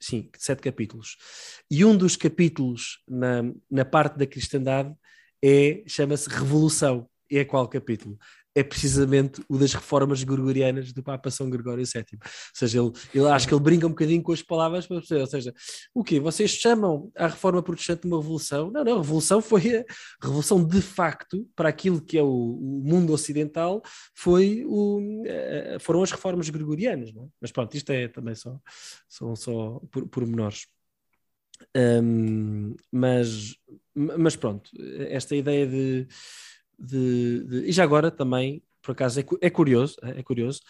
sim, 0.00 0.28
sete 0.36 0.62
capítulos. 0.62 1.16
E 1.70 1.84
um 1.84 1.96
dos 1.96 2.16
capítulos 2.16 3.02
na, 3.08 3.42
na 3.70 3.84
parte 3.84 4.18
da 4.18 4.26
cristandade 4.26 4.92
é, 5.42 5.84
chama-se 5.86 6.28
Revolução. 6.28 7.08
E 7.30 7.38
é 7.38 7.44
qual 7.44 7.68
capítulo? 7.68 8.18
É 8.58 8.62
precisamente 8.64 9.40
o 9.48 9.56
das 9.56 9.72
reformas 9.72 10.24
gregorianas 10.24 10.92
do 10.92 11.02
Papa 11.02 11.30
São 11.30 11.48
Gregório 11.48 11.84
VII. 11.84 12.04
Ou 12.12 12.28
seja, 12.52 12.80
ele, 12.80 12.92
ele 13.14 13.28
acho 13.28 13.46
que 13.46 13.54
ele 13.54 13.62
brinca 13.62 13.86
um 13.86 13.90
bocadinho 13.90 14.22
com 14.22 14.32
as 14.32 14.42
palavras 14.42 14.86
para 14.86 14.96
ou 14.96 15.26
seja, 15.26 15.54
o 15.94 16.02
quê? 16.02 16.18
Vocês 16.18 16.50
chamam 16.50 17.10
a 17.16 17.28
reforma 17.28 17.62
protestante 17.62 18.02
de 18.02 18.08
uma 18.08 18.20
revolução? 18.20 18.70
Não, 18.70 18.82
não, 18.82 18.94
a 18.94 19.02
revolução 19.02 19.40
foi 19.40 19.78
a 19.78 19.84
revolução 20.20 20.64
de 20.64 20.82
facto 20.82 21.48
para 21.54 21.68
aquilo 21.68 22.00
que 22.00 22.18
é 22.18 22.22
o, 22.22 22.26
o 22.26 22.82
mundo 22.84 23.12
ocidental, 23.12 23.80
foi 24.12 24.64
o, 24.66 25.22
foram 25.80 26.02
as 26.02 26.10
reformas 26.10 26.50
gregorianas, 26.50 27.12
não 27.12 27.24
é? 27.24 27.26
Mas 27.40 27.52
pronto, 27.52 27.76
isto 27.76 27.90
é 27.92 28.08
também 28.08 28.34
só, 28.34 28.58
são 29.08 29.36
só 29.36 29.80
por, 29.90 30.08
pormenores. 30.08 30.66
Um, 31.76 32.74
mas, 32.90 33.56
mas 33.94 34.36
pronto, 34.36 34.70
esta 35.10 35.36
ideia 35.36 35.66
de 35.66 36.08
de, 36.78 37.44
de, 37.44 37.56
e 37.68 37.72
já 37.72 37.82
agora 37.82 38.10
também, 38.10 38.62
por 38.82 38.92
acaso, 38.92 39.20
é, 39.20 39.24
é 39.40 39.50
curioso, 39.50 39.96
é, 40.02 40.20
é 40.20 40.22
curioso, 40.22 40.60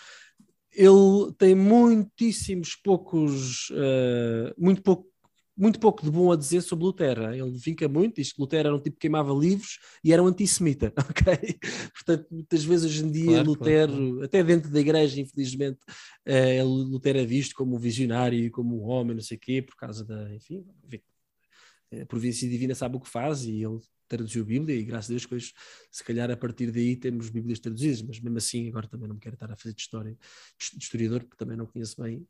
ele 0.72 1.32
tem 1.36 1.54
muitíssimos 1.54 2.76
poucos, 2.76 3.70
uh, 3.70 4.54
muito 4.56 4.82
pouco 4.82 5.08
muito 5.58 5.80
pouco 5.80 6.04
de 6.04 6.10
bom 6.10 6.30
a 6.30 6.36
dizer 6.36 6.60
sobre 6.60 6.84
Lutero. 6.84 7.34
Ele 7.34 7.50
vinca 7.58 7.88
muito, 7.88 8.14
diz 8.14 8.32
que 8.32 8.40
Lutero 8.40 8.68
era 8.68 8.76
um 8.76 8.80
tipo 8.80 8.94
que 8.94 9.00
queimava 9.00 9.34
livros 9.34 9.80
e 10.04 10.12
era 10.12 10.22
um 10.22 10.28
antissemita, 10.28 10.92
ok? 11.10 11.58
Portanto, 11.92 12.26
muitas 12.30 12.64
vezes 12.64 12.86
hoje 12.86 13.04
em 13.04 13.10
dia 13.10 13.24
claro, 13.24 13.48
Lutero, 13.48 13.92
claro. 13.92 14.22
até 14.22 14.44
dentro 14.44 14.70
da 14.70 14.78
igreja, 14.78 15.20
infelizmente, 15.20 15.80
uh, 16.28 16.64
Lutero 16.64 17.18
é 17.18 17.26
visto 17.26 17.56
como 17.56 17.74
um 17.74 17.78
visionário, 17.78 18.48
como 18.52 18.80
um 18.80 18.88
homem, 18.88 19.16
não 19.16 19.22
sei 19.22 19.36
o 19.36 19.40
quê, 19.40 19.60
por 19.60 19.74
causa 19.74 20.04
da, 20.04 20.32
enfim, 20.32 20.64
a 21.92 22.06
província 22.06 22.48
divina 22.48 22.74
sabe 22.74 22.96
o 22.96 23.00
que 23.00 23.08
faz 23.08 23.44
e 23.44 23.62
ele 23.62 23.80
traduziu 24.08 24.42
a 24.42 24.46
Bíblia 24.46 24.76
e 24.76 24.84
graças 24.84 25.10
a 25.10 25.12
Deus 25.12 25.22
depois, 25.22 25.52
se 25.90 26.02
calhar 26.02 26.30
a 26.30 26.36
partir 26.36 26.70
daí 26.70 26.96
temos 26.96 27.28
Bíblias 27.28 27.60
traduzidas, 27.60 28.02
mas 28.02 28.20
mesmo 28.20 28.38
assim 28.38 28.68
agora 28.68 28.88
também 28.88 29.08
não 29.08 29.14
me 29.14 29.20
quero 29.20 29.34
estar 29.34 29.50
a 29.50 29.56
fazer 29.56 29.74
de 29.74 29.80
história 29.80 30.12
de 30.12 30.82
historiador, 30.82 31.20
porque 31.20 31.36
também 31.36 31.56
não 31.56 31.66
conheço 31.66 32.00
bem 32.00 32.26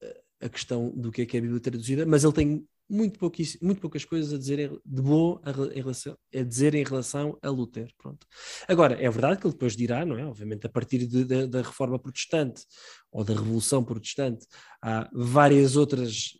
eh, 0.00 0.22
a 0.40 0.48
questão 0.48 0.90
do 0.90 1.12
que 1.12 1.22
é 1.22 1.26
que 1.26 1.36
é 1.36 1.38
a 1.38 1.42
Bíblia 1.42 1.60
traduzida, 1.60 2.06
mas 2.06 2.24
ele 2.24 2.32
tem 2.32 2.66
muito, 2.88 3.18
muito 3.62 3.80
poucas 3.80 4.04
coisas 4.04 4.34
a 4.34 4.38
dizer 4.38 4.70
de 4.84 5.02
bom 5.02 5.40
a, 5.42 5.50
relação, 5.50 6.16
a 6.34 6.42
dizer 6.42 6.74
em 6.74 6.84
relação 6.84 7.38
a 7.40 7.48
Lutero. 7.48 7.90
Pronto. 7.96 8.26
Agora, 8.68 8.94
é 9.02 9.08
verdade 9.08 9.40
que 9.40 9.46
ele 9.46 9.54
depois 9.54 9.74
dirá, 9.74 10.04
não 10.04 10.18
é? 10.18 10.26
Obviamente, 10.26 10.66
a 10.66 10.68
partir 10.68 11.06
de, 11.06 11.24
de, 11.24 11.46
da 11.46 11.62
reforma 11.62 11.98
protestante 11.98 12.64
ou 13.10 13.24
da 13.24 13.32
revolução 13.32 13.82
protestante, 13.82 14.46
há 14.82 15.08
várias 15.12 15.74
outras 15.74 16.36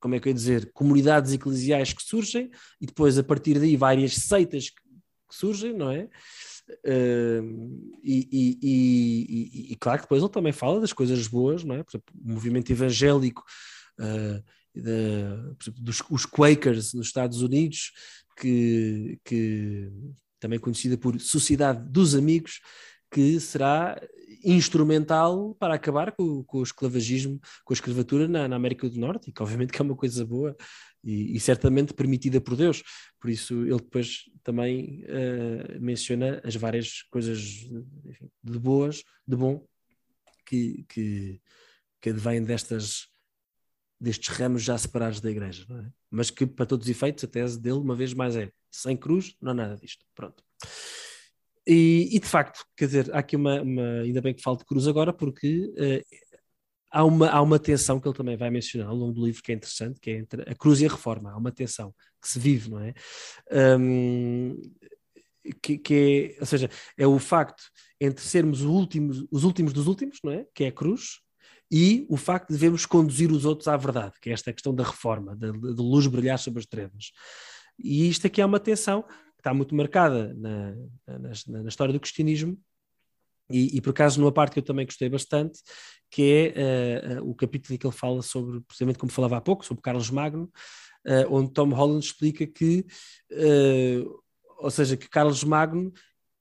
como 0.00 0.14
é 0.14 0.20
que 0.20 0.28
eu 0.28 0.30
ia 0.30 0.34
dizer, 0.34 0.72
comunidades 0.72 1.32
eclesiais 1.32 1.92
que 1.92 2.02
surgem 2.02 2.50
e 2.80 2.86
depois 2.86 3.18
a 3.18 3.22
partir 3.22 3.58
daí 3.58 3.76
várias 3.76 4.14
seitas 4.14 4.70
que, 4.70 4.80
surgem, 5.30 5.72
não 5.72 5.90
é? 5.90 6.08
Uh, 6.84 7.98
e, 8.02 8.28
e, 8.32 8.58
e, 8.62 9.72
e, 9.72 9.76
claro 9.76 9.98
que 9.98 10.04
depois 10.04 10.22
ele 10.22 10.32
também 10.32 10.52
fala 10.52 10.80
das 10.80 10.92
coisas 10.92 11.26
boas, 11.26 11.62
não 11.62 11.76
é? 11.76 11.82
Por 11.82 11.90
exemplo, 11.90 12.14
o 12.14 12.32
movimento 12.32 12.70
evangélico 12.70 13.44
uh, 13.98 14.42
de, 14.74 15.62
exemplo, 15.62 15.82
dos 15.82 16.02
os 16.10 16.26
Quakers 16.26 16.92
nos 16.94 17.06
Estados 17.06 17.42
Unidos, 17.42 17.92
que, 18.36 19.18
que 19.24 19.90
também 20.38 20.58
conhecida 20.58 20.96
por 20.96 21.20
Sociedade 21.20 21.88
dos 21.88 22.14
Amigos, 22.14 22.60
que 23.10 23.40
será 23.40 24.00
instrumental 24.44 25.54
para 25.56 25.74
acabar 25.74 26.12
com, 26.12 26.42
com 26.44 26.58
o 26.58 26.62
esclavagismo, 26.62 27.40
com 27.64 27.72
a 27.72 27.74
escravatura 27.74 28.26
na, 28.26 28.48
na, 28.48 28.56
América 28.56 28.88
do 28.88 28.98
Norte, 28.98 29.28
e 29.28 29.32
que 29.32 29.42
obviamente 29.42 29.72
que 29.72 29.80
é 29.80 29.84
uma 29.84 29.96
coisa 29.96 30.24
boa 30.24 30.56
e, 31.04 31.36
e 31.36 31.40
certamente 31.40 31.92
permitida 31.92 32.40
por 32.40 32.56
Deus. 32.56 32.82
Por 33.20 33.30
isso 33.30 33.62
ele 33.62 33.76
depois 33.76 34.24
também 34.42 35.04
uh, 35.04 35.80
menciona 35.80 36.40
as 36.44 36.56
várias 36.56 37.02
coisas 37.10 37.68
enfim, 38.06 38.30
de 38.42 38.58
boas, 38.58 39.02
de 39.26 39.36
bom, 39.36 39.66
que, 40.46 40.84
que, 40.88 41.40
que 42.00 42.10
advêm 42.10 42.42
destas 42.42 43.08
destes 44.00 44.28
ramos 44.28 44.62
já 44.62 44.78
separados 44.78 45.20
da 45.20 45.30
igreja, 45.30 45.66
é? 45.70 45.92
mas 46.10 46.30
que 46.30 46.46
para 46.46 46.64
todos 46.64 46.86
os 46.86 46.90
efeitos 46.90 47.22
a 47.22 47.26
tese 47.26 47.60
dele 47.60 47.76
uma 47.76 47.94
vez 47.94 48.14
mais 48.14 48.34
é 48.34 48.50
sem 48.70 48.96
cruz 48.96 49.36
não 49.42 49.50
há 49.50 49.54
nada 49.54 49.76
disto, 49.76 50.06
pronto. 50.14 50.42
E, 51.72 52.16
e, 52.16 52.18
de 52.18 52.26
facto, 52.26 52.64
quer 52.76 52.86
dizer, 52.86 53.14
há 53.14 53.20
aqui 53.20 53.36
uma, 53.36 53.62
uma, 53.62 54.00
Ainda 54.00 54.20
bem 54.20 54.34
que 54.34 54.42
falo 54.42 54.56
de 54.56 54.64
Cruz 54.64 54.88
agora, 54.88 55.12
porque 55.12 55.72
uh, 55.78 56.16
há, 56.90 57.04
uma, 57.04 57.30
há 57.30 57.40
uma 57.40 57.60
tensão 57.60 58.00
que 58.00 58.08
ele 58.08 58.16
também 58.16 58.36
vai 58.36 58.50
mencionar 58.50 58.88
ao 58.88 58.96
longo 58.96 59.12
do 59.12 59.24
livro 59.24 59.40
que 59.40 59.52
é 59.52 59.54
interessante, 59.54 60.00
que 60.00 60.10
é 60.10 60.14
entre 60.16 60.42
a 60.50 60.54
Cruz 60.56 60.80
e 60.80 60.86
a 60.86 60.90
Reforma. 60.90 61.30
Há 61.30 61.36
uma 61.36 61.52
tensão 61.52 61.94
que 62.20 62.28
se 62.28 62.40
vive, 62.40 62.68
não 62.70 62.80
é? 62.80 62.92
Um, 63.78 64.60
que, 65.62 65.78
que, 65.78 66.34
é, 66.34 66.40
ou 66.40 66.46
seja, 66.46 66.68
é 66.98 67.06
o 67.06 67.20
facto 67.20 67.62
entre 68.00 68.24
sermos 68.24 68.62
os 68.62 69.44
últimos 69.44 69.72
dos 69.72 69.86
últimos, 69.86 70.18
não 70.24 70.32
é? 70.32 70.44
Que 70.52 70.64
é 70.64 70.68
a 70.68 70.72
cruz, 70.72 71.20
e 71.70 72.04
o 72.08 72.16
facto 72.16 72.48
de 72.48 72.54
devemos 72.54 72.84
conduzir 72.84 73.30
os 73.30 73.44
outros 73.44 73.68
à 73.68 73.76
verdade, 73.76 74.14
que 74.20 74.28
é 74.28 74.32
esta 74.32 74.52
questão 74.52 74.74
da 74.74 74.82
reforma, 74.82 75.36
da 75.36 75.52
luz 75.52 76.08
brilhar 76.08 76.36
sobre 76.36 76.58
as 76.58 76.66
trevas. 76.66 77.12
E 77.78 78.08
isto 78.08 78.26
aqui 78.26 78.40
é 78.40 78.44
uma 78.44 78.58
tensão 78.58 79.04
que 79.40 79.48
está 79.48 79.54
muito 79.54 79.74
marcada 79.74 80.34
na, 80.34 80.74
na, 81.06 81.62
na 81.62 81.68
história 81.68 81.92
do 81.92 82.00
cristianismo, 82.00 82.58
e, 83.50 83.76
e, 83.76 83.80
por 83.80 83.90
acaso 83.90 84.20
numa 84.20 84.30
parte 84.30 84.52
que 84.52 84.58
eu 84.60 84.64
também 84.64 84.86
gostei 84.86 85.08
bastante, 85.08 85.60
que 86.08 86.52
é 86.54 87.18
uh, 87.18 87.28
o 87.28 87.34
capítulo 87.34 87.74
em 87.74 87.78
que 87.78 87.86
ele 87.86 87.94
fala 87.94 88.22
sobre, 88.22 88.60
precisamente 88.60 88.98
como 88.98 89.10
falava 89.10 89.38
há 89.38 89.40
pouco, 89.40 89.64
sobre 89.64 89.82
Carlos 89.82 90.10
Magno, 90.10 90.44
uh, 91.06 91.34
onde 91.34 91.52
Tom 91.52 91.70
Holland 91.70 92.04
explica 92.04 92.46
que, 92.46 92.86
ou 94.58 94.70
seja, 94.70 94.96
que 94.96 95.08
Carlos 95.08 95.42
Magno 95.42 95.92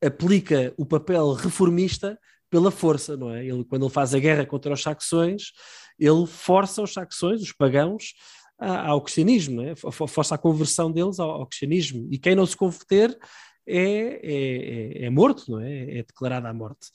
aplica 0.04 0.74
o 0.78 0.86
papel 0.86 1.34
reformista 1.34 2.20
pela 2.50 2.72
força, 2.72 3.16
não 3.16 3.32
é? 3.32 3.46
Ele, 3.46 3.64
quando 3.64 3.86
ele 3.86 3.94
faz 3.94 4.14
a 4.14 4.20
guerra 4.20 4.46
contra 4.46 4.74
os 4.74 4.82
saxões, 4.82 5.52
ele 6.00 6.26
força 6.26 6.82
os 6.82 6.94
saxões, 6.94 7.42
os 7.42 7.52
pagãos, 7.52 8.14
ao 8.60 9.02
cristianismo, 9.02 9.62
é? 9.62 9.74
força 9.76 10.36
a 10.36 10.38
conversão 10.38 10.92
deles 10.92 11.20
ao, 11.20 11.30
ao, 11.32 11.48
cristianismo. 11.48 12.08
E 12.12 12.18
quem 12.18 12.36
não 12.36 12.46
se 12.46 12.58
converter 12.58 13.18
é, 13.66 13.82
é, 13.82 15.04
é, 15.04 15.06
é 15.06 15.10
morto, 15.10 15.52
não 15.52 15.60
é? 15.62 16.00
É 16.00 16.04
declarado 16.04 16.48
à 16.48 16.54
morte. 16.54 16.88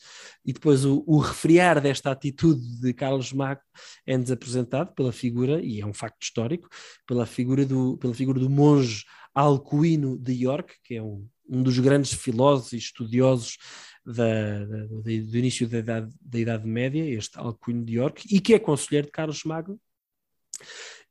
E 0.44 0.52
depois 0.52 0.84
o, 0.84 1.02
o 1.06 1.18
refriar 1.18 1.80
desta 1.80 2.10
atitude 2.10 2.80
de 2.80 2.92
Carlos 2.92 3.32
Magno 3.32 3.62
é-nos 4.06 4.30
apresentado 4.30 4.92
pela 4.94 5.12
figura, 5.12 5.60
e 5.62 5.80
é 5.80 5.86
um 5.86 5.94
facto 5.94 6.22
histórico, 6.22 6.68
pela 7.06 7.24
figura 7.24 7.64
do, 7.64 7.96
pela 7.98 8.12
figura 8.12 8.38
do 8.38 8.50
monge 8.50 9.04
Alcuino 9.34 10.18
de 10.18 10.32
York, 10.44 10.74
que 10.82 10.96
é 10.96 11.02
um, 11.02 11.26
um 11.48 11.62
dos 11.62 11.78
grandes 11.78 12.12
filósofos 12.12 12.72
e 12.72 12.78
estudiosos 12.78 13.56
da, 14.04 14.64
da, 14.64 14.86
do 14.86 15.10
início 15.10 15.68
da 15.68 15.78
idade, 15.78 16.14
da 16.20 16.38
idade 16.38 16.66
Média, 16.66 17.04
este 17.04 17.38
Alcuino 17.38 17.84
de 17.84 17.94
York, 17.94 18.26
e 18.30 18.40
que 18.40 18.54
é 18.54 18.58
conselheiro 18.58 19.06
de 19.06 19.12
Carlos 19.12 19.42
Magno, 19.44 19.80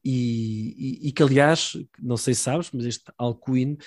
e, 0.03 1.07
e, 1.07 1.11
que 1.11 1.23
aliás, 1.23 1.77
não 2.01 2.17
sei 2.17 2.34
se 2.34 2.41
sabes, 2.41 2.69
mas 2.73 2.85
este 2.85 3.03
Alcuin 3.17 3.77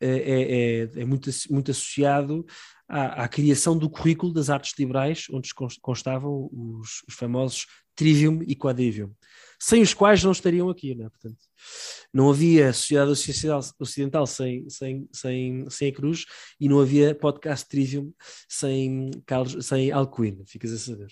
é, 0.00 0.08
é, 0.08 0.42
é, 0.82 1.00
é 1.00 1.04
muito, 1.04 1.30
muito 1.50 1.70
associado 1.70 2.44
à, 2.86 3.24
à, 3.24 3.28
criação 3.28 3.76
do 3.76 3.88
currículo 3.88 4.32
das 4.32 4.50
artes 4.50 4.74
liberais, 4.78 5.26
onde 5.30 5.48
constavam 5.80 6.50
os, 6.52 7.02
os 7.08 7.14
famosos 7.14 7.66
Trivium 7.94 8.40
e 8.42 8.54
Quadrivium 8.54 9.10
sem 9.64 9.80
os 9.80 9.94
quais 9.94 10.22
não 10.22 10.32
estariam 10.32 10.68
aqui, 10.68 10.94
né? 10.94 11.08
Portanto, 11.08 11.38
não 12.12 12.30
havia 12.30 12.72
sociedade 12.72 13.12
ocidental 13.78 14.26
sem, 14.26 14.68
sem, 14.68 15.08
sem, 15.12 15.68
sem 15.68 15.88
a 15.88 15.92
Cruz 15.92 16.24
e 16.60 16.68
não 16.68 16.80
havia 16.80 17.14
podcast 17.14 17.68
Trivium 17.68 18.12
sem, 18.48 19.10
Carlos, 19.26 19.66
sem 19.66 19.90
Alcuin, 19.90 20.44
ficas 20.46 20.72
a 20.72 20.78
saber. 20.78 21.08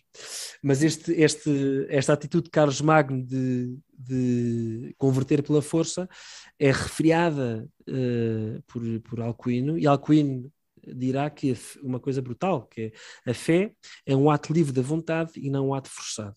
Mas 0.62 0.82
este, 0.82 1.12
este, 1.12 1.86
esta 1.88 2.12
atitude 2.12 2.44
de 2.44 2.50
Carlos 2.50 2.80
Magno 2.80 3.24
de, 3.24 3.76
de 3.98 4.94
converter 4.96 5.42
pela 5.42 5.62
força 5.62 6.08
é 6.58 6.70
refriada 6.70 7.68
uh, 7.88 8.62
por, 8.66 8.82
por 9.02 9.20
Alcuino 9.20 9.78
e 9.78 9.86
Alcuino 9.86 10.50
dirá 10.86 11.30
que 11.30 11.56
uma 11.82 12.00
coisa 12.00 12.20
brutal, 12.20 12.66
que 12.66 12.92
é 13.24 13.30
a 13.30 13.34
fé 13.34 13.72
é 14.04 14.16
um 14.16 14.30
ato 14.30 14.52
livre 14.52 14.72
da 14.72 14.82
vontade 14.82 15.32
e 15.36 15.48
não 15.48 15.68
um 15.68 15.74
ato 15.74 15.88
forçado. 15.88 16.36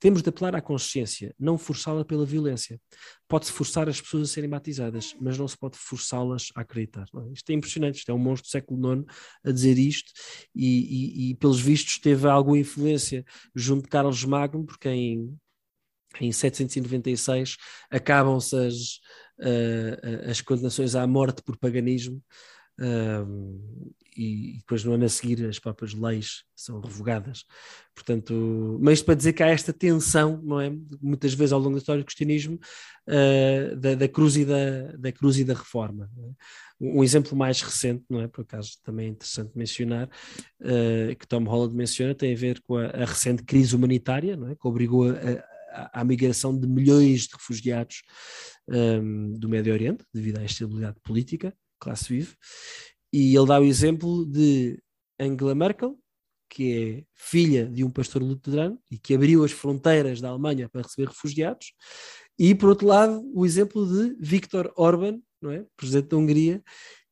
Temos 0.00 0.22
de 0.22 0.30
apelar 0.30 0.56
à 0.56 0.62
consciência, 0.62 1.34
não 1.38 1.58
forçá-la 1.58 2.04
pela 2.06 2.24
violência. 2.24 2.80
Pode-se 3.28 3.52
forçar 3.52 3.86
as 3.86 4.00
pessoas 4.00 4.30
a 4.30 4.32
serem 4.32 4.48
batizadas, 4.48 5.14
mas 5.20 5.36
não 5.36 5.46
se 5.46 5.58
pode 5.58 5.76
forçá-las 5.76 6.48
a 6.56 6.62
acreditar. 6.62 7.04
É? 7.14 7.32
Isto 7.32 7.50
é 7.50 7.52
impressionante, 7.52 7.98
isto 7.98 8.10
é 8.10 8.14
um 8.14 8.18
monstro 8.18 8.48
do 8.48 8.50
século 8.50 8.94
IX 8.94 9.04
a 9.44 9.52
dizer 9.52 9.78
isto 9.78 10.10
e, 10.54 11.28
e, 11.28 11.30
e 11.30 11.34
pelos 11.34 11.60
vistos 11.60 11.98
teve 11.98 12.26
alguma 12.26 12.58
influência 12.58 13.24
junto 13.54 13.82
de 13.82 13.88
Carlos 13.90 14.24
Magno, 14.24 14.64
porque 14.64 14.88
em, 14.88 15.38
em 16.18 16.32
796 16.32 17.58
acabam-se 17.90 18.56
as, 18.56 18.76
uh, 19.38 20.30
as 20.30 20.40
condenações 20.40 20.94
à 20.94 21.06
morte 21.06 21.42
por 21.42 21.58
paganismo 21.58 22.22
um, 22.80 23.92
e 24.16 24.56
depois 24.58 24.84
no 24.84 24.92
ano 24.92 25.04
a 25.04 25.08
seguir 25.08 25.44
as 25.46 25.58
próprias 25.58 25.94
leis 25.94 26.44
são 26.54 26.80
revogadas. 26.80 27.44
Portanto, 27.94 28.78
mas 28.82 28.94
isto 28.94 29.04
para 29.04 29.14
dizer 29.14 29.32
que 29.32 29.42
há 29.42 29.48
esta 29.48 29.72
tensão, 29.72 30.40
não 30.42 30.60
é? 30.60 30.72
Muitas 31.00 31.32
vezes 31.32 31.52
ao 31.52 31.60
longo 31.60 31.72
da 31.72 31.78
história 31.78 32.02
do 32.02 32.06
cristianismo, 32.06 32.58
uh, 33.08 33.76
da, 33.76 33.94
da, 33.94 34.08
cruz 34.08 34.36
e 34.36 34.44
da, 34.44 34.92
da 34.98 35.12
cruz 35.12 35.38
e 35.38 35.44
da 35.44 35.54
reforma. 35.54 36.10
É? 36.18 36.30
Um 36.80 37.04
exemplo 37.04 37.36
mais 37.36 37.60
recente, 37.62 38.04
não 38.10 38.20
é? 38.20 38.28
Por 38.28 38.42
acaso 38.42 38.78
também 38.82 39.06
é 39.06 39.10
interessante 39.10 39.52
mencionar, 39.54 40.08
uh, 40.60 41.16
que 41.16 41.26
Tom 41.26 41.44
Holland 41.44 41.74
menciona, 41.74 42.14
tem 42.14 42.32
a 42.32 42.36
ver 42.36 42.60
com 42.62 42.76
a, 42.76 42.86
a 42.86 43.04
recente 43.04 43.42
crise 43.42 43.76
humanitária, 43.76 44.36
não 44.36 44.48
é? 44.48 44.54
Que 44.54 44.66
obrigou 44.66 45.10
a, 45.10 46.00
a 46.00 46.04
migração 46.04 46.58
de 46.58 46.66
milhões 46.66 47.22
de 47.22 47.34
refugiados 47.34 48.02
um, 48.68 49.32
do 49.34 49.48
Médio 49.48 49.72
Oriente, 49.72 50.04
devido 50.12 50.38
à 50.38 50.44
instabilidade 50.44 50.96
política 51.02 51.54
classe 51.80 52.08
vive, 52.08 52.36
e 53.12 53.34
ele 53.34 53.46
dá 53.46 53.58
o 53.60 53.64
exemplo 53.64 54.24
de 54.24 54.80
Angela 55.18 55.54
Merkel, 55.54 55.98
que 56.48 56.72
é 56.72 57.04
filha 57.14 57.66
de 57.66 57.84
um 57.84 57.90
pastor 57.90 58.22
luterano 58.22 58.78
e 58.90 58.98
que 58.98 59.14
abriu 59.14 59.44
as 59.44 59.52
fronteiras 59.52 60.20
da 60.20 60.28
Alemanha 60.28 60.68
para 60.68 60.82
receber 60.82 61.08
refugiados, 61.08 61.72
e 62.38 62.54
por 62.54 62.70
outro 62.70 62.86
lado 62.86 63.22
o 63.34 63.46
exemplo 63.46 63.86
de 63.86 64.16
Viktor 64.20 64.72
Orban, 64.76 65.20
não 65.40 65.50
é? 65.50 65.64
presidente 65.76 66.08
da 66.08 66.16
Hungria, 66.16 66.62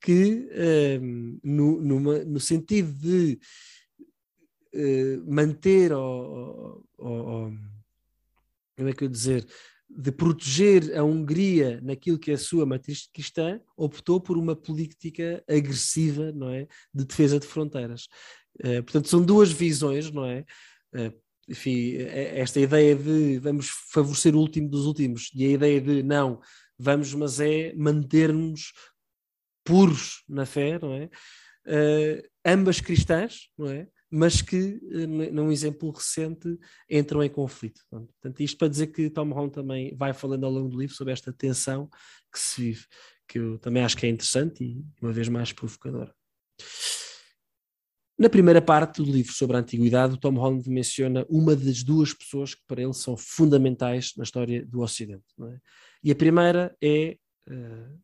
que 0.01 0.49
um, 1.01 1.41
no, 1.43 1.81
numa, 1.81 2.25
no 2.25 2.41
sentido 2.41 2.93
de 2.93 3.39
uh, 4.75 5.33
manter 5.33 5.93
ou, 5.93 6.85
como 6.97 8.89
é 8.89 8.93
que 8.93 9.05
eu 9.05 9.09
dizer 9.09 9.47
de 9.89 10.13
proteger 10.13 10.97
a 10.97 11.03
Hungria 11.03 11.81
naquilo 11.83 12.19
que 12.19 12.31
é 12.31 12.35
a 12.35 12.39
sua 12.39 12.67
matriz 12.67 13.09
cristã, 13.13 13.61
optou 13.77 14.21
por 14.21 14.37
uma 14.37 14.55
política 14.55 15.43
agressiva, 15.49 16.31
não 16.33 16.51
é, 16.51 16.69
de 16.93 17.05
defesa 17.05 17.41
de 17.41 17.47
fronteiras. 17.47 18.07
Uh, 18.61 18.83
portanto, 18.83 19.09
são 19.09 19.23
duas 19.23 19.51
visões, 19.51 20.11
não 20.11 20.25
é? 20.25 20.45
Uh, 20.95 21.13
enfim, 21.49 21.97
é, 21.97 22.41
esta 22.41 22.61
ideia 22.61 22.95
de 22.95 23.39
vamos 23.39 23.69
favorecer 23.91 24.35
o 24.35 24.39
último 24.39 24.69
dos 24.69 24.85
últimos 24.85 25.31
e 25.35 25.47
a 25.47 25.51
ideia 25.51 25.81
de 25.81 26.03
não, 26.03 26.41
vamos, 26.79 27.15
mas 27.15 27.41
é 27.41 27.73
manter-nos 27.75 28.73
puros 29.65 30.23
na 30.29 30.45
fé, 30.45 30.79
não 30.79 30.95
é? 30.95 31.11
Uh, 31.67 32.29
ambas 32.45 32.81
cristãs, 32.81 33.49
não 33.57 33.71
é? 33.71 33.89
Mas 34.11 34.41
que, 34.41 34.81
num 35.33 35.53
exemplo 35.53 35.91
recente, 35.91 36.59
entram 36.89 37.23
em 37.23 37.29
conflito. 37.29 37.81
Portanto, 37.91 38.41
isto 38.41 38.57
para 38.57 38.69
dizer 38.69 38.89
que 38.89 39.11
Tom 39.11 39.31
Holland 39.31 39.53
também 39.53 39.95
vai 39.97 40.15
falando 40.15 40.45
ao 40.45 40.53
longo 40.53 40.69
do 40.69 40.79
livro 40.79 40.95
sobre 40.95 41.13
esta 41.13 41.33
tensão 41.33 41.89
que 42.33 42.39
se 42.39 42.63
vive, 42.63 42.87
que 43.29 43.39
eu 43.39 43.59
também 43.59 43.83
acho 43.83 43.97
que 43.97 44.07
é 44.07 44.09
interessante 44.09 44.65
e, 44.65 44.85
uma 45.01 45.13
vez 45.13 45.29
mais, 45.29 45.53
provocadora. 45.53 46.15
Na 48.19 48.29
primeira 48.29 48.61
parte 48.61 48.97
do 48.97 49.11
livro 49.11 49.33
sobre 49.33 49.57
a 49.57 49.61
antiguidade, 49.61 50.15
o 50.15 50.17
Tom 50.17 50.35
Holland 50.35 50.69
menciona 50.69 51.25
uma 51.29 51.55
das 51.55 51.85
duas 51.85 52.13
pessoas 52.13 52.53
que 52.53 52.63
para 52.67 52.83
ele 52.83 52.95
são 52.95 53.17
fundamentais 53.17 54.13
na 54.17 54.25
história 54.25 54.67
do 54.67 54.81
Ocidente. 54.81 55.23
É? 55.41 55.59
E 56.03 56.11
a 56.11 56.17
primeira 56.17 56.77
é 56.83 57.17
uh, 57.49 58.01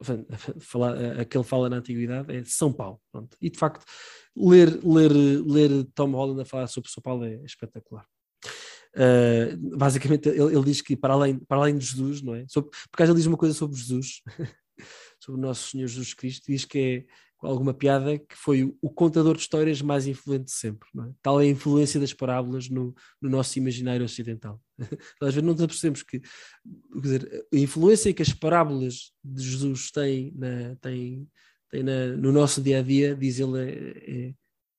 falar, 0.60 1.20
a 1.20 1.24
que 1.24 1.36
ele 1.36 1.44
fala 1.44 1.68
na 1.68 1.76
antiguidade 1.76 2.34
é 2.34 2.42
São 2.44 2.72
Paulo. 2.72 3.00
Pronto. 3.12 3.36
E 3.40 3.50
de 3.50 3.58
facto, 3.58 3.84
ler, 4.36 4.80
ler, 4.84 5.12
ler 5.12 5.84
Tom 5.94 6.12
Holland 6.12 6.40
a 6.40 6.44
falar 6.44 6.66
sobre 6.66 6.90
São 6.90 7.02
Paulo 7.02 7.24
é 7.24 7.34
espetacular. 7.44 8.06
Uh, 8.94 9.76
basicamente, 9.76 10.28
ele, 10.28 10.54
ele, 10.54 10.64
diz 10.64 10.80
que 10.80 10.96
para 10.96 11.14
além, 11.14 11.38
para 11.38 11.58
além 11.58 11.78
de 11.78 11.84
Jesus, 11.84 12.22
não 12.22 12.34
é? 12.34 12.44
Sobre, 12.48 12.70
porque 12.90 13.02
ele 13.02 13.14
diz 13.14 13.26
uma 13.26 13.36
coisa 13.36 13.54
sobre 13.54 13.76
Jesus, 13.76 14.22
sobre 15.20 15.40
o 15.40 15.42
nosso 15.42 15.70
Senhor 15.70 15.86
Jesus 15.86 16.14
Cristo, 16.14 16.46
diz 16.48 16.64
que 16.64 16.78
é 16.78 17.04
alguma 17.42 17.72
piada, 17.72 18.18
que 18.18 18.36
foi 18.36 18.74
o 18.82 18.90
contador 18.90 19.34
de 19.34 19.42
histórias 19.42 19.80
mais 19.80 20.06
influente 20.06 20.44
de 20.46 20.52
sempre. 20.52 20.88
É? 20.98 21.12
Tal 21.22 21.40
é 21.40 21.44
a 21.44 21.48
influência 21.48 21.98
das 21.98 22.12
parábolas 22.12 22.68
no, 22.68 22.94
no 23.20 23.30
nosso 23.30 23.58
imaginário 23.58 24.04
ocidental. 24.04 24.60
Às 25.20 25.34
vezes 25.34 25.42
não 25.42 25.52
nos 25.52 25.62
apercebemos 25.62 26.02
que 26.02 26.20
dizer, 27.02 27.46
a 27.52 27.56
influência 27.56 28.12
que 28.12 28.22
as 28.22 28.32
parábolas 28.32 29.12
de 29.24 29.42
Jesus 29.42 29.90
têm, 29.90 30.32
na, 30.36 30.76
têm, 30.76 31.28
têm 31.70 31.82
na, 31.82 32.08
no 32.16 32.32
nosso 32.32 32.62
dia 32.62 32.80
a 32.80 32.82
dia, 32.82 33.14
diz 33.14 33.40
ele, 33.40 33.58
é, 33.58 34.34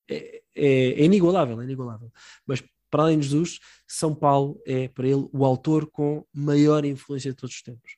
é, 0.10 0.42
é, 0.56 1.02
é 1.02 1.06
inigualável, 1.06 1.60
é 1.62 1.64
inigualável. 1.64 2.12
Mas 2.46 2.64
para 2.92 3.04
além 3.04 3.18
de 3.18 3.28
Jesus, 3.28 3.60
São 3.88 4.14
Paulo 4.14 4.62
é 4.68 4.90
para 4.90 5.08
ele 5.08 5.28
o 5.32 5.46
autor 5.46 5.90
com 5.90 6.26
maior 6.34 6.84
influência 6.84 7.32
de 7.32 7.38
todos 7.38 7.56
os 7.56 7.62
tempos. 7.62 7.96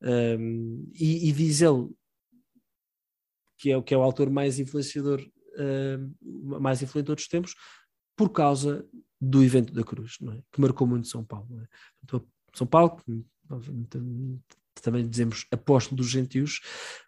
Um, 0.00 0.88
e, 0.94 1.28
e, 1.28 1.32
diz 1.32 1.60
ele 1.60 1.88
que 3.58 3.70
é 3.70 3.76
o 3.76 3.82
que 3.82 3.92
é 3.92 3.98
o 3.98 4.02
autor 4.02 4.30
mais 4.30 4.58
influenciador, 4.58 5.20
uh, 5.20 6.60
mais 6.60 6.80
influente 6.80 7.04
de 7.04 7.08
todos 7.08 7.24
os 7.24 7.28
tempos, 7.28 7.54
por 8.16 8.30
causa 8.30 8.86
do 9.20 9.42
evento 9.42 9.72
da 9.72 9.82
cruz, 9.82 10.16
é? 10.22 10.42
que 10.52 10.60
marcou 10.60 10.86
muito 10.86 11.08
São 11.08 11.24
Paulo. 11.24 11.60
É? 11.60 11.66
Então, 12.04 12.24
São 12.54 12.66
Paulo, 12.66 12.96
também 14.80 15.08
dizemos 15.08 15.46
apóstolo 15.50 15.96
dos 15.96 16.08
gentios, 16.08 16.60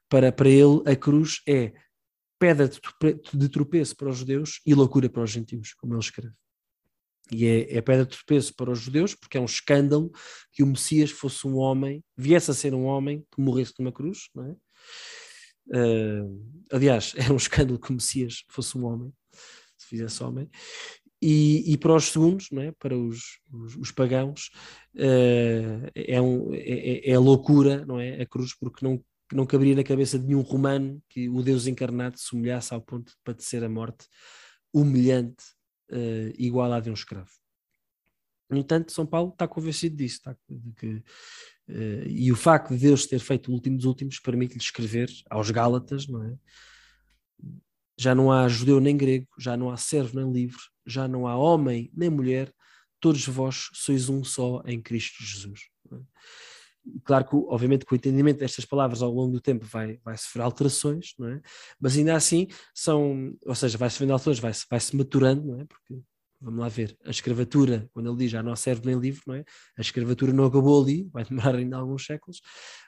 para, 0.09 0.33
para 0.33 0.49
ele 0.49 0.83
a 0.87 0.97
cruz 0.97 1.41
é 1.47 1.73
pedra 2.39 2.69
de 2.69 3.49
tropeço 3.49 3.97
para 3.97 4.09
os 4.09 4.19
judeus 4.19 4.61
e 4.67 4.75
loucura 4.75 5.09
para 5.09 5.23
os 5.23 5.31
gentios, 5.31 5.75
como 5.75 5.95
ele 5.95 6.01
escreve. 6.01 6.35
E 7.31 7.47
é, 7.47 7.77
é 7.77 7.81
pedra 7.81 8.05
de 8.05 8.17
tropeço 8.17 8.55
para 8.55 8.71
os 8.71 8.81
judeus, 8.81 9.15
porque 9.15 9.39
é 9.39 9.41
um 9.41 9.45
escândalo 9.45 10.11
que 10.53 10.63
o 10.63 10.67
Messias 10.67 11.11
fosse 11.11 11.47
um 11.47 11.57
homem, 11.57 12.03
viesse 12.17 12.51
a 12.51 12.55
ser 12.55 12.75
um 12.75 12.85
homem 12.85 13.25
que 13.31 13.41
morresse 13.41 13.75
numa 13.79 13.93
cruz, 13.93 14.31
não 14.35 14.47
é? 14.47 14.57
Uh, 15.71 16.67
aliás, 16.73 17.15
era 17.17 17.33
um 17.33 17.37
escândalo 17.37 17.79
que 17.79 17.91
o 17.91 17.95
Messias 17.95 18.45
fosse 18.49 18.77
um 18.77 18.85
homem, 18.85 19.13
se 19.77 19.87
fizesse 19.87 20.23
homem. 20.23 20.51
E, 21.23 21.73
e 21.73 21.77
para 21.77 21.95
os 21.95 22.07
segundos, 22.07 22.49
não 22.51 22.63
é? 22.63 22.73
para 22.73 22.97
os, 22.97 23.41
os, 23.53 23.77
os 23.77 23.91
pagãos, 23.91 24.51
uh, 24.97 25.91
é, 25.95 26.21
um, 26.21 26.55
é, 26.55 26.59
é, 26.59 27.11
é 27.11 27.19
loucura, 27.19 27.85
não 27.85 28.01
é? 28.01 28.23
A 28.23 28.27
cruz, 28.27 28.55
porque 28.55 28.85
não, 28.85 29.05
não 29.33 29.45
caberia 29.45 29.77
na 29.77 29.85
cabeça 29.85 30.19
de 30.19 30.27
nenhum 30.27 30.41
romano 30.41 31.03
que 31.09 31.29
o 31.29 31.43
Deus 31.43 31.67
encarnado 31.67 32.19
se 32.19 32.35
humilhasse 32.35 32.73
ao 32.73 32.81
ponto 32.81 33.11
de 33.11 33.19
padecer 33.23 33.63
a 33.63 33.69
morte 33.69 34.07
humilhante, 34.73 35.45
uh, 35.93 36.33
igual 36.39 36.73
à 36.73 36.81
de 36.81 36.91
um 36.91 36.95
escravo. 36.95 37.31
No 38.49 38.57
entanto, 38.57 38.91
São 38.91 39.07
Paulo 39.07 39.31
está 39.31 39.47
convencido 39.47 39.97
disso, 39.97 40.17
está, 40.17 40.37
de 40.49 40.73
que 40.73 41.03
Uh, 41.71 42.09
e 42.09 42.33
o 42.33 42.37
facto 42.37 42.75
de 42.75 42.81
Deus 42.81 43.07
ter 43.07 43.21
feito 43.21 43.49
o 43.49 43.55
último 43.55 43.77
dos 43.77 43.87
últimos 43.87 44.19
permite-lhe 44.19 44.61
escrever 44.61 45.09
aos 45.31 45.51
Gálatas, 45.51 46.09
não 46.09 46.25
é? 46.25 46.35
Já 47.97 48.15
não 48.15 48.33
há 48.33 48.49
judeu 48.49 48.81
nem 48.81 48.97
grego, 48.97 49.29
já 49.39 49.57
não 49.57 49.71
há 49.71 49.77
servo 49.77 50.19
nem 50.19 50.33
livre, 50.33 50.61
já 50.85 51.07
não 51.07 51.27
há 51.27 51.37
homem 51.37 51.91
nem 51.95 52.11
mulher, 52.11 52.53
todos 52.99 53.25
vós 53.27 53.69
sois 53.73 54.09
um 54.09 54.25
só 54.25 54.63
em 54.67 54.81
Cristo 54.81 55.23
Jesus. 55.23 55.61
É? 55.93 55.97
Claro 57.05 57.29
que, 57.29 57.37
obviamente, 57.37 57.85
que 57.85 57.93
o 57.93 57.97
entendimento 57.97 58.39
destas 58.39 58.65
palavras 58.65 59.03
ao 59.03 59.13
longo 59.13 59.33
do 59.33 59.41
tempo 59.41 59.67
vai, 59.67 59.99
vai 60.03 60.17
sofrer 60.17 60.43
alterações, 60.43 61.15
não 61.19 61.29
é? 61.29 61.41
mas 61.79 61.97
ainda 61.97 62.17
assim 62.17 62.49
são, 62.75 63.33
ou 63.47 63.55
seja, 63.55 63.79
vai 63.79 63.91
sofrendo 63.91 64.15
alterações, 64.15 64.39
vai-se 64.41 64.67
vai 64.69 64.81
-se 64.81 64.97
maturando, 64.97 65.47
não 65.47 65.61
é? 65.61 65.65
porque 65.67 66.03
vamos 66.41 66.61
lá 66.61 66.69
ver, 66.69 66.97
a 67.05 67.11
escravatura, 67.11 67.89
quando 67.93 68.09
ele 68.09 68.17
diz 68.17 68.31
já 68.31 68.43
não 68.43 68.57
serve 68.57 68.87
nem 68.87 68.99
livre, 68.99 69.21
não 69.27 69.35
é? 69.35 69.45
A 69.77 69.81
escravatura 69.81 70.33
não 70.33 70.47
acabou 70.47 70.83
ali, 70.83 71.09
vai 71.13 71.25
demorar 71.25 71.55
ainda 71.57 71.77
alguns 71.77 72.07
séculos, 72.07 72.41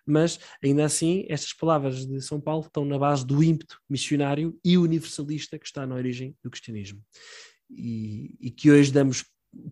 mas 0.06 0.40
ainda 0.62 0.84
assim 0.84 1.26
estas 1.28 1.52
palavras 1.52 2.06
de 2.06 2.20
São 2.22 2.40
Paulo 2.40 2.64
estão 2.66 2.84
na 2.84 2.98
base 2.98 3.26
do 3.26 3.42
ímpeto 3.42 3.78
missionário 3.88 4.58
e 4.64 4.78
universalista 4.78 5.58
que 5.58 5.66
está 5.66 5.86
na 5.86 5.94
origem 5.94 6.36
do 6.42 6.50
cristianismo. 6.50 7.02
E, 7.70 8.36
e 8.40 8.50
que 8.50 8.70
hoje 8.70 8.92
damos 8.92 9.24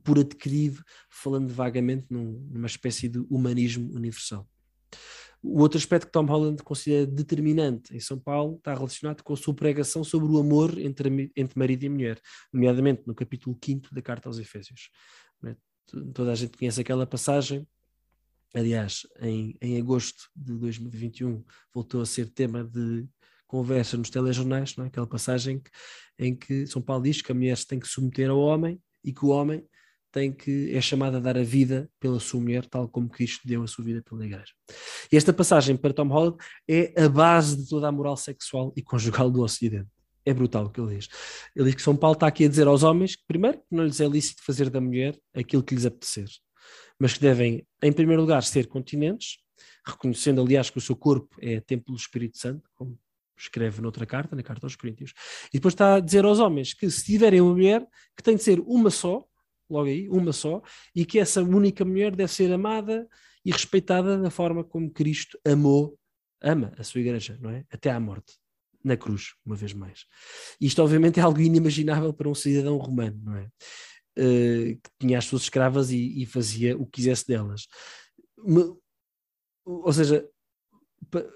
por 0.05 0.19
adquirido, 0.19 0.83
falando 1.09 1.53
vagamente 1.53 2.07
num, 2.11 2.47
numa 2.51 2.67
espécie 2.67 3.09
de 3.09 3.19
humanismo 3.31 3.91
universal. 3.95 4.47
O 5.43 5.61
outro 5.61 5.79
aspecto 5.79 6.07
que 6.07 6.13
Tom 6.13 6.27
Holland 6.27 6.63
considera 6.63 7.07
determinante 7.07 7.97
em 7.97 8.01
São 8.01 8.19
Paulo 8.19 8.57
está 8.57 8.75
relacionado 8.75 9.23
com 9.23 9.33
a 9.33 9.37
sua 9.37 9.55
pregação 9.55 10.05
sobre 10.05 10.31
o 10.31 10.39
amor 10.39 10.79
entre, 10.79 11.33
entre 11.35 11.59
marido 11.59 11.83
e 11.85 11.89
mulher, 11.89 12.21
nomeadamente 12.53 13.03
no 13.07 13.15
capítulo 13.15 13.59
5 13.63 13.95
da 13.95 14.03
Carta 14.03 14.29
aos 14.29 14.39
Efésios. 14.39 14.91
É? 15.45 15.57
Toda 16.13 16.33
a 16.33 16.35
gente 16.35 16.59
conhece 16.59 16.81
aquela 16.81 17.07
passagem. 17.07 17.67
Aliás, 18.55 19.07
em, 19.21 19.57
em 19.63 19.81
agosto 19.81 20.29
de 20.37 20.53
2021 20.59 21.43
voltou 21.73 22.03
a 22.03 22.07
ser 22.07 22.29
tema 22.29 22.63
de 22.63 23.07
conversa 23.47 23.97
nos 23.97 24.11
telejornais, 24.11 24.77
não 24.77 24.85
é? 24.85 24.89
aquela 24.89 25.07
passagem 25.07 25.63
em 26.19 26.37
que 26.37 26.67
São 26.67 26.83
Paulo 26.83 27.03
diz 27.03 27.23
que 27.23 27.33
a 27.33 27.35
mulher 27.35 27.57
se 27.57 27.67
tem 27.67 27.81
que 27.81 27.89
submeter 27.89 28.29
ao 28.29 28.39
homem 28.39 28.81
e 29.03 29.13
que 29.13 29.25
o 29.25 29.29
homem 29.29 29.67
tem 30.11 30.33
que 30.33 30.75
é 30.75 30.81
chamado 30.81 31.17
a 31.17 31.21
dar 31.21 31.37
a 31.37 31.43
vida 31.43 31.89
pela 31.99 32.19
sua 32.21 32.41
mulher, 32.41 32.67
tal 32.67 32.89
como 32.89 33.09
Cristo 33.09 33.47
deu 33.47 33.63
a 33.63 33.67
sua 33.67 33.85
vida 33.85 34.03
pela 34.03 34.25
igreja. 34.25 34.53
E 35.11 35.17
esta 35.17 35.33
passagem 35.33 35.77
para 35.77 35.93
Tom 35.93 36.09
Holland 36.09 36.37
é 36.69 37.01
a 37.03 37.09
base 37.09 37.57
de 37.57 37.69
toda 37.69 37.89
a 37.89 37.93
moral 37.93 38.17
sexual 38.17 38.73
e 38.77 38.83
conjugal 38.83 39.31
do 39.31 39.43
Ocidente. 39.43 39.89
É 40.25 40.35
brutal 40.35 40.67
o 40.67 40.71
que 40.71 40.81
ele 40.81 40.97
diz. 40.97 41.09
Ele 41.57 41.67
diz 41.67 41.75
que 41.77 41.83
São 41.83 41.97
Paulo 41.97 42.15
está 42.15 42.27
aqui 42.27 42.45
a 42.45 42.49
dizer 42.49 42.67
aos 42.67 42.83
homens 42.83 43.17
que, 43.17 43.23
primeiro, 43.27 43.61
não 43.71 43.85
lhes 43.85 44.01
é 44.01 44.07
lícito 44.07 44.43
fazer 44.45 44.69
da 44.69 44.81
mulher 44.81 45.19
aquilo 45.35 45.63
que 45.63 45.75
lhes 45.75 45.87
apetecer, 45.87 46.29
mas 46.99 47.15
que 47.15 47.21
devem, 47.21 47.67
em 47.83 47.93
primeiro 47.93 48.21
lugar, 48.21 48.43
ser 48.43 48.67
continentes, 48.67 49.39
reconhecendo, 49.87 50.41
aliás, 50.41 50.69
que 50.69 50.79
o 50.79 50.81
seu 50.81 50.95
corpo 50.95 51.35
é 51.41 51.61
templo 51.61 51.95
do 51.95 51.99
Espírito 51.99 52.39
Santo, 52.39 52.69
como 52.75 52.99
escreve 53.39 53.81
noutra 53.81 54.05
carta, 54.05 54.37
na 54.37 54.43
carta 54.43 54.67
aos 54.67 54.77
Coríntios. 54.77 55.13
E 55.49 55.59
depois 55.59 55.73
está 55.73 55.95
a 55.95 56.01
dizer 56.01 56.25
aos 56.25 56.39
homens 56.39 56.75
que, 56.75 56.91
se 56.91 57.05
tiverem 57.05 57.41
uma 57.41 57.53
mulher, 57.53 57.87
que 58.17 58.23
tem 58.23 58.37
de 58.37 58.43
ser 58.43 58.61
uma 58.61 58.91
só, 58.91 59.25
logo 59.71 59.89
aí, 59.89 60.09
uma 60.09 60.33
só, 60.33 60.61
e 60.95 61.05
que 61.05 61.19
essa 61.19 61.43
única 61.43 61.85
mulher 61.85 62.15
deve 62.15 62.33
ser 62.33 62.53
amada 62.53 63.09
e 63.45 63.51
respeitada 63.51 64.19
da 64.19 64.31
forma 64.31 64.65
como 64.65 64.91
Cristo 64.91 65.39
amou, 65.45 65.99
ama 66.41 66.73
a 66.79 66.85
sua 66.85 67.01
igreja, 67.01 67.39
não 67.41 67.51
é? 67.51 67.65
Até 67.71 67.91
à 67.91 68.01
morte, 68.01 68.35
na 68.85 68.97
cruz, 68.97 69.35
uma 69.45 69.57
vez 69.57 69.73
mais. 69.73 70.07
Isto, 70.61 70.83
obviamente, 70.83 71.21
é 71.21 71.23
algo 71.23 71.41
inimaginável 71.41 72.13
para 72.13 72.29
um 72.29 72.35
cidadão 72.35 72.77
romano, 72.77 73.21
não 73.23 73.37
é? 73.37 73.49
Uh, 74.19 74.77
que 74.77 74.91
tinha 74.99 75.19
as 75.19 75.25
suas 75.25 75.43
escravas 75.43 75.91
e, 75.91 76.23
e, 76.23 76.27
fazia 76.27 76.77
o 76.77 76.85
que 76.85 76.93
quisesse 76.93 77.27
delas. 77.27 77.67
Ou 79.65 79.93
seja, 79.93 80.29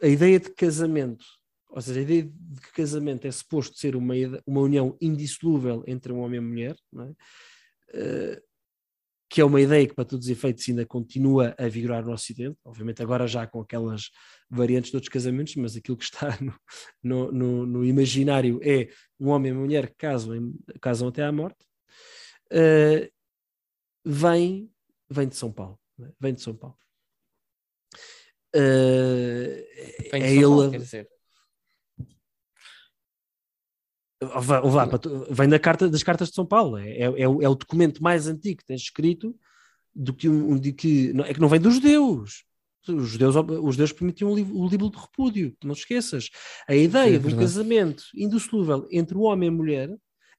a 0.02 0.08
ideia 0.08 0.40
de 0.40 0.50
casamento, 0.50 1.24
ou 1.68 1.80
seja, 1.80 2.00
a 2.00 2.02
ideia 2.02 2.22
de 2.24 2.60
que 2.60 2.72
casamento 2.72 3.26
é 3.26 3.30
suposto 3.30 3.78
ser 3.78 3.96
uma, 3.96 4.14
uma 4.46 4.60
união 4.60 4.96
indissolúvel 5.00 5.84
entre 5.86 6.12
um 6.12 6.20
homem 6.20 6.36
e 6.36 6.38
uma 6.40 6.48
mulher, 6.48 6.76
não 6.92 7.04
é? 7.04 7.14
Que 9.34 9.40
é 9.40 9.44
uma 9.44 9.60
ideia 9.60 9.84
que, 9.84 9.94
para 9.94 10.04
todos 10.04 10.26
os 10.26 10.30
efeitos, 10.30 10.68
ainda 10.68 10.86
continua 10.86 11.56
a 11.58 11.66
vigorar 11.66 12.04
no 12.04 12.12
Ocidente, 12.12 12.56
obviamente 12.64 13.02
agora 13.02 13.26
já 13.26 13.44
com 13.46 13.60
aquelas 13.60 14.10
variantes 14.48 14.92
de 14.92 14.96
outros 14.96 15.12
casamentos, 15.12 15.56
mas 15.56 15.76
aquilo 15.76 15.96
que 15.96 16.04
está 16.04 16.38
no, 16.40 16.54
no, 17.02 17.32
no, 17.32 17.66
no 17.66 17.84
imaginário 17.84 18.60
é 18.62 18.88
um 19.18 19.30
homem 19.30 19.50
e 19.50 19.52
uma 19.52 19.62
mulher 19.62 19.88
que 19.88 19.96
casam, 19.96 20.54
casam 20.80 21.08
até 21.08 21.24
à 21.24 21.32
morte, 21.32 21.58
uh, 22.52 23.10
vem, 24.04 24.70
vem 25.10 25.28
de 25.28 25.34
São 25.34 25.52
Paulo. 25.52 25.80
Né? 25.98 26.12
Vem 26.20 26.34
de 26.34 26.40
São 26.40 26.54
Paulo. 26.54 26.78
Uh, 28.54 30.10
vem 30.12 30.22
de 30.22 30.26
é 30.28 30.34
São 30.34 30.42
Paulo, 30.42 30.62
ele, 30.62 30.70
quer 30.70 30.78
dizer. 30.78 31.13
Vem 35.30 35.48
da 35.48 35.58
carta, 35.58 35.88
das 35.88 36.02
cartas 36.02 36.28
de 36.28 36.34
São 36.34 36.46
Paulo, 36.46 36.76
é, 36.78 36.90
é, 36.90 37.02
é, 37.02 37.28
o, 37.28 37.42
é 37.42 37.48
o 37.48 37.54
documento 37.54 38.02
mais 38.02 38.26
antigo 38.26 38.58
que 38.58 38.66
tens 38.66 38.82
escrito 38.82 39.34
do 39.94 40.12
que 40.12 40.28
um, 40.28 40.58
de 40.58 40.72
que 40.72 41.12
é 41.24 41.34
que 41.34 41.40
não 41.40 41.48
vem 41.48 41.60
dos 41.60 41.74
judeus. 41.74 42.44
Os 42.86 43.08
judeus, 43.08 43.34
os 43.36 43.74
judeus 43.74 43.92
permitiam 43.92 44.30
o 44.30 44.36
livro, 44.36 44.56
o 44.56 44.68
livro 44.68 44.90
de 44.90 44.98
repúdio, 44.98 45.56
não 45.64 45.74
te 45.74 45.80
esqueças. 45.80 46.28
A 46.68 46.74
ideia 46.74 47.16
é 47.16 47.18
de 47.18 47.34
um 47.34 47.38
casamento 47.38 48.04
indissolúvel 48.14 48.86
entre 48.90 49.16
o 49.16 49.22
homem 49.22 49.48
e 49.48 49.52
a 49.52 49.52
mulher 49.52 49.90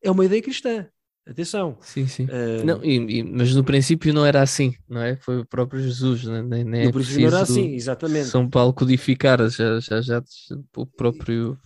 é 0.01 0.11
uma 0.11 0.25
ideia 0.25 0.41
cristã. 0.41 0.87
Atenção. 1.27 1.75
Sim, 1.81 2.05
sim. 2.05 2.25
Uh, 2.25 2.63
não, 2.63 2.83
e, 2.83 2.97
e, 2.97 3.23
mas 3.23 3.55
no 3.55 3.63
princípio 3.63 4.13
não 4.13 4.23
era 4.23 4.43
assim, 4.43 4.75
não 4.87 5.01
é? 5.01 5.15
Foi 5.15 5.39
o 5.39 5.45
próprio 5.45 5.81
Jesus, 5.81 6.23
né? 6.25 6.43
nem, 6.43 6.63
nem 6.63 6.83
no 6.83 6.89
é 6.89 6.91
princípio 6.91 7.21
não 7.21 7.27
era 7.29 7.41
assim, 7.41 7.73
exatamente. 7.73 8.27
São 8.27 8.47
Paulo 8.47 8.71
codificar, 8.71 9.39
já, 9.49 9.79
já, 9.79 10.01
já 10.01 10.23
o 10.77 10.85
próprio, 10.85 11.57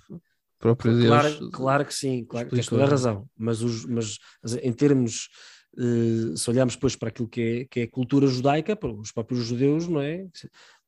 claro. 1.08 1.52
Claro 1.52 1.86
que 1.86 1.94
sim, 1.94 2.26
claro 2.26 2.50
que 2.50 2.56
tens 2.56 2.68
toda 2.68 2.84
a 2.84 2.88
razão. 2.88 3.28
Mas, 3.38 3.62
os, 3.62 3.86
mas 3.86 4.20
em 4.62 4.74
termos, 4.74 5.30
uh, 5.78 6.38
se 6.38 6.50
olharmos 6.50 6.76
depois 6.76 6.96
para 6.96 7.10
aquilo 7.10 7.28
que 7.28 7.42
é, 7.42 7.66
que 7.66 7.80
é 7.82 7.88
cultura 7.88 8.28
judaica, 8.28 8.76
para 8.76 8.92
os 8.92 9.12
próprios 9.12 9.46
judeus, 9.46 9.88
não 9.88 10.02
é? 10.02 10.28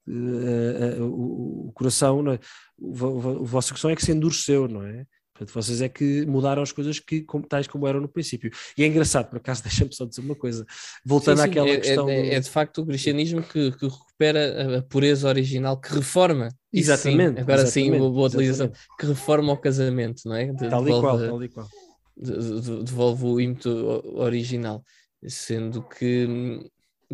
Uh, 0.08 1.04
o, 1.04 1.70
o, 1.70 1.72
coração, 1.74 2.32
é? 2.32 2.40
o 2.78 3.46
vosso 3.46 3.70
coração 3.70 3.90
é 3.90 3.96
que 3.96 4.04
se 4.04 4.12
endureceu, 4.12 4.68
não 4.68 4.84
é? 4.84 5.06
Portanto, 5.42 5.54
vocês 5.54 5.82
é 5.82 5.90
que 5.90 6.24
mudaram 6.28 6.62
as 6.62 6.72
coisas 6.72 7.00
que, 7.00 7.22
como, 7.22 7.46
tais 7.48 7.68
como 7.68 7.88
eram 7.88 8.00
no 8.00 8.08
princípio. 8.08 8.52
E 8.78 8.84
é 8.84 8.88
engraçado, 8.88 9.28
por 9.28 9.38
acaso, 9.38 9.64
deixa-me 9.66 9.94
só 9.94 10.06
dizer 10.06 10.22
uma 10.22 10.36
coisa. 10.36 10.66
Voltando 11.04 11.38
sim, 11.38 11.44
sim, 11.44 11.50
àquela 11.50 11.70
é, 11.70 11.78
questão. 11.78 12.10
É, 12.10 12.14
é, 12.14 12.36
é, 12.36 12.40
de 12.40 12.50
facto 12.50 12.82
o 12.82 12.86
cristianismo 12.86 13.42
que, 13.42 13.72
que, 13.72 13.88
recupera 13.88 14.78
a 14.78 14.82
pureza 14.84 15.28
original, 15.28 15.80
que 15.80 15.94
reforma. 15.94 16.50
Exatamente. 16.72 17.36
Sim, 17.36 17.42
agora 17.42 17.62
exatamente, 17.64 17.92
sim, 17.92 17.98
boa 17.98 18.28
utilização. 18.28 18.72
Que 19.00 19.06
reforma 19.08 19.54
o 19.54 19.58
casamento, 19.58 20.22
não 20.26 20.36
é? 20.36 20.54
De, 20.54 20.70
tal 20.70 20.88
e 20.88 20.92
qual, 20.92 21.20
tal 21.20 21.44
e 21.44 21.50
qual. 21.50 21.68
devolve 22.16 23.26
o 23.26 23.42
ímpeto 23.42 23.70
original. 24.16 24.84
Sendo 25.28 25.84
que 25.84 26.60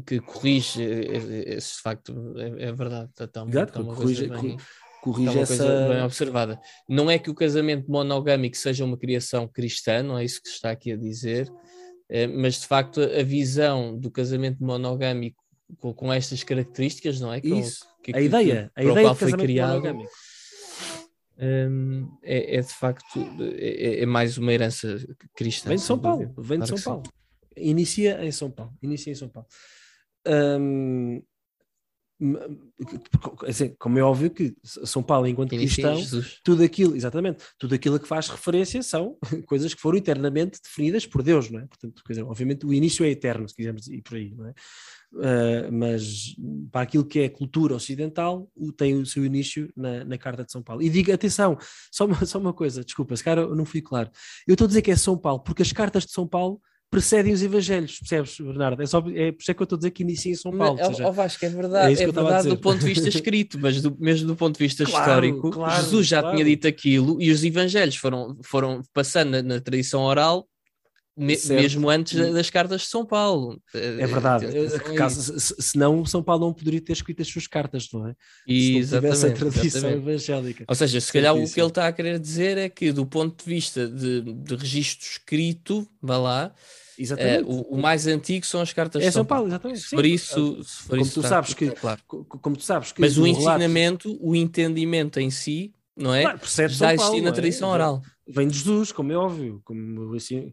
que 0.06 0.20
corrige 0.20 0.84
esse 0.84 1.82
facto, 1.82 2.14
é, 2.38 2.68
é 2.68 2.72
verdade. 2.72 3.10
Está, 3.20 3.44
Exato, 3.48 3.82
está 3.82 3.84
corrige, 3.84 4.30
corrige 5.02 5.40
essa. 5.40 5.58
Coisa 5.58 5.88
bem 5.90 6.04
observada. 6.04 6.60
Não 6.88 7.10
é 7.10 7.18
que 7.18 7.30
o 7.30 7.36
casamento 7.36 7.90
monogâmico 7.90 8.58
seja 8.58 8.86
uma 8.86 8.98
criação 8.98 9.48
cristã, 9.48 10.04
não 10.04 10.18
é 10.18 10.26
isso 10.26 10.42
que 10.42 10.50
se 10.50 10.56
está 10.56 10.72
aqui 10.72 10.92
a 10.92 10.98
dizer, 10.98 11.52
eh, 12.10 12.28
mas 12.28 12.60
de 12.60 12.68
facto 12.68 13.02
a 13.02 13.24
visão 13.24 13.98
do 13.98 14.10
casamento 14.10 14.64
monogâmico 14.64 15.42
com, 15.80 15.94
com 15.94 16.14
estas 16.14 16.44
características, 16.44 17.20
não 17.20 17.34
é? 17.34 17.42
Que, 17.42 17.54
isso, 17.54 17.86
que, 18.04 18.16
a 18.16 18.22
ideia, 18.22 18.72
que, 18.76 18.82
a 18.82 18.92
ideia 18.92 19.16
foi 19.16 19.32
criado, 19.34 19.70
monogâmico. 19.70 20.12
Um, 21.40 22.18
é, 22.24 22.56
é, 22.58 22.62
de 22.62 22.74
facto 22.74 23.20
é, 23.40 24.02
é, 24.02 24.06
mais 24.08 24.40
uma 24.40 24.52
herança 24.52 24.98
cristã. 25.36 25.70
Vem 25.70 25.78
de 25.78 25.84
São 25.84 26.00
Paulo, 26.00 26.34
vem 26.38 26.60
de 26.60 26.68
São 26.68 26.82
Paulo. 26.82 27.04
Inicia 27.56 28.24
em 28.24 28.32
São 28.32 28.50
Paulo. 28.50 28.74
Inicia 28.82 29.12
em 29.12 29.16
São 29.16 29.30
Paulo. 29.30 29.48
Um, 30.28 31.22
assim, 33.48 33.76
como 33.78 34.00
é 34.00 34.02
óbvio 34.02 34.32
que 34.32 34.56
São 34.64 35.04
Paulo, 35.04 35.28
enquanto 35.28 35.52
cristão, 35.52 36.02
tudo 36.44 36.64
aquilo, 36.64 36.96
exatamente, 36.96 37.44
tudo 37.60 37.76
aquilo 37.76 38.00
que 38.00 38.08
faz 38.08 38.28
referência 38.28 38.82
são 38.82 39.18
coisas 39.46 39.74
que 39.74 39.82
foram 39.82 39.98
eternamente 39.98 40.60
definidas 40.62 41.06
por 41.06 41.22
Deus, 41.22 41.50
não 41.50 41.60
é? 41.60 41.68
Portanto, 41.68 42.02
dizer, 42.08 42.24
obviamente 42.24 42.66
o 42.66 42.74
início 42.74 43.06
é 43.06 43.10
eterno, 43.10 43.48
se 43.48 43.56
quisermos 43.56 43.88
ir 43.88 44.02
por 44.02 44.16
aí, 44.16 44.34
não 44.36 44.48
é? 44.48 44.54
Uh, 45.14 45.72
mas 45.72 46.36
para 46.72 46.82
aquilo 46.82 47.06
que 47.06 47.20
é 47.20 47.30
cultura 47.30 47.76
ocidental, 47.76 48.52
tem 48.76 48.96
o 48.96 49.06
seu 49.06 49.24
início 49.24 49.72
na, 49.76 50.04
na 50.04 50.18
Carta 50.18 50.44
de 50.44 50.52
São 50.52 50.62
Paulo. 50.62 50.82
E 50.82 50.90
diga, 50.90 51.14
atenção, 51.14 51.58
só 51.92 52.06
uma, 52.06 52.26
só 52.26 52.40
uma 52.40 52.54
coisa, 52.54 52.84
desculpa, 52.84 53.16
se 53.16 53.24
cara 53.24 53.42
eu 53.42 53.56
não 53.56 53.66
fui 53.66 53.82
claro. 53.82 54.10
Eu 54.48 54.54
estou 54.54 54.66
a 54.66 54.68
dizer 54.68 54.82
que 54.82 54.92
é 54.92 54.96
São 54.96 55.18
Paulo, 55.18 55.42
porque 55.42 55.62
as 55.62 55.72
cartas 55.72 56.06
de 56.06 56.12
São 56.12 56.28
Paulo 56.28 56.60
precedem 56.90 57.34
os 57.34 57.42
evangelhos, 57.42 58.00
percebes, 58.00 58.40
Bernardo? 58.40 58.82
É, 58.82 58.86
só, 58.86 59.00
é 59.00 59.32
por 59.32 59.42
isso 59.42 59.52
é 59.52 59.54
que 59.54 59.62
eu 59.62 59.64
estou 59.64 59.76
a 59.76 59.80
dizer 59.80 59.92
que 59.92 60.04
inicia 60.04 60.32
em 60.32 60.36
São 60.36 60.52
Paulo. 60.56 60.78
Mas, 60.78 60.88
seja, 60.88 61.08
oh, 61.08 61.12
Vasco, 61.12 61.46
é 61.46 61.50
verdade, 61.50 62.02
é, 62.02 62.04
é 62.04 62.12
verdade 62.12 62.50
do 62.50 62.58
ponto 62.58 62.80
de 62.80 62.86
vista 62.86 63.08
escrito, 63.10 63.60
mas 63.60 63.82
do, 63.82 63.96
mesmo 64.00 64.28
do 64.28 64.36
ponto 64.36 64.58
de 64.58 64.64
vista 64.64 64.86
claro, 64.86 65.00
histórico, 65.00 65.52
claro, 65.52 65.84
Jesus 65.84 66.08
já 66.08 66.22
claro. 66.22 66.36
tinha 66.36 66.46
dito 66.46 66.68
aquilo 66.68 67.22
e 67.22 67.32
os 67.32 67.44
evangelhos 67.44 67.96
foram, 67.96 68.38
foram 68.44 68.82
passando 68.94 69.32
na, 69.32 69.42
na 69.42 69.62
tradição 69.62 70.02
oral 70.02 70.48
me, 71.18 71.36
mesmo 71.50 71.90
antes 71.90 72.16
das 72.32 72.50
cartas 72.50 72.82
de 72.82 72.88
São 72.88 73.06
Paulo. 73.06 73.60
É 73.74 74.06
verdade. 74.06 74.46
É 74.46 74.80
caso, 74.94 75.34
senão 75.40 76.06
São 76.06 76.22
Paulo 76.22 76.46
não 76.46 76.54
poderia 76.54 76.80
ter 76.80 76.94
escrito 76.94 77.22
as 77.22 77.28
suas 77.28 77.48
cartas, 77.48 77.88
não 77.92 78.08
é? 78.08 78.14
E 78.48 78.84
se 78.84 78.92
não 78.94 79.02
tivesse 79.02 79.26
a 79.26 79.32
tradição 79.32 79.66
exatamente. 79.66 80.10
evangélica. 80.10 80.66
Ou 80.68 80.76
seja, 80.76 81.02
se 81.02 81.12
calhar 81.12 81.36
o 81.36 81.52
que 81.52 81.60
ele 81.60 81.68
está 81.68 81.88
a 81.88 81.92
querer 81.92 82.20
dizer 82.20 82.58
é 82.58 82.70
que, 82.70 82.92
do 82.92 83.06
ponto 83.06 83.44
de 83.44 83.50
vista 83.50 83.88
de, 83.88 84.22
de 84.22 84.56
registro 84.56 85.08
escrito, 85.08 85.88
vá 86.02 86.18
lá, 86.18 86.54
é, 87.18 87.42
o, 87.42 87.62
o, 87.76 87.78
mais 87.78 88.08
antigo 88.08 88.46
são 88.46 88.60
as 88.60 88.74
cartas 88.74 89.04
é 89.04 89.12
São 89.12 89.24
Paulo, 89.24 89.48
exatamente. 89.48 89.82
Se 89.82 89.90
for 89.96 90.06
isso, 90.06 90.64
se 90.64 90.78
for 90.84 90.90
como 90.90 91.02
isso, 91.02 91.22
tu 91.22 91.28
sabes 91.28 91.54
que, 91.54 91.70
claro. 91.72 92.02
como 92.08 92.58
tu 92.58 92.64
sabes 92.64 92.92
que 92.92 93.00
mas 93.00 93.18
o 93.18 93.28
ensinamento, 93.28 94.10
relato... 94.10 94.28
o 94.28 94.36
entendimento 94.36 95.20
em 95.20 95.30
si, 95.30 95.74
não 95.96 96.14
é? 96.14 96.24
Claro, 96.24 96.40
já 96.70 96.94
existia 96.94 97.22
na 97.22 97.30
é? 97.30 97.32
tradição 97.32 97.70
é? 97.70 97.74
oral. 97.74 98.02
Vem 98.28 98.48
de 98.48 98.58
Jesus, 98.58 98.92
como 98.92 99.12
é 99.12 99.16
óbvio, 99.16 99.62
como 99.64 100.16
assim, 100.16 100.52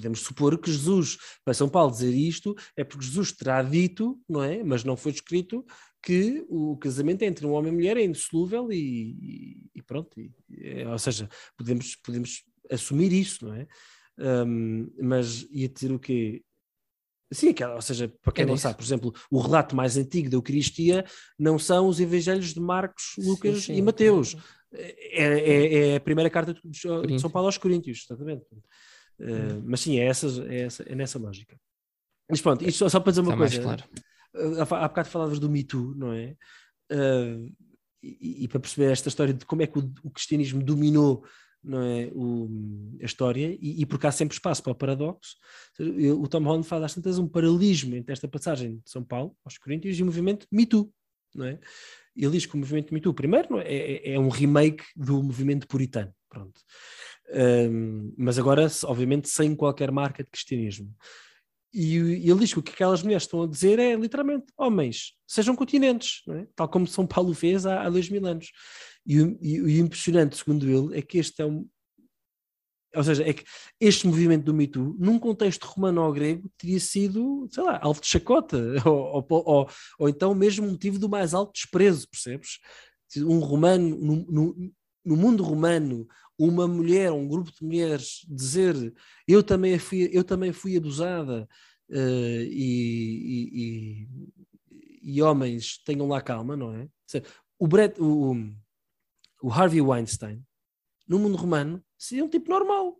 podemos 0.00 0.20
supor 0.20 0.58
que 0.58 0.70
Jesus, 0.70 1.18
para 1.44 1.52
São 1.52 1.68
Paulo 1.68 1.92
dizer 1.92 2.14
isto, 2.14 2.56
é 2.74 2.82
porque 2.82 3.04
Jesus 3.04 3.32
terá 3.32 3.62
dito, 3.62 4.18
não 4.28 4.42
é? 4.42 4.64
Mas 4.64 4.82
não 4.82 4.96
foi 4.96 5.12
escrito 5.12 5.64
que 6.02 6.44
o 6.48 6.76
casamento 6.78 7.22
entre 7.22 7.46
um 7.46 7.52
homem 7.52 7.70
e 7.70 7.76
mulher 7.76 7.96
é 7.98 8.04
indissolúvel 8.04 8.72
e, 8.72 8.78
e, 8.78 9.70
e 9.74 9.82
pronto. 9.82 10.18
E, 10.18 10.32
é, 10.62 10.88
ou 10.88 10.98
seja, 10.98 11.28
podemos, 11.56 11.94
podemos 11.96 12.42
assumir 12.70 13.12
isso, 13.12 13.44
não 13.44 13.54
é? 13.54 13.66
Um, 14.18 14.90
mas 15.00 15.46
ia 15.50 15.68
dizer 15.68 15.92
o 15.92 15.98
quê? 15.98 16.42
Sim, 17.32 17.54
ou 17.74 17.82
seja, 17.82 18.12
para 18.22 18.32
quem 18.32 18.42
é 18.42 18.46
não 18.46 18.54
isso. 18.54 18.62
sabe, 18.62 18.76
por 18.76 18.84
exemplo, 18.84 19.14
o 19.30 19.38
relato 19.38 19.76
mais 19.76 19.96
antigo 19.96 20.28
da 20.28 20.36
Eucaristia 20.36 21.04
não 21.38 21.58
são 21.58 21.86
os 21.86 22.00
evangelhos 22.00 22.52
de 22.54 22.60
Marcos, 22.60 23.14
Lucas 23.18 23.58
sim, 23.58 23.74
sim. 23.74 23.76
e 23.76 23.82
Mateus. 23.82 24.36
É, 24.72 25.24
é, 25.24 25.74
é, 25.74 25.96
a 25.96 26.00
primeira 26.00 26.30
carta 26.30 26.54
de 26.64 27.20
São 27.20 27.30
Paulo 27.30 27.46
aos 27.46 27.58
Coríntios, 27.58 28.04
exatamente. 28.04 28.44
Uh, 29.20 29.62
mas 29.64 29.80
sim, 29.80 29.98
é, 29.98 30.06
essa, 30.06 30.26
é, 30.48 30.62
essa, 30.62 30.82
é 30.84 30.94
nessa 30.94 31.18
lógica. 31.18 31.56
Mas 32.28 32.40
pronto, 32.40 32.66
isto 32.66 32.78
só, 32.78 32.88
só 32.88 33.00
para 33.00 33.12
dizer 33.12 33.20
uma 33.20 33.34
Está 33.34 33.38
coisa. 33.38 33.62
Claro. 33.62 33.84
Uh, 34.34 34.60
há, 34.60 34.84
há 34.84 34.88
bocado 34.88 35.08
falavas 35.08 35.38
do 35.38 35.50
Me 35.50 35.62
Too, 35.62 35.94
não 35.94 36.12
é? 36.12 36.36
Uh, 36.90 37.52
e, 38.02 38.44
e, 38.44 38.48
para 38.48 38.60
perceber 38.60 38.90
esta 38.90 39.08
história 39.08 39.34
de 39.34 39.44
como 39.44 39.62
é 39.62 39.66
que 39.66 39.78
o, 39.78 39.92
o 40.02 40.10
cristianismo 40.10 40.62
dominou 40.62 41.22
não 41.62 41.82
é, 41.82 42.10
o, 42.14 42.48
a 43.02 43.04
história 43.04 43.56
e, 43.60 43.82
e 43.82 43.86
porque 43.86 44.06
há 44.06 44.12
sempre 44.12 44.34
espaço 44.34 44.62
para 44.62 44.72
o 44.72 44.74
paradoxo. 44.74 45.36
O 46.18 46.26
Tom 46.26 46.42
Holland 46.42 46.66
faz 46.66 46.82
às 46.82 46.94
tantas 46.94 47.18
um 47.18 47.28
paralelismo 47.28 47.94
entre 47.94 48.12
esta 48.12 48.26
passagem 48.26 48.78
de 48.78 48.90
São 48.90 49.04
Paulo 49.04 49.36
aos 49.44 49.58
Coríntios 49.58 49.98
e 49.98 50.02
o 50.02 50.06
movimento 50.06 50.46
Me 50.50 50.64
Too, 50.64 50.90
não 51.34 51.46
é? 51.46 51.58
Ele 52.16 52.32
diz 52.32 52.46
que 52.46 52.54
o 52.54 52.58
movimento 52.58 52.92
Me 52.92 53.00
Too, 53.00 53.14
primeiro, 53.14 53.58
é, 53.60 53.74
é, 53.74 54.12
é, 54.14 54.18
um 54.18 54.28
remake 54.28 54.84
do 54.96 55.22
movimento 55.22 55.66
puritano, 55.66 56.12
pronto. 56.28 56.60
Um, 57.32 58.12
mas 58.16 58.38
agora, 58.38 58.66
obviamente, 58.84 59.28
sem 59.28 59.54
qualquer 59.54 59.90
marca 59.90 60.24
de 60.24 60.30
cristianismo. 60.30 60.94
E, 61.72 61.96
ele 61.96 62.40
diz 62.40 62.52
que 62.52 62.58
o 62.58 62.62
que 62.62 62.72
aquelas 62.72 63.02
mulheres 63.02 63.22
estão 63.22 63.42
a 63.42 63.46
dizer 63.46 63.78
é 63.78 63.94
literalmente: 63.94 64.46
homens, 64.56 65.12
sejam 65.26 65.54
continentes, 65.54 66.22
é? 66.28 66.46
tal 66.56 66.68
como 66.68 66.86
São 66.86 67.06
Paulo 67.06 67.32
fez 67.32 67.64
há, 67.64 67.82
há 67.82 67.90
dois 67.90 68.08
mil 68.08 68.26
anos. 68.26 68.50
E, 69.06 69.16
e, 69.40 69.60
o 69.60 69.70
impressionante, 69.70 70.36
segundo 70.36 70.68
ele, 70.68 70.98
é 70.98 71.02
que 71.02 71.18
este 71.18 71.42
é 71.42 71.46
um. 71.46 71.66
Ou 72.92 73.04
seja, 73.04 73.22
é 73.22 73.32
que 73.32 73.44
este 73.80 74.04
movimento 74.08 74.46
do 74.46 74.54
Me 74.54 74.66
Too, 74.66 74.96
num 74.98 75.16
contexto 75.16 75.64
romano 75.64 76.02
ou 76.02 76.12
grego, 76.12 76.50
teria 76.58 76.80
sido, 76.80 77.46
sei 77.48 77.62
lá, 77.62 77.78
alvo 77.80 78.00
de 78.00 78.08
chacota, 78.08 78.58
ou, 78.84 79.24
ou, 79.28 79.42
ou, 79.46 79.70
ou 80.00 80.08
então 80.08 80.34
mesmo 80.34 80.68
motivo 80.68 80.98
do 80.98 81.08
mais 81.08 81.32
alto 81.32 81.52
desprezo, 81.52 82.08
percebes? 82.08 82.58
Um 83.18 83.38
romano, 83.38 83.96
no, 83.96 84.16
no, 84.28 84.72
no 85.04 85.16
mundo 85.16 85.44
romano, 85.44 86.06
uma 86.40 86.66
mulher, 86.66 87.12
um 87.12 87.28
grupo 87.28 87.52
de 87.52 87.62
mulheres 87.62 88.24
dizer 88.26 88.94
eu 89.28 89.42
também 89.42 89.78
fui, 89.78 90.08
eu 90.10 90.24
também 90.24 90.52
fui 90.52 90.74
abusada 90.74 91.46
uh, 91.90 92.42
e, 92.48 93.50
e, 93.52 94.08
e, 95.02 95.22
homens 95.22 95.82
tenham 95.84 96.08
lá 96.08 96.22
calma, 96.22 96.56
não 96.56 96.74
é? 96.74 96.88
O, 97.58 97.68
Brett, 97.68 98.00
o, 98.00 98.34
o 99.42 99.52
Harvey 99.52 99.82
Weinstein, 99.82 100.42
no 101.06 101.18
mundo 101.18 101.36
romano, 101.36 101.84
seria 101.98 102.24
um 102.24 102.28
tipo 102.28 102.48
normal. 102.48 102.98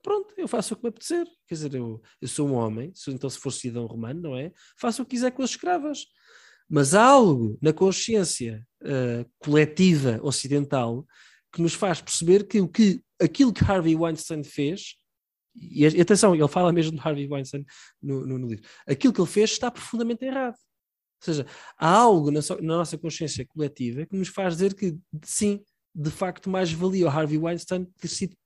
Pronto, 0.00 0.32
eu 0.36 0.46
faço 0.46 0.74
o 0.74 0.76
que 0.76 0.84
me 0.84 0.90
apetecer. 0.90 1.26
Quer 1.48 1.54
dizer, 1.56 1.74
eu, 1.74 2.00
eu 2.20 2.28
sou 2.28 2.48
um 2.48 2.54
homem, 2.54 2.92
então 3.08 3.28
se 3.28 3.38
for 3.38 3.50
cidadão 3.50 3.86
romano, 3.86 4.20
não 4.20 4.36
é? 4.36 4.52
Faço 4.78 5.02
o 5.02 5.04
que 5.04 5.16
quiser 5.16 5.32
com 5.32 5.42
as 5.42 5.50
escravas. 5.50 6.06
Mas 6.68 6.94
há 6.94 7.04
algo 7.04 7.58
na 7.60 7.72
consciência 7.72 8.64
uh, 8.82 9.28
coletiva 9.40 10.20
ocidental 10.22 11.04
que 11.56 11.62
nos 11.62 11.72
faz 11.72 12.02
perceber 12.02 12.46
que, 12.46 12.60
o 12.60 12.68
que 12.68 13.02
aquilo 13.18 13.50
que 13.50 13.64
Harvey 13.64 13.96
Weinstein 13.96 14.44
fez, 14.44 14.94
e 15.54 15.86
atenção, 15.86 16.34
ele 16.34 16.46
fala 16.48 16.70
mesmo 16.70 16.92
de 16.92 17.00
Harvey 17.00 17.26
Weinstein 17.26 17.64
no, 18.02 18.26
no, 18.26 18.38
no 18.38 18.46
livro, 18.46 18.62
aquilo 18.86 19.10
que 19.10 19.20
ele 19.22 19.30
fez 19.30 19.52
está 19.52 19.70
profundamente 19.70 20.22
errado. 20.22 20.52
Ou 20.54 21.24
seja, 21.24 21.46
há 21.78 21.88
algo 21.88 22.30
na, 22.30 22.42
so, 22.42 22.56
na, 22.56 22.76
nossa 22.76 22.98
consciência 22.98 23.46
coletiva 23.46 24.04
que 24.04 24.14
nos 24.14 24.28
faz 24.28 24.52
dizer 24.52 24.74
que, 24.74 24.98
sim, 25.24 25.64
de 25.94 26.10
facto, 26.10 26.50
mais 26.50 26.70
valia 26.70 27.06
o 27.06 27.08
Harvey 27.08 27.38
Weinstein 27.38 27.86
ter 27.98 28.08
sido, 28.08 28.36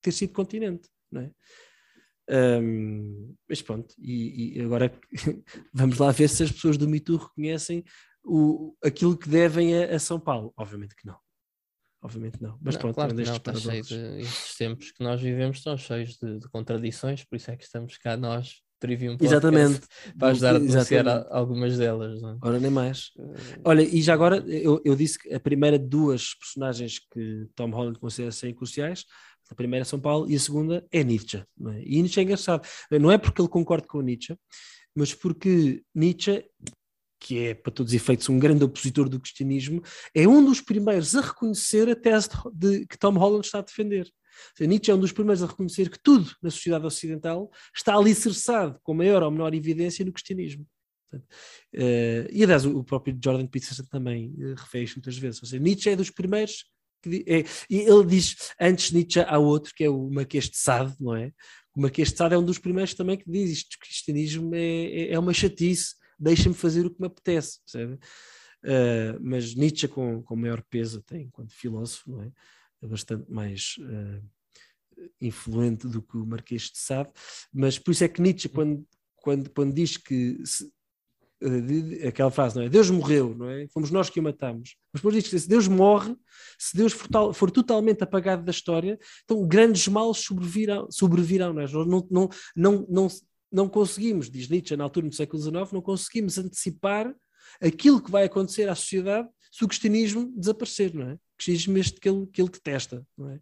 ter 0.00 0.12
sido 0.12 0.32
continente. 0.32 0.88
Não 1.10 1.22
é? 1.22 1.30
Um, 2.62 3.34
mas 3.48 3.60
pronto, 3.60 3.92
e, 3.98 4.56
e, 4.56 4.60
agora 4.62 4.96
vamos 5.74 5.98
lá 5.98 6.12
ver 6.12 6.28
se 6.28 6.44
as 6.44 6.52
pessoas 6.52 6.78
do 6.78 7.00
Too 7.00 7.16
reconhecem 7.16 7.82
o, 8.24 8.76
aquilo 8.84 9.18
que 9.18 9.28
devem 9.28 9.82
a, 9.82 9.96
a 9.96 9.98
São 9.98 10.20
Paulo. 10.20 10.54
Obviamente 10.56 10.94
que 10.94 11.08
não. 11.08 11.18
Obviamente 12.02 12.42
não. 12.42 12.58
Mas 12.60 12.74
não, 12.74 12.80
pronto, 12.80 12.94
claro 12.96 13.12
é 13.12 13.22
que 13.22 13.28
não, 13.28 13.36
está 13.36 13.54
cheio 13.54 13.82
de, 13.82 14.20
estes 14.20 14.56
tempos 14.56 14.90
que 14.90 15.02
nós 15.02 15.20
vivemos 15.20 15.58
estão 15.58 15.76
cheios 15.76 16.18
de, 16.18 16.38
de 16.38 16.48
contradições, 16.48 17.24
por 17.24 17.36
isso 17.36 17.50
é 17.50 17.56
que 17.56 17.64
estamos 17.64 17.96
cá 17.98 18.16
nós, 18.16 18.60
Trivium 18.80 19.16
Podcast, 19.16 19.46
Exatamente. 19.46 19.80
para 20.18 20.28
ajudar 20.28 20.56
a 20.56 20.58
denunciar 20.58 21.26
algumas 21.30 21.78
delas. 21.78 22.20
Não 22.20 22.30
é? 22.30 22.38
Ora, 22.42 22.58
nem 22.58 22.70
mais. 22.70 23.12
Olha, 23.64 23.82
e 23.82 24.02
já 24.02 24.12
agora, 24.12 24.38
eu, 24.48 24.82
eu 24.84 24.96
disse 24.96 25.20
que 25.20 25.32
a 25.32 25.38
primeira 25.38 25.78
de 25.78 25.86
duas 25.86 26.34
personagens 26.34 26.98
que 26.98 27.46
Tom 27.54 27.70
Holland 27.70 28.00
considera 28.00 28.32
serem 28.32 28.54
cruciais, 28.54 29.04
a 29.48 29.54
primeira 29.54 29.82
é 29.82 29.84
São 29.84 30.00
Paulo 30.00 30.28
e 30.28 30.34
a 30.34 30.40
segunda 30.40 30.84
é 30.90 31.04
Nietzsche. 31.04 31.36
É? 31.36 31.82
E 31.84 32.02
Nietzsche 32.02 32.18
é 32.18 32.22
engraçado. 32.24 32.66
Não 32.90 33.12
é 33.12 33.18
porque 33.18 33.40
ele 33.40 33.48
concorda 33.48 33.86
com 33.86 34.00
Nietzsche, 34.00 34.36
mas 34.94 35.14
porque 35.14 35.82
Nietzsche, 35.94 36.44
que 37.22 37.38
é, 37.38 37.54
para 37.54 37.72
todos 37.72 37.92
os 37.92 37.96
efeitos, 37.96 38.28
um 38.28 38.38
grande 38.38 38.64
opositor 38.64 39.08
do 39.08 39.20
cristianismo, 39.20 39.80
é 40.14 40.26
um 40.26 40.44
dos 40.44 40.60
primeiros 40.60 41.14
a 41.14 41.20
reconhecer 41.20 41.88
a 41.88 41.94
tese 41.94 42.28
de, 42.52 42.80
de- 42.80 42.86
que 42.86 42.98
Tom 42.98 43.12
Holland 43.12 43.46
está 43.46 43.60
a 43.60 43.62
defender. 43.62 44.10
Seja, 44.56 44.68
Nietzsche 44.68 44.90
é 44.90 44.94
um 44.94 44.98
dos 44.98 45.12
primeiros 45.12 45.42
a 45.42 45.46
reconhecer 45.46 45.88
que 45.88 45.98
tudo 46.02 46.30
na 46.42 46.50
sociedade 46.50 46.84
ocidental 46.84 47.50
está 47.74 47.94
alicerçado, 47.94 48.78
com 48.82 48.94
maior 48.94 49.22
ou 49.22 49.30
menor 49.30 49.54
evidência, 49.54 50.04
no 50.04 50.12
cristianismo. 50.12 50.66
Portanto, 51.08 51.28
eh, 51.74 52.26
e 52.32 52.42
aliás, 52.42 52.64
o 52.64 52.82
próprio 52.82 53.16
Jordan 53.22 53.46
Peterson 53.46 53.84
também 53.84 54.34
uh, 54.38 54.54
refere 54.56 54.84
isto 54.84 54.96
muitas 54.96 55.16
vezes. 55.16 55.38
Seja, 55.40 55.62
Nietzsche 55.62 55.90
é 55.90 55.96
dos 55.96 56.10
primeiros. 56.10 56.64
Que, 57.02 57.24
é, 57.26 57.44
e 57.68 57.80
ele 57.80 58.06
diz, 58.06 58.36
antes 58.60 58.90
Nietzsche 58.90 59.20
há 59.20 59.38
outro, 59.38 59.72
que 59.74 59.84
é 59.84 59.90
o 59.90 60.10
Marquês 60.10 60.48
de 60.48 60.56
Sade, 60.56 60.94
não 60.98 61.14
é? 61.14 61.30
O 61.76 61.80
Marquês 61.80 62.10
de 62.10 62.16
Sade 62.16 62.34
é 62.34 62.38
um 62.38 62.44
dos 62.44 62.58
primeiros 62.58 62.94
também 62.94 63.16
que 63.16 63.30
diz 63.30 63.50
isto: 63.50 63.74
o 63.74 63.78
cristianismo 63.78 64.54
é, 64.54 64.84
é, 64.86 65.12
é 65.12 65.18
uma 65.18 65.34
chatice, 65.34 65.94
deixa-me 66.18 66.54
fazer 66.54 66.86
o 66.86 66.90
que 66.90 67.00
me 67.00 67.06
apetece, 67.06 67.60
percebe? 67.60 67.94
Uh, 68.64 69.18
mas 69.20 69.54
Nietzsche, 69.54 69.88
com, 69.88 70.22
com 70.22 70.36
maior 70.36 70.62
peso, 70.70 71.02
tem 71.02 71.22
enquanto 71.22 71.52
filósofo, 71.52 72.10
não 72.10 72.22
é? 72.22 72.32
É 72.82 72.86
bastante 72.86 73.30
mais 73.30 73.76
uh, 73.80 74.22
influente 75.20 75.86
do 75.88 76.02
que 76.02 76.16
o 76.16 76.26
Marquês 76.26 76.62
de 76.62 76.78
Sade, 76.78 77.10
mas 77.52 77.78
por 77.78 77.90
isso 77.90 78.04
é 78.04 78.08
que 78.08 78.20
Nietzsche, 78.22 78.48
quando, 78.48 78.86
quando, 79.16 79.50
quando 79.50 79.74
diz 79.74 79.96
que 79.96 80.40
se, 80.44 80.70
de- 81.42 82.06
aquela 82.06 82.30
frase, 82.30 82.56
não 82.56 82.62
é? 82.62 82.68
Deus 82.68 82.90
morreu, 82.90 83.34
não 83.34 83.48
é? 83.48 83.66
Fomos 83.68 83.90
nós 83.90 84.08
que 84.08 84.20
o 84.20 84.22
matamos. 84.22 84.76
Mas 84.92 85.00
depois 85.00 85.14
diz 85.14 85.28
que 85.28 85.38
se 85.38 85.48
Deus 85.48 85.66
morre, 85.66 86.14
se 86.58 86.76
Deus 86.76 86.92
for, 86.92 87.08
tal- 87.08 87.34
for 87.34 87.50
totalmente 87.50 88.02
apagado 88.02 88.44
da 88.44 88.50
história, 88.50 88.98
então 89.24 89.46
grandes 89.46 89.88
males 89.88 90.18
sobrevirão, 90.18 90.88
sobrevirão 90.90 91.52
nós 91.52 91.72
não, 91.72 91.84
não, 91.84 92.28
não, 92.54 92.86
não, 92.88 93.08
não, 93.52 93.68
conseguimos, 93.68 94.30
diz 94.30 94.48
Nietzsche 94.48 94.76
na 94.76 94.84
altura 94.84 95.08
do 95.08 95.14
século 95.14 95.42
XIX, 95.42 95.72
não 95.72 95.82
conseguimos 95.82 96.38
antecipar 96.38 97.14
aquilo 97.60 98.02
que 98.02 98.10
vai 98.10 98.24
acontecer 98.24 98.68
à 98.68 98.74
sociedade 98.74 99.28
se 99.50 99.64
o 99.64 99.68
cristianismo 99.68 100.32
desaparecer, 100.36 100.94
não 100.94 101.10
é? 101.10 101.14
O 101.14 101.18
cristianismo 101.36 101.78
este 101.78 102.00
que 102.00 102.08
ele, 102.08 102.26
que 102.26 102.40
ele 102.40 102.50
detesta, 102.50 103.06
não 103.16 103.30
é? 103.30 103.40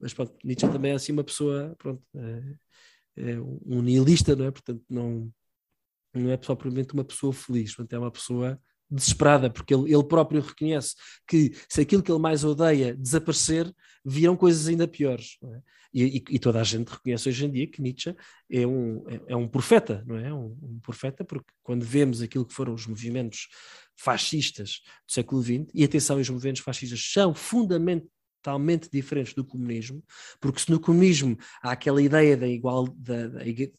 Mas 0.00 0.14
pronto, 0.14 0.34
Nietzsche 0.42 0.66
também 0.68 0.92
é 0.92 0.94
assim 0.94 1.12
uma 1.12 1.24
pessoa, 1.24 1.74
pronto, 1.76 2.02
é, 2.14 2.54
é 3.16 3.40
um 3.40 3.82
nihilista, 3.82 4.34
não 4.34 4.46
é? 4.46 4.50
Portanto, 4.50 4.82
não, 4.88 5.30
não 6.14 6.30
é 6.30 6.36
propriamente 6.36 6.94
uma 6.94 7.04
pessoa 7.04 7.32
feliz, 7.32 7.74
portanto, 7.74 7.92
é 7.92 7.98
uma 7.98 8.10
pessoa 8.10 8.58
desesperada, 8.90 9.48
porque 9.50 9.74
ele, 9.74 9.92
ele 9.92 10.04
próprio 10.04 10.40
reconhece 10.40 10.94
que 11.26 11.52
se 11.68 11.80
aquilo 11.80 12.02
que 12.02 12.10
ele 12.10 12.18
mais 12.18 12.44
odeia 12.44 12.94
desaparecer, 12.96 13.72
virão 14.04 14.36
coisas 14.36 14.66
ainda 14.68 14.88
piores. 14.88 15.36
é? 15.44 15.60
E, 15.92 16.04
e- 16.18 16.24
e 16.30 16.38
toda 16.38 16.60
a 16.60 16.64
gente 16.64 16.88
reconhece 16.88 17.28
hoje 17.28 17.44
em 17.44 17.50
dia 17.50 17.66
que 17.66 17.82
Nietzsche 17.82 18.14
é 18.50 18.66
um, 18.66 19.04
é, 19.08 19.20
é 19.28 19.36
um 19.36 19.48
profeta, 19.48 20.04
não 20.06 20.16
é? 20.16 20.32
Um, 20.32 20.56
um 20.62 20.80
profeta, 20.80 21.24
porque 21.24 21.52
quando 21.62 21.84
vemos 21.84 22.22
aquilo 22.22 22.46
que 22.46 22.54
foram 22.54 22.72
os 22.74 22.86
movimentos 22.86 23.48
fascistas 23.96 24.80
do 25.06 25.12
século 25.12 25.42
XX, 25.42 25.66
e 25.74 25.84
atenção, 25.84 26.18
os 26.18 26.30
movimentos 26.30 26.62
fascistas 26.62 27.00
são 27.12 27.34
fundamentalmente 27.34 28.10
diferentes 28.92 29.34
do 29.34 29.44
comunismo, 29.44 30.02
porque 30.40 30.60
se 30.60 30.70
no 30.70 30.80
comunismo 30.80 31.36
há 31.62 31.72
aquela 31.72 32.00
ideia 32.00 32.36
da, 32.36 32.46
igual, 32.46 32.88
da, 32.88 33.28
da 33.28 33.46
igue- 33.46 33.72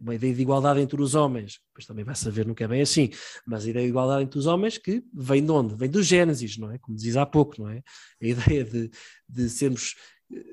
uma 0.00 0.14
ideia 0.14 0.34
de 0.34 0.42
igualdade 0.42 0.80
entre 0.80 1.00
os 1.02 1.14
homens, 1.14 1.58
depois 1.68 1.84
também 1.86 2.04
vai 2.04 2.14
saber 2.14 2.46
nunca 2.46 2.64
é 2.64 2.68
bem 2.68 2.80
assim, 2.82 3.10
mas 3.46 3.64
a 3.64 3.70
ideia 3.70 3.84
de 3.84 3.90
igualdade 3.90 4.22
entre 4.24 4.38
os 4.38 4.46
homens 4.46 4.78
que 4.78 5.02
vem 5.12 5.44
de 5.44 5.50
onde? 5.50 5.74
Vem 5.74 5.90
do 5.90 6.02
Gênesis, 6.02 6.56
não 6.56 6.70
é? 6.70 6.78
Como 6.78 6.96
diz 6.96 7.16
há 7.16 7.26
pouco, 7.26 7.60
não 7.60 7.68
é? 7.68 7.82
A 8.22 8.26
ideia 8.26 8.64
de, 8.64 8.90
de 9.28 9.48
sermos 9.50 9.94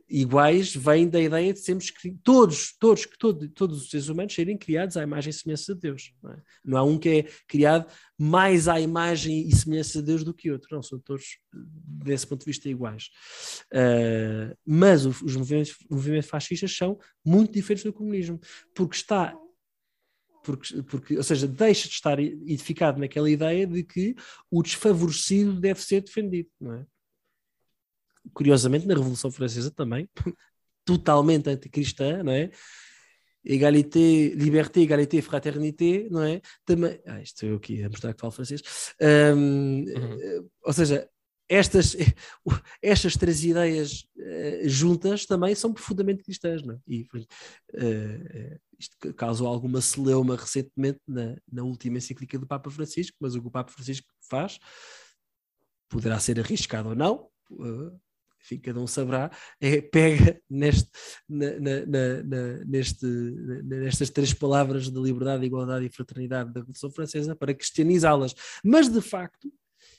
iguais 0.10 0.76
vem 0.76 1.08
da 1.08 1.22
ideia 1.22 1.54
de 1.54 1.60
sermos 1.60 1.92
todos, 2.24 2.76
todos, 2.80 3.08
todos 3.54 3.84
os 3.84 3.90
seres 3.90 4.10
humanos 4.10 4.34
serem 4.34 4.58
criados 4.58 4.98
à 4.98 5.04
imagem 5.04 5.30
e 5.30 5.34
semelhança 5.34 5.76
de 5.76 5.82
Deus. 5.82 6.14
Não, 6.22 6.32
é? 6.32 6.42
não 6.64 6.78
há 6.78 6.84
um 6.84 6.98
que 6.98 7.10
é 7.10 7.24
criado 7.48 7.86
mais 8.18 8.68
à 8.68 8.80
imagem 8.80 9.48
e 9.48 9.56
semelhança 9.56 10.00
de 10.00 10.06
Deus 10.06 10.24
do 10.24 10.34
que 10.34 10.52
outro. 10.52 10.68
Não, 10.72 10.82
são 10.82 11.00
todos, 11.00 11.38
desse 11.54 12.26
ponto 12.26 12.40
de 12.42 12.48
vista, 12.48 12.70
iguais. 12.70 13.10
Ah, 13.74 14.56
mas 14.66 15.06
os 15.06 15.36
movimentos, 15.36 15.76
movimentos 15.90 16.30
fascistas 16.30 16.76
são 16.76 16.98
muito 17.24 17.54
diferentes 17.54 17.84
do 17.84 17.94
comunismo, 17.94 18.40
porque 18.74 18.96
está 18.96 19.38
porque, 20.44 20.82
porque, 20.84 21.18
ou 21.18 21.24
seja, 21.24 21.46
deixa 21.46 21.90
de 21.90 21.94
estar 21.94 22.18
edificado 22.22 23.02
naquela 23.02 23.30
ideia 23.30 23.68
de 23.68 23.84
que 23.84 24.16
o 24.50 24.64
desfavorecido 24.64 25.60
deve 25.60 25.82
ser 25.82 26.00
defendido, 26.00 26.50
não 26.58 26.74
é? 26.74 26.86
Curiosamente, 28.34 28.86
na 28.86 28.94
Revolução 28.94 29.32
Francesa 29.32 29.72
também, 29.72 30.10
totalmente 30.86 31.50
anticristã, 31.50 32.24
não 32.24 32.32
é? 32.32 32.50
Égalité, 33.46 34.30
liberté, 34.36 34.82
égalité, 34.82 35.22
fraternité, 35.22 36.08
não 36.10 36.24
é? 36.24 36.42
Também, 36.66 37.00
ah, 37.06 37.22
isto 37.22 37.46
eu 37.46 37.56
aqui 37.56 37.82
a 37.84 37.90
mostrar 37.90 38.14
que 38.14 38.20
falo 38.20 38.32
francês. 38.32 38.62
Ahm, 39.02 39.86
eh, 39.88 40.42
Ou 40.64 40.74
seja, 40.74 41.10
estas, 41.50 41.96
estas 42.82 43.16
três 43.16 43.44
ideias 43.44 44.06
eh, 44.18 44.64
juntas 44.66 45.26
também 45.26 45.56
são 45.56 45.74
profundamente 45.74 46.24
cristãs, 46.24 46.62
não 46.62 46.76
é? 46.76 46.80
E 46.88 47.08
eh, 47.74 48.60
isto 48.78 49.14
causou 49.14 49.48
alguma 49.48 49.82
celeuma 49.82 50.36
recentemente 50.36 51.00
na, 51.08 51.36
na 51.52 51.64
última 51.64 51.98
encíclica 51.98 52.38
do 52.38 52.48
Papa 52.48 52.70
Francisco, 52.70 53.16
mas 53.20 53.34
o 53.36 53.42
que 53.42 53.48
o 53.48 53.52
Papa 53.52 53.72
Francisco 53.72 54.08
faz 54.30 54.60
poderá 55.90 56.20
ser 56.20 56.40
arriscado 56.40 56.90
ou 56.90 56.96
não, 56.96 57.30
eh, 57.52 57.98
enfim, 58.48 58.60
cada 58.62 58.80
um 58.80 58.88
saberá, 58.88 59.30
é, 59.60 59.82
pega 59.82 60.42
neste, 60.50 60.90
na- 61.28 61.60
na- 61.60 61.86
na- 61.86 62.66
neste, 62.66 63.06
nestas 63.06 64.10
três 64.10 64.34
palavras 64.34 64.90
de 64.90 65.00
liberdade, 65.00 65.46
igualdade 65.46 65.86
e 65.86 65.90
fraternidade 65.90 66.54
da 66.54 66.62
Revolução 66.62 66.90
Francesa 66.90 67.36
para 67.36 67.54
cristianizá-las. 67.54 68.34
Mas, 68.64 68.88
de 68.88 69.02
facto, 69.02 69.52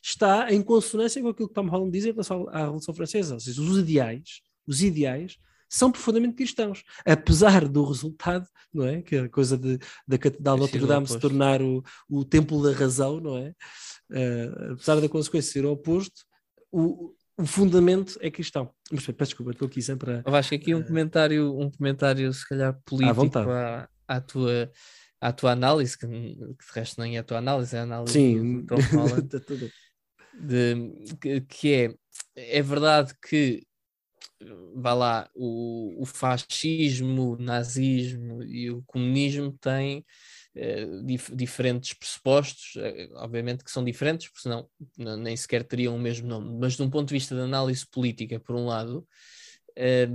está 0.03 0.51
em 0.53 0.63
consonância 0.63 1.21
com 1.21 1.29
aquilo 1.29 1.49
que 1.49 1.55
Tom 1.55 1.67
Holland 1.69 1.91
diz 1.93 2.07
em 2.07 2.13
relação 2.13 2.49
à 2.49 2.61
Revolução 2.61 2.95
Francesa. 2.95 3.35
Ou 3.35 3.41
seja, 3.41 3.61
os 3.61 3.79
ideais, 3.79 4.41
os 4.67 4.83
ideais 4.83 5.39
são 5.69 5.93
profundamente 5.93 6.35
cristãos, 6.35 6.83
apesar 7.05 7.69
do 7.69 7.85
resultado, 7.85 8.47
não 8.73 8.87
é? 8.87 9.03
Que 9.03 9.17
é 9.17 9.21
a 9.21 9.29
coisa 9.29 9.59
de, 9.59 9.79
da 10.07 10.17
Catedral 10.17 10.55
de 10.57 10.63
Notre 10.63 10.87
Dame 10.87 11.07
se 11.07 11.19
tornar 11.19 11.61
o, 11.61 11.85
o 12.09 12.25
templo 12.25 12.63
da 12.63 12.73
razão, 12.73 13.21
não 13.21 13.37
é? 13.37 13.55
Eh, 14.11 14.51
apesar 14.73 14.99
da 14.99 15.09
consequência 15.11 15.53
ser 15.53 15.67
o 15.67 15.73
oposto, 15.73 16.25
o, 16.73 17.15
o 17.39 17.47
fundamento 17.47 18.19
é 18.21 18.31
cristão. 18.31 18.71
Mas 18.91 19.07
peço 19.07 19.31
desculpa, 19.31 19.53
estou 19.53 19.69
aqui 19.69 19.81
sempre 19.81 20.11
a. 20.11 20.23
Eu 20.27 20.35
acho 20.35 20.49
que 20.49 20.55
aqui 20.57 20.75
um 20.75 20.83
comentário, 20.83 21.57
um 21.59 21.71
comentário 21.71 22.33
se 22.33 22.47
calhar 22.49 22.79
político 22.85 23.15
vontade. 23.15 23.49
à, 23.49 23.89
à 24.09 24.21
tua, 24.21 24.71
à 25.21 25.33
tua 25.33 25.53
análise, 25.53 25.97
que, 25.97 26.07
que 26.07 26.11
de 26.11 26.73
resto 26.75 27.01
nem 27.01 27.17
é 27.17 27.21
a 27.21 27.25
tua 27.25 27.39
análise, 27.39 27.77
é 27.77 27.79
a 27.79 27.83
análise 27.85 28.13
Sim, 28.13 28.63
do, 28.63 28.77
do 28.77 28.83
Holland, 28.97 29.29
de, 30.41 31.17
que, 31.21 31.41
que 31.43 31.75
é, 31.75 31.95
é 32.37 32.63
verdade 32.63 33.15
que 33.23 33.63
vá 34.75 34.95
lá, 34.95 35.31
o, 35.35 36.03
o 36.03 36.07
fascismo, 36.07 37.33
o 37.33 37.39
nazismo 37.39 38.43
e 38.43 38.71
o 38.71 38.83
comunismo 38.87 39.53
têm 39.61 40.05
dif- 41.05 41.35
diferentes 41.35 41.93
pressupostos, 41.95 42.75
eh, 42.77 43.09
obviamente 43.15 43.65
que 43.65 43.71
são 43.71 43.85
diferentes, 43.85 44.29
porque 44.29 44.43
senão 44.43 44.69
nem 44.97 45.37
sequer 45.37 45.65
teriam 45.65 45.95
o 45.97 45.99
mesmo 45.99 46.27
nome, 46.29 46.59
mas 46.59 46.77
de 46.77 46.83
um 46.83 46.91
ponto 46.91 47.09
de 47.09 47.15
vista 47.15 47.35
de 47.35 47.41
análise 47.43 47.87
política, 47.91 48.41
por 48.41 48.57
um 48.57 48.67
lado, 48.67 49.07
eh, 49.77 50.09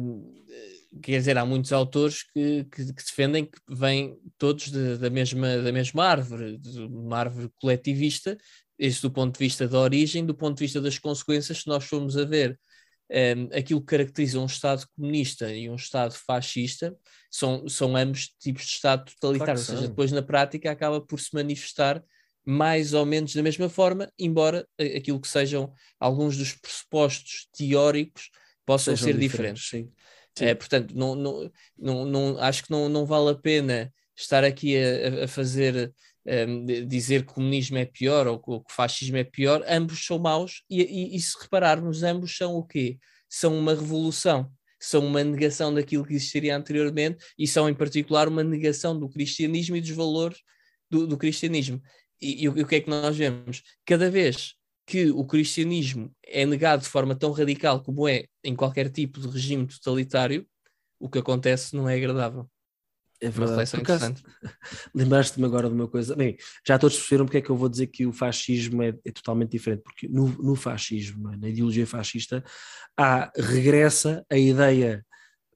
quer 1.02 1.18
dizer, 1.20 1.38
há 1.38 1.46
muitos 1.46 1.72
autores 1.72 2.24
que, 2.24 2.66
que- 2.66 2.94
que 2.94 3.04
defendem 3.04 3.46
que 3.46 3.60
vêm 3.70 4.18
todos 4.38 4.70
de- 4.70 4.98
da, 4.98 5.10
mesma, 5.10 5.58
da 5.58 5.72
mesma 5.72 6.04
árvore, 6.06 6.60
uma 6.90 7.18
árvore 7.18 7.50
coletivista, 7.62 8.38
este 8.78 9.02
do 9.04 9.12
ponto 9.12 9.34
de 9.38 9.40
vista 9.46 9.68
da 9.68 9.80
origem, 9.80 10.26
do 10.26 10.36
ponto 10.36 10.58
de 10.58 10.64
vista 10.66 10.82
das 10.82 11.00
consequências, 11.00 11.60
se 11.60 11.68
nós 11.68 11.84
formos 11.86 12.18
a 12.18 12.26
ver 12.26 12.60
um, 13.10 13.58
aquilo 13.58 13.80
que 13.82 13.88
caracteriza 13.88 14.40
um 14.40 14.46
Estado 14.46 14.86
comunista 14.96 15.52
e 15.54 15.70
um 15.70 15.76
Estado 15.76 16.14
fascista 16.14 16.96
são, 17.30 17.68
são 17.68 17.96
ambos 17.96 18.28
tipos 18.40 18.64
de 18.64 18.72
Estado 18.72 19.12
totalitário, 19.20 19.54
Claro 19.54 19.60
ou 19.60 19.66
seja, 19.66 19.88
depois 19.88 20.12
na 20.12 20.22
prática 20.22 20.72
acaba 20.72 21.02
por 21.02 21.20
se 21.20 21.34
manifestar 21.34 22.04
mais 22.46 22.94
ou 22.94 23.06
menos 23.06 23.34
da 23.34 23.42
mesma 23.42 23.70
forma, 23.70 24.12
embora 24.20 24.68
a- 24.80 24.98
aquilo 24.98 25.20
que 25.20 25.28
sejam 25.28 25.74
alguns 26.00 26.38
dos 26.38 26.54
pressupostos 26.54 27.48
teóricos 27.58 28.30
possam 28.66 28.96
sejam 28.96 29.14
ser 29.14 29.20
diferentes. 29.20 29.68
Sim. 29.70 29.92
Sim. 30.36 30.46
É, 30.46 30.56
portanto, 30.56 30.94
não, 30.96 31.16
não, 31.16 31.52
não, 31.78 32.06
não, 32.06 32.38
acho 32.40 32.64
que 32.64 32.72
não, 32.72 32.90
não 32.90 33.06
vale 33.06 33.30
a 33.32 33.36
pena 33.36 33.94
estar 34.16 34.44
aqui 34.44 34.76
a- 34.78 35.26
a 35.26 35.28
fazer 35.28 35.94
um, 36.26 36.66
dizer 36.88 37.26
que 37.26 37.32
o 37.32 37.36
comunismo 37.36 37.78
é 37.78 37.86
pior 37.86 38.28
ou 38.28 38.40
que 38.40 38.52
o 38.52 38.64
fascismo 38.70 39.18
é 39.18 39.24
pior, 39.24 39.64
ambos 39.68 40.06
são 40.06 40.18
maus 40.20 40.64
e, 40.70 40.82
e, 40.82 41.16
e 41.16 41.20
se 41.20 41.38
repararmos, 41.42 42.04
ambos 42.04 42.36
são 42.36 42.56
o 42.56 42.64
quê? 42.64 42.98
São 43.30 43.58
uma 43.58 43.74
revolução, 43.74 44.52
são 44.80 45.06
uma 45.06 45.24
negação 45.24 45.74
daquilo 45.74 46.06
que 46.06 46.14
existiria 46.14 46.56
anteriormente 46.56 47.24
e 47.38 47.48
são 47.48 47.70
em 47.70 47.74
particular 47.74 48.28
uma 48.28 48.44
negação 48.44 48.98
do 48.98 49.10
cristianismo 49.10 49.76
e 49.76 49.82
dos 49.82 49.92
valores 49.92 50.40
do, 50.90 51.08
do 51.08 51.18
cristianismo. 51.18 51.82
E, 52.22 52.44
e, 52.44 52.50
o 52.50 52.68
que 52.68 52.76
é 52.76 52.82
que 52.82 52.90
nós 52.90 53.18
vemos? 53.18 53.64
Cada 53.86 54.10
vez 54.10 54.56
que 54.86 55.10
o 55.12 55.26
cristianismo 55.26 56.14
é 56.26 56.46
negado 56.46 56.84
de 56.84 56.90
forma 56.90 57.16
tão 57.16 57.32
radical 57.32 57.82
como 57.82 58.08
é 58.08 58.26
em 58.44 58.56
qualquer 58.56 58.90
tipo 58.90 59.20
de 59.20 59.28
regime 59.28 59.68
totalitário, 59.68 60.46
o 61.00 61.10
que 61.10 61.20
acontece 61.20 61.76
não 61.76 61.88
é 61.90 61.96
agradável. 61.96 62.50
É 63.24 63.30
verdade. 63.30 64.24
Lembraste-me 64.94 65.46
agora 65.46 65.70
de 65.70 65.74
uma 65.74 65.88
coisa. 65.88 66.16
Bem, 66.16 66.36
já 66.68 66.78
todos 66.78 66.98
perceberam 66.98 67.26
porque 67.26 67.38
é 67.38 67.42
que 67.42 67.50
eu 67.50 67.56
vou 67.56 67.70
dizer 67.70 67.88
que 67.88 68.06
o 68.06 68.12
fascismo 68.12 68.84
é, 68.84 68.90
é 69.06 69.12
totalmente 69.12 69.52
diferente, 69.52 69.82
porque 69.82 70.08
no, 70.10 70.28
no 70.28 70.56
fascismo, 70.56 71.32
é? 71.32 71.38
na 71.38 71.48
ideologia 71.48 71.88
fascista, 71.88 72.44
há, 72.98 73.32
regressa 73.38 74.26
a 74.30 74.38
ideia 74.38 75.06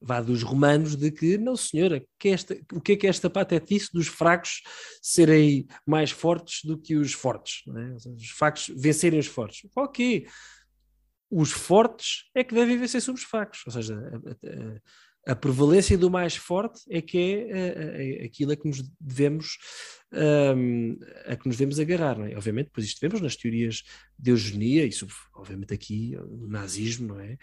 vá 0.02 0.22
dos 0.22 0.44
romanos 0.44 0.96
de 0.96 1.12
que, 1.12 1.38
não 1.38 1.56
senhora, 1.56 2.06
que 2.20 2.30
esta, 2.30 2.56
o 2.72 2.80
que 2.80 2.94
é 2.94 2.96
que 2.96 3.08
esta 3.08 3.30
patetice 3.30 3.90
dos 3.92 4.08
fracos 4.08 4.62
serem 5.02 5.66
mais 5.86 6.12
fortes 6.12 6.64
do 6.64 6.78
que 6.78 6.96
os 6.96 7.14
fortes, 7.14 7.64
é? 7.68 8.10
os 8.12 8.30
fracos 8.30 8.72
vencerem 8.76 9.20
os 9.20 9.26
fortes. 9.26 9.68
Ok, 9.76 10.28
os 11.30 11.52
fortes 11.52 12.30
é 12.34 12.44
que 12.44 12.54
devem 12.54 12.78
vencer 12.78 13.02
sobre 13.02 13.22
os 13.22 13.28
fracos, 13.28 13.64
ou 13.66 13.72
seja, 13.72 13.96
a, 13.96 14.16
a, 14.16 14.76
a 14.76 14.82
prevalência 15.36 15.98
do 15.98 16.10
mais 16.10 16.36
forte 16.36 16.82
é 16.90 17.02
que 17.02 17.48
é, 17.50 18.26
aquilo 18.26 18.52
a 18.52 18.56
que 18.56 18.68
nos 18.68 18.82
devemos 19.00 19.58
um, 20.14 20.98
a 21.26 21.36
que 21.36 21.48
nos 21.48 21.58
devemos 21.58 21.80
agarrar, 21.80 22.18
é? 22.22 22.36
Obviamente, 22.36 22.68
depois 22.68 22.86
isto 22.86 23.02
vemos 23.02 23.20
nas 23.20 23.36
teorias 23.36 23.84
de 24.18 24.32
eugenia, 24.32 24.86
e 24.86 24.92
obviamente 25.36 25.74
aqui 25.74 26.16
no 26.16 26.48
nazismo, 26.48 27.10
não 27.10 27.20
é? 27.20 27.38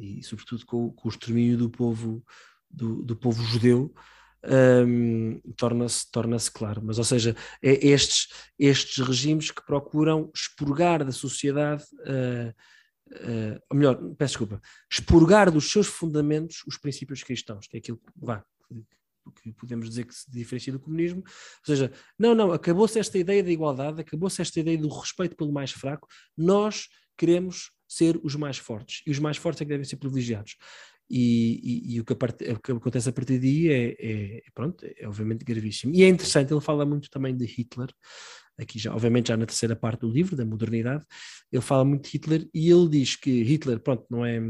e 0.00 0.22
sobretudo 0.22 0.64
com, 0.66 0.90
com 0.90 1.08
o 1.08 1.10
extermínio 1.10 1.58
do 1.58 1.70
povo, 1.70 2.24
do, 2.70 3.02
do 3.02 3.14
povo 3.14 3.42
judeu, 3.42 3.94
um, 4.86 5.38
torna-se 5.56 6.10
torna 6.10 6.38
claro. 6.52 6.80
Mas, 6.82 6.98
ou 6.98 7.04
seja, 7.04 7.36
é 7.62 7.86
estes, 7.86 8.28
estes 8.58 9.04
regimes 9.06 9.50
que 9.50 9.64
procuram 9.64 10.30
expurgar 10.34 11.04
da 11.04 11.12
sociedade, 11.12 11.84
uh, 12.00 12.54
uh, 13.12 13.60
ou 13.70 13.76
melhor, 13.76 13.96
peço 14.16 14.32
desculpa, 14.32 14.60
expurgar 14.90 15.50
dos 15.50 15.70
seus 15.70 15.86
fundamentos 15.86 16.62
os 16.66 16.78
princípios 16.78 17.22
cristãos, 17.22 17.66
que 17.66 17.76
é 17.76 17.80
aquilo 17.80 17.98
que, 17.98 18.12
vá, 18.16 18.44
que 19.42 19.52
podemos 19.52 19.88
dizer 19.88 20.04
que 20.04 20.14
se 20.14 20.30
diferencia 20.30 20.72
do 20.72 20.80
comunismo. 20.80 21.20
Ou 21.20 21.66
seja, 21.66 21.92
não, 22.18 22.34
não, 22.34 22.52
acabou-se 22.52 22.98
esta 22.98 23.18
ideia 23.18 23.42
da 23.42 23.50
igualdade, 23.50 24.00
acabou-se 24.00 24.40
esta 24.40 24.60
ideia 24.60 24.78
do 24.78 24.88
respeito 24.88 25.36
pelo 25.36 25.52
mais 25.52 25.72
fraco, 25.72 26.08
nós 26.36 26.88
queremos 27.16 27.70
ser 27.86 28.18
os 28.22 28.34
mais 28.36 28.56
fortes. 28.56 29.02
E 29.06 29.10
os 29.10 29.18
mais 29.18 29.36
fortes 29.36 29.60
é 29.60 29.64
que 29.64 29.70
devem 29.70 29.84
ser 29.84 29.96
privilegiados. 29.96 30.56
E, 31.10 31.60
e, 31.90 31.94
e 31.94 32.00
o, 32.00 32.04
que 32.04 32.14
part... 32.14 32.40
o, 32.44 32.60
que 32.60 32.70
acontece 32.70 33.08
a 33.08 33.12
partir 33.12 33.40
daí 33.40 33.68
é, 33.68 33.96
é, 33.98 34.42
pronto, 34.54 34.86
é 34.86 35.08
obviamente 35.08 35.44
gravíssimo. 35.44 35.92
E 35.92 36.04
é 36.04 36.08
interessante, 36.08 36.52
ele 36.52 36.60
fala 36.60 36.86
muito 36.86 37.10
também 37.10 37.36
de 37.36 37.44
Hitler, 37.44 37.88
aqui 38.60 38.78
já, 38.78 38.92
obviamente 38.92 39.28
já 39.28 39.36
na 39.36 39.46
terceira 39.46 39.74
parte 39.74 40.00
do 40.00 40.10
livro, 40.10 40.36
da 40.36 40.44
modernidade, 40.44 41.04
ele 41.50 41.62
fala 41.62 41.84
muito 41.84 42.04
de 42.04 42.10
Hitler 42.10 42.48
e 42.52 42.70
ele 42.70 42.88
diz 42.88 43.16
que 43.16 43.42
Hitler, 43.42 43.80
pronto, 43.80 44.04
não 44.10 44.24
é, 44.24 44.40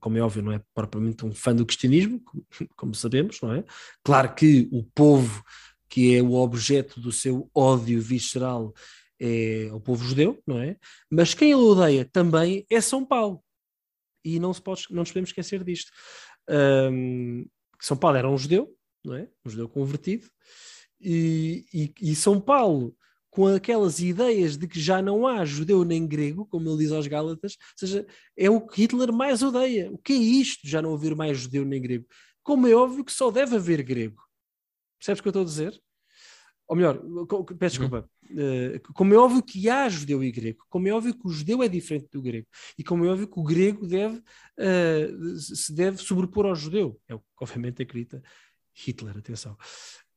como 0.00 0.16
é 0.16 0.20
óbvio, 0.20 0.42
não 0.42 0.52
é 0.52 0.62
propriamente 0.74 1.26
um 1.26 1.32
fã 1.32 1.54
do 1.54 1.66
cristianismo, 1.66 2.22
como 2.76 2.94
sabemos, 2.94 3.40
não 3.40 3.52
é? 3.52 3.64
Claro 4.04 4.34
que 4.34 4.68
o 4.70 4.84
povo 4.84 5.42
que 5.88 6.16
é 6.16 6.22
o 6.22 6.34
objeto 6.34 7.00
do 7.00 7.12
seu 7.12 7.50
ódio 7.54 8.00
visceral 8.00 8.74
é 9.18 9.70
o 9.72 9.80
povo 9.80 10.04
judeu, 10.04 10.42
não 10.46 10.60
é? 10.60 10.76
Mas 11.10 11.32
quem 11.32 11.52
ele 11.52 11.62
odeia 11.62 12.04
também 12.04 12.66
é 12.70 12.80
São 12.80 13.04
Paulo. 13.04 13.42
E 14.24 14.38
não, 14.38 14.52
se 14.52 14.60
pode, 14.60 14.84
não 14.90 14.98
nos 14.98 15.10
podemos 15.10 15.30
esquecer 15.30 15.62
disto. 15.62 15.90
Um, 16.48 17.46
São 17.80 17.96
Paulo 17.96 18.16
era 18.16 18.28
um 18.28 18.36
judeu, 18.36 18.76
não 19.04 19.14
é? 19.14 19.28
Um 19.44 19.50
judeu 19.50 19.68
convertido. 19.68 20.28
E, 21.08 21.64
e, 21.72 22.10
e, 22.10 22.16
São 22.16 22.40
Paulo, 22.40 22.96
com 23.30 23.46
aquelas 23.46 24.00
ideias 24.00 24.56
de 24.56 24.66
que 24.66 24.80
já 24.80 25.00
não 25.00 25.24
há 25.24 25.44
judeu 25.44 25.84
nem 25.84 26.04
grego, 26.04 26.46
como 26.46 26.68
ele 26.68 26.78
diz 26.78 26.90
aos 26.90 27.06
Gálatas, 27.06 27.52
ou 27.52 27.78
seja, 27.78 28.06
é 28.36 28.50
o 28.50 28.60
que 28.60 28.82
Hitler 28.82 29.12
mais 29.12 29.40
odeia. 29.40 29.88
O 29.92 29.98
que 29.98 30.12
é 30.12 30.16
isto, 30.16 30.66
já 30.66 30.82
não 30.82 30.94
haver 30.94 31.14
mais 31.14 31.38
judeu 31.38 31.64
nem 31.64 31.80
grego? 31.80 32.06
Como 32.42 32.66
é 32.66 32.74
óbvio 32.74 33.04
que 33.04 33.12
só 33.12 33.30
deve 33.30 33.54
haver 33.54 33.84
grego. 33.84 34.20
Percebes 34.98 35.20
o 35.20 35.22
que 35.22 35.28
eu 35.28 35.30
estou 35.30 35.42
a 35.42 35.46
dizer? 35.46 35.80
ou 36.68 36.74
melhor, 36.74 37.00
peço 37.58 37.80
uhum. 37.80 37.88
desculpa, 37.88 38.10
uh, 38.24 38.92
como 38.92 39.14
é 39.14 39.16
óbvio 39.16 39.42
que 39.42 39.68
há 39.68 39.88
judeu 39.88 40.22
e 40.22 40.32
grego, 40.32 40.64
como 40.68 40.88
é 40.88 40.92
óbvio 40.92 41.14
que 41.14 41.26
o 41.26 41.30
judeu 41.30 41.62
é 41.62 41.68
diferente 41.68 42.08
do 42.12 42.20
grego, 42.20 42.46
e 42.76 42.82
como 42.82 43.04
é 43.04 43.08
óbvio 43.08 43.28
que 43.28 43.38
o 43.38 43.44
grego 43.44 43.86
deve, 43.86 44.18
uh, 44.18 45.36
se 45.38 45.72
deve 45.72 45.98
sobrepor 45.98 46.46
ao 46.46 46.56
judeu, 46.56 47.00
é 47.06 47.14
o 47.14 47.20
que 47.20 47.26
obviamente 47.40 47.82
acredita 47.82 48.22
Hitler, 48.74 49.16
atenção. 49.16 49.56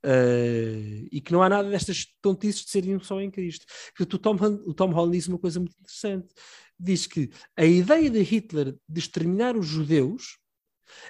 Uh, 0.06 1.08
e 1.12 1.20
que 1.20 1.34
não 1.34 1.44
há 1.44 1.50
nada 1.50 1.70
destas 1.70 2.06
tontices 2.22 2.64
de 2.64 2.72
serem 2.72 3.00
só 3.02 3.20
em 3.20 3.30
Cristo. 3.30 3.66
O 4.00 4.06
Tom, 4.06 4.36
o 4.66 4.74
Tom 4.74 4.92
Holland 4.92 5.18
diz 5.18 5.28
uma 5.28 5.38
coisa 5.38 5.60
muito 5.60 5.76
interessante. 5.80 6.34
Diz 6.80 7.06
que 7.06 7.30
a 7.58 7.66
ideia 7.66 8.10
de 8.10 8.22
Hitler 8.22 8.78
de 8.88 9.00
exterminar 9.00 9.58
os 9.58 9.66
judeus 9.66 10.38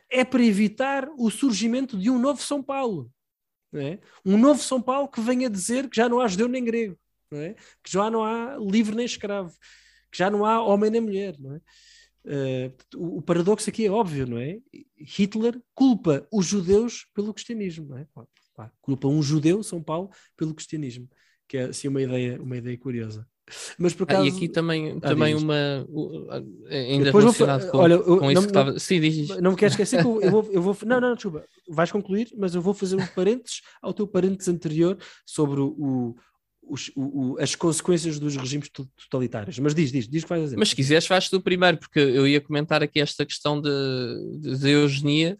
é 0.09 0.23
para 0.25 0.43
evitar 0.43 1.07
o 1.17 1.29
surgimento 1.29 1.97
de 1.97 2.09
um 2.09 2.19
novo 2.19 2.41
São 2.41 2.63
Paulo. 2.63 3.11
É? 3.73 3.99
Um 4.25 4.37
novo 4.37 4.61
São 4.61 4.81
Paulo 4.81 5.07
que 5.07 5.21
venha 5.21 5.49
dizer 5.49 5.87
que 5.87 5.95
já 5.95 6.09
não 6.09 6.19
há 6.19 6.27
judeu 6.27 6.47
nem 6.47 6.63
grego, 6.63 6.97
é? 7.31 7.53
que 7.83 7.91
já 7.91 8.09
não 8.09 8.23
há 8.23 8.57
livre 8.57 8.95
nem 8.95 9.05
escravo, 9.05 9.55
que 10.11 10.17
já 10.17 10.31
não 10.31 10.43
há 10.43 10.63
homem 10.63 10.89
nem 10.89 11.01
mulher. 11.01 11.35
É? 11.35 11.61
Uh, 12.25 13.17
o, 13.17 13.21
paradoxo 13.21 13.69
aqui 13.69 13.85
é 13.85 13.91
óbvio, 13.91 14.25
não 14.27 14.37
é? 14.37 14.59
Hitler 14.97 15.61
culpa 15.73 16.27
os 16.31 16.47
judeus 16.47 17.05
pelo 17.13 17.33
cristianismo, 17.33 17.95
não 18.59 18.65
é? 18.65 18.71
culpa 18.81 19.07
um 19.07 19.21
judeu, 19.21 19.63
São 19.63 19.81
Paulo, 19.81 20.09
pelo 20.35 20.53
cristianismo, 20.53 21.09
que 21.47 21.57
é 21.57 21.63
assim 21.63 21.87
uma 21.87 22.01
ideia, 22.01 22.41
uma 22.41 22.57
ideia 22.57 22.77
curiosa. 22.77 23.27
Mas 23.77 23.93
por 23.93 24.03
acaso... 24.03 24.21
Ah, 24.21 24.25
e 24.25 24.29
aqui 24.29 24.47
também, 24.47 24.91
ah, 24.91 24.99
também 24.99 25.33
uma. 25.33 25.87
Ainda 26.69 27.05
Depois 27.05 27.23
relacionado 27.23 27.61
vou, 27.63 27.71
com, 27.71 27.77
olha, 27.79 27.97
com 27.97 28.13
isso 28.13 28.33
não, 28.33 28.41
que 28.43 28.47
estava. 28.47 28.79
Sim, 28.79 28.99
diz. 28.99 29.29
Não 29.41 29.51
me 29.51 29.57
queres 29.57 29.73
esquecer 29.73 30.01
que 30.01 30.07
eu, 30.07 30.21
eu, 30.21 30.31
vou, 30.31 30.49
eu 30.51 30.61
vou. 30.61 30.77
Não, 30.85 31.01
não, 31.01 31.15
desculpa. 31.15 31.43
Vais 31.67 31.91
concluir, 31.91 32.29
mas 32.37 32.53
eu 32.53 32.61
vou 32.61 32.75
fazer 32.75 32.95
um 32.95 33.07
parênteses 33.07 33.61
ao 33.81 33.91
teu 33.91 34.07
parênteses 34.07 34.47
anterior 34.49 34.97
sobre 35.25 35.59
o, 35.61 36.15
os, 36.69 36.91
o, 36.95 37.37
as 37.39 37.55
consequências 37.55 38.19
dos 38.19 38.35
regimes 38.37 38.69
totalitários. 38.69 39.57
Mas 39.59 39.73
diz, 39.73 39.91
diz, 39.91 40.07
diz 40.07 40.21
o 40.21 40.25
que 40.25 40.29
vais 40.29 40.43
fazer. 40.43 40.57
Mas 40.57 40.69
se 40.69 40.75
quiseres, 40.75 41.07
faz 41.07 41.27
tu 41.27 41.41
primeiro, 41.41 41.77
porque 41.77 41.99
eu 41.99 42.27
ia 42.27 42.39
comentar 42.39 42.83
aqui 42.83 42.99
esta 42.99 43.25
questão 43.25 43.59
de, 43.59 43.69
de, 44.39 44.57
de 44.57 44.69
eugenia. 44.69 45.37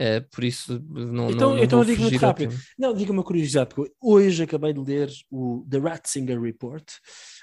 É, 0.00 0.20
por 0.20 0.44
isso 0.44 0.80
não 0.88 1.28
então, 1.28 1.56
não, 1.56 1.58
então 1.58 1.84
digo 1.84 2.02
muito 2.02 2.16
rápido. 2.18 2.54
Não, 2.78 2.94
diga 2.94 3.10
uma 3.10 3.24
curiosidade, 3.24 3.74
porque 3.74 3.92
hoje 4.00 4.44
acabei 4.44 4.72
de 4.72 4.78
ler 4.78 5.10
o 5.28 5.66
The 5.68 5.78
Ratzinger 5.78 6.40
Report, 6.40 6.88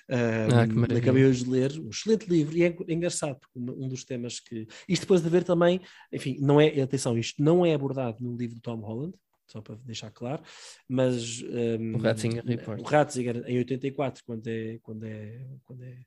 um, 0.10 0.94
ah, 0.94 0.98
acabei 0.98 1.26
hoje 1.26 1.44
de 1.44 1.50
ler 1.50 1.78
um 1.78 1.90
excelente 1.90 2.30
livro 2.30 2.56
e 2.56 2.64
é 2.64 2.74
engraçado, 2.88 3.38
porque 3.40 3.60
um 3.60 3.90
dos 3.90 4.06
temas 4.06 4.40
que. 4.40 4.66
Isto 4.88 5.02
depois 5.02 5.22
de 5.22 5.30
ver 5.30 5.44
também, 5.44 5.82
enfim, 6.14 6.38
não 6.40 6.62
é, 6.62 6.80
atenção, 6.82 7.18
isto 7.18 7.44
não 7.44 7.66
é 7.66 7.74
abordado 7.74 8.24
no 8.24 8.38
livro 8.38 8.56
do 8.56 8.62
Tom 8.62 8.78
Holland, 8.78 9.14
só 9.46 9.62
para 9.62 9.76
deixar 9.84 10.10
claro, 10.12 10.42
mas 10.88 11.42
um, 11.42 11.96
o 11.96 11.98
Ratzinger 11.98 12.46
Report. 12.46 12.80
O 12.80 12.84
Ratzinger 12.84 13.44
em 13.48 13.58
84, 13.58 14.24
quando 14.26 14.48
é, 14.48 14.80
quando 14.82 15.04
é, 15.04 15.46
quando 15.66 15.84
é 15.84 15.98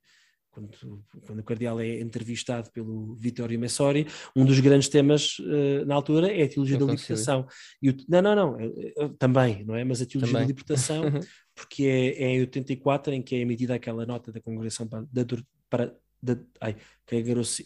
quando, 0.58 1.04
quando 1.26 1.38
o 1.38 1.44
Cardeal 1.44 1.80
é 1.80 2.00
entrevistado 2.00 2.70
pelo 2.70 3.14
Vittorio 3.14 3.58
Messori, 3.58 4.06
um 4.34 4.44
dos 4.44 4.58
grandes 4.60 4.88
temas 4.88 5.38
uh, 5.38 5.84
na 5.86 5.94
altura 5.94 6.32
é 6.32 6.42
a 6.42 6.48
teologia 6.48 6.78
da 6.78 6.86
libertação. 6.86 7.46
O, 7.82 7.86
não, 8.08 8.22
não, 8.22 8.34
não, 8.34 8.56
uh, 8.56 9.08
também, 9.18 9.64
não 9.64 9.74
é? 9.74 9.84
Mas 9.84 10.02
a 10.02 10.06
teologia 10.06 10.32
também. 10.32 10.46
da 10.46 10.48
libertação, 10.48 11.02
porque 11.54 11.84
é, 11.84 12.22
é, 12.22 12.30
em 12.36 12.40
84 12.40 13.12
em 13.12 13.22
que 13.22 13.36
é 13.36 13.40
emitida 13.40 13.74
aquela 13.74 14.04
nota 14.04 14.32
da 14.32 14.40
Congregação 14.40 14.86
para, 14.86 15.04
da, 15.12 15.24
para 15.70 15.94
da, 16.20 16.36
ai, 16.60 16.76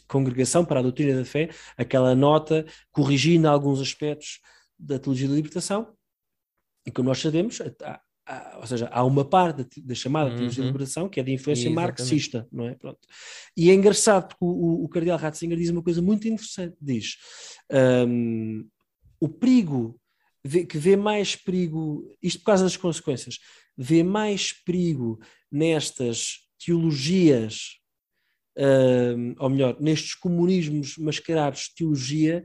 Congregação 0.06 0.64
para 0.64 0.80
a 0.80 0.82
Doutrina 0.82 1.16
da 1.16 1.24
Fé, 1.24 1.48
aquela 1.76 2.14
nota 2.14 2.66
corrigindo 2.90 3.48
alguns 3.48 3.80
aspectos 3.80 4.40
da 4.78 4.98
teologia 4.98 5.28
da 5.28 5.34
libertação, 5.34 5.94
e 6.84 6.90
como 6.90 7.08
nós 7.08 7.18
sabemos, 7.18 7.60
há, 8.26 8.58
ou 8.60 8.66
seja, 8.66 8.88
há 8.92 9.04
uma 9.04 9.24
parte 9.24 9.80
da, 9.80 9.94
chamada 9.94 10.30
uhum. 10.30 10.36
teologia 10.36 10.62
da 10.62 10.66
liberação 10.68 11.08
que 11.08 11.20
é 11.20 11.22
de 11.22 11.32
influência 11.32 11.70
marxista, 11.70 12.46
não 12.52 12.68
é? 12.68 12.74
Pronto. 12.74 13.00
E 13.56 13.70
é 13.70 13.74
engraçado 13.74 14.28
porque 14.28 14.44
o, 14.44 14.48
o, 14.48 14.84
o 14.84 14.88
Cardeal 14.88 15.18
Ratzinger 15.18 15.56
diz 15.56 15.70
uma 15.70 15.82
coisa 15.82 16.00
muito 16.00 16.26
interessante, 16.28 16.76
diz 16.80 17.16
um, 18.08 18.66
o 19.20 19.28
perigo, 19.28 20.00
vê, 20.44 20.64
que 20.64 20.78
vê 20.78 20.96
mais 20.96 21.36
perigo, 21.36 22.08
isto 22.22 22.40
por 22.40 22.46
causa 22.46 22.64
das 22.64 22.76
consequências, 22.76 23.38
vê 23.76 24.02
mais 24.02 24.52
perigo 24.52 25.20
nestas 25.50 26.40
teologias, 26.64 27.78
um, 28.56 29.34
ou 29.38 29.50
melhor, 29.50 29.76
nestes 29.80 30.14
comunismos 30.14 30.96
mascarados 30.98 31.62
de 31.62 31.74
teologia, 31.76 32.44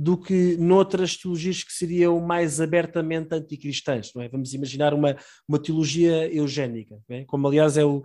do 0.00 0.16
que 0.16 0.56
noutras 0.56 1.14
teologias 1.14 1.62
que 1.62 1.74
seriam 1.74 2.18
mais 2.20 2.58
abertamente 2.58 3.34
anticristãs, 3.34 4.12
não 4.14 4.22
é? 4.22 4.30
Vamos 4.30 4.54
imaginar 4.54 4.94
uma, 4.94 5.14
uma 5.46 5.58
teologia 5.58 6.26
eugénica, 6.34 6.98
é? 7.10 7.26
como 7.26 7.46
aliás 7.46 7.76
é 7.76 7.84
o, 7.84 8.02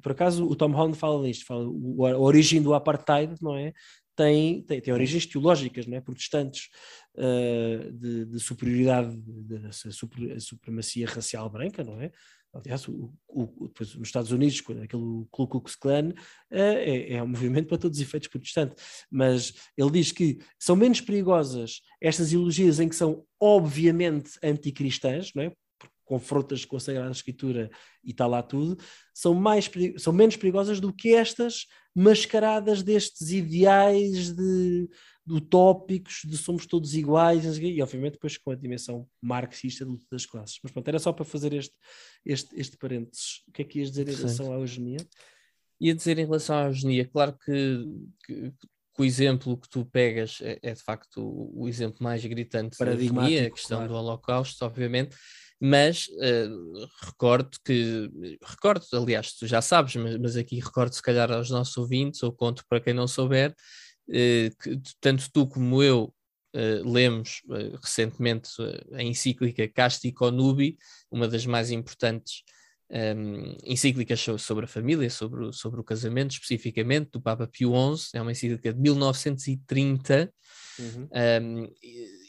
por 0.00 0.12
acaso 0.12 0.46
o 0.46 0.56
Tom 0.56 0.70
Holland 0.70 0.96
fala 0.96 1.22
nisto, 1.22 1.44
fala 1.44 1.62
a 1.62 2.18
origem 2.18 2.62
do 2.62 2.72
apartheid, 2.72 3.34
não 3.42 3.54
é? 3.54 3.74
Tem, 4.16 4.62
tem, 4.62 4.80
tem 4.80 4.94
origens 4.94 5.26
teológicas, 5.26 5.86
não 5.86 5.98
é? 5.98 6.00
protestantes, 6.00 6.70
uh, 7.16 7.92
de, 7.92 8.24
de, 8.24 8.40
superioridade, 8.40 9.14
da 9.18 9.70
supremacia 10.40 11.06
racial 11.06 11.50
branca, 11.50 11.84
não 11.84 12.00
é? 12.00 12.10
Aliás, 12.52 12.86
o, 12.88 13.12
o, 13.28 13.68
depois, 13.68 13.94
nos 13.94 14.08
Estados 14.08 14.32
Unidos, 14.32 14.60
aquele 14.82 15.24
Ku 15.30 15.46
Klux 15.46 15.76
Klan 15.76 16.12
é, 16.50 17.14
é 17.14 17.22
um 17.22 17.28
movimento 17.28 17.68
para 17.68 17.78
todos 17.78 17.98
os 17.98 18.02
efeitos 18.02 18.28
protestante, 18.28 18.74
mas 19.10 19.54
ele 19.76 19.90
diz 19.90 20.10
que 20.10 20.38
são 20.58 20.74
menos 20.74 21.00
perigosas 21.00 21.80
estas 22.00 22.32
ideologias 22.32 22.80
em 22.80 22.88
que 22.88 22.96
são 22.96 23.24
obviamente 23.38 24.32
anticristãs, 24.42 25.32
não 25.34 25.44
é? 25.44 25.52
confrontas 26.10 26.64
com 26.64 26.76
a 26.76 26.80
Sagrada 26.80 27.12
Escritura 27.12 27.70
e 28.02 28.10
está 28.10 28.26
lá 28.26 28.42
tudo, 28.42 28.76
são, 29.14 29.32
mais, 29.32 29.70
são 29.96 30.12
menos 30.12 30.34
perigosas 30.34 30.80
do 30.80 30.92
que 30.92 31.14
estas 31.14 31.66
mascaradas 31.94 32.82
destes 32.82 33.30
ideais 33.30 34.34
de, 34.34 34.88
de 35.26 35.34
utópicos, 35.34 36.22
de 36.24 36.36
somos 36.36 36.66
todos 36.66 36.94
iguais, 36.94 37.44
e 37.58 37.82
obviamente 37.82 38.12
depois 38.14 38.36
com 38.38 38.50
a 38.50 38.56
dimensão 38.56 39.08
marxista 39.20 39.84
de 39.84 39.90
luta 39.90 40.06
das 40.10 40.26
classes. 40.26 40.58
Mas 40.62 40.72
pronto, 40.72 40.88
era 40.88 40.98
só 40.98 41.12
para 41.12 41.24
fazer 41.24 41.52
este, 41.52 41.74
este, 42.24 42.58
este 42.58 42.76
parênteses. 42.76 43.42
O 43.48 43.52
que 43.52 43.62
é 43.62 43.64
que 43.64 43.78
ias 43.78 43.90
dizer 43.90 44.08
em 44.08 44.14
relação 44.14 44.52
à 44.52 44.56
eugenia? 44.56 44.98
Ia 45.80 45.94
dizer 45.94 46.18
em 46.18 46.24
relação 46.24 46.56
à 46.56 46.66
eugenia, 46.66 47.06
claro 47.06 47.36
que, 47.44 47.84
que, 48.24 48.50
que 48.94 49.02
o 49.02 49.04
exemplo 49.04 49.56
que 49.56 49.68
tu 49.68 49.84
pegas 49.84 50.38
é, 50.42 50.58
é 50.62 50.74
de 50.74 50.82
facto 50.82 51.22
o, 51.22 51.62
o, 51.64 51.68
exemplo 51.68 52.02
mais 52.02 52.24
gritante 52.24 52.78
da 52.78 52.92
eugenia, 52.92 53.46
a 53.46 53.50
questão 53.50 53.78
claro. 53.78 53.92
do 53.92 53.98
Holocausto, 53.98 54.64
obviamente, 54.64 55.16
mas 55.60 56.06
uh, 56.08 56.88
recordo 57.02 57.58
que, 57.62 58.10
recordo, 58.42 58.86
aliás, 58.94 59.34
tu 59.34 59.46
já 59.46 59.60
sabes, 59.60 59.94
mas, 59.96 60.16
mas 60.16 60.36
aqui 60.36 60.58
recordo 60.58 60.94
se 60.94 61.02
calhar 61.02 61.30
aos 61.30 61.50
nossos 61.50 61.76
ouvintes, 61.76 62.22
ou 62.22 62.32
conto 62.32 62.64
para 62.66 62.80
quem 62.80 62.94
não 62.94 63.06
souber, 63.06 63.54
uh, 64.08 64.56
que 64.62 64.80
tanto 64.98 65.30
tu 65.30 65.46
como 65.46 65.82
eu 65.82 66.14
uh, 66.54 66.90
lemos 66.90 67.42
recentemente 67.82 68.50
a 68.94 69.02
encíclica 69.02 69.68
Casti 69.68 70.10
Conubi, 70.10 70.78
uma 71.10 71.28
das 71.28 71.44
mais 71.44 71.70
importantes 71.70 72.42
um, 72.90 72.96
ehm, 72.96 73.56
encíclicas 73.62 74.20
sobre 74.38 74.64
a 74.64 74.68
família, 74.68 75.08
sobre, 75.10 75.52
sobre 75.52 75.80
o 75.80 75.84
casamento 75.84 76.32
especificamente, 76.32 77.10
do 77.10 77.20
Papa 77.20 77.46
Pio 77.46 77.72
XI, 77.96 78.16
é 78.16 78.22
uma 78.22 78.32
encíclica 78.32 78.72
de 78.72 78.80
1930. 78.80 80.32
Uhum. 80.78 81.02
Um, 81.02 81.64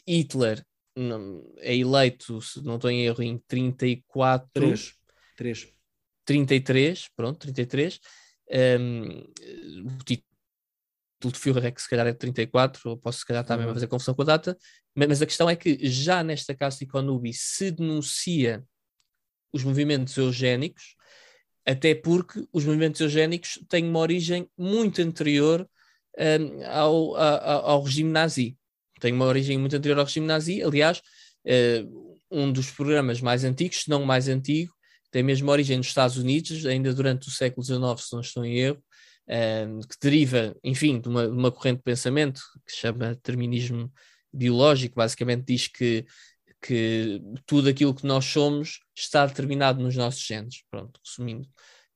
ehm, 0.06 0.62
É 1.58 1.74
eleito, 1.74 2.40
se 2.42 2.62
não 2.62 2.76
estou 2.76 2.90
em 2.90 3.04
erro, 3.04 3.22
em 3.22 3.38
34. 3.38 4.50
3. 4.52 4.94
3. 5.36 5.72
33, 6.24 7.08
pronto, 7.16 7.38
33. 7.38 7.98
Um, 8.80 9.20
o 9.86 10.04
título 10.04 10.26
de 11.32 11.38
Führer 11.38 11.66
é 11.66 11.70
que 11.70 11.80
se 11.80 11.88
calhar 11.88 12.06
é 12.06 12.12
34, 12.12 12.90
ou 12.90 12.96
posso 12.96 13.20
se 13.20 13.26
calhar 13.26 13.42
estar 13.42 13.56
mesmo 13.56 13.68
a 13.68 13.70
uhum. 13.70 13.74
fazer 13.74 13.86
confusão 13.86 14.14
com 14.14 14.22
a 14.22 14.26
data, 14.26 14.56
mas 14.94 15.22
a 15.22 15.26
questão 15.26 15.48
é 15.48 15.56
que 15.56 15.78
já 15.88 16.22
nesta 16.22 16.54
Casa 16.54 16.84
Iconubi 16.84 17.32
se 17.32 17.70
denuncia 17.70 18.64
os 19.52 19.64
movimentos 19.64 20.16
eugénicos, 20.16 20.96
até 21.64 21.94
porque 21.94 22.44
os 22.52 22.64
movimentos 22.64 23.00
eugénicos 23.00 23.58
têm 23.68 23.88
uma 23.88 24.00
origem 24.00 24.50
muito 24.56 25.00
anterior 25.00 25.68
um, 26.18 26.66
ao, 26.66 27.16
ao, 27.16 27.66
ao 27.66 27.82
regime 27.82 28.10
nazi 28.10 28.56
tem 29.02 29.12
uma 29.12 29.24
origem 29.24 29.58
muito 29.58 29.74
anterior 29.74 29.98
ao 29.98 30.04
regime 30.04 30.28
nazi. 30.28 30.62
Aliás, 30.62 31.02
uh, 31.44 32.16
um 32.30 32.52
dos 32.52 32.70
programas 32.70 33.20
mais 33.20 33.42
antigos, 33.42 33.82
se 33.82 33.90
não 33.90 34.04
o 34.04 34.06
mais 34.06 34.28
antigo, 34.28 34.72
tem 35.10 35.24
mesmo 35.24 35.50
origem 35.50 35.76
nos 35.76 35.88
Estados 35.88 36.16
Unidos, 36.16 36.64
ainda 36.64 36.94
durante 36.94 37.26
o 37.26 37.30
século 37.30 37.64
XIX, 37.64 37.80
se 38.00 38.12
não 38.12 38.20
estou 38.20 38.44
em 38.44 38.58
erro, 38.60 38.82
uh, 39.26 39.88
que 39.88 39.96
deriva, 40.00 40.56
enfim, 40.62 41.00
de 41.00 41.08
uma, 41.08 41.26
de 41.26 41.36
uma 41.36 41.50
corrente 41.50 41.78
de 41.78 41.82
pensamento 41.82 42.40
que 42.64 42.72
se 42.72 42.78
chama 42.78 43.08
determinismo 43.08 43.92
biológico, 44.32 44.94
basicamente 44.94 45.46
diz 45.46 45.66
que, 45.66 46.06
que 46.62 47.20
tudo 47.44 47.68
aquilo 47.68 47.92
que 47.92 48.06
nós 48.06 48.24
somos 48.24 48.78
está 48.96 49.26
determinado 49.26 49.82
nos 49.82 49.96
nossos 49.96 50.24
genes. 50.24 50.62
Pronto, 50.70 51.00
resumindo, 51.04 51.48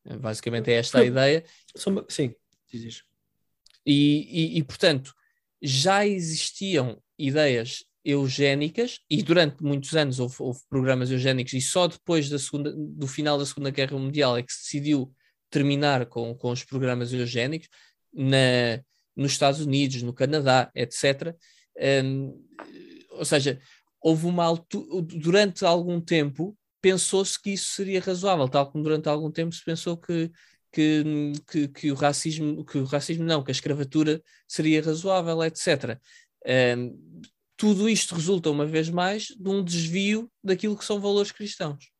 eh, 0.06 0.16
basicamente 0.18 0.72
é 0.72 0.74
esta 0.74 0.98
a 0.98 1.04
ideia. 1.04 1.44
Sim, 2.08 2.34
dizes. 2.70 3.04
E, 3.86 4.56
e, 4.56 4.58
e, 4.58 4.64
portanto, 4.64 5.14
já 5.62 6.06
existiam 6.06 7.00
ideias 7.18 7.84
eugénicas 8.04 9.00
e 9.10 9.22
durante 9.22 9.62
muitos 9.62 9.94
anos 9.96 10.20
houve, 10.20 10.36
houve, 10.38 10.60
programas 10.68 11.10
eugénicos 11.10 11.52
e 11.54 11.60
só 11.60 11.88
depois 11.88 12.28
da 12.28 12.38
segunda, 12.38 12.72
do 12.72 13.06
final 13.06 13.36
da 13.36 13.44
Segunda 13.44 13.70
Guerra 13.70 13.98
Mundial 13.98 14.36
é 14.36 14.42
que 14.42 14.52
se 14.52 14.62
decidiu 14.62 15.12
terminar 15.50 16.06
com, 16.06 16.34
com 16.34 16.50
os 16.50 16.62
programas 16.62 17.12
eugénicos 17.12 17.68
na, 18.14 18.80
nos 19.16 19.32
Estados 19.32 19.60
Unidos, 19.60 20.02
no 20.02 20.12
Canadá, 20.12 20.70
etc. 20.74 21.34
Um, 22.04 22.44
ou 23.10 23.24
seja, 23.24 23.58
houve 24.00 24.26
uma 24.26 24.44
altura, 24.44 25.02
durante 25.02 25.64
algum 25.64 26.00
tempo 26.00 26.56
pensou-se 26.80 27.40
que 27.40 27.50
isso 27.50 27.72
seria 27.72 28.00
razoável, 28.00 28.48
tal 28.48 28.70
como 28.70 28.84
durante 28.84 29.08
algum 29.08 29.30
tempo 29.32 29.52
se 29.52 29.64
pensou 29.64 29.96
que 29.96 30.30
que, 30.76 31.32
que, 31.50 31.68
que, 31.68 31.90
o 31.90 31.94
racismo, 31.94 32.62
que 32.62 32.76
o 32.76 32.84
racismo 32.84 33.24
não, 33.24 33.42
que 33.42 33.50
a 33.50 33.52
escravatura 33.52 34.22
seria 34.46 34.82
razoável, 34.82 35.42
etc. 35.42 35.98
Um, 36.76 37.22
tudo 37.56 37.88
isto 37.88 38.14
resulta, 38.14 38.50
uma 38.50 38.66
vez 38.66 38.90
mais, 38.90 39.28
de 39.28 39.48
um 39.48 39.64
desvio 39.64 40.30
daquilo 40.44 40.76
que 40.76 40.84
são 40.84 41.00
valores 41.00 41.32
cristãos. 41.32 41.90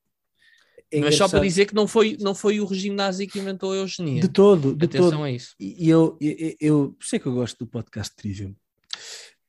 É 0.90 1.00
Mas 1.00 1.16
só 1.16 1.26
para 1.26 1.40
dizer 1.40 1.64
que 1.64 1.74
não 1.74 1.88
foi, 1.88 2.18
não 2.20 2.34
foi 2.34 2.60
o 2.60 2.66
regime 2.66 2.94
nazi 2.94 3.26
que 3.26 3.38
inventou 3.38 3.72
a 3.72 3.76
eugenia. 3.76 4.20
De 4.20 4.28
todo, 4.28 4.74
de 4.74 4.84
Atenção 4.84 5.10
todo. 5.10 5.22
a 5.22 5.30
isso. 5.30 5.54
E 5.58 5.88
eu, 5.88 6.18
eu, 6.20 6.56
eu, 6.60 6.96
sei 7.00 7.18
que 7.18 7.26
eu 7.26 7.34
gosto 7.34 7.58
do 7.58 7.66
podcast 7.66 8.14
Trivium, 8.14 8.50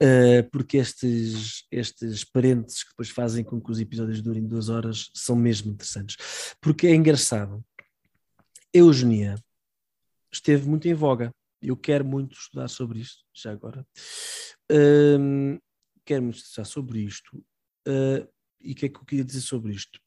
uh, 0.01 0.49
porque 0.53 0.77
estes, 0.77 1.65
estes 1.69 2.23
parentes 2.23 2.81
que 2.81 2.91
depois 2.91 3.09
fazem 3.09 3.43
com 3.43 3.59
que 3.59 3.69
os 3.69 3.79
episódios 3.81 4.21
durem 4.21 4.47
duas 4.47 4.69
horas 4.69 5.09
são 5.13 5.35
mesmo 5.35 5.69
interessantes. 5.69 6.15
Porque 6.61 6.87
é 6.87 6.95
engraçado 6.95 7.61
eugenia 8.73 9.35
esteve 10.31 10.67
muito 10.67 10.87
em 10.87 10.93
voga. 10.93 11.31
Eu 11.61 11.75
quero 11.75 12.05
muito 12.05 12.37
estudar 12.37 12.67
sobre 12.67 12.99
isto, 12.99 13.23
já 13.33 13.51
agora. 13.51 13.85
Um, 14.71 15.57
quero 16.05 16.23
muito 16.23 16.37
estudar 16.37 16.65
sobre 16.65 16.99
isto. 16.99 17.37
Uh, 17.87 18.27
e 18.61 18.73
o 18.73 18.75
que 18.75 18.85
é 18.85 18.89
que 18.89 18.97
eu 18.97 19.05
queria 19.05 19.23
dizer 19.23 19.41
sobre 19.41 19.73
isto? 19.73 19.99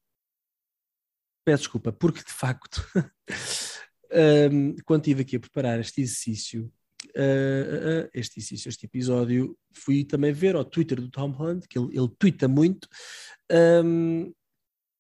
Peço 1.45 1.63
desculpa, 1.63 1.93
porque 1.93 2.23
de 2.23 2.33
facto, 2.33 2.87
um, 4.53 4.77
quando 4.85 5.01
estive 5.01 5.23
aqui 5.23 5.37
a 5.37 5.41
preparar 5.41 5.81
este 5.81 6.03
exercício, 6.03 6.73
uh, 7.17 8.05
uh, 8.05 8.11
este 8.13 8.39
exercício, 8.39 8.69
este 8.69 8.87
episódio, 8.87 9.59
fui 9.73 10.05
também 10.05 10.33
ver 10.33 10.55
ao 10.55 10.65
Twitter 10.65 11.01
do 11.01 11.11
Tom 11.11 11.31
Holland, 11.31 11.67
que 11.67 11.79
ele, 11.79 11.97
ele 11.97 12.09
twitta 12.19 12.47
muito, 12.47 12.89
um, 13.85 14.33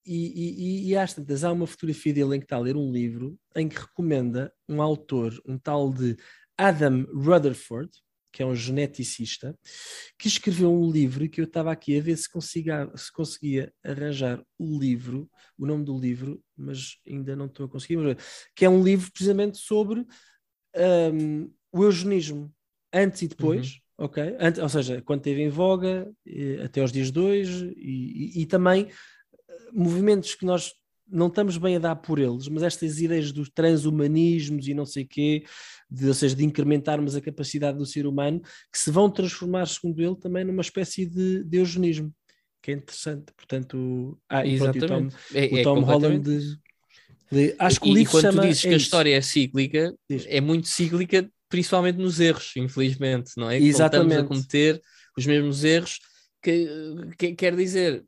e, 0.04 0.86
e, 0.86 0.88
e 0.88 0.96
às 0.96 1.14
tantas 1.14 1.44
há 1.44 1.52
uma 1.52 1.66
fotografia 1.66 2.12
dele 2.12 2.36
em 2.36 2.38
que 2.38 2.46
está 2.46 2.56
a 2.56 2.60
ler 2.60 2.76
um 2.76 2.90
livro 2.90 3.38
em 3.54 3.68
que 3.68 3.78
recomenda 3.78 4.52
um 4.68 4.80
autor, 4.80 5.32
um 5.46 5.58
tal 5.58 5.92
de 5.92 6.16
Adam 6.56 7.06
Rutherford, 7.12 7.90
que 8.32 8.42
é 8.42 8.46
um 8.46 8.54
geneticista, 8.54 9.58
que 10.18 10.28
escreveu 10.28 10.72
um 10.72 10.90
livro 10.90 11.28
que 11.28 11.40
eu 11.40 11.44
estava 11.44 11.72
aqui 11.72 11.98
a 11.98 12.02
ver 12.02 12.16
se, 12.16 12.30
consiga, 12.30 12.90
se 12.96 13.12
conseguia 13.12 13.72
arranjar 13.84 14.42
o 14.58 14.78
livro, 14.78 15.28
o 15.58 15.66
nome 15.66 15.84
do 15.84 15.98
livro, 15.98 16.42
mas 16.56 16.96
ainda 17.06 17.34
não 17.34 17.46
estou 17.46 17.66
a 17.66 17.68
conseguir, 17.68 17.98
que 18.54 18.64
é 18.64 18.68
um 18.68 18.82
livro 18.82 19.10
precisamente 19.10 19.58
sobre 19.58 20.06
um, 21.12 21.52
o 21.72 21.84
eugenismo, 21.84 22.52
antes 22.92 23.22
e 23.22 23.28
depois, 23.28 23.80
uhum. 23.98 24.06
ok? 24.06 24.36
Antes, 24.38 24.60
ou 24.60 24.68
seja, 24.68 25.02
quando 25.02 25.20
esteve 25.20 25.42
em 25.42 25.48
voga, 25.48 26.10
eh, 26.26 26.62
até 26.64 26.82
os 26.82 26.92
dias 26.92 27.10
dois, 27.10 27.48
e, 27.48 28.38
e, 28.38 28.42
e 28.42 28.46
também 28.46 28.88
movimentos 29.72 30.34
que 30.34 30.44
nós 30.44 30.72
não 31.10 31.26
estamos 31.26 31.56
bem 31.56 31.76
a 31.76 31.80
dar 31.80 31.96
por 31.96 32.18
eles, 32.18 32.46
mas 32.48 32.62
estas 32.62 33.00
ideias 33.00 33.32
dos 33.32 33.50
transhumanismos 33.50 34.68
e 34.68 34.74
não 34.74 34.86
sei 34.86 35.04
quê, 35.04 35.44
de, 35.90 36.06
ou 36.06 36.14
seja, 36.14 36.36
de 36.36 36.44
incrementarmos 36.44 37.16
a 37.16 37.20
capacidade 37.20 37.76
do 37.76 37.84
ser 37.84 38.06
humano, 38.06 38.40
que 38.72 38.78
se 38.78 38.90
vão 38.90 39.10
transformar, 39.10 39.66
segundo 39.66 40.00
ele, 40.00 40.14
também 40.16 40.44
numa 40.44 40.62
espécie 40.62 41.04
de, 41.06 41.42
de 41.42 41.58
eugenismo, 41.58 42.14
que 42.62 42.70
é 42.70 42.74
interessante. 42.74 43.32
Portanto, 43.36 44.18
ah, 44.28 44.46
Exatamente. 44.46 44.86
Pronto, 44.86 45.06
o 45.08 45.10
Tom, 45.10 45.38
é, 45.38 45.46
o 45.46 45.62
Tom 45.62 45.78
é 45.78 45.84
Holland 45.84 46.58
de, 47.30 47.54
acho 47.58 47.80
que 47.80 47.90
o 47.90 47.94
livro 47.94 48.18
e 48.18 48.22
quando 48.22 48.34
tu 48.34 48.40
dizes 48.40 48.64
é 48.64 48.68
que 48.68 48.74
a 48.74 48.76
história 48.76 49.16
é 49.16 49.20
cíclica, 49.20 49.94
Diz. 50.08 50.26
é 50.28 50.40
muito 50.40 50.66
cíclica, 50.68 51.30
principalmente 51.48 51.96
nos 51.96 52.18
erros, 52.18 52.52
infelizmente, 52.56 53.32
não 53.36 53.48
é? 53.48 53.56
Exatamente. 53.58 54.08
Voltamos 54.08 54.24
a 54.24 54.28
cometer 54.28 54.82
os 55.16 55.26
mesmos 55.26 55.64
erros, 55.64 56.00
que, 56.42 56.68
que 57.18 57.34
quer 57.34 57.54
dizer, 57.56 58.04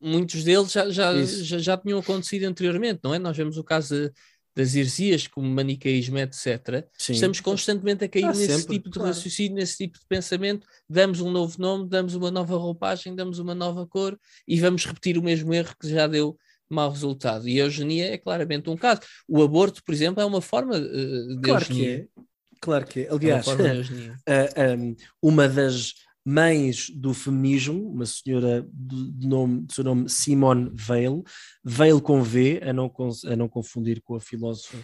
muitos 0.00 0.44
deles 0.44 0.72
já, 0.72 0.88
já, 0.90 1.12
já, 1.24 1.58
já, 1.58 1.76
tinham 1.76 1.98
acontecido 1.98 2.44
anteriormente, 2.44 3.00
não 3.02 3.14
é? 3.14 3.18
Nós 3.18 3.36
vemos 3.36 3.56
o 3.56 3.64
caso 3.64 4.10
das 4.54 4.74
heresias 4.74 5.26
como 5.26 5.48
manicaísmo, 5.48 6.18
etc., 6.18 6.86
Sim. 6.98 7.14
estamos 7.14 7.40
constantemente 7.40 8.04
a 8.04 8.08
cair 8.08 8.24
Ah, 8.26 8.28
nesse 8.28 8.46
sempre, 8.58 8.76
tipo 8.76 8.90
de 8.90 8.98
claro. 8.98 9.08
raciocínio, 9.08 9.54
nesse 9.56 9.78
tipo 9.78 9.98
de 9.98 10.04
pensamento, 10.06 10.66
damos 10.88 11.20
um 11.22 11.30
novo 11.30 11.56
nome, 11.58 11.88
damos 11.88 12.14
uma 12.14 12.30
nova 12.30 12.56
roupagem, 12.56 13.14
damos 13.14 13.38
uma 13.38 13.54
nova 13.54 13.86
cor 13.86 14.18
e 14.46 14.60
vamos 14.60 14.84
repetir 14.84 15.16
o 15.16 15.22
mesmo 15.22 15.54
erro 15.54 15.74
que 15.80 15.88
já 15.88 16.06
deu 16.06 16.36
mau 16.68 16.90
resultado. 16.90 17.48
E 17.48 17.60
a 17.60 17.64
eugenia 17.64 18.12
é 18.12 18.18
claramente 18.18 18.68
um 18.68 18.76
caso. 18.76 19.00
O 19.26 19.42
aborto, 19.42 19.82
por 19.84 19.94
exemplo, 19.94 20.22
é 20.22 20.24
uma 20.26 20.40
forma 20.42 20.76
eh, 20.76 20.80
de 20.80 21.40
Claro 21.42 21.64
que 21.64 21.72
eugenia. 21.72 22.08
é. 22.16 22.22
Claro 22.60 22.86
que 22.86 23.00
é. 23.00 23.04
É 23.04 23.08
uma 23.10 23.16
Aliás, 23.18 23.44
forma 23.46 23.62
de 23.70 23.76
eugenia. 23.76 24.18
a- 24.26 24.74
um, 24.78 24.96
uma 25.22 25.48
das 25.48 25.94
mães 26.24 26.88
do 26.90 27.12
feminismo, 27.12 27.88
uma 27.90 28.06
senhora 28.06 28.66
de, 28.72 29.26
nome, 29.26 29.62
de 29.66 29.74
seu 29.74 29.84
nome 29.84 30.08
Simone 30.08 30.70
Weil, 30.88 31.22
Weil 31.64 32.00
com 32.00 32.22
V, 32.22 32.60
a 32.62 32.72
não, 32.72 32.92
a 33.26 33.36
não 33.36 33.48
confundir 33.48 34.00
com 34.02 34.14
a 34.14 34.20
filósofa 34.20 34.76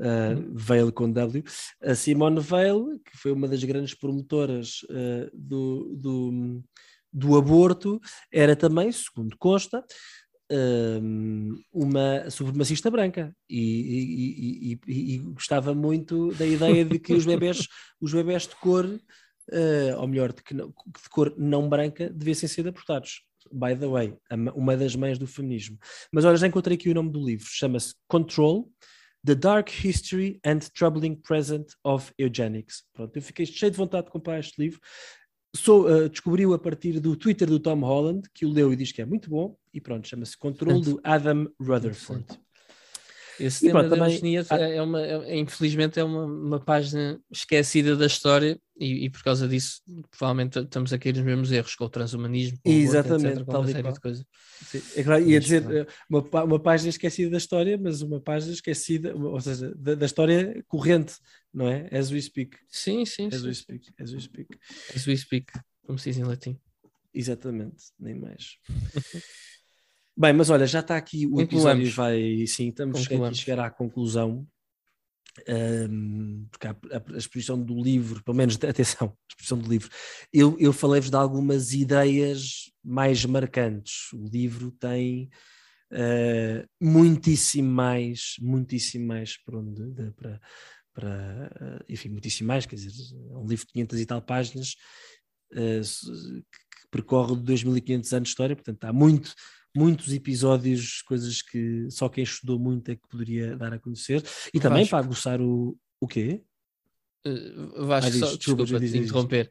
uh, 0.00 0.54
Weil 0.54 0.90
com 0.92 1.10
W, 1.12 1.44
a 1.82 1.94
Simone 1.94 2.40
Weil, 2.40 2.98
que 3.00 3.16
foi 3.16 3.32
uma 3.32 3.46
das 3.48 3.62
grandes 3.64 3.94
promotoras 3.94 4.82
uh, 4.84 5.30
do, 5.34 5.94
do, 5.96 6.64
do 7.12 7.36
aborto, 7.36 8.00
era 8.32 8.56
também, 8.56 8.90
segundo 8.90 9.36
consta, 9.38 9.84
um, 10.50 11.54
uma 11.72 12.30
supremacista 12.30 12.90
branca. 12.90 13.34
E, 13.48 13.60
e- 13.60 14.72
e- 14.72 14.80
e- 14.86 15.14
e 15.14 15.18
gostava 15.18 15.74
muito 15.74 16.32
da 16.34 16.46
ideia 16.46 16.84
de 16.84 16.98
que 16.98 17.12
os 17.12 17.26
bebés, 17.26 17.66
os 18.00 18.12
bebés 18.12 18.44
de 18.46 18.56
cor, 18.56 18.88
eh, 19.50 19.94
ou 19.96 20.06
melhor, 20.06 20.32
de, 20.32 20.42
que 20.42 20.54
não- 20.54 20.68
de 20.68 21.08
cor 21.10 21.34
não 21.36 21.68
branca, 21.68 22.08
devessem 22.10 22.48
ser 22.48 22.66
abortados. 22.66 23.22
By 23.52 23.74
the 23.74 23.86
way, 23.86 24.14
uma 24.54 24.76
das 24.76 24.94
mães 24.94 25.18
do 25.18 25.26
feminismo. 25.26 25.78
Mas 26.12 26.24
olha, 26.24 26.36
já 26.36 26.46
encontrei 26.46 26.76
aqui 26.76 26.90
o 26.90 26.94
nome 26.94 27.10
do 27.10 27.24
livro, 27.24 27.46
chama-se 27.48 27.94
Control. 28.06 28.70
The 29.24 29.34
Dark 29.34 29.84
History 29.84 30.38
and 30.44 30.60
Troubling 30.74 31.16
Present 31.16 31.66
of 31.82 32.12
Eugenics. 32.16 32.84
Pronto, 32.92 33.16
eu 33.16 33.22
fiquei 33.22 33.44
cheio 33.44 33.70
de 33.70 33.76
vontade 33.76 34.06
de 34.06 34.12
comprar 34.12 34.38
este 34.38 34.60
livro. 34.60 34.80
Sou, 35.56 35.88
eh, 35.90 36.08
descobriu 36.08 36.54
a 36.54 36.58
partir 36.58 37.00
do 37.00 37.16
Twitter 37.16 37.48
do 37.48 37.58
Tom 37.58 37.80
Holland, 37.80 38.28
que 38.32 38.46
o 38.46 38.50
leu 38.50 38.72
e 38.72 38.76
diz 38.76 38.92
que 38.92 39.02
é 39.02 39.04
muito 39.04 39.28
bom, 39.28 39.56
e 39.74 39.80
pronto, 39.80 40.06
chama-se 40.06 40.36
Control 40.36 40.80
do 40.80 41.00
Adam 41.02 41.50
Rutherford. 41.60 42.26
Esse 43.40 43.64
E 43.64 43.68
tema 43.68 43.80
pronto, 43.80 43.90
da 43.90 43.96
também- 43.96 44.12
eugenia 44.14 44.46
ah- 44.50 44.56
é 44.58 44.82
uma, 44.82 45.00
é- 45.00 45.36
infelizmente 45.38 45.98
é 46.00 46.04
uma, 46.04 46.24
uma 46.24 46.60
página 46.60 47.20
esquecida 47.30 47.94
da 47.96 48.06
história 48.06 48.60
e, 48.78 49.04
e 49.04 49.10
por 49.10 49.22
causa 49.22 49.46
disso 49.46 49.80
provavelmente 50.10 50.58
estamos 50.58 50.92
a 50.92 50.98
cair 50.98 51.14
nos 51.14 51.24
mesmos 51.24 51.52
erros 51.52 51.74
com 51.74 51.84
o 51.84 51.88
transhumanismo, 51.88 52.58
com 52.62 52.70
o 52.70 52.72
aborto, 52.72 52.88
Exatamente, 52.98 53.26
etc, 53.28 53.44
com 53.44 53.52
tal 53.52 53.60
uma 53.60 53.66
série 53.68 53.82
qual. 53.82 53.94
de 53.94 54.00
coisas. 54.00 54.24
Sim, 54.70 54.82
é 54.96 55.02
claro, 55.04 55.22
ia 55.22 55.34
Mas 55.36 55.44
dizer 55.44 55.62
pronto. 55.62 55.76
eh, 55.76 55.86
uma, 56.10 56.44
uma 56.44 56.60
página 56.60 56.88
esquecida 56.90 57.30
da 57.30 57.36
história, 57.38 57.78
mas 57.78 58.02
uma 58.02 58.20
página 58.20 58.52
esquecida, 58.52 59.14
ou 59.14 59.40
seja, 59.40 59.72
da, 59.76 59.94
da 59.94 60.06
história 60.06 60.64
corrente, 60.66 61.14
não 61.54 61.68
é? 61.68 61.88
As 61.96 62.10
we 62.10 62.20
speak. 62.20 62.56
Sim, 62.68 63.04
sim, 63.06 63.28
As 63.28 63.40
sim. 63.40 63.46
we 63.46 63.54
speak. 63.54 63.92
As 64.00 64.12
we 64.12 64.20
speak. 64.20 64.58
As 64.96 65.06
we 65.06 65.16
speak, 65.16 65.52
como 65.86 65.96
se 65.98 66.10
diz 66.10 66.18
em 66.18 66.24
latim. 66.24 66.58
Exatamente, 67.14 67.84
nem 68.00 68.14
mais. 68.16 68.58
Bem, 70.20 70.32
mas 70.32 70.50
olha, 70.50 70.66
já 70.66 70.80
está 70.80 70.96
aqui 70.96 71.26
o 71.26 71.36
episódio 71.44 71.84
vai, 71.92 72.44
sim, 72.46 72.68
estamos 72.68 72.98
a 72.98 73.32
chegar 73.34 73.60
à 73.60 73.70
conclusão. 73.70 74.46
Ahm, 75.46 76.46
porque 76.50 76.66
a, 76.66 76.70
a- 76.70 77.14
a 77.14 77.16
exposição 77.16 77.62
do 77.62 77.80
livro, 77.80 78.22
pelo 78.24 78.36
menos, 78.36 78.56
atenção, 78.64 79.08
a 79.08 79.32
exposição 79.32 79.58
do 79.58 79.68
livro, 79.70 79.88
eu, 80.32 80.56
eu 80.58 80.72
falei-vos 80.72 81.10
de 81.10 81.16
algumas 81.16 81.72
ideias 81.72 82.72
mais 82.82 83.24
marcantes. 83.24 84.12
O 84.12 84.26
livro 84.26 84.72
tem 84.72 85.28
ah, 85.92 86.66
muitíssimo 86.80 87.70
mais, 87.70 88.34
muitíssimo 88.40 89.06
mais 89.06 89.36
por 89.36 89.54
onde, 89.54 89.88
de- 89.92 90.10
para, 90.12 90.40
para, 90.92 91.52
ah, 91.60 91.84
enfim, 91.88 92.08
muitíssimo 92.08 92.48
mais, 92.48 92.66
quer 92.66 92.74
dizer, 92.74 92.90
é 93.30 93.36
um 93.36 93.46
livro 93.46 93.64
de 93.66 93.72
500 93.72 94.00
e 94.00 94.06
tal 94.06 94.20
páginas 94.20 94.74
se- 95.84 96.06
que 96.10 96.88
percorre 96.90 97.36
2500 97.36 98.12
anos 98.12 98.28
de 98.28 98.32
história, 98.32 98.56
portanto 98.56 98.84
há 98.84 98.92
muito, 98.92 99.32
muitos 99.76 100.12
episódios, 100.12 101.02
coisas 101.02 101.42
que 101.42 101.86
só 101.90 102.08
quem 102.08 102.24
estudou 102.24 102.58
muito 102.58 102.90
é 102.90 102.96
que 102.96 103.08
poderia 103.08 103.56
dar 103.56 103.72
a 103.72 103.78
conhecer, 103.78 104.22
e 104.52 104.58
também 104.60 104.82
Vasco. 104.82 104.90
para 104.90 104.98
aguçar 105.04 105.40
o, 105.40 105.76
o 106.00 106.06
quê? 106.08 106.42
Uh, 107.26 107.84
Vasco, 107.86 108.08
Ah, 108.08 108.10
diz, 108.10 108.20
só, 108.20 108.26
desculpa, 108.36 108.62
desculpa, 108.62 108.80
diz, 108.80 108.92
diz, 108.92 109.04
interromper. 109.04 109.50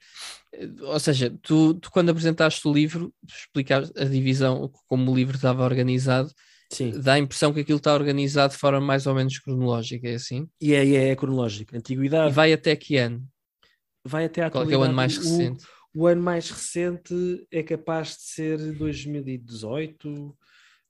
Uh, 0.55 0.85
Ou 0.85 0.99
seja, 0.99 1.37
tu, 1.41 1.73
tu 1.75 1.91
quando 1.91 2.09
apresentaste 2.09 2.67
o 2.67 2.73
livro, 2.73 3.13
explicaste 3.27 3.91
a 3.99 4.05
divisão, 4.05 4.71
como 4.87 5.11
o 5.11 5.15
livro 5.15 5.35
estava 5.35 5.63
organizado, 5.63 6.31
Sim, 6.71 6.91
dá 6.99 7.13
a 7.13 7.19
impressão 7.19 7.53
que 7.53 7.59
aquilo 7.61 7.77
está 7.77 7.93
organizado 7.93 8.53
de 8.53 8.59
forma 8.59 8.81
mais 8.81 9.05
ou 9.07 9.13
menos 9.15 9.37
cronológica, 9.39 10.07
é 10.07 10.15
assim? 10.15 10.47
e 10.61 10.73
é, 10.73 10.85
e 10.85 10.95
é 10.95 11.15
cronológico, 11.15 11.75
E 11.75 11.77
antiguidade 11.77 12.33
vai 12.33 12.51
até 12.53 12.75
que 12.75 12.97
ano? 12.97 13.25
vai 14.03 14.25
até 14.25 14.43
à 14.43 14.49
Qual 14.49 14.69
é 14.69 14.73
é 14.73 14.77
o 14.77 14.83
ano 14.83 14.93
mais 14.93 15.17
recente? 15.17 15.65
O, 15.65 15.76
o 15.99 16.05
ano 16.07 16.21
mais 16.21 16.49
recente 16.51 17.13
é 17.51 17.63
capaz 17.63 18.09
de 18.17 18.23
ser 18.23 18.57
2018. 18.73 20.07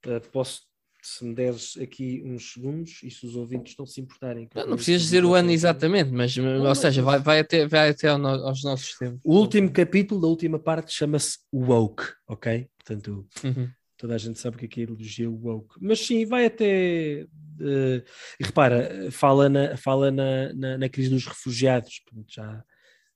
Uh, 0.06 0.22
posso, 0.32 0.62
se 1.02 1.24
me 1.26 1.34
deres 1.34 1.78
aqui 1.78 2.22
uns 2.26 2.54
segundos, 2.54 3.02
e 3.04 3.10
se 3.10 3.26
os 3.26 3.36
ouvintes 3.36 3.76
não 3.78 3.86
se 3.86 4.02
importarem. 4.02 4.50
Não, 4.54 4.68
não 4.68 4.76
precisas 4.76 5.02
dizer 5.04 5.24
o 5.26 5.34
ano 5.34 5.52
exatamente. 5.52 6.12
mas, 6.12 6.38
ou 6.38 6.44
mas- 6.64 6.78
seja, 6.80 7.02
vai, 7.02 7.20
vai 7.20 7.40
até, 7.40 7.66
vai 7.68 7.90
até 7.90 8.10
ao 8.10 8.18
no- 8.18 8.28
aos 8.28 8.64
nossos 8.64 8.98
tempos. 8.98 9.20
O 9.24 9.36
último 9.38 9.72
capítulo 9.72 10.20
da 10.22 10.28
última 10.28 10.60
parte 10.60 10.92
chama-se 10.94 11.40
Woke, 11.54 12.04
ok? 12.28 12.68
Portanto, 12.78 13.28
Uhum. 13.44 13.70
toda 13.98 14.16
a 14.16 14.18
gente 14.18 14.40
sabe 14.40 14.56
o 14.56 14.60
que 14.60 14.66
é 14.66 14.68
que 14.68 14.80
é 14.80 14.84
a 14.84 14.86
ideologia 14.86 15.30
woke. 15.30 15.76
Mas 15.82 16.00
sim, 16.06 16.26
vai 16.26 16.46
até. 16.46 17.22
eh, 17.60 18.04
e 18.40 18.44
repara, 18.46 19.10
fala 19.12 19.50
na, 19.50 19.76
fala 19.78 20.12
na, 20.12 20.54
na, 20.54 20.78
na 20.78 20.90
crise 20.90 21.10
dos 21.10 21.26
refugiados. 21.26 22.02
Portanto, 22.06 22.28
já, 22.32 22.64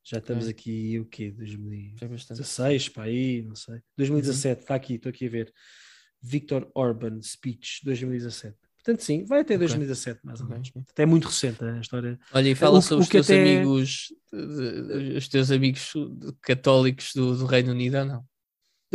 já 0.03 0.17
estamos 0.17 0.45
Ok. 0.45 0.51
aqui, 0.51 0.99
o 0.99 1.05
quê? 1.05 1.31
2016, 1.31 1.99
Foi 1.99 2.07
bastante. 2.07 2.91
para 2.93 3.03
aí, 3.03 3.41
não 3.43 3.55
sei. 3.55 3.79
2017, 3.97 4.61
está 4.61 4.75
aqui, 4.75 4.95
estou 4.95 5.09
aqui 5.09 5.27
a 5.27 5.29
ver. 5.29 5.53
Victor 6.21 6.69
Orban 6.75 7.21
Speech 7.21 7.81
2017. 7.83 8.55
Portanto, 8.83 9.03
sim, 9.03 9.23
vai 9.25 9.41
até 9.41 9.53
Ok. 9.55 9.59
2017, 9.59 10.19
mais 10.23 10.41
ou 10.41 10.47
menos. 10.47 10.71
Até 10.89 11.03
é 11.03 11.05
muito 11.05 11.27
recente 11.27 11.63
a 11.63 11.79
história. 11.79 12.19
Olha, 12.33 12.49
e 12.49 12.55
fala 12.55 12.79
O- 12.79 12.81
sobre 12.81 12.95
o 12.95 13.03
os 13.03 13.09
teus 13.09 13.29
até- 13.29 13.39
amigos, 13.57 14.07
os 15.17 15.27
teus 15.27 15.51
amigos 15.51 15.93
católicos 16.41 17.11
do, 17.13 17.35
do 17.37 17.45
Reino 17.45 17.71
Unido, 17.71 17.97
ou 17.99 18.05
não? 18.05 18.25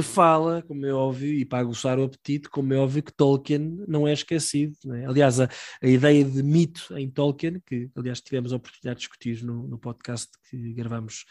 Fala, 0.03 0.63
como 0.63 0.85
é 0.85 0.93
óbvio, 0.93 1.33
e 1.33 1.45
para 1.45 1.61
aguçar 1.61 1.99
o 1.99 2.05
apetite, 2.05 2.49
como 2.49 2.73
é 2.75 2.77
óbvio 2.77 3.03
que 3.03 3.13
Tolkien 3.13 3.85
não 3.89 4.07
é 4.07 4.13
esquecido. 4.13 4.77
não 4.85 4.95
é? 4.95 5.07
Aliás, 5.07 5.41
a, 5.41 5.49
a 5.83 5.87
ideia 5.87 6.25
de 6.25 6.43
mito 6.43 6.97
em 6.97 7.11
Tolkien, 7.11 7.61
que 7.65 7.91
aliás 7.97 8.21
tivemos 8.21 8.53
a 8.53 8.57
oportunidade 8.57 8.97
de 8.97 9.01
discutir 9.01 9.43
no, 9.43 9.67
no 9.67 9.79
podcast 9.79 10.31
que 10.51 10.75
gravamos 10.75 11.25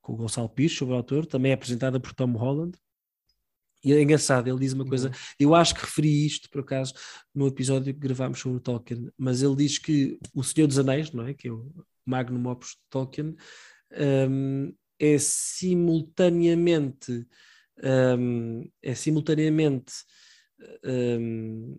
com 0.00 0.12
o 0.12 0.16
Gonçalo 0.16 0.48
Pires 0.48 0.76
sobre 0.76 0.94
o 0.94 0.96
autor, 0.96 1.26
também 1.26 1.52
é 1.52 1.54
apresentada 1.54 1.98
por 1.98 2.12
Tom 2.12 2.32
Holland. 2.32 2.76
E 3.84 3.92
é 3.92 4.00
engraçado, 4.00 4.48
ele 4.48 4.60
diz 4.60 4.72
uma 4.74 4.86
coisa, 4.86 5.10
eu 5.38 5.54
acho 5.54 5.74
que 5.74 5.80
referi 5.80 6.26
isto 6.26 6.48
por 6.50 6.60
acaso 6.60 6.94
no 7.34 7.48
episódio 7.48 7.92
que 7.92 7.98
gravámos 7.98 8.38
sobre 8.38 8.58
o 8.58 8.60
Tolkien, 8.60 9.10
mas 9.18 9.42
ele 9.42 9.56
diz 9.56 9.78
que 9.78 10.18
o 10.34 10.44
Senhor 10.44 10.68
dos 10.68 10.78
Anéis, 10.78 11.10
não 11.10 11.26
é? 11.26 11.34
Que 11.34 11.48
é 11.48 11.52
o 11.52 11.68
Magnum 12.06 12.48
Opus 12.48 12.70
de 12.70 12.76
Tolkien, 12.90 13.34
hum, 14.28 14.72
é 15.00 15.18
simultaneamente 15.18 17.26
hum, 18.18 18.68
é 18.82 18.94
simultaneamente 18.94 19.92
hum, 20.84 21.78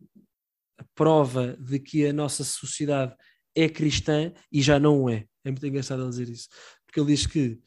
a 0.77 0.83
prova 0.95 1.55
de 1.57 1.79
que 1.79 2.05
a 2.05 2.13
nossa 2.13 2.43
sociedade 2.43 3.15
é 3.55 3.69
cristã 3.69 4.31
e 4.51 4.61
já 4.61 4.79
não 4.79 5.09
é. 5.09 5.27
É 5.43 5.51
muito 5.51 5.65
engraçado 5.65 6.01
ele 6.01 6.09
dizer 6.09 6.29
isso, 6.29 6.49
porque 6.85 6.99
ele 6.99 7.13
diz 7.13 7.25
que, 7.27 7.59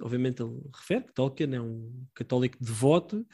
obviamente, 0.00 0.42
ele 0.42 0.60
refere 0.74 1.04
que 1.04 1.14
Tolkien 1.14 1.54
é 1.54 1.60
um 1.60 2.06
católico 2.14 2.58
devoto 2.60 3.26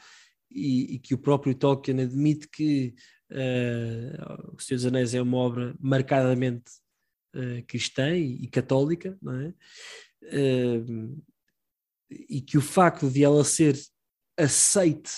e, 0.49 0.95
e 0.95 0.99
que 0.99 1.13
o 1.13 1.17
próprio 1.17 1.53
Tolkien 1.53 2.01
admite 2.01 2.47
que 2.47 2.95
eh, 3.29 4.17
O 4.53 4.59
Senhor 4.59 4.77
dos 4.77 4.85
Anéis 4.85 5.13
é 5.13 5.21
uma 5.21 5.37
obra 5.37 5.75
marcadamente 5.79 6.71
eh, 7.33 7.61
cristã 7.67 8.15
e, 8.15 8.43
e 8.43 8.47
católica, 8.47 9.17
não 9.21 9.39
é? 9.39 9.53
Eh, 10.23 10.83
e 12.09 12.41
que 12.41 12.57
o 12.57 12.61
facto 12.61 13.09
de 13.09 13.23
ela 13.23 13.43
ser 13.43 13.75
aceite 14.39 15.11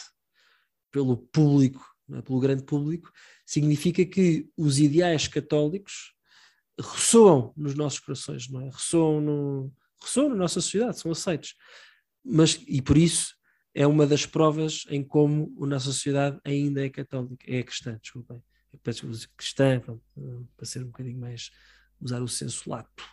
pelo 0.92 1.16
público, 1.16 1.86
é? 2.14 2.22
pelo 2.22 2.40
grande 2.40 2.64
público, 2.64 3.12
significa 3.46 4.06
que 4.06 4.50
os 4.58 4.80
ideais 4.80 5.28
católicos 5.28 6.14
ressoam 6.80 7.54
nos 7.56 7.76
nossos 7.76 8.00
corações, 8.00 8.50
não 8.50 8.62
é? 8.62 8.70
Ressoam, 8.70 9.22
no, 9.22 9.74
ressoam 10.02 10.30
na 10.30 10.36
nossa 10.36 10.56
sociedade, 10.56 11.00
são 11.00 11.12
aceitos. 11.12 11.56
Mas, 12.24 12.62
e 12.68 12.82
por 12.82 12.98
isso 12.98 13.36
é 13.74 13.86
uma 13.88 14.06
das 14.06 14.26
provas 14.26 14.86
em 14.90 15.04
como 15.04 15.54
a 15.62 15.68
nossa 15.68 15.86
sociedade 15.86 16.40
ainda 16.44 16.86
é 16.86 16.90
católica, 16.90 17.46
é 17.48 17.64
cristã, 17.64 17.98
desculpem. 18.02 18.42
Peço 18.84 19.08
cristã, 19.36 19.82
para 20.56 20.66
ser 20.66 20.80
um 20.80 20.88
bocadinho 20.88 21.20
mais, 21.20 21.52
usar 22.00 22.22
o 22.22 22.28
senso 22.28 22.70
lato. 22.70 23.04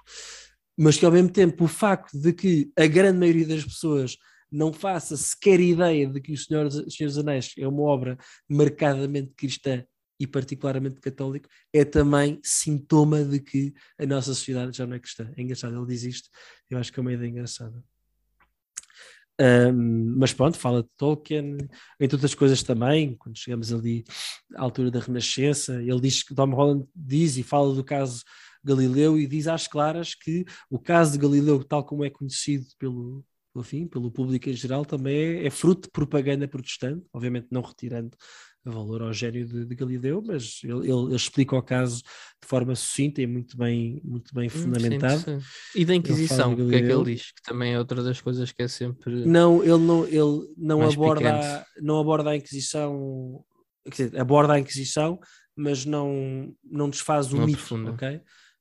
Mas 0.76 0.96
que 0.96 1.04
ao 1.04 1.12
mesmo 1.12 1.30
tempo 1.30 1.64
o 1.64 1.68
facto 1.68 2.16
de 2.16 2.32
que 2.32 2.70
a 2.76 2.86
grande 2.86 3.18
maioria 3.18 3.46
das 3.46 3.64
pessoas 3.64 4.16
não 4.50 4.72
faça 4.72 5.16
sequer 5.16 5.60
ideia 5.60 6.08
de 6.08 6.20
que 6.20 6.32
o 6.32 6.36
Senhor, 6.36 6.66
o 6.66 6.90
Senhor 6.90 7.08
dos 7.08 7.18
Anéis 7.18 7.52
é 7.58 7.66
uma 7.66 7.82
obra 7.82 8.18
marcadamente 8.48 9.32
cristã 9.34 9.84
e 10.20 10.26
particularmente 10.26 11.00
católico, 11.00 11.48
é 11.72 11.84
também 11.84 12.40
sintoma 12.42 13.24
de 13.24 13.38
que 13.38 13.72
a 13.98 14.04
nossa 14.04 14.34
sociedade 14.34 14.76
já 14.76 14.86
não 14.86 14.96
é 14.96 14.98
cristã. 14.98 15.32
É 15.36 15.42
engraçado, 15.42 15.76
ele 15.76 15.86
diz 15.86 16.02
isto, 16.02 16.28
eu 16.68 16.78
acho 16.78 16.92
que 16.92 16.98
é 16.98 17.02
uma 17.02 17.12
ideia 17.12 17.28
engraçada. 17.28 17.82
Um, 19.40 20.16
mas 20.16 20.32
pronto, 20.32 20.58
fala 20.58 20.82
de 20.82 20.88
Tolkien, 20.96 21.58
entre 22.00 22.16
outras 22.16 22.34
coisas 22.34 22.60
também, 22.64 23.14
quando 23.14 23.38
chegamos 23.38 23.72
ali 23.72 24.02
à 24.56 24.62
altura 24.62 24.90
da 24.90 24.98
Renascença, 24.98 25.80
ele 25.80 26.00
diz 26.00 26.24
que 26.24 26.34
Tom 26.34 26.50
Holland 26.50 26.88
diz 26.94 27.36
e 27.36 27.44
fala 27.44 27.72
do 27.72 27.84
caso 27.84 28.24
Galileu 28.64 29.16
e 29.16 29.28
diz 29.28 29.46
às 29.46 29.68
claras 29.68 30.12
que 30.14 30.44
o 30.68 30.78
caso 30.78 31.12
de 31.12 31.18
Galileu, 31.18 31.62
tal 31.62 31.84
como 31.84 32.04
é 32.04 32.10
conhecido 32.10 32.66
pelo, 32.80 33.24
enfim, 33.56 33.86
pelo 33.86 34.10
público 34.10 34.48
em 34.48 34.52
geral, 34.52 34.84
também 34.84 35.16
é, 35.16 35.46
é 35.46 35.50
fruto 35.50 35.82
de 35.82 35.90
propaganda 35.90 36.46
protestante, 36.46 37.06
obviamente 37.12 37.48
não 37.50 37.62
retirando 37.62 38.16
valor 38.70 39.02
ao 39.02 39.12
gênio 39.12 39.46
de, 39.46 39.64
de 39.64 39.74
Galileu, 39.74 40.22
mas 40.24 40.60
ele, 40.62 40.90
ele, 40.90 41.06
ele, 41.06 41.16
explica 41.16 41.56
o 41.56 41.62
caso 41.62 42.02
de 42.02 42.46
forma 42.46 42.74
sucinta 42.74 43.22
e 43.22 43.26
muito 43.26 43.56
bem, 43.56 44.00
muito 44.04 44.34
bem 44.34 44.46
hum, 44.46 44.50
fundamentado. 44.50 45.20
Sim, 45.20 45.40
sim. 45.40 45.46
E 45.74 45.84
da 45.84 45.94
Inquisição, 45.94 46.52
o 46.52 46.68
que 46.68 46.74
é 46.74 46.82
que 46.82 46.92
ele 46.92 47.14
diz? 47.14 47.32
Que 47.32 47.42
também 47.42 47.74
é 47.74 47.78
outra 47.78 48.02
das 48.02 48.20
coisas 48.20 48.52
que 48.52 48.62
é 48.62 48.68
sempre. 48.68 49.24
Não, 49.26 49.62
ele 49.62 49.78
não, 49.78 50.04
ele 50.06 50.54
não, 50.56 50.82
aborda, 50.82 51.66
não 51.80 52.00
aborda 52.00 52.30
a 52.30 52.36
Inquisição, 52.36 53.44
quer 53.84 54.06
dizer, 54.06 54.20
aborda 54.20 54.54
a 54.54 54.60
Inquisição, 54.60 55.18
mas 55.56 55.84
não, 55.84 56.54
não 56.64 56.90
desfaz 56.90 57.32
o 57.32 57.36
não 57.36 57.46
mito, 57.46 57.58
aprofunda. 57.58 57.92
ok? 57.92 58.20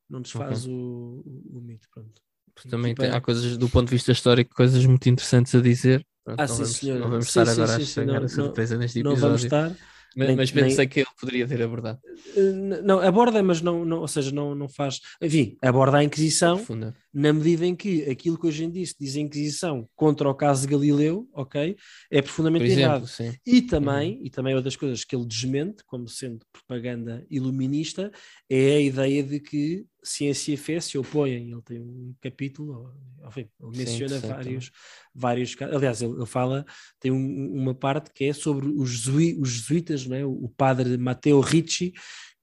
Não 0.09 0.22
desfaz 0.22 0.64
okay. 0.64 0.73
o, 0.73 1.22
o, 1.26 1.57
o, 1.57 1.61
mito, 1.61 1.88
pronto. 1.93 2.22
Também 2.70 2.96
tem, 2.96 3.10
há 3.10 3.22
coisas, 3.22 3.58
do 3.58 3.70
ponto 3.70 3.88
de 3.88 3.96
vista 3.96 4.12
histórico, 4.12 4.56
coisas 4.56 4.86
muito 4.86 5.08
interessantes 5.08 5.54
a 5.54 5.62
dizer. 5.62 6.06
Pronto, 6.24 6.40
ah, 6.40 6.48
não, 6.48 6.56
sim, 6.56 6.62
vamos, 6.62 6.76
senhor. 6.78 7.00
não 7.00 7.10
vamos 7.10 7.26
sim, 7.26 7.40
estar 7.40 7.46
sim, 7.46 7.62
agora 7.62 7.78
sim, 7.78 7.82
a 7.82 7.86
chegar 7.86 8.24
a 8.24 8.28
surpresa 8.28 8.78
neste 8.78 9.00
episódio. 9.00 9.22
Não 9.22 9.28
vamos 9.28 9.44
estar. 9.44 9.76
Mas, 10.16 10.28
nem, 10.28 10.36
mas 10.36 10.52
pensei 10.52 10.78
nem... 10.78 10.88
que 10.88 11.00
ele 11.02 11.10
poderia 11.20 11.48
ter 11.48 11.62
abordado. 11.62 12.00
Eh, 12.36 12.82
não, 12.84 13.00
aborda, 13.00 13.44
mas 13.44 13.62
não, 13.62 13.86
não, 13.86 14.00
ou 14.00 14.08
seja, 14.08 14.32
não, 14.32 14.56
não 14.56 14.68
faz. 14.68 15.00
Enfim, 15.22 15.56
aborda 15.62 15.98
a 15.98 16.04
Inquisição 16.04 16.58
Profunda. 16.58 16.96
Na 17.18 17.34
medida 17.34 17.65
em 17.65 17.76
que 17.76 18.07
aquilo 18.07 18.38
que 18.38 18.45
hoje 18.45 18.64
em 18.64 18.69
dia 18.69 18.85
se 18.85 18.94
diz 18.99 19.15
a 19.15 19.19
Inquisição 19.19 19.89
contra 19.95 20.30
o 20.30 20.35
caso 20.35 20.61
de 20.61 20.68
Galileu, 20.72 21.27
ok, 21.34 21.76
é 22.11 22.22
profundamente 22.22 22.65
exemplo, 22.65 22.81
errado. 22.84 23.07
Sim. 23.07 23.34
E 23.44 23.60
também, 23.60 24.18
uhum. 24.18 24.26
e 24.26 24.30
também 24.30 24.53
uma 24.53 24.61
das 24.61 24.76
coisas 24.76 25.03
que 25.03 25.15
ele 25.15 25.26
desmente, 25.26 25.84
como 25.88 26.07
sendo 26.07 26.45
propaganda 26.53 27.26
iluminista, 27.27 28.11
é 28.48 28.76
a 28.76 28.81
ideia 28.81 29.23
de 29.23 29.39
que 29.39 29.84
ciência 30.03 30.53
e 30.53 30.57
fé 30.57 30.80
se 30.80 30.95
opõem. 30.95 31.49
Ele 31.49 31.61
tem 31.64 31.80
um 31.80 32.14
capítulo, 32.22 32.94
enfim, 33.27 33.49
ele 33.60 33.77
menciona 33.77 34.19
sim, 34.19 34.27
vários, 34.27 34.72
vários 35.11 35.56
casos. 35.56 35.76
Aliás, 35.76 36.02
ele, 36.03 36.14
ele, 36.14 36.26
fala, 36.27 36.68
tem 36.99 37.11
um, 37.11 37.52
uma 37.52 37.73
parte 37.73 38.11
que 38.14 38.26
é 38.26 38.34
sobre 38.34 38.68
os, 38.68 38.91
jesuí, 38.91 39.35
os 39.41 39.49
jesuítas, 39.49 40.06
não 40.06 40.15
é? 40.15 40.23
o 40.23 40.53
padre 40.56 40.95
Matteo 40.99 41.39
Ricci, 41.39 41.94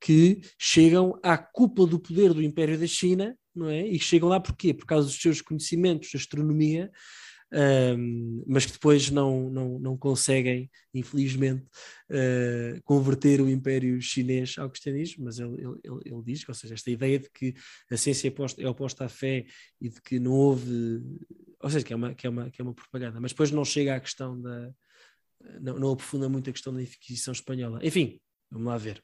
que 0.01 0.41
chegam 0.59 1.17
à 1.23 1.39
cúpula 1.39 1.87
do 1.87 2.01
poder 2.01 2.35
do 2.35 2.43
Império 2.43 2.77
da 2.77 2.89
China, 2.89 3.39
não 3.55 3.69
é? 3.69 3.87
E 3.87 3.99
chegam 3.99 4.29
lá 4.29 4.41
porquê? 4.41 4.75
Por 4.75 4.87
causa 4.87 5.07
dos 5.07 5.21
seus 5.21 5.41
conhecimentos 5.41 6.11
de 6.11 6.17
astronomia 6.17 6.91
um, 7.55 8.43
mas 8.49 8.67
que 8.67 8.73
depois 8.73 9.11
não, 9.11 9.49
não, 9.49 9.79
não 9.79 9.97
conseguem, 9.97 10.69
infelizmente, 10.93 11.63
uh, 12.11 12.83
converter 12.83 13.41
o 13.41 13.49
Império 13.49 14.01
Chinês 14.03 14.57
ao 14.59 14.69
cristianismo. 14.69 15.25
Mas 15.25 15.39
ele, 15.39 15.63
ele, 15.63 16.01
ele 16.05 16.23
diz, 16.25 16.47
ou 16.49 16.55
seja, 16.55 16.75
esta 16.75 16.91
ideia 16.91 17.19
de 17.19 17.31
que 17.31 17.55
a 17.91 17.97
ciência 17.97 18.27
é 18.27 18.31
oposta, 18.31 18.63
é 18.63 18.67
oposta 18.67 19.05
à 19.05 19.09
fé 19.09 19.47
e 19.81 19.89
de 19.89 20.01
que 20.03 20.19
não 20.19 20.33
houve, 20.33 21.01
ou 21.61 21.71
seja, 21.71 21.85
que 21.85 21.93
é 21.93 21.97
uma, 21.97 22.15
que 22.15 22.27
é 22.27 22.31
uma, 22.31 22.51
que 22.51 22.61
é 22.61 22.65
uma 22.65 22.75
propaganda, 22.75 23.21
mas 23.21 23.31
depois 23.31 23.53
não 23.53 23.65
chega 23.65 23.95
à 23.95 24.01
questão 24.01 24.41
da. 24.41 24.73
Não, 25.61 25.79
não 25.79 25.93
aprofunda 25.93 26.29
muito 26.29 26.49
a 26.49 26.53
questão 26.53 26.73
da 26.73 26.83
Inquisição 26.83 27.31
Espanhola. 27.31 27.79
Enfim, 27.83 28.19
vamos 28.51 28.67
lá 28.67 28.79
ver 28.79 29.03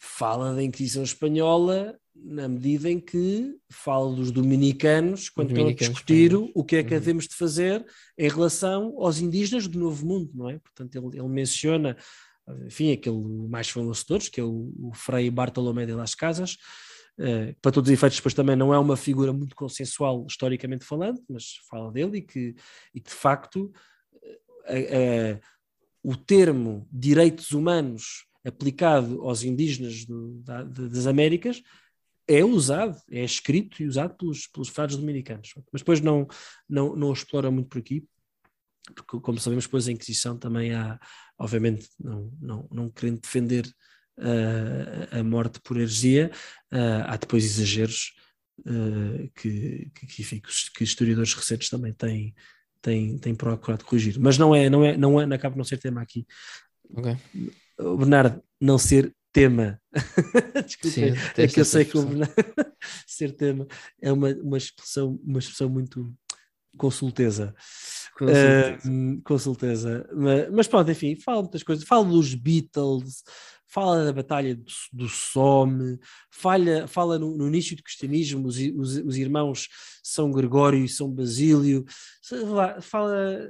fala 0.00 0.54
da 0.54 0.62
Inquisição 0.62 1.02
Espanhola 1.02 1.94
na 2.14 2.48
medida 2.48 2.90
em 2.90 2.98
que 2.98 3.54
fala 3.70 4.14
dos 4.16 4.30
dominicanos 4.30 5.28
quando 5.28 5.50
estão 5.50 5.68
a 5.68 5.72
discutir 5.72 6.34
o 6.34 6.64
que 6.64 6.76
é 6.76 6.82
que 6.82 6.94
uhum. 6.94 7.00
devemos 7.00 7.28
de 7.28 7.34
fazer 7.34 7.84
em 8.16 8.28
relação 8.28 8.94
aos 8.98 9.20
indígenas 9.20 9.68
do 9.68 9.78
Novo 9.78 10.06
Mundo, 10.06 10.30
não 10.34 10.48
é? 10.48 10.58
Portanto, 10.58 10.94
ele, 10.96 11.18
ele 11.18 11.28
menciona, 11.28 11.96
enfim, 12.66 12.92
aquele 12.92 13.18
mais 13.48 13.68
famoso 13.68 14.00
de 14.00 14.06
todos, 14.06 14.28
que 14.28 14.40
é 14.40 14.44
o, 14.44 14.72
o 14.78 14.92
Frei 14.94 15.30
Bartolomé 15.30 15.84
de 15.84 15.92
las 15.92 16.14
Casas, 16.14 16.56
uh, 17.18 17.54
para 17.60 17.72
todos 17.72 17.88
os 17.88 17.94
efeitos 17.94 18.18
depois 18.18 18.34
também 18.34 18.56
não 18.56 18.72
é 18.72 18.78
uma 18.78 18.96
figura 18.96 19.32
muito 19.32 19.54
consensual 19.54 20.26
historicamente 20.26 20.84
falando, 20.84 21.22
mas 21.28 21.56
fala 21.70 21.92
dele 21.92 22.18
e 22.18 22.22
que, 22.22 22.54
e 22.94 23.00
que 23.00 23.10
de 23.10 23.16
facto 23.16 23.70
uh, 24.14 25.34
uh, 25.34 25.40
o 26.02 26.16
termo 26.16 26.88
direitos 26.90 27.50
humanos 27.52 28.29
aplicado 28.44 29.22
aos 29.22 29.42
indígenas 29.42 30.04
do, 30.04 30.40
da, 30.42 30.62
das 30.62 31.06
Américas 31.06 31.62
é 32.26 32.44
usado, 32.44 32.96
é 33.10 33.24
escrito 33.24 33.82
e 33.82 33.86
usado 33.86 34.16
pelos, 34.16 34.46
pelos 34.46 34.68
frades 34.68 34.96
dominicanos. 34.96 35.52
Mas 35.72 35.82
depois 35.82 36.00
não, 36.00 36.28
não, 36.68 36.94
não 36.94 37.12
explora 37.12 37.50
muito 37.50 37.68
por 37.68 37.78
aqui, 37.78 38.06
porque, 38.94 39.20
como 39.20 39.38
sabemos, 39.40 39.64
depois 39.64 39.88
a 39.88 39.92
Inquisição 39.92 40.38
também 40.38 40.72
há, 40.72 40.98
obviamente, 41.38 41.88
não, 41.98 42.32
não, 42.40 42.68
não 42.70 42.88
querendo 42.88 43.20
defender 43.20 43.66
uh, 44.18 45.18
a 45.18 45.22
morte 45.24 45.60
por 45.60 45.76
heresia, 45.76 46.30
uh, 46.72 47.04
há 47.06 47.16
depois 47.16 47.44
exageros 47.44 48.14
uh, 48.60 49.30
que, 49.34 49.90
que, 49.94 50.40
que, 50.76 50.84
historiadores 50.84 51.34
recentes 51.34 51.68
também 51.68 51.92
têm, 51.92 52.34
têm, 52.80 53.18
têm 53.18 53.34
procurado 53.34 53.84
corrigir. 53.84 54.18
Mas 54.20 54.38
não 54.38 54.54
é, 54.54 54.70
não 54.70 54.84
é, 54.84 54.96
não 54.96 55.20
é, 55.20 55.34
acaba 55.34 55.56
não 55.56 55.64
ser 55.64 55.78
tema 55.78 56.00
aqui. 56.00 56.26
Okay. 56.92 57.16
Bernardo, 57.96 58.42
não 58.60 58.78
ser 58.78 59.14
tema. 59.32 59.80
Desculpa, 60.66 61.00
é 61.36 61.46
que 61.46 61.60
eu 61.60 61.64
sei 61.64 61.84
que 61.84 61.96
o 61.96 62.02
Bernardo 62.02 62.34
ser 63.06 63.32
tema 63.32 63.66
é 64.00 64.12
uma, 64.12 64.30
uma, 64.34 64.58
expressão, 64.58 65.18
uma 65.24 65.38
expressão 65.38 65.68
muito 65.68 66.12
consulteza. 66.76 67.54
Consulteza. 68.16 68.78
Uh, 68.88 69.22
consulteza. 69.22 70.08
Mas, 70.14 70.50
mas 70.50 70.68
pronto, 70.68 70.90
enfim, 70.90 71.16
fala 71.16 71.42
muitas 71.42 71.62
coisas. 71.62 71.84
Fala 71.84 72.04
dos 72.04 72.34
Beatles, 72.34 73.22
fala 73.70 74.04
da 74.04 74.12
Batalha 74.12 74.54
do, 74.54 74.64
do 74.92 75.08
Somme, 75.08 75.98
fala, 76.30 76.88
fala 76.88 77.18
no, 77.18 77.36
no, 77.36 77.46
início 77.46 77.76
do 77.76 77.82
cristianismo, 77.82 78.46
os, 78.46 78.58
os, 78.58 78.96
os, 78.96 79.16
irmãos 79.16 79.68
São 80.02 80.30
Gregório 80.30 80.84
e 80.84 80.88
São 80.88 81.08
Basílio, 81.08 81.84
fala 82.80 83.48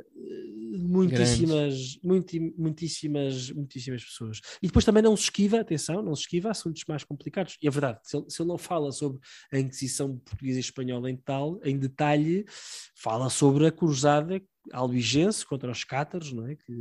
muitíssimas, 0.78 1.98
muito, 2.04 2.36
muitíssimas, 2.56 3.50
muitíssimas 3.50 4.04
pessoas. 4.04 4.40
E 4.62 4.66
depois 4.66 4.84
também 4.84 5.02
não 5.02 5.16
se 5.16 5.24
esquiva, 5.24 5.60
atenção, 5.60 6.02
não 6.02 6.14
se 6.14 6.22
esquiva 6.22 6.50
assuntos 6.50 6.84
mais 6.86 7.02
complicados. 7.02 7.56
E 7.62 7.66
é 7.66 7.70
verdade, 7.70 8.00
se 8.04 8.16
ele, 8.16 8.26
se 8.28 8.42
ele 8.42 8.48
não 8.48 8.58
fala 8.58 8.92
sobre 8.92 9.18
a 9.50 9.58
Inquisição 9.58 10.18
portuguesa 10.18 10.58
e 10.58 10.60
espanhola 10.60 11.10
em, 11.10 11.16
tal, 11.16 11.58
em 11.64 11.78
detalhe, 11.78 12.44
fala 12.94 13.30
sobre 13.30 13.66
a 13.66 13.72
cruzada 13.72 14.40
albigense 14.72 15.46
contra 15.46 15.70
os 15.70 15.82
cátaros, 15.82 16.32
não 16.32 16.46
é? 16.46 16.56
Que 16.56 16.80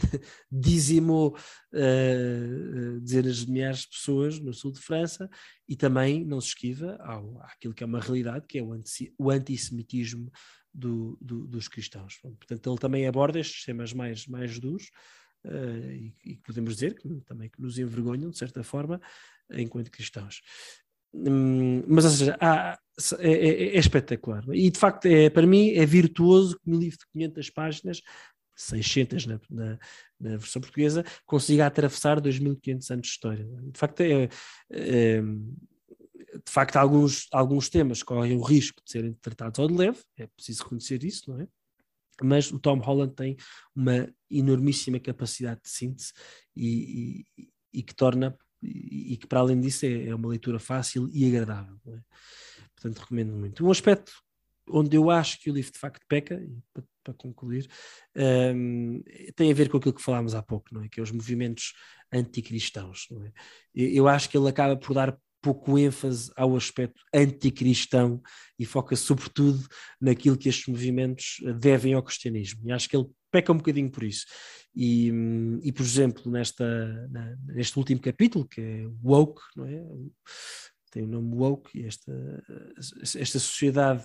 dizimou 0.50 1.36
uh, 1.72 3.00
dezenas 3.00 3.38
de 3.38 3.50
milhares 3.50 3.80
de 3.80 3.88
pessoas 3.88 4.38
no 4.38 4.52
sul 4.52 4.72
de 4.72 4.80
França 4.80 5.28
e 5.68 5.76
também 5.76 6.24
não 6.24 6.40
se 6.40 6.48
esquiva 6.48 6.96
ao, 7.00 7.40
àquilo 7.42 7.74
que 7.74 7.82
é 7.82 7.86
uma 7.86 8.00
realidade, 8.00 8.46
que 8.46 8.58
é 8.58 8.62
o, 8.62 8.72
anti, 8.72 9.12
o 9.18 9.30
antissemitismo 9.30 10.30
do, 10.72 11.18
do, 11.20 11.46
dos 11.46 11.68
cristãos. 11.68 12.18
Portanto, 12.22 12.70
ele 12.70 12.78
também 12.78 13.06
aborda 13.06 13.40
estes 13.40 13.64
temas 13.64 13.92
mais, 13.92 14.26
mais 14.26 14.58
duros 14.58 14.90
uh, 15.44 15.90
e, 15.90 16.14
e, 16.24 16.36
podemos 16.36 16.74
dizer 16.74 16.94
que 16.94 17.08
também 17.22 17.48
que 17.48 17.60
nos 17.60 17.78
envergonham, 17.78 18.30
de 18.30 18.38
certa 18.38 18.62
forma, 18.62 19.00
enquanto 19.50 19.90
cristãos. 19.90 20.40
Hum, 21.12 21.82
mas, 21.88 22.04
ou 22.04 22.10
seja, 22.10 22.36
há, 22.40 22.78
é, 23.18 23.32
é, 23.32 23.76
é, 23.76 23.78
espetacular. 23.78 24.44
E, 24.52 24.70
de 24.70 24.78
facto, 24.78 25.06
é, 25.06 25.28
para 25.28 25.46
mim, 25.46 25.70
é 25.70 25.84
virtuoso 25.84 26.58
que 26.58 26.70
um 26.70 26.78
livro 26.78 26.98
de 26.98 27.06
500 27.12 27.50
páginas 27.50 28.02
600 28.60 29.26
na, 29.26 29.40
na, 29.50 29.78
na, 30.20 30.36
versão 30.36 30.60
portuguesa, 30.60 31.04
consiga 31.26 31.66
atravessar 31.66 32.20
2500 32.20 32.90
anos 32.90 33.06
de 33.06 33.12
história. 33.12 33.44
De 33.44 33.78
facto, 33.78 34.00
é, 34.00 34.28
é, 34.70 35.22
de 35.22 36.50
facto 36.50 36.76
alguns, 36.76 37.26
alguns 37.32 37.68
temas 37.68 38.02
correm 38.02 38.36
o 38.36 38.42
risco 38.42 38.82
de 38.84 38.90
serem 38.90 39.12
tratados 39.14 39.58
ao 39.58 39.66
de 39.66 39.74
leve, 39.74 39.98
é 40.16 40.26
preciso 40.26 40.64
reconhecer 40.64 41.02
isso, 41.04 41.30
não 41.30 41.40
é? 41.40 41.48
Mas 42.22 42.52
o 42.52 42.58
Tom 42.58 42.78
Holland 42.78 43.14
tem 43.14 43.36
uma 43.74 44.06
enormíssima 44.30 45.00
capacidade 45.00 45.60
de 45.62 45.70
síntese 45.70 46.12
e, 46.54 47.24
e, 47.38 47.48
e 47.72 47.82
que 47.82 47.94
torna, 47.94 48.36
e, 48.62 49.14
e, 49.14 49.16
que 49.16 49.26
para 49.26 49.40
além 49.40 49.58
disso 49.58 49.86
é, 49.86 50.08
é 50.08 50.14
uma 50.14 50.28
leitura 50.28 50.58
fácil 50.58 51.08
e 51.14 51.26
agradável. 51.26 51.80
É? 51.86 52.00
Portanto, 52.74 52.98
recomendo 52.98 53.32
muito. 53.32 53.64
Um 53.66 53.70
aspecto 53.70 54.12
onde 54.72 54.96
eu 54.96 55.10
acho 55.10 55.40
que 55.40 55.50
o 55.50 55.54
livro 55.54 55.72
de 55.72 55.78
facto 55.78 56.04
peca, 56.08 56.42
para, 56.72 56.84
para 57.02 57.14
concluir, 57.14 57.68
um, 58.54 59.02
tem 59.34 59.50
a 59.50 59.54
ver 59.54 59.68
com 59.68 59.76
aquilo 59.76 59.94
que 59.94 60.02
falámos 60.02 60.34
há 60.34 60.42
pouco, 60.42 60.68
não 60.72 60.82
é? 60.82 60.88
Que 60.88 61.00
é 61.00 61.02
os 61.02 61.10
movimentos 61.10 61.72
anticristãos, 62.12 63.06
não 63.10 63.24
é? 63.24 63.32
Eu 63.74 64.08
acho 64.08 64.28
que 64.28 64.36
ele 64.36 64.48
acaba 64.48 64.76
por 64.76 64.94
dar 64.94 65.16
pouco 65.42 65.78
ênfase 65.78 66.30
ao 66.36 66.54
aspecto 66.54 67.00
anticristão 67.14 68.20
e 68.58 68.66
foca 68.66 68.94
sobretudo 68.94 69.66
naquilo 70.00 70.36
que 70.36 70.48
estes 70.48 70.66
movimentos 70.66 71.36
devem 71.58 71.94
ao 71.94 72.02
cristianismo. 72.02 72.60
E 72.64 72.72
acho 72.72 72.88
que 72.88 72.96
ele 72.96 73.08
peca 73.30 73.52
um 73.52 73.56
bocadinho 73.56 73.90
por 73.90 74.04
isso. 74.04 74.26
E, 74.74 75.10
e 75.62 75.72
por 75.72 75.82
exemplo, 75.82 76.30
nesta, 76.30 77.08
na, 77.10 77.36
neste 77.46 77.78
último 77.78 78.00
capítulo, 78.00 78.46
que 78.46 78.60
é 78.60 78.86
Woke, 79.02 79.40
não 79.56 79.66
é? 79.66 79.82
tem 80.90 81.04
o 81.04 81.06
nome 81.06 81.34
Woke, 81.36 81.84
esta, 81.84 82.12
esta 83.16 83.38
sociedade, 83.38 84.04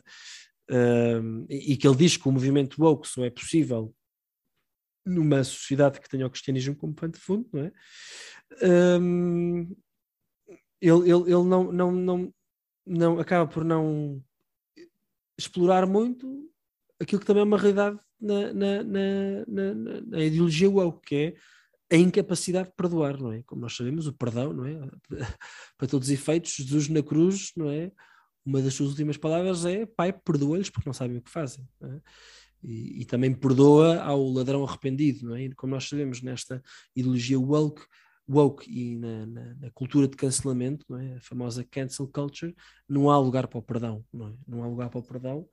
e 1.50 1.78
que 1.78 1.88
ele 1.88 1.96
diz 1.96 2.18
que 2.18 2.28
o 2.28 2.32
movimento 2.32 2.82
Woke 2.82 3.08
só 3.08 3.24
é 3.24 3.30
possível 3.30 3.94
numa 5.06 5.44
sociedade 5.44 6.00
que 6.00 6.10
tenha 6.10 6.26
o 6.26 6.30
cristianismo 6.30 6.76
como 6.76 6.94
pano 6.94 7.14
de 7.14 7.20
fundo, 7.20 7.48
não 7.54 7.62
é? 7.64 7.72
Um, 9.00 9.76
ele, 10.82 11.12
ele, 11.12 11.32
ele 11.32 11.44
não, 11.44 11.72
não, 11.72 11.92
não, 11.92 12.34
não 12.86 13.20
acaba 13.20 13.50
por 13.50 13.64
não 13.64 14.24
explorar 15.38 15.86
muito 15.86 16.50
aquilo 17.00 17.20
que 17.20 17.28
também 17.28 17.42
é 17.42 17.46
uma 17.46 17.58
realidade 17.58 18.00
na, 18.20 18.54
na, 18.54 18.84
na, 18.84 20.02
na 20.08 20.24
ideologia 20.24 20.70
woke, 20.70 21.08
que 21.08 21.16
é 21.16 21.96
a 21.96 21.98
incapacidade 21.98 22.70
de 22.70 22.76
perdoar, 22.76 23.20
não 23.20 23.32
é? 23.32 23.44
Como 23.44 23.62
nós 23.62 23.76
sabemos, 23.76 24.08
o 24.08 24.14
perdão, 24.14 24.54
não 24.54 24.66
é? 24.66 24.76
Para 25.78 25.88
todos 25.88 26.08
os 26.08 26.14
efeitos, 26.14 26.56
Jesus 26.56 26.90
na 26.90 27.04
cruz, 27.04 27.52
não 27.56 27.70
é? 27.70 27.92
Uma 28.46 28.62
das 28.62 28.74
suas 28.74 28.90
últimas 28.90 29.18
palavras 29.18 29.66
é: 29.66 29.86
Pai, 29.86 30.14
perdoa-lhes 30.14 30.70
porque 30.70 30.88
não 30.88 30.94
sabem 30.94 31.18
o 31.18 31.22
que 31.22 31.32
fazem. 31.32 31.68
É? 31.82 32.02
E, 32.64 33.02
e, 33.02 33.06
também 33.06 33.34
perdoa 33.34 34.02
ao 34.02 34.28
ladrão 34.28 34.64
arrependido, 34.64 35.28
não 35.28 35.36
é? 35.36 35.44
E 35.44 35.54
como 35.54 35.74
nós 35.74 35.88
sabemos, 35.88 36.22
nesta 36.22 36.64
ideologia 36.96 37.40
woke, 37.40 37.84
woke 38.28 38.68
e 38.70 38.96
na, 38.96 39.26
na, 39.26 39.56
na, 39.56 39.72
cultura 39.72 40.08
de 40.08 40.18
cancelamento, 40.18 40.84
não 40.90 40.98
é? 40.98 41.16
a 41.16 41.22
famosa 41.22 41.64
cancel 41.64 42.08
culture, 42.08 42.56
não 42.90 43.12
há 43.12 43.20
lugar 43.20 43.48
para 43.48 43.60
o 43.60 43.62
perdão, 43.62 44.04
não, 44.12 44.30
é? 44.30 44.34
não 44.48 44.64
há 44.64 44.68
lugar 44.68 44.90
para 44.90 45.00
o 45.00 45.04
perdão. 45.04 45.48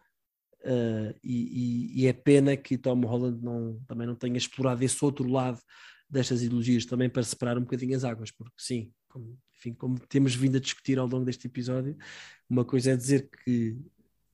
Uh, 0.64 1.12
e, 1.22 1.92
e, 1.96 2.02
e, 2.02 2.06
é 2.06 2.12
pena 2.12 2.56
que 2.56 2.78
Tom 2.78 3.00
Holland 3.00 3.42
não, 3.42 3.80
também 3.86 4.06
não 4.06 4.14
tenha 4.14 4.38
explorado 4.38 4.82
esse 4.84 5.04
outro 5.04 5.28
lado 5.28 5.60
destas 6.08 6.42
ideologias 6.42 6.86
também 6.86 7.10
para 7.10 7.22
separar 7.24 7.58
um 7.58 7.62
bocadinho 7.62 7.96
as 7.96 8.04
águas, 8.04 8.30
porque 8.30 8.54
sim, 8.56 8.92
como, 9.08 9.36
enfim, 9.62 9.74
como 9.74 9.98
temos 9.98 10.34
vindo 10.34 10.56
a 10.56 10.60
discutir 10.60 10.98
ao 10.98 11.06
longo 11.06 11.24
deste 11.24 11.46
episódio, 11.46 11.96
uma 12.50 12.64
coisa 12.64 12.92
é 12.92 12.96
dizer 12.96 13.30
que 13.44 13.76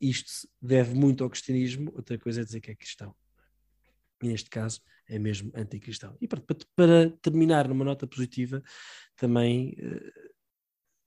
isto 0.00 0.48
deve 0.60 0.94
muito 0.94 1.22
ao 1.22 1.28
cristianismo, 1.28 1.92
outra 1.94 2.18
coisa 2.18 2.40
é 2.40 2.44
dizer 2.44 2.60
que 2.60 2.70
é 2.70 2.74
cristão. 2.74 3.14
E 4.22 4.28
neste 4.28 4.48
caso, 4.48 4.80
é 5.06 5.18
mesmo 5.18 5.52
anticristão. 5.55 6.16
E 6.20 6.26
para, 6.26 6.42
para 6.74 7.10
terminar 7.22 7.68
numa 7.68 7.84
nota 7.84 8.06
positiva, 8.06 8.62
também 9.16 9.76
uh, 9.78 10.30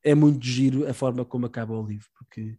é 0.03 0.13
muito 0.13 0.45
giro 0.45 0.87
a 0.87 0.93
forma 0.93 1.25
como 1.25 1.45
acaba 1.45 1.73
o 1.73 1.85
livro, 1.85 2.07
porque 2.15 2.57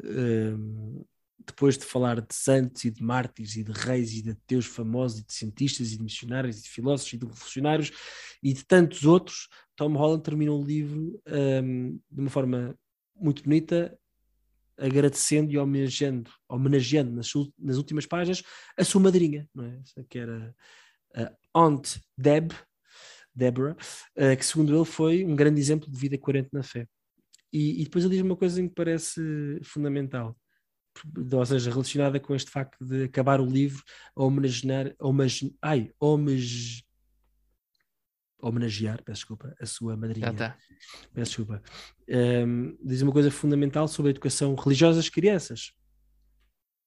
uh, 0.00 1.06
depois 1.46 1.78
de 1.78 1.84
falar 1.84 2.20
de 2.20 2.34
santos 2.34 2.84
e 2.84 2.90
de 2.90 3.02
mártires 3.02 3.56
e 3.56 3.64
de 3.64 3.72
reis 3.72 4.12
e 4.12 4.22
de 4.22 4.30
ateus 4.30 4.66
famosos 4.66 5.20
e 5.20 5.26
de 5.26 5.32
cientistas 5.32 5.92
e 5.92 5.96
de 5.96 6.02
missionários 6.02 6.58
e 6.58 6.62
de 6.62 6.68
filósofos 6.68 7.12
e 7.12 7.16
de 7.16 7.26
revolucionários 7.26 7.92
e 8.42 8.52
de 8.52 8.64
tantos 8.64 9.04
outros, 9.04 9.48
Tom 9.78 9.94
Holland 9.94 10.24
termina 10.24 10.52
o 10.52 10.62
livro 10.62 11.22
um, 11.62 12.00
de 12.10 12.20
uma 12.20 12.28
forma 12.28 12.76
muito 13.14 13.44
bonita, 13.44 13.96
agradecendo 14.76 15.52
e 15.52 15.58
homenageando, 15.58 16.30
homenageando 16.48 17.12
nas, 17.12 17.32
nas 17.56 17.76
últimas 17.76 18.04
páginas 18.04 18.42
a 18.76 18.82
sua 18.82 19.00
madrinha, 19.00 19.48
não 19.54 19.64
é? 19.64 19.80
que 20.08 20.18
era 20.18 20.52
a 21.14 21.32
Aunt 21.54 21.98
Deb, 22.16 22.50
Deborah, 23.32 23.76
uh, 24.16 24.36
que 24.36 24.44
segundo 24.44 24.74
ele 24.74 24.84
foi 24.84 25.24
um 25.24 25.36
grande 25.36 25.60
exemplo 25.60 25.88
de 25.88 25.96
vida 25.96 26.18
coerente 26.18 26.48
na 26.52 26.64
fé. 26.64 26.88
E, 27.52 27.80
e 27.80 27.84
depois 27.84 28.04
ele 28.04 28.14
diz 28.14 28.24
uma 28.24 28.36
coisa 28.36 28.56
que 28.56 28.62
me 28.62 28.74
parece 28.74 29.60
fundamental, 29.62 30.36
ou 31.32 31.46
seja, 31.46 31.70
relacionada 31.70 32.18
com 32.18 32.34
este 32.34 32.50
facto 32.50 32.84
de 32.84 33.04
acabar 33.04 33.40
o 33.40 33.46
livro 33.46 33.84
a 34.16 34.24
homenagear, 34.24 34.92
homage, 34.98 35.56
ai, 35.62 35.92
homage, 36.00 36.82
homenagear, 38.40 39.02
peço 39.02 39.20
desculpa, 39.20 39.54
a 39.60 39.66
sua 39.66 39.96
madrinha. 39.96 40.28
Ah, 40.28 40.32
tá. 40.32 40.58
Peço 41.12 41.30
desculpa. 41.30 41.62
Um, 42.08 42.76
diz 42.82 43.02
uma 43.02 43.12
coisa 43.12 43.30
fundamental 43.30 43.88
sobre 43.88 44.10
a 44.10 44.12
educação 44.12 44.54
religiosa 44.54 44.98
das 44.98 45.08
crianças. 45.08 45.72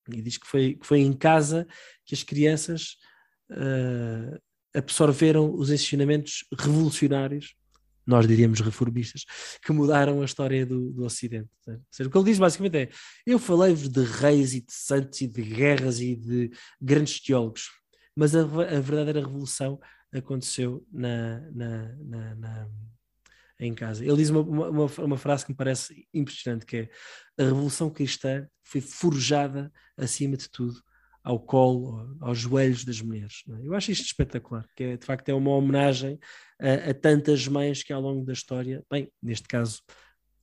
E 0.09 0.21
diz 0.21 0.37
que 0.37 0.47
foi, 0.47 0.75
que 0.75 0.85
foi 0.85 0.99
em 0.99 1.13
casa 1.13 1.67
que 2.05 2.15
as 2.15 2.23
crianças 2.23 2.97
uh, 3.51 4.39
absorveram 4.73 5.53
os 5.53 5.69
ensinamentos 5.69 6.45
revolucionários, 6.57 7.55
nós 8.05 8.27
diríamos 8.27 8.59
reformistas, 8.61 9.25
que 9.63 9.71
mudaram 9.71 10.21
a 10.21 10.25
história 10.25 10.65
do, 10.65 10.91
do 10.91 11.03
Ocidente. 11.03 11.49
Ou 11.67 11.79
seja, 11.91 12.09
o 12.09 12.11
que 12.11 12.17
ele 12.17 12.25
diz 12.25 12.39
basicamente 12.39 12.77
é: 12.77 12.89
eu 13.25 13.37
falei-vos 13.37 13.87
de 13.89 14.03
reis 14.03 14.53
e 14.53 14.61
de 14.61 14.73
santos 14.73 15.21
e 15.21 15.27
de 15.27 15.41
guerras 15.41 15.99
e 15.99 16.15
de 16.15 16.49
grandes 16.81 17.21
teólogos, 17.21 17.69
mas 18.15 18.35
a, 18.35 18.41
a 18.41 18.79
verdadeira 18.79 19.19
revolução 19.19 19.79
aconteceu 20.13 20.85
na, 20.91 21.39
na, 21.51 21.95
na, 21.99 22.35
na, 22.35 22.69
em 23.59 23.73
casa. 23.73 24.03
Ele 24.03 24.17
diz 24.17 24.29
uma, 24.29 24.41
uma, 24.41 24.85
uma, 24.85 25.17
frase 25.17 25.45
que 25.45 25.51
me 25.51 25.57
parece 25.57 26.07
impressionante, 26.13 26.65
que 26.65 26.77
é 26.77 26.89
a 27.37 27.45
Revolução 27.45 27.89
Cristã 27.89 28.47
foi 28.63 28.81
forjada, 28.81 29.71
acima 29.97 30.35
de 30.35 30.49
tudo, 30.49 30.81
ao 31.23 31.39
colo, 31.39 32.17
aos 32.19 32.39
joelhos 32.39 32.83
das 32.83 33.01
mulheres. 33.01 33.43
É? 33.49 33.67
Eu 33.67 33.73
acho 33.75 33.91
isto 33.91 34.05
espetacular, 34.05 34.65
que 34.75 34.83
é, 34.83 34.97
de 34.97 35.05
facto 35.05 35.29
é 35.29 35.33
uma 35.33 35.51
homenagem 35.51 36.19
a, 36.59 36.89
a, 36.89 36.93
tantas 36.93 37.47
mães 37.47 37.83
que 37.83 37.93
ao 37.93 38.01
longo 38.01 38.25
da 38.25 38.33
história, 38.33 38.83
bem, 38.89 39.11
neste 39.21 39.47
caso, 39.47 39.81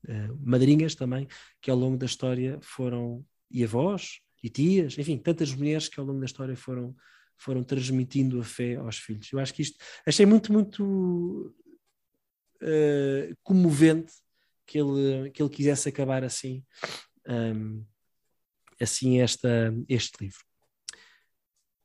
uh, 0.09 0.39
madrinhas 0.41 0.95
também, 0.95 1.27
que 1.61 1.71
ao 1.71 1.77
longo 1.77 1.97
da 1.97 2.07
história 2.07 2.59
foram, 2.63 3.25
e 3.51 3.65
avós, 3.65 4.21
e 4.43 4.49
tias, 4.49 4.97
enfim, 4.97 5.19
tantas 5.19 5.53
mulheres 5.53 5.89
que 5.89 5.99
ao 5.99 6.07
longo 6.07 6.21
da 6.21 6.27
história 6.27 6.57
foram 6.57 6.95
foram 7.39 7.63
transmitindo 7.63 8.41
a 8.41 8.45
fé 8.45 8.77
aos 8.77 8.99
filhos. 8.99 9.33
Eu 9.33 9.39
acho 9.39 9.55
que 9.55 9.63
isto 9.63 9.79
achei 10.05 10.27
muito, 10.27 10.53
muito 10.53 11.55
uh, 12.63 13.37
comovente 13.43 14.13
que 14.67 14.79
ele, 14.79 15.31
que 15.31 15.43
ele 15.43 15.51
quisesse 15.51 15.89
acabar 15.89 16.25
assim, 16.25 16.63
um, 17.27 17.85
assim 18.81 19.21
esta, 19.21 19.75
este 19.89 20.25
livro. 20.25 20.41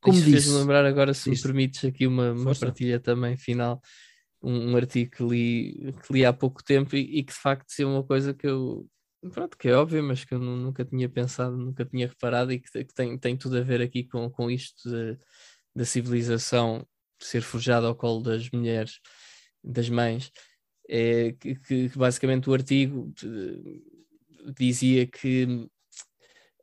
Como 0.01 0.17
Isso 0.17 0.30
disse, 0.30 0.49
lembrar 0.49 0.85
agora, 0.85 1.13
se 1.13 1.30
me 1.30 1.41
permites, 1.41 1.85
aqui 1.85 2.05
uma, 2.05 2.34
uma 2.34 2.53
partilha 2.53 2.99
também 2.99 3.38
final, 3.38 3.81
um, 4.41 4.71
um, 4.71 4.75
artigo 4.75 5.11
que 5.11 5.23
li, 5.23 5.93
que 6.05 6.11
li 6.11 6.25
há 6.25 6.34
pouco 6.34 6.61
tempo 6.61 6.93
e, 6.97 7.19
e 7.19 7.23
que 7.23 7.31
de 7.31 7.39
facto 7.39 7.73
é 7.80 7.85
uma 7.85 8.03
coisa 8.03 8.34
que 8.34 8.45
eu 8.45 8.85
pronto, 9.31 9.57
que 9.57 9.67
é 9.69 9.75
óbvio, 9.75 10.03
mas 10.03 10.23
que 10.25 10.33
eu 10.33 10.39
nunca 10.39 10.83
tinha 10.83 11.07
pensado, 11.09 11.55
nunca 11.57 11.85
tinha 11.85 12.07
reparado 12.07 12.51
e 12.51 12.59
que, 12.59 12.83
que 12.83 12.93
tem, 12.93 13.17
tem 13.17 13.37
tudo 13.37 13.57
a 13.57 13.61
ver 13.61 13.81
aqui 13.81 14.03
com, 14.03 14.29
com 14.29 14.49
isto 14.49 14.89
da 15.75 15.85
civilização 15.85 16.85
ser 17.19 17.41
forjada 17.41 17.87
ao 17.87 17.95
colo 17.95 18.21
das 18.21 18.49
mulheres, 18.51 18.99
das 19.63 19.89
mães, 19.89 20.31
é 20.89 21.33
que, 21.39 21.55
que 21.55 21.89
basicamente 21.95 22.49
o 22.49 22.53
artigo 22.53 23.13
dizia 24.57 25.07
que 25.07 25.67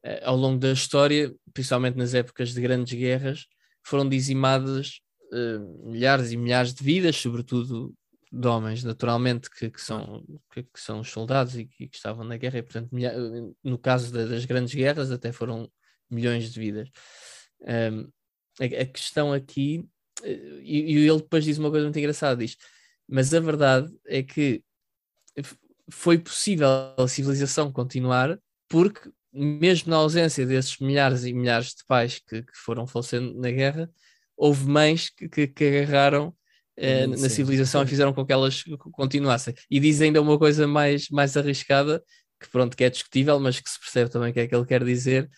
eh, 0.03 0.23
ao 0.25 0.37
longo 0.37 0.59
da 0.59 0.73
história, 0.73 1.35
principalmente 1.53 1.97
nas 1.97 2.15
épocas 2.15 2.53
de 2.53 2.61
grandes 2.61 2.93
guerras, 2.99 3.47
foram 3.83 4.09
dizimadas 4.09 5.01
uh, 5.33 5.91
milhares 5.91 6.33
e 6.33 6.37
milhares 6.37 6.75
de 6.75 6.85
vidas, 6.85 7.17
sobretudo 7.17 7.95
de 8.33 8.47
homens, 8.47 8.85
naturalmente, 8.85 9.51
que, 9.51 9.71
que 9.71 9.81
são, 9.81 10.25
que, 10.53 10.63
que, 10.63 10.81
são 10.81 11.01
os 11.01 11.11
soldados 11.11 11.57
e 11.57 11.65
que, 11.65 11.89
que, 11.89 11.97
estavam 11.97 12.25
na 12.25 12.37
guerra, 12.37 12.59
e 12.59 12.63
portanto, 12.63 12.91
no 13.65 13.79
caso 13.79 14.13
da, 14.13 14.25
das 14.25 14.45
grandes 14.45 14.75
guerras, 14.75 15.11
até 15.11 15.33
foram 15.33 15.71
milhões 16.09 16.53
de 16.53 16.61
vidas. 16.61 16.89
Um, 17.63 18.09
a, 18.61 18.83
a, 18.83 18.87
questão 18.87 19.33
aqui, 19.33 19.85
eh, 20.23 20.61
e, 20.63 20.95
e, 20.95 21.09
ele 21.09 21.19
depois 21.19 21.45
diz 21.45 21.59
uma 21.59 21.71
coisa 21.71 21.87
muito 21.87 21.99
engraçada: 21.99 22.37
diz, 22.37 22.57
mas 23.09 23.35
a 23.35 23.41
verdade 23.41 23.93
é 24.07 24.23
que 24.23 24.63
foi 25.91 26.19
possível 26.19 26.69
a 26.97 27.09
civilização 27.09 27.73
continuar 27.73 28.39
porque, 28.69 29.11
mesmo 29.33 29.91
na 29.91 29.97
ausência 29.97 30.47
desses 30.47 30.79
milhares 30.79 31.25
e 31.25 31.33
milhares 31.33 31.75
de 31.75 31.85
pais 31.87 32.21
que, 32.21 32.45
foram 32.55 32.87
falecendo 32.87 33.35
na 33.35 33.51
guerra, 33.51 33.91
houve 34.37 34.69
mães 34.69 35.11
que, 35.11 35.29
que, 35.29 35.49
que 35.49 35.65
agarraram 35.65 36.35
eh, 36.81 37.07
na 37.07 37.29
civilização 37.29 37.83
e 37.83 37.87
fizeram 37.87 38.13
com 38.13 38.25
que 38.25 38.33
elas 38.33 38.65
continuassem. 38.93 39.55
E 39.71 39.79
diz 39.79 40.01
ainda 40.01 40.21
uma 40.21 40.39
coisa 40.39 40.67
mais, 40.67 41.09
mais 41.11 41.37
arriscada, 41.37 42.03
que 42.41 42.49
pronto, 42.51 42.77
que 42.77 42.85
é 42.85 42.91
discutível, 42.91 43.39
mas 43.39 43.61
que 43.61 43.69
se 43.69 43.79
percebe 43.79 44.11
também 44.11 44.31
o 44.31 44.33
que 44.33 44.41
é 44.41 44.49
que 44.49 44.55
ele 44.55 44.65
quer 44.65 44.83
dizer, 44.83 45.29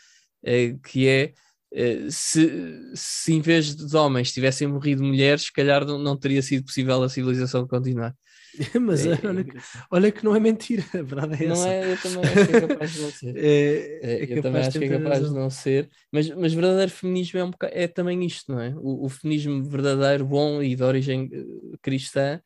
eh, 0.44 0.76
que 0.84 1.08
é 1.08 1.32
eh, 1.72 2.06
se, 2.10 2.92
se 2.94 3.32
em 3.32 3.40
vez 3.40 3.74
de 3.74 3.96
homens 3.96 4.32
tivessem 4.32 4.68
morrido 4.68 5.02
mulheres, 5.02 5.44
se 5.46 5.52
calhar 5.52 5.84
não, 5.84 5.98
não 5.98 6.16
teria 6.16 6.42
sido 6.42 6.64
possível 6.64 7.02
a 7.02 7.08
civilização 7.08 7.66
continuar. 7.66 8.14
Mas 8.80 9.06
é, 9.06 9.18
olha, 9.26 9.44
que, 9.44 9.56
olha, 9.90 10.12
que, 10.12 10.24
não 10.24 10.36
é 10.36 10.40
mentira, 10.40 10.84
a 10.94 11.02
verdade 11.02 11.44
é 11.44 11.46
não 11.46 11.54
essa. 11.54 11.68
É, 11.68 11.92
eu 11.92 12.02
também 12.02 12.24
acho 12.24 12.46
que 12.46 12.56
é 12.56 12.60
capaz 12.60 12.92
de 12.92 13.00
não 13.00 13.10
ser. 13.10 13.36
É, 13.42 14.00
é, 14.02 14.24
é 14.24 14.38
eu 14.38 14.42
também 14.42 14.62
acho 14.62 14.78
que 14.78 14.84
é 14.84 14.88
capaz 14.88 15.28
de 15.28 15.34
não 15.34 15.50
ser, 15.50 15.90
mas, 16.10 16.28
mas 16.30 16.52
verdadeiro 16.52 16.90
feminismo 16.90 17.38
é, 17.38 17.44
um 17.44 17.50
bocado, 17.50 17.72
é 17.74 17.88
também 17.88 18.24
isto, 18.24 18.52
não 18.52 18.60
é? 18.60 18.74
O, 18.76 19.06
o, 19.06 19.08
feminismo 19.08 19.64
verdadeiro, 19.64 20.24
bom 20.24 20.62
e 20.62 20.74
de 20.74 20.82
origem 20.82 21.30
eh, 21.32 21.76
cristã 21.80 22.40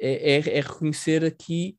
é, 0.00 0.34
é, 0.34 0.58
é 0.58 0.60
reconhecer 0.60 1.24
aqui. 1.24 1.76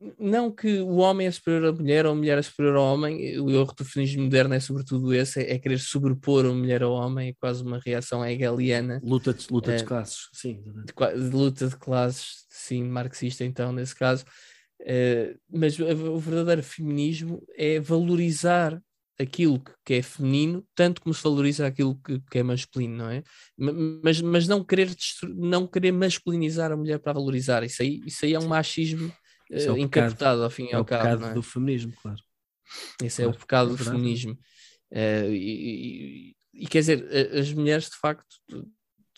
Eh, 0.00 0.14
não 0.18 0.50
que 0.50 0.80
o 0.80 0.96
homem 0.96 1.26
é 1.26 1.30
superior 1.30 1.66
à 1.66 1.72
mulher 1.72 2.06
ou 2.06 2.12
a 2.12 2.14
mulher 2.14 2.38
é 2.38 2.42
superior 2.42 2.76
ao 2.76 2.94
homem, 2.94 3.38
o 3.40 3.50
erro 3.50 3.74
do 3.76 3.84
feminismo 3.84 4.24
moderno 4.24 4.54
é 4.54 4.60
sobretudo 4.60 5.14
esse, 5.14 5.40
é, 5.40 5.54
é 5.54 5.58
querer 5.58 5.78
sobrepor 5.78 6.46
a 6.46 6.52
mulher 6.52 6.82
ao 6.82 6.92
homem, 6.92 7.30
é 7.30 7.34
quase 7.40 7.62
uma 7.62 7.78
reação 7.78 8.24
hegeliana. 8.24 9.00
Luta 9.02 9.32
de, 9.34 9.46
luta 9.50 9.76
de 9.76 9.82
é, 9.82 9.86
classes, 9.86 10.28
sim. 10.32 10.62
De, 10.62 11.30
de, 11.30 11.36
luta 11.36 11.68
de 11.68 11.76
classes, 11.76 12.46
sim, 12.48 12.84
marxista 12.84 13.44
então, 13.44 13.72
nesse 13.72 13.94
caso. 13.94 14.24
É, 14.80 15.34
mas 15.50 15.78
o 15.78 16.18
verdadeiro 16.18 16.62
feminismo 16.62 17.42
é 17.56 17.80
valorizar 17.80 18.80
aquilo 19.18 19.60
que 19.84 19.94
é 19.94 20.02
feminino, 20.02 20.64
tanto 20.76 21.02
como 21.02 21.12
se 21.12 21.22
valoriza 21.22 21.66
aquilo 21.66 22.00
que, 22.00 22.20
que 22.30 22.38
é 22.38 22.42
masculino, 22.42 22.98
não 22.98 23.10
é? 23.10 23.22
Mas, 24.02 24.20
mas 24.20 24.46
não, 24.46 24.62
querer 24.62 24.94
não 25.34 25.66
querer 25.66 25.90
masculinizar 25.90 26.70
a 26.70 26.76
mulher 26.76 27.00
para 27.00 27.14
valorizar, 27.14 27.64
isso 27.64 27.82
aí, 27.82 28.00
isso 28.06 28.24
aí 28.24 28.34
é 28.34 28.38
um 28.38 28.46
machismo 28.46 29.12
é 29.50 29.70
uh, 29.70 29.78
encapotado 29.78 30.42
ao 30.42 30.50
fim 30.50 30.64
e 30.66 30.72
é 30.72 30.76
ao 30.76 30.84
cabo. 30.84 31.06
É 31.06 31.14
o 31.14 31.18
pecado 31.18 31.34
do 31.34 31.42
feminismo, 31.42 31.92
claro. 32.00 32.18
Esse 33.02 33.22
claro. 33.22 33.32
é 33.32 33.34
o 33.34 33.38
pecado 33.38 33.70
é 33.70 33.72
do 33.72 33.84
feminismo. 33.84 34.32
Uh, 34.90 35.30
e, 35.30 36.34
e, 36.54 36.62
e, 36.64 36.66
quer 36.66 36.80
dizer, 36.80 37.08
as 37.36 37.52
mulheres 37.52 37.90
de 37.90 37.96
facto 37.96 38.36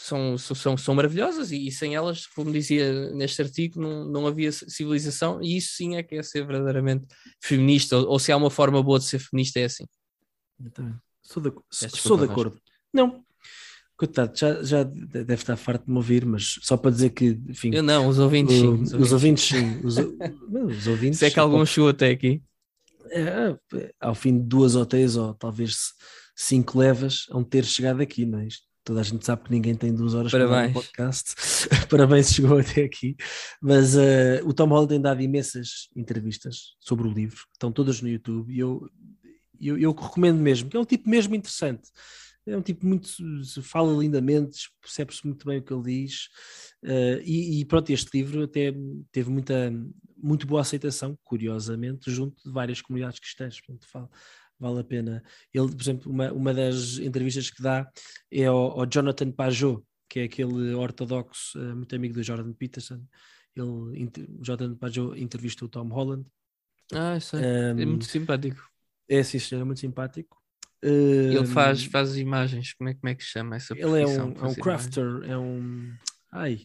são, 0.01 0.39
são, 0.39 0.77
são 0.77 0.95
maravilhosas 0.95 1.53
e, 1.53 1.67
e, 1.67 1.71
sem 1.71 1.95
elas, 1.95 2.27
como 2.27 2.51
dizia 2.51 3.11
neste 3.13 3.43
artigo, 3.43 3.81
não, 3.81 4.05
não 4.05 4.27
havia 4.27 4.51
civilização 4.51 5.43
e 5.43 5.59
isso 5.59 5.75
sim 5.75 5.97
é 5.97 6.03
que 6.03 6.17
é 6.17 6.23
ser 6.23 6.47
verdadeiramente 6.47 7.07
feminista, 7.41 7.99
ou, 7.99 8.09
ou 8.09 8.19
se 8.19 8.33
há 8.33 8.37
uma 8.37 8.51
forma 8.51 8.83
boa 8.83 8.99
de 8.99 9.05
ser 9.05 9.19
feminista 9.19 9.61
é 9.61 9.65
assim. 9.65 9.87
Então, 10.59 10.99
sou 11.23 11.43
de, 11.43 11.53
sou 11.71 12.17
de 12.17 12.25
acordo. 12.25 12.59
Não, 12.93 13.25
coitado, 14.01 14.33
já, 14.35 14.63
já 14.63 14.83
deve 14.83 15.35
estar 15.35 15.59
farto 15.59 15.85
de 15.85 15.91
me 15.91 15.99
ouvir, 15.99 16.25
mas 16.25 16.59
só 16.63 16.75
para 16.75 16.91
dizer 16.91 17.11
que, 17.11 17.39
enfim. 17.47 17.71
Eu 17.75 17.83
não, 17.83 18.09
os 18.09 18.19
ouvintes 18.19 18.57
o, 18.63 18.87
sim. 18.87 18.97
Os 18.97 19.13
ouvintes 19.13 19.45
sim. 19.45 19.81
Os, 19.85 19.97
os 20.79 20.87
ouvintes. 20.87 21.19
Se 21.19 21.27
é 21.27 21.31
que 21.31 21.39
algum 21.39 21.67
chegou 21.67 21.91
até 21.91 22.09
aqui. 22.09 22.43
É, 23.11 23.55
ao 24.01 24.15
fim 24.15 24.39
de 24.39 24.45
duas 24.45 24.75
ou 24.75 24.87
três, 24.87 25.17
ou 25.17 25.35
talvez 25.35 25.93
cinco 26.35 26.79
levas, 26.79 27.27
vão 27.29 27.45
ter 27.45 27.63
chegado 27.63 28.01
aqui, 28.01 28.25
não 28.25 28.39
é? 28.39 28.47
Isto, 28.47 28.63
toda 28.83 29.01
a 29.01 29.03
gente 29.03 29.27
sabe 29.27 29.43
que 29.45 29.51
ninguém 29.51 29.75
tem 29.75 29.95
duas 29.95 30.15
horas 30.15 30.31
para 30.31 30.49
um 30.49 30.73
podcast. 30.73 31.35
Parabéns, 31.91 32.33
chegou 32.33 32.59
até 32.59 32.85
aqui. 32.85 33.17
Mas 33.61 33.97
uh, 33.97 34.41
o 34.47 34.55
Tom 34.55 34.69
Holland 34.69 34.89
tem 34.89 35.01
dado 35.01 35.21
imensas 35.21 35.91
entrevistas 35.95 36.75
sobre 36.81 37.07
o 37.07 37.13
livro, 37.13 37.45
estão 37.53 37.71
todas 37.71 38.01
no 38.01 38.09
YouTube, 38.09 38.51
e 38.51 38.59
eu, 38.59 38.89
eu, 39.61 39.79
eu 39.79 39.93
recomendo 39.93 40.39
mesmo, 40.39 40.71
que 40.71 40.77
é 40.79 40.81
um 40.81 40.87
tipo 40.87 41.11
mesmo 41.11 41.35
interessante 41.35 41.83
é 42.47 42.57
um 42.57 42.63
tipo 42.63 42.87
muito, 42.87 43.09
fala 43.63 43.93
lindamente, 43.93 44.71
percebe-se 44.81 45.25
muito 45.27 45.47
bem 45.47 45.59
o 45.59 45.63
que 45.63 45.73
ele 45.73 45.83
diz, 45.83 46.29
uh, 46.85 47.21
e, 47.25 47.61
e, 47.61 47.65
pronto, 47.65 47.91
este 47.91 48.17
livro 48.17 48.45
até 48.45 48.73
teve 49.13 49.31
muita, 49.31 49.73
muito 50.17 50.47
boa 50.47 50.63
aceitação, 50.63 51.19
curiosamente, 51.23 52.11
junto 52.11 52.43
de 52.43 52.51
várias 52.51 52.81
comunidades 52.81 53.21
cristãs, 53.21 53.61
portanto 53.61 53.87
fala, 53.89 54.11
vale 54.59 54.81
a 54.81 54.85
pena. 54.85 55.23
Ele, 55.53 55.69
por 55.69 55.81
exemplo, 55.81 56.13
uma, 56.13 56.33
uma 56.33 56.55
das 56.55 56.99
entrevistas 56.99 57.51
que 57.51 57.63
dá 57.63 57.91
é 58.31 58.47
ao, 58.47 58.81
ao 58.81 58.87
Jonathan 58.87 59.31
Pajot, 59.33 59.83
que 60.09 60.21
é 60.21 60.25
aquele 60.25 60.75
ortodoxo 60.75 61.59
uh, 61.59 61.77
muito 61.77 61.95
amigo 61.95 62.15
do 62.15 62.23
Jordan 62.23 62.53
Peterson, 62.53 63.03
ele, 63.55 63.69
o 63.69 64.45
Jonathan 64.45 64.77
Pajot 64.77 65.21
entrevista 65.21 65.65
o 65.65 65.69
Tom 65.69 65.89
Holland. 65.89 66.27
Ah, 66.93 67.17
isso 67.17 67.37
é, 67.37 67.73
um, 67.73 67.81
é 67.81 67.87
muito 67.87 68.05
simpático. 68.05 68.61
É, 69.09 69.23
sim, 69.23 69.39
é 69.55 69.65
muito 69.65 69.81
simpático. 69.81 70.40
Ele 70.83 71.47
faz, 71.47 71.85
faz 71.85 72.17
imagens, 72.17 72.73
como 72.73 72.89
é, 72.89 72.95
como 72.95 73.09
é 73.11 73.15
que 73.15 73.23
chama 73.23 73.57
essa 73.57 73.75
Ele 73.75 74.03
é 74.03 74.07
um, 74.07 74.33
é 74.33 74.47
um 74.47 74.55
crafter, 74.55 75.23
é 75.25 75.37
um. 75.37 75.93
Ai. 76.33 76.61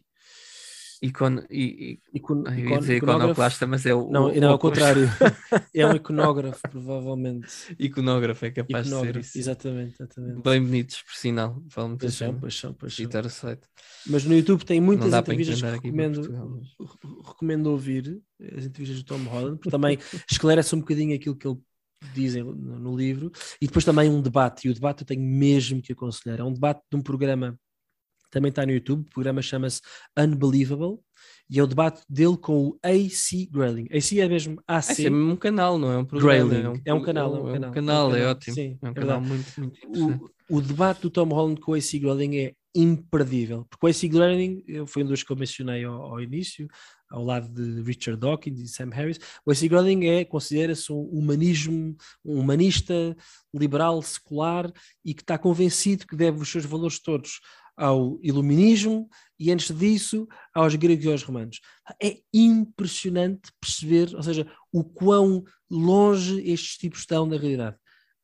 Icon, 1.02 1.44
i, 1.52 2.00
icon, 2.14 2.44
dizer 2.80 2.98
iconoclasta, 2.98 3.68
mas 3.68 3.86
é 3.86 3.94
o. 3.94 4.10
Não, 4.10 4.28
o, 4.28 4.40
não, 4.40 4.52
ao 4.52 4.60
contrário. 4.60 5.04
é 5.74 5.86
um 5.86 5.94
iconógrafo, 5.94 6.62
provavelmente. 6.72 7.48
Iconógrafo 7.78 8.46
é 8.46 8.52
capaz 8.52 8.88
iconógrafo, 8.88 9.20
de 9.20 9.26
ser 9.26 9.40
isso. 9.40 9.50
Exatamente, 9.50 9.96
exatamente. 10.00 10.42
Bem 10.42 10.64
bonitos, 10.64 11.02
por 11.04 11.14
sinal. 11.14 11.62
Falam 11.70 11.98
pois 11.98 12.14
são, 12.14 12.40
pois 12.40 12.56
são, 12.56 12.74
pois 12.74 12.96
são. 12.96 13.06
o 13.06 13.30
site. 13.30 13.68
Mas 14.08 14.24
no 14.24 14.36
YouTube 14.36 14.64
tem 14.64 14.80
muitas 14.80 15.14
entrevistas 15.14 15.62
que 15.62 15.68
recomendo, 15.68 16.62
recomendo 17.28 17.68
ouvir, 17.68 18.22
as 18.58 18.66
entrevistas 18.66 19.04
do 19.04 19.06
Tom 19.06 19.24
Holland, 19.26 19.58
porque 19.58 19.70
também 19.70 20.00
esclarece 20.32 20.74
um 20.76 20.80
bocadinho 20.80 21.16
aquilo 21.16 21.36
que 21.36 21.48
ele 21.48 21.60
dizem 22.14 22.44
no 22.44 22.96
livro, 22.96 23.32
e 23.62 23.68
depois 23.68 23.86
também 23.86 24.10
um 24.10 24.22
debate, 24.22 24.68
e 24.68 24.72
o 24.72 24.74
debate 24.74 25.02
eu 25.02 25.08
tenho 25.08 25.22
mesmo 25.22 25.82
que 25.82 25.94
aconselhar. 25.94 26.40
É 26.40 26.44
um 26.44 26.54
debate 26.54 26.82
de 26.90 26.98
um 26.98 27.02
programa, 27.02 27.58
também 28.30 28.50
está 28.50 28.66
no 28.66 28.72
YouTube, 28.72 29.02
o 29.02 29.14
programa 29.14 29.42
chama-se 29.42 29.82
Unbelievable, 30.18 31.00
e 31.50 31.60
é 31.60 31.64
o 31.64 31.68
debate 31.68 32.02
dele 32.10 32.38
com 32.38 32.68
o 32.68 32.80
AC 32.84 33.48
Grayling. 33.52 33.88
AC 33.92 34.20
é 34.20 34.28
mesmo 34.28 34.62
AC. 34.68 35.06
É 35.06 35.10
mesmo 35.10 35.34
um 35.34 35.36
canal, 35.36 35.78
não 35.78 35.92
é 35.92 35.98
um 35.98 36.06
programa. 36.06 36.50
Grayling. 36.50 36.66
É, 36.66 36.70
um, 36.70 36.82
é 36.86 36.94
um 36.94 37.02
canal, 37.02 37.36
é 37.36 37.40
um, 37.40 37.50
é 37.50 37.54
canal. 37.54 37.70
Um 37.70 37.74
canal, 37.74 38.16
é, 38.16 38.28
ótimo. 38.28 38.56
Sim, 38.56 38.78
é 38.82 38.90
um 38.90 38.94
canal 38.94 39.22
muito, 39.22 39.60
muito 39.60 39.80
o, 40.50 40.58
o, 40.58 40.62
debate 40.62 41.02
do 41.02 41.10
Tom 41.10 41.30
Holland 41.30 41.62
com 41.62 41.74
o 41.74 41.76
AC 41.76 42.00
Grayling 42.00 42.38
é 42.38 42.54
imperdível, 42.76 43.66
porque 43.70 43.86
o 43.86 43.90
AC 43.90 44.08
Grayling 44.08 44.64
foi 44.88 45.04
um 45.04 45.08
dos 45.08 45.24
que 45.24 45.32
eu 45.32 45.38
mencionei 45.38 45.84
ao, 45.86 46.02
ao 46.02 46.22
início, 46.22 46.68
ao 47.16 47.24
lado 47.24 47.48
de 47.48 47.82
Richard 47.82 48.20
Dawkins 48.20 48.60
e 48.60 48.68
Sam 48.68 48.90
Harris. 48.90 49.18
O 49.46 49.52
A.C. 49.52 49.70
Gröning 49.70 50.06
é, 50.06 50.26
considera-se 50.26 50.92
um 50.92 51.02
humanismo, 51.04 51.96
um 52.26 52.40
humanista 52.40 53.16
liberal, 53.54 54.02
secular 54.02 54.70
e 55.04 55.14
que 55.14 55.22
está 55.22 55.38
convencido 55.38 56.06
que 56.06 56.16
deve 56.16 56.42
os 56.42 56.52
seus 56.52 56.66
valores 56.66 57.00
todos 57.00 57.40
ao 57.78 58.20
iluminismo 58.22 59.10
e 59.40 59.50
antes 59.50 59.74
disso 59.74 60.28
aos 60.54 60.76
gregos 60.76 61.06
e 61.06 61.12
aos 61.12 61.24
romanos. 61.24 61.62
É 62.02 62.18
impressionante 62.34 63.50
perceber, 63.62 64.14
ou 64.14 64.24
seja, 64.24 64.46
o 64.72 64.84
quão 64.84 65.44
longe 65.72 66.42
estes 66.42 66.78
tipos 66.78 67.00
estão 67.00 67.28
da 67.28 67.38
realidade. 67.38 67.78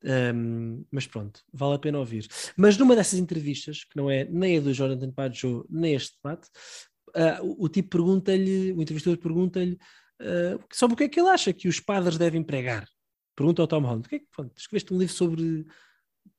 Um, 0.03 0.83
mas 0.91 1.05
pronto, 1.05 1.41
vale 1.53 1.75
a 1.75 1.79
pena 1.79 1.99
ouvir. 1.99 2.27
Mas 2.57 2.75
numa 2.77 2.95
dessas 2.95 3.19
entrevistas, 3.19 3.83
que 3.83 3.95
não 3.95 4.09
é 4.09 4.25
nem 4.25 4.57
a 4.57 4.61
do 4.61 4.73
Jonathan 4.73 5.11
Pajo, 5.11 5.65
nem 5.69 5.93
este 5.93 6.17
debate, 6.21 6.49
uh, 7.15 7.45
o, 7.45 7.65
o, 7.65 7.69
tipo 7.69 7.89
pergunta-lhe, 7.89 8.73
o 8.73 8.81
entrevistador 8.81 9.17
pergunta-lhe 9.19 9.77
uh, 10.21 10.63
sobre 10.71 10.93
o 10.93 10.97
que 10.97 11.03
é 11.03 11.09
que 11.09 11.19
ele 11.19 11.29
acha 11.29 11.53
que 11.53 11.67
os 11.67 11.79
padres 11.79 12.17
devem 12.17 12.43
pregar. 12.43 12.87
Pergunta 13.35 13.61
ao 13.61 13.67
Tom 13.67 13.81
Holland, 13.81 14.07
que 14.07 14.15
é 14.15 14.19
que, 14.19 14.27
pronto, 14.33 14.53
escreveste 14.57 14.93
um 14.93 14.97
livro 14.97 15.13
sobre, 15.13 15.65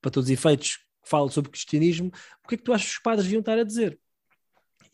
para 0.00 0.10
todos 0.10 0.28
os 0.28 0.32
efeitos, 0.32 0.76
que 0.76 1.08
fala 1.08 1.30
sobre 1.30 1.50
cristianismo, 1.50 2.12
o 2.44 2.48
que 2.48 2.54
é 2.54 2.58
que 2.58 2.64
tu 2.64 2.72
achas 2.72 2.88
que 2.88 2.96
os 2.96 3.02
padres 3.02 3.24
deviam 3.24 3.40
estar 3.40 3.58
a 3.58 3.64
dizer? 3.64 3.98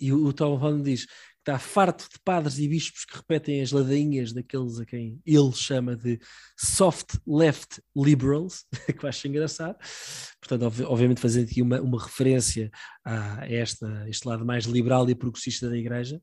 E 0.01 0.13
o, 0.13 0.27
o 0.27 0.33
Tom 0.33 0.57
Holland 0.57 0.85
diz 0.85 1.07
está 1.49 1.59
farto 1.59 2.07
de 2.13 2.19
padres 2.23 2.59
e 2.59 2.69
bispos 2.69 3.07
que 3.07 3.17
repetem 3.17 3.63
as 3.63 3.73
ladainhas 3.73 4.33
daqueles 4.35 4.79
a 4.79 4.85
quem 4.85 5.19
ele 5.25 5.53
chama 5.53 5.97
de 5.97 6.21
soft 6.59 7.17
left 7.27 7.81
liberals, 7.97 8.67
que 8.87 9.03
eu 9.03 9.09
acho 9.09 9.27
engraçado. 9.27 9.79
Portanto, 10.41 10.85
obviamente 10.87 11.21
fazendo 11.21 11.47
aqui 11.47 11.63
uma, 11.63 11.81
uma 11.81 12.03
referência 12.03 12.71
a 13.03 13.47
esta, 13.49 14.07
este 14.09 14.29
lado 14.29 14.45
mais 14.45 14.67
liberal 14.67 15.09
e 15.09 15.15
progressista 15.15 15.71
da 15.71 15.77
igreja, 15.77 16.21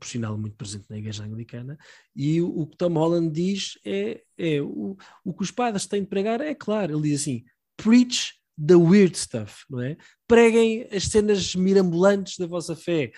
por 0.00 0.08
sinal 0.08 0.38
muito 0.38 0.56
presente 0.56 0.86
na 0.88 0.96
igreja 0.96 1.22
anglicana, 1.22 1.76
e 2.16 2.40
o, 2.40 2.60
o 2.60 2.66
que 2.66 2.78
Tom 2.78 2.94
Holland 2.94 3.30
diz 3.30 3.78
é, 3.84 4.22
é 4.38 4.62
o, 4.62 4.96
o 5.22 5.34
que 5.34 5.42
os 5.42 5.50
padres 5.50 5.86
têm 5.86 6.00
de 6.00 6.08
pregar 6.08 6.40
é 6.40 6.54
claro, 6.54 6.94
ele 6.94 7.10
diz 7.10 7.20
assim, 7.20 7.44
preach 7.76 8.32
the 8.64 8.74
weird 8.74 9.18
stuff, 9.18 9.64
não 9.68 9.82
é? 9.82 9.98
Preguem 10.26 10.88
as 10.90 11.04
cenas 11.04 11.54
mirambulantes 11.54 12.38
da 12.38 12.46
vossa 12.46 12.74
fé, 12.74 13.12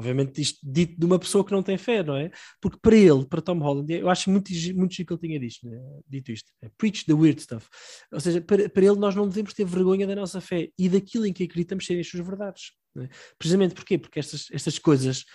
Obviamente 0.00 0.40
isto 0.40 0.58
dito 0.62 0.98
de 0.98 1.04
uma 1.04 1.18
pessoa 1.18 1.44
que 1.44 1.52
não 1.52 1.62
tem 1.62 1.76
fé, 1.76 2.02
não 2.02 2.16
é? 2.16 2.30
Porque 2.58 2.78
para 2.80 2.96
ele, 2.96 3.26
para 3.26 3.42
Tom 3.42 3.58
Holland, 3.58 3.92
eu 3.92 4.08
acho 4.08 4.30
muito, 4.30 4.50
muito 4.74 4.94
chique 4.94 5.08
que 5.08 5.12
ele 5.12 5.20
tinha 5.20 5.38
dito, 5.38 5.68
né? 5.68 5.78
dito 6.08 6.32
isto. 6.32 6.50
É, 6.62 6.70
Preach 6.78 7.04
the 7.04 7.12
weird 7.12 7.42
stuff. 7.42 7.68
Ou 8.10 8.18
seja, 8.18 8.40
para, 8.40 8.66
para 8.70 8.82
ele 8.82 8.96
nós 8.96 9.14
não 9.14 9.28
devemos 9.28 9.52
ter 9.52 9.66
vergonha 9.66 10.06
da 10.06 10.16
nossa 10.16 10.40
fé 10.40 10.70
e 10.78 10.88
daquilo 10.88 11.26
em 11.26 11.34
que 11.34 11.44
acreditamos 11.44 11.84
serem 11.84 12.00
as 12.00 12.08
suas 12.08 12.26
verdades. 12.26 12.72
É? 12.96 13.10
Precisamente 13.38 13.74
porquê? 13.74 13.98
Porque 13.98 14.18
estas, 14.18 14.46
estas 14.50 14.78
coisas 14.78 15.26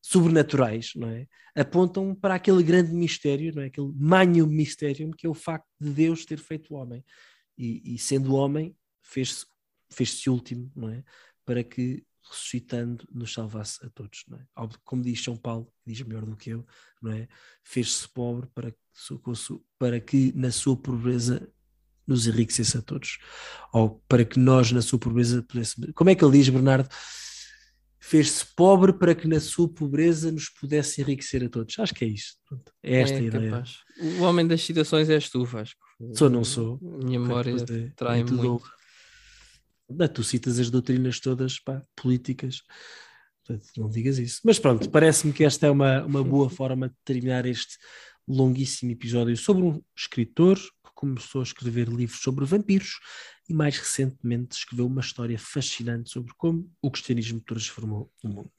sobrenaturais, 0.00 0.92
não 0.96 1.10
é? 1.10 1.26
Apontam 1.54 2.14
para 2.14 2.34
aquele 2.34 2.62
grande 2.62 2.94
mistério, 2.94 3.54
não 3.54 3.62
é? 3.62 3.66
Aquele 3.66 3.92
magnum 3.94 4.46
mistério 4.46 5.10
que 5.10 5.26
é 5.26 5.28
o 5.28 5.34
facto 5.34 5.68
de 5.78 5.90
Deus 5.90 6.24
ter 6.24 6.38
feito 6.38 6.72
o 6.72 6.78
homem. 6.78 7.04
E, 7.58 7.94
e 7.94 7.98
sendo 7.98 8.34
homem, 8.34 8.74
fez-se 9.02 9.44
fez 9.92 10.26
último, 10.26 10.72
não 10.74 10.88
é? 10.88 11.04
Para 11.44 11.62
que 11.62 12.02
ressuscitando, 12.28 13.06
nos 13.12 13.32
salvasse 13.32 13.84
a 13.84 13.90
todos. 13.90 14.24
Não 14.28 14.38
é? 14.38 14.46
Como 14.84 15.02
diz 15.02 15.22
São 15.22 15.36
Paulo, 15.36 15.70
diz 15.86 16.00
melhor 16.02 16.24
do 16.24 16.36
que 16.36 16.50
eu, 16.50 16.66
não 17.00 17.12
é? 17.12 17.28
Fez-se 17.62 18.08
pobre 18.08 18.48
para 18.54 18.70
que, 18.70 18.78
para 19.78 20.00
que 20.00 20.32
na 20.34 20.50
sua 20.50 20.76
pobreza 20.76 21.48
nos 22.06 22.26
enriquecesse 22.26 22.76
a 22.76 22.82
todos. 22.82 23.18
Ou 23.72 24.02
para 24.08 24.24
que 24.24 24.38
nós, 24.38 24.72
na 24.72 24.82
sua 24.82 24.98
pobreza, 24.98 25.42
pudéssemos. 25.42 25.90
Como 25.94 26.10
é 26.10 26.14
que 26.14 26.24
ele 26.24 26.38
diz, 26.38 26.48
Bernardo? 26.48 26.88
Fez-se 27.98 28.44
pobre 28.54 28.92
para 28.92 29.14
que 29.14 29.26
na 29.26 29.40
sua 29.40 29.66
pobreza 29.66 30.30
nos 30.30 30.50
pudesse 30.50 31.00
enriquecer 31.00 31.42
a 31.42 31.48
todos. 31.48 31.78
Acho 31.78 31.94
que 31.94 32.04
é 32.04 32.08
isto. 32.08 32.38
É 32.82 33.00
esta 33.00 33.16
é, 33.16 33.20
a 33.20 33.22
ideia. 33.22 33.50
Capaz. 33.50 33.76
O 34.18 34.22
homem 34.24 34.46
das 34.46 34.62
citações 34.62 35.08
és 35.08 35.30
tu, 35.30 35.44
Vasco. 35.44 35.80
Sou, 36.12 36.28
não 36.28 36.44
sou. 36.44 36.78
Minha 36.82 37.18
memória 37.18 37.52
é, 37.52 37.90
trai-me 37.96 38.28
é 38.28 38.32
muito. 38.32 38.62
Tu 40.12 40.24
citas 40.24 40.58
as 40.58 40.70
doutrinas 40.70 41.20
todas 41.20 41.58
pá, 41.60 41.82
políticas, 41.94 42.62
Portanto, 43.46 43.68
não 43.76 43.90
digas 43.90 44.18
isso. 44.18 44.40
Mas 44.42 44.58
pronto, 44.58 44.90
parece-me 44.90 45.32
que 45.32 45.44
esta 45.44 45.66
é 45.66 45.70
uma, 45.70 46.02
uma 46.04 46.24
boa 46.24 46.48
forma 46.48 46.88
de 46.88 46.94
terminar 47.04 47.44
este 47.44 47.76
longuíssimo 48.26 48.90
episódio 48.90 49.36
sobre 49.36 49.62
um 49.62 49.82
escritor 49.94 50.56
que 50.56 50.90
começou 50.94 51.42
a 51.42 51.44
escrever 51.44 51.88
livros 51.88 52.22
sobre 52.22 52.46
vampiros 52.46 52.98
e 53.46 53.52
mais 53.52 53.76
recentemente 53.76 54.56
escreveu 54.56 54.86
uma 54.86 55.02
história 55.02 55.38
fascinante 55.38 56.10
sobre 56.10 56.32
como 56.38 56.70
o 56.80 56.90
cristianismo 56.90 57.38
transformou 57.42 58.10
o 58.22 58.28
mundo. 58.28 58.50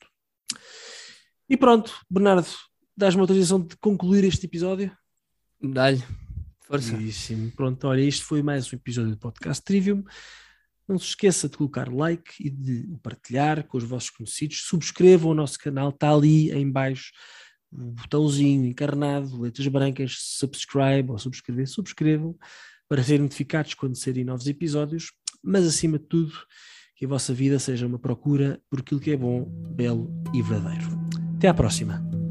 E 1.50 1.58
pronto, 1.58 2.00
Bernardo, 2.08 2.48
dás-me 2.96 3.22
autorização 3.22 3.66
de 3.66 3.76
concluir 3.78 4.24
este 4.24 4.46
episódio? 4.46 4.96
Dá-lhe. 5.60 6.04
Força. 6.62 6.96
Pronto, 7.56 7.88
olha, 7.88 8.02
isto 8.02 8.24
foi 8.26 8.44
mais 8.44 8.72
um 8.72 8.76
episódio 8.76 9.12
do 9.12 9.18
podcast 9.18 9.64
Trivium. 9.64 10.04
Não 10.88 11.00
se 11.00 11.08
esqueça 11.08 11.50
de 11.50 11.58
colocar 11.58 11.92
like 11.92 12.34
e 12.40 12.50
de 12.50 12.88
partilhar 13.02 13.66
com 13.68 13.78
os 13.78 13.84
vossos 13.84 14.10
conhecidos. 14.10 14.62
Subscrevam 14.68 15.32
o 15.32 15.36
nosso 15.36 15.58
canal, 15.58 15.90
está 15.90 16.14
ali 16.14 16.52
em 16.52 16.70
baixo 16.70 17.12
o 17.72 17.92
botãozinho 17.92 18.66
encarnado, 18.66 19.42
letras 19.42 19.68
brancas, 19.68 20.16
subscribe 20.20 21.12
ou 21.12 21.18
subscrever, 21.18 21.68
subscrevam 21.68 22.36
para 22.88 23.04
serem 23.04 23.24
notificados 23.24 23.74
quando 23.74 23.98
saírem 23.98 24.24
novos 24.24 24.48
episódios, 24.48 25.12
mas 25.44 25.66
acima 25.66 26.00
de 26.00 26.06
tudo, 26.06 26.34
que 26.96 27.06
a 27.06 27.08
vossa 27.08 27.34
vida 27.34 27.60
seja 27.60 27.86
uma 27.86 28.00
procura 28.00 28.62
por 28.70 28.80
aquilo 28.80 29.02
que 29.02 29.12
é 29.12 29.18
bom, 29.18 29.46
belo 29.76 30.10
e 30.34 30.42
verdadeiro. 30.42 30.88
Até 31.36 31.50
à 31.50 31.54
próxima! 31.54 32.25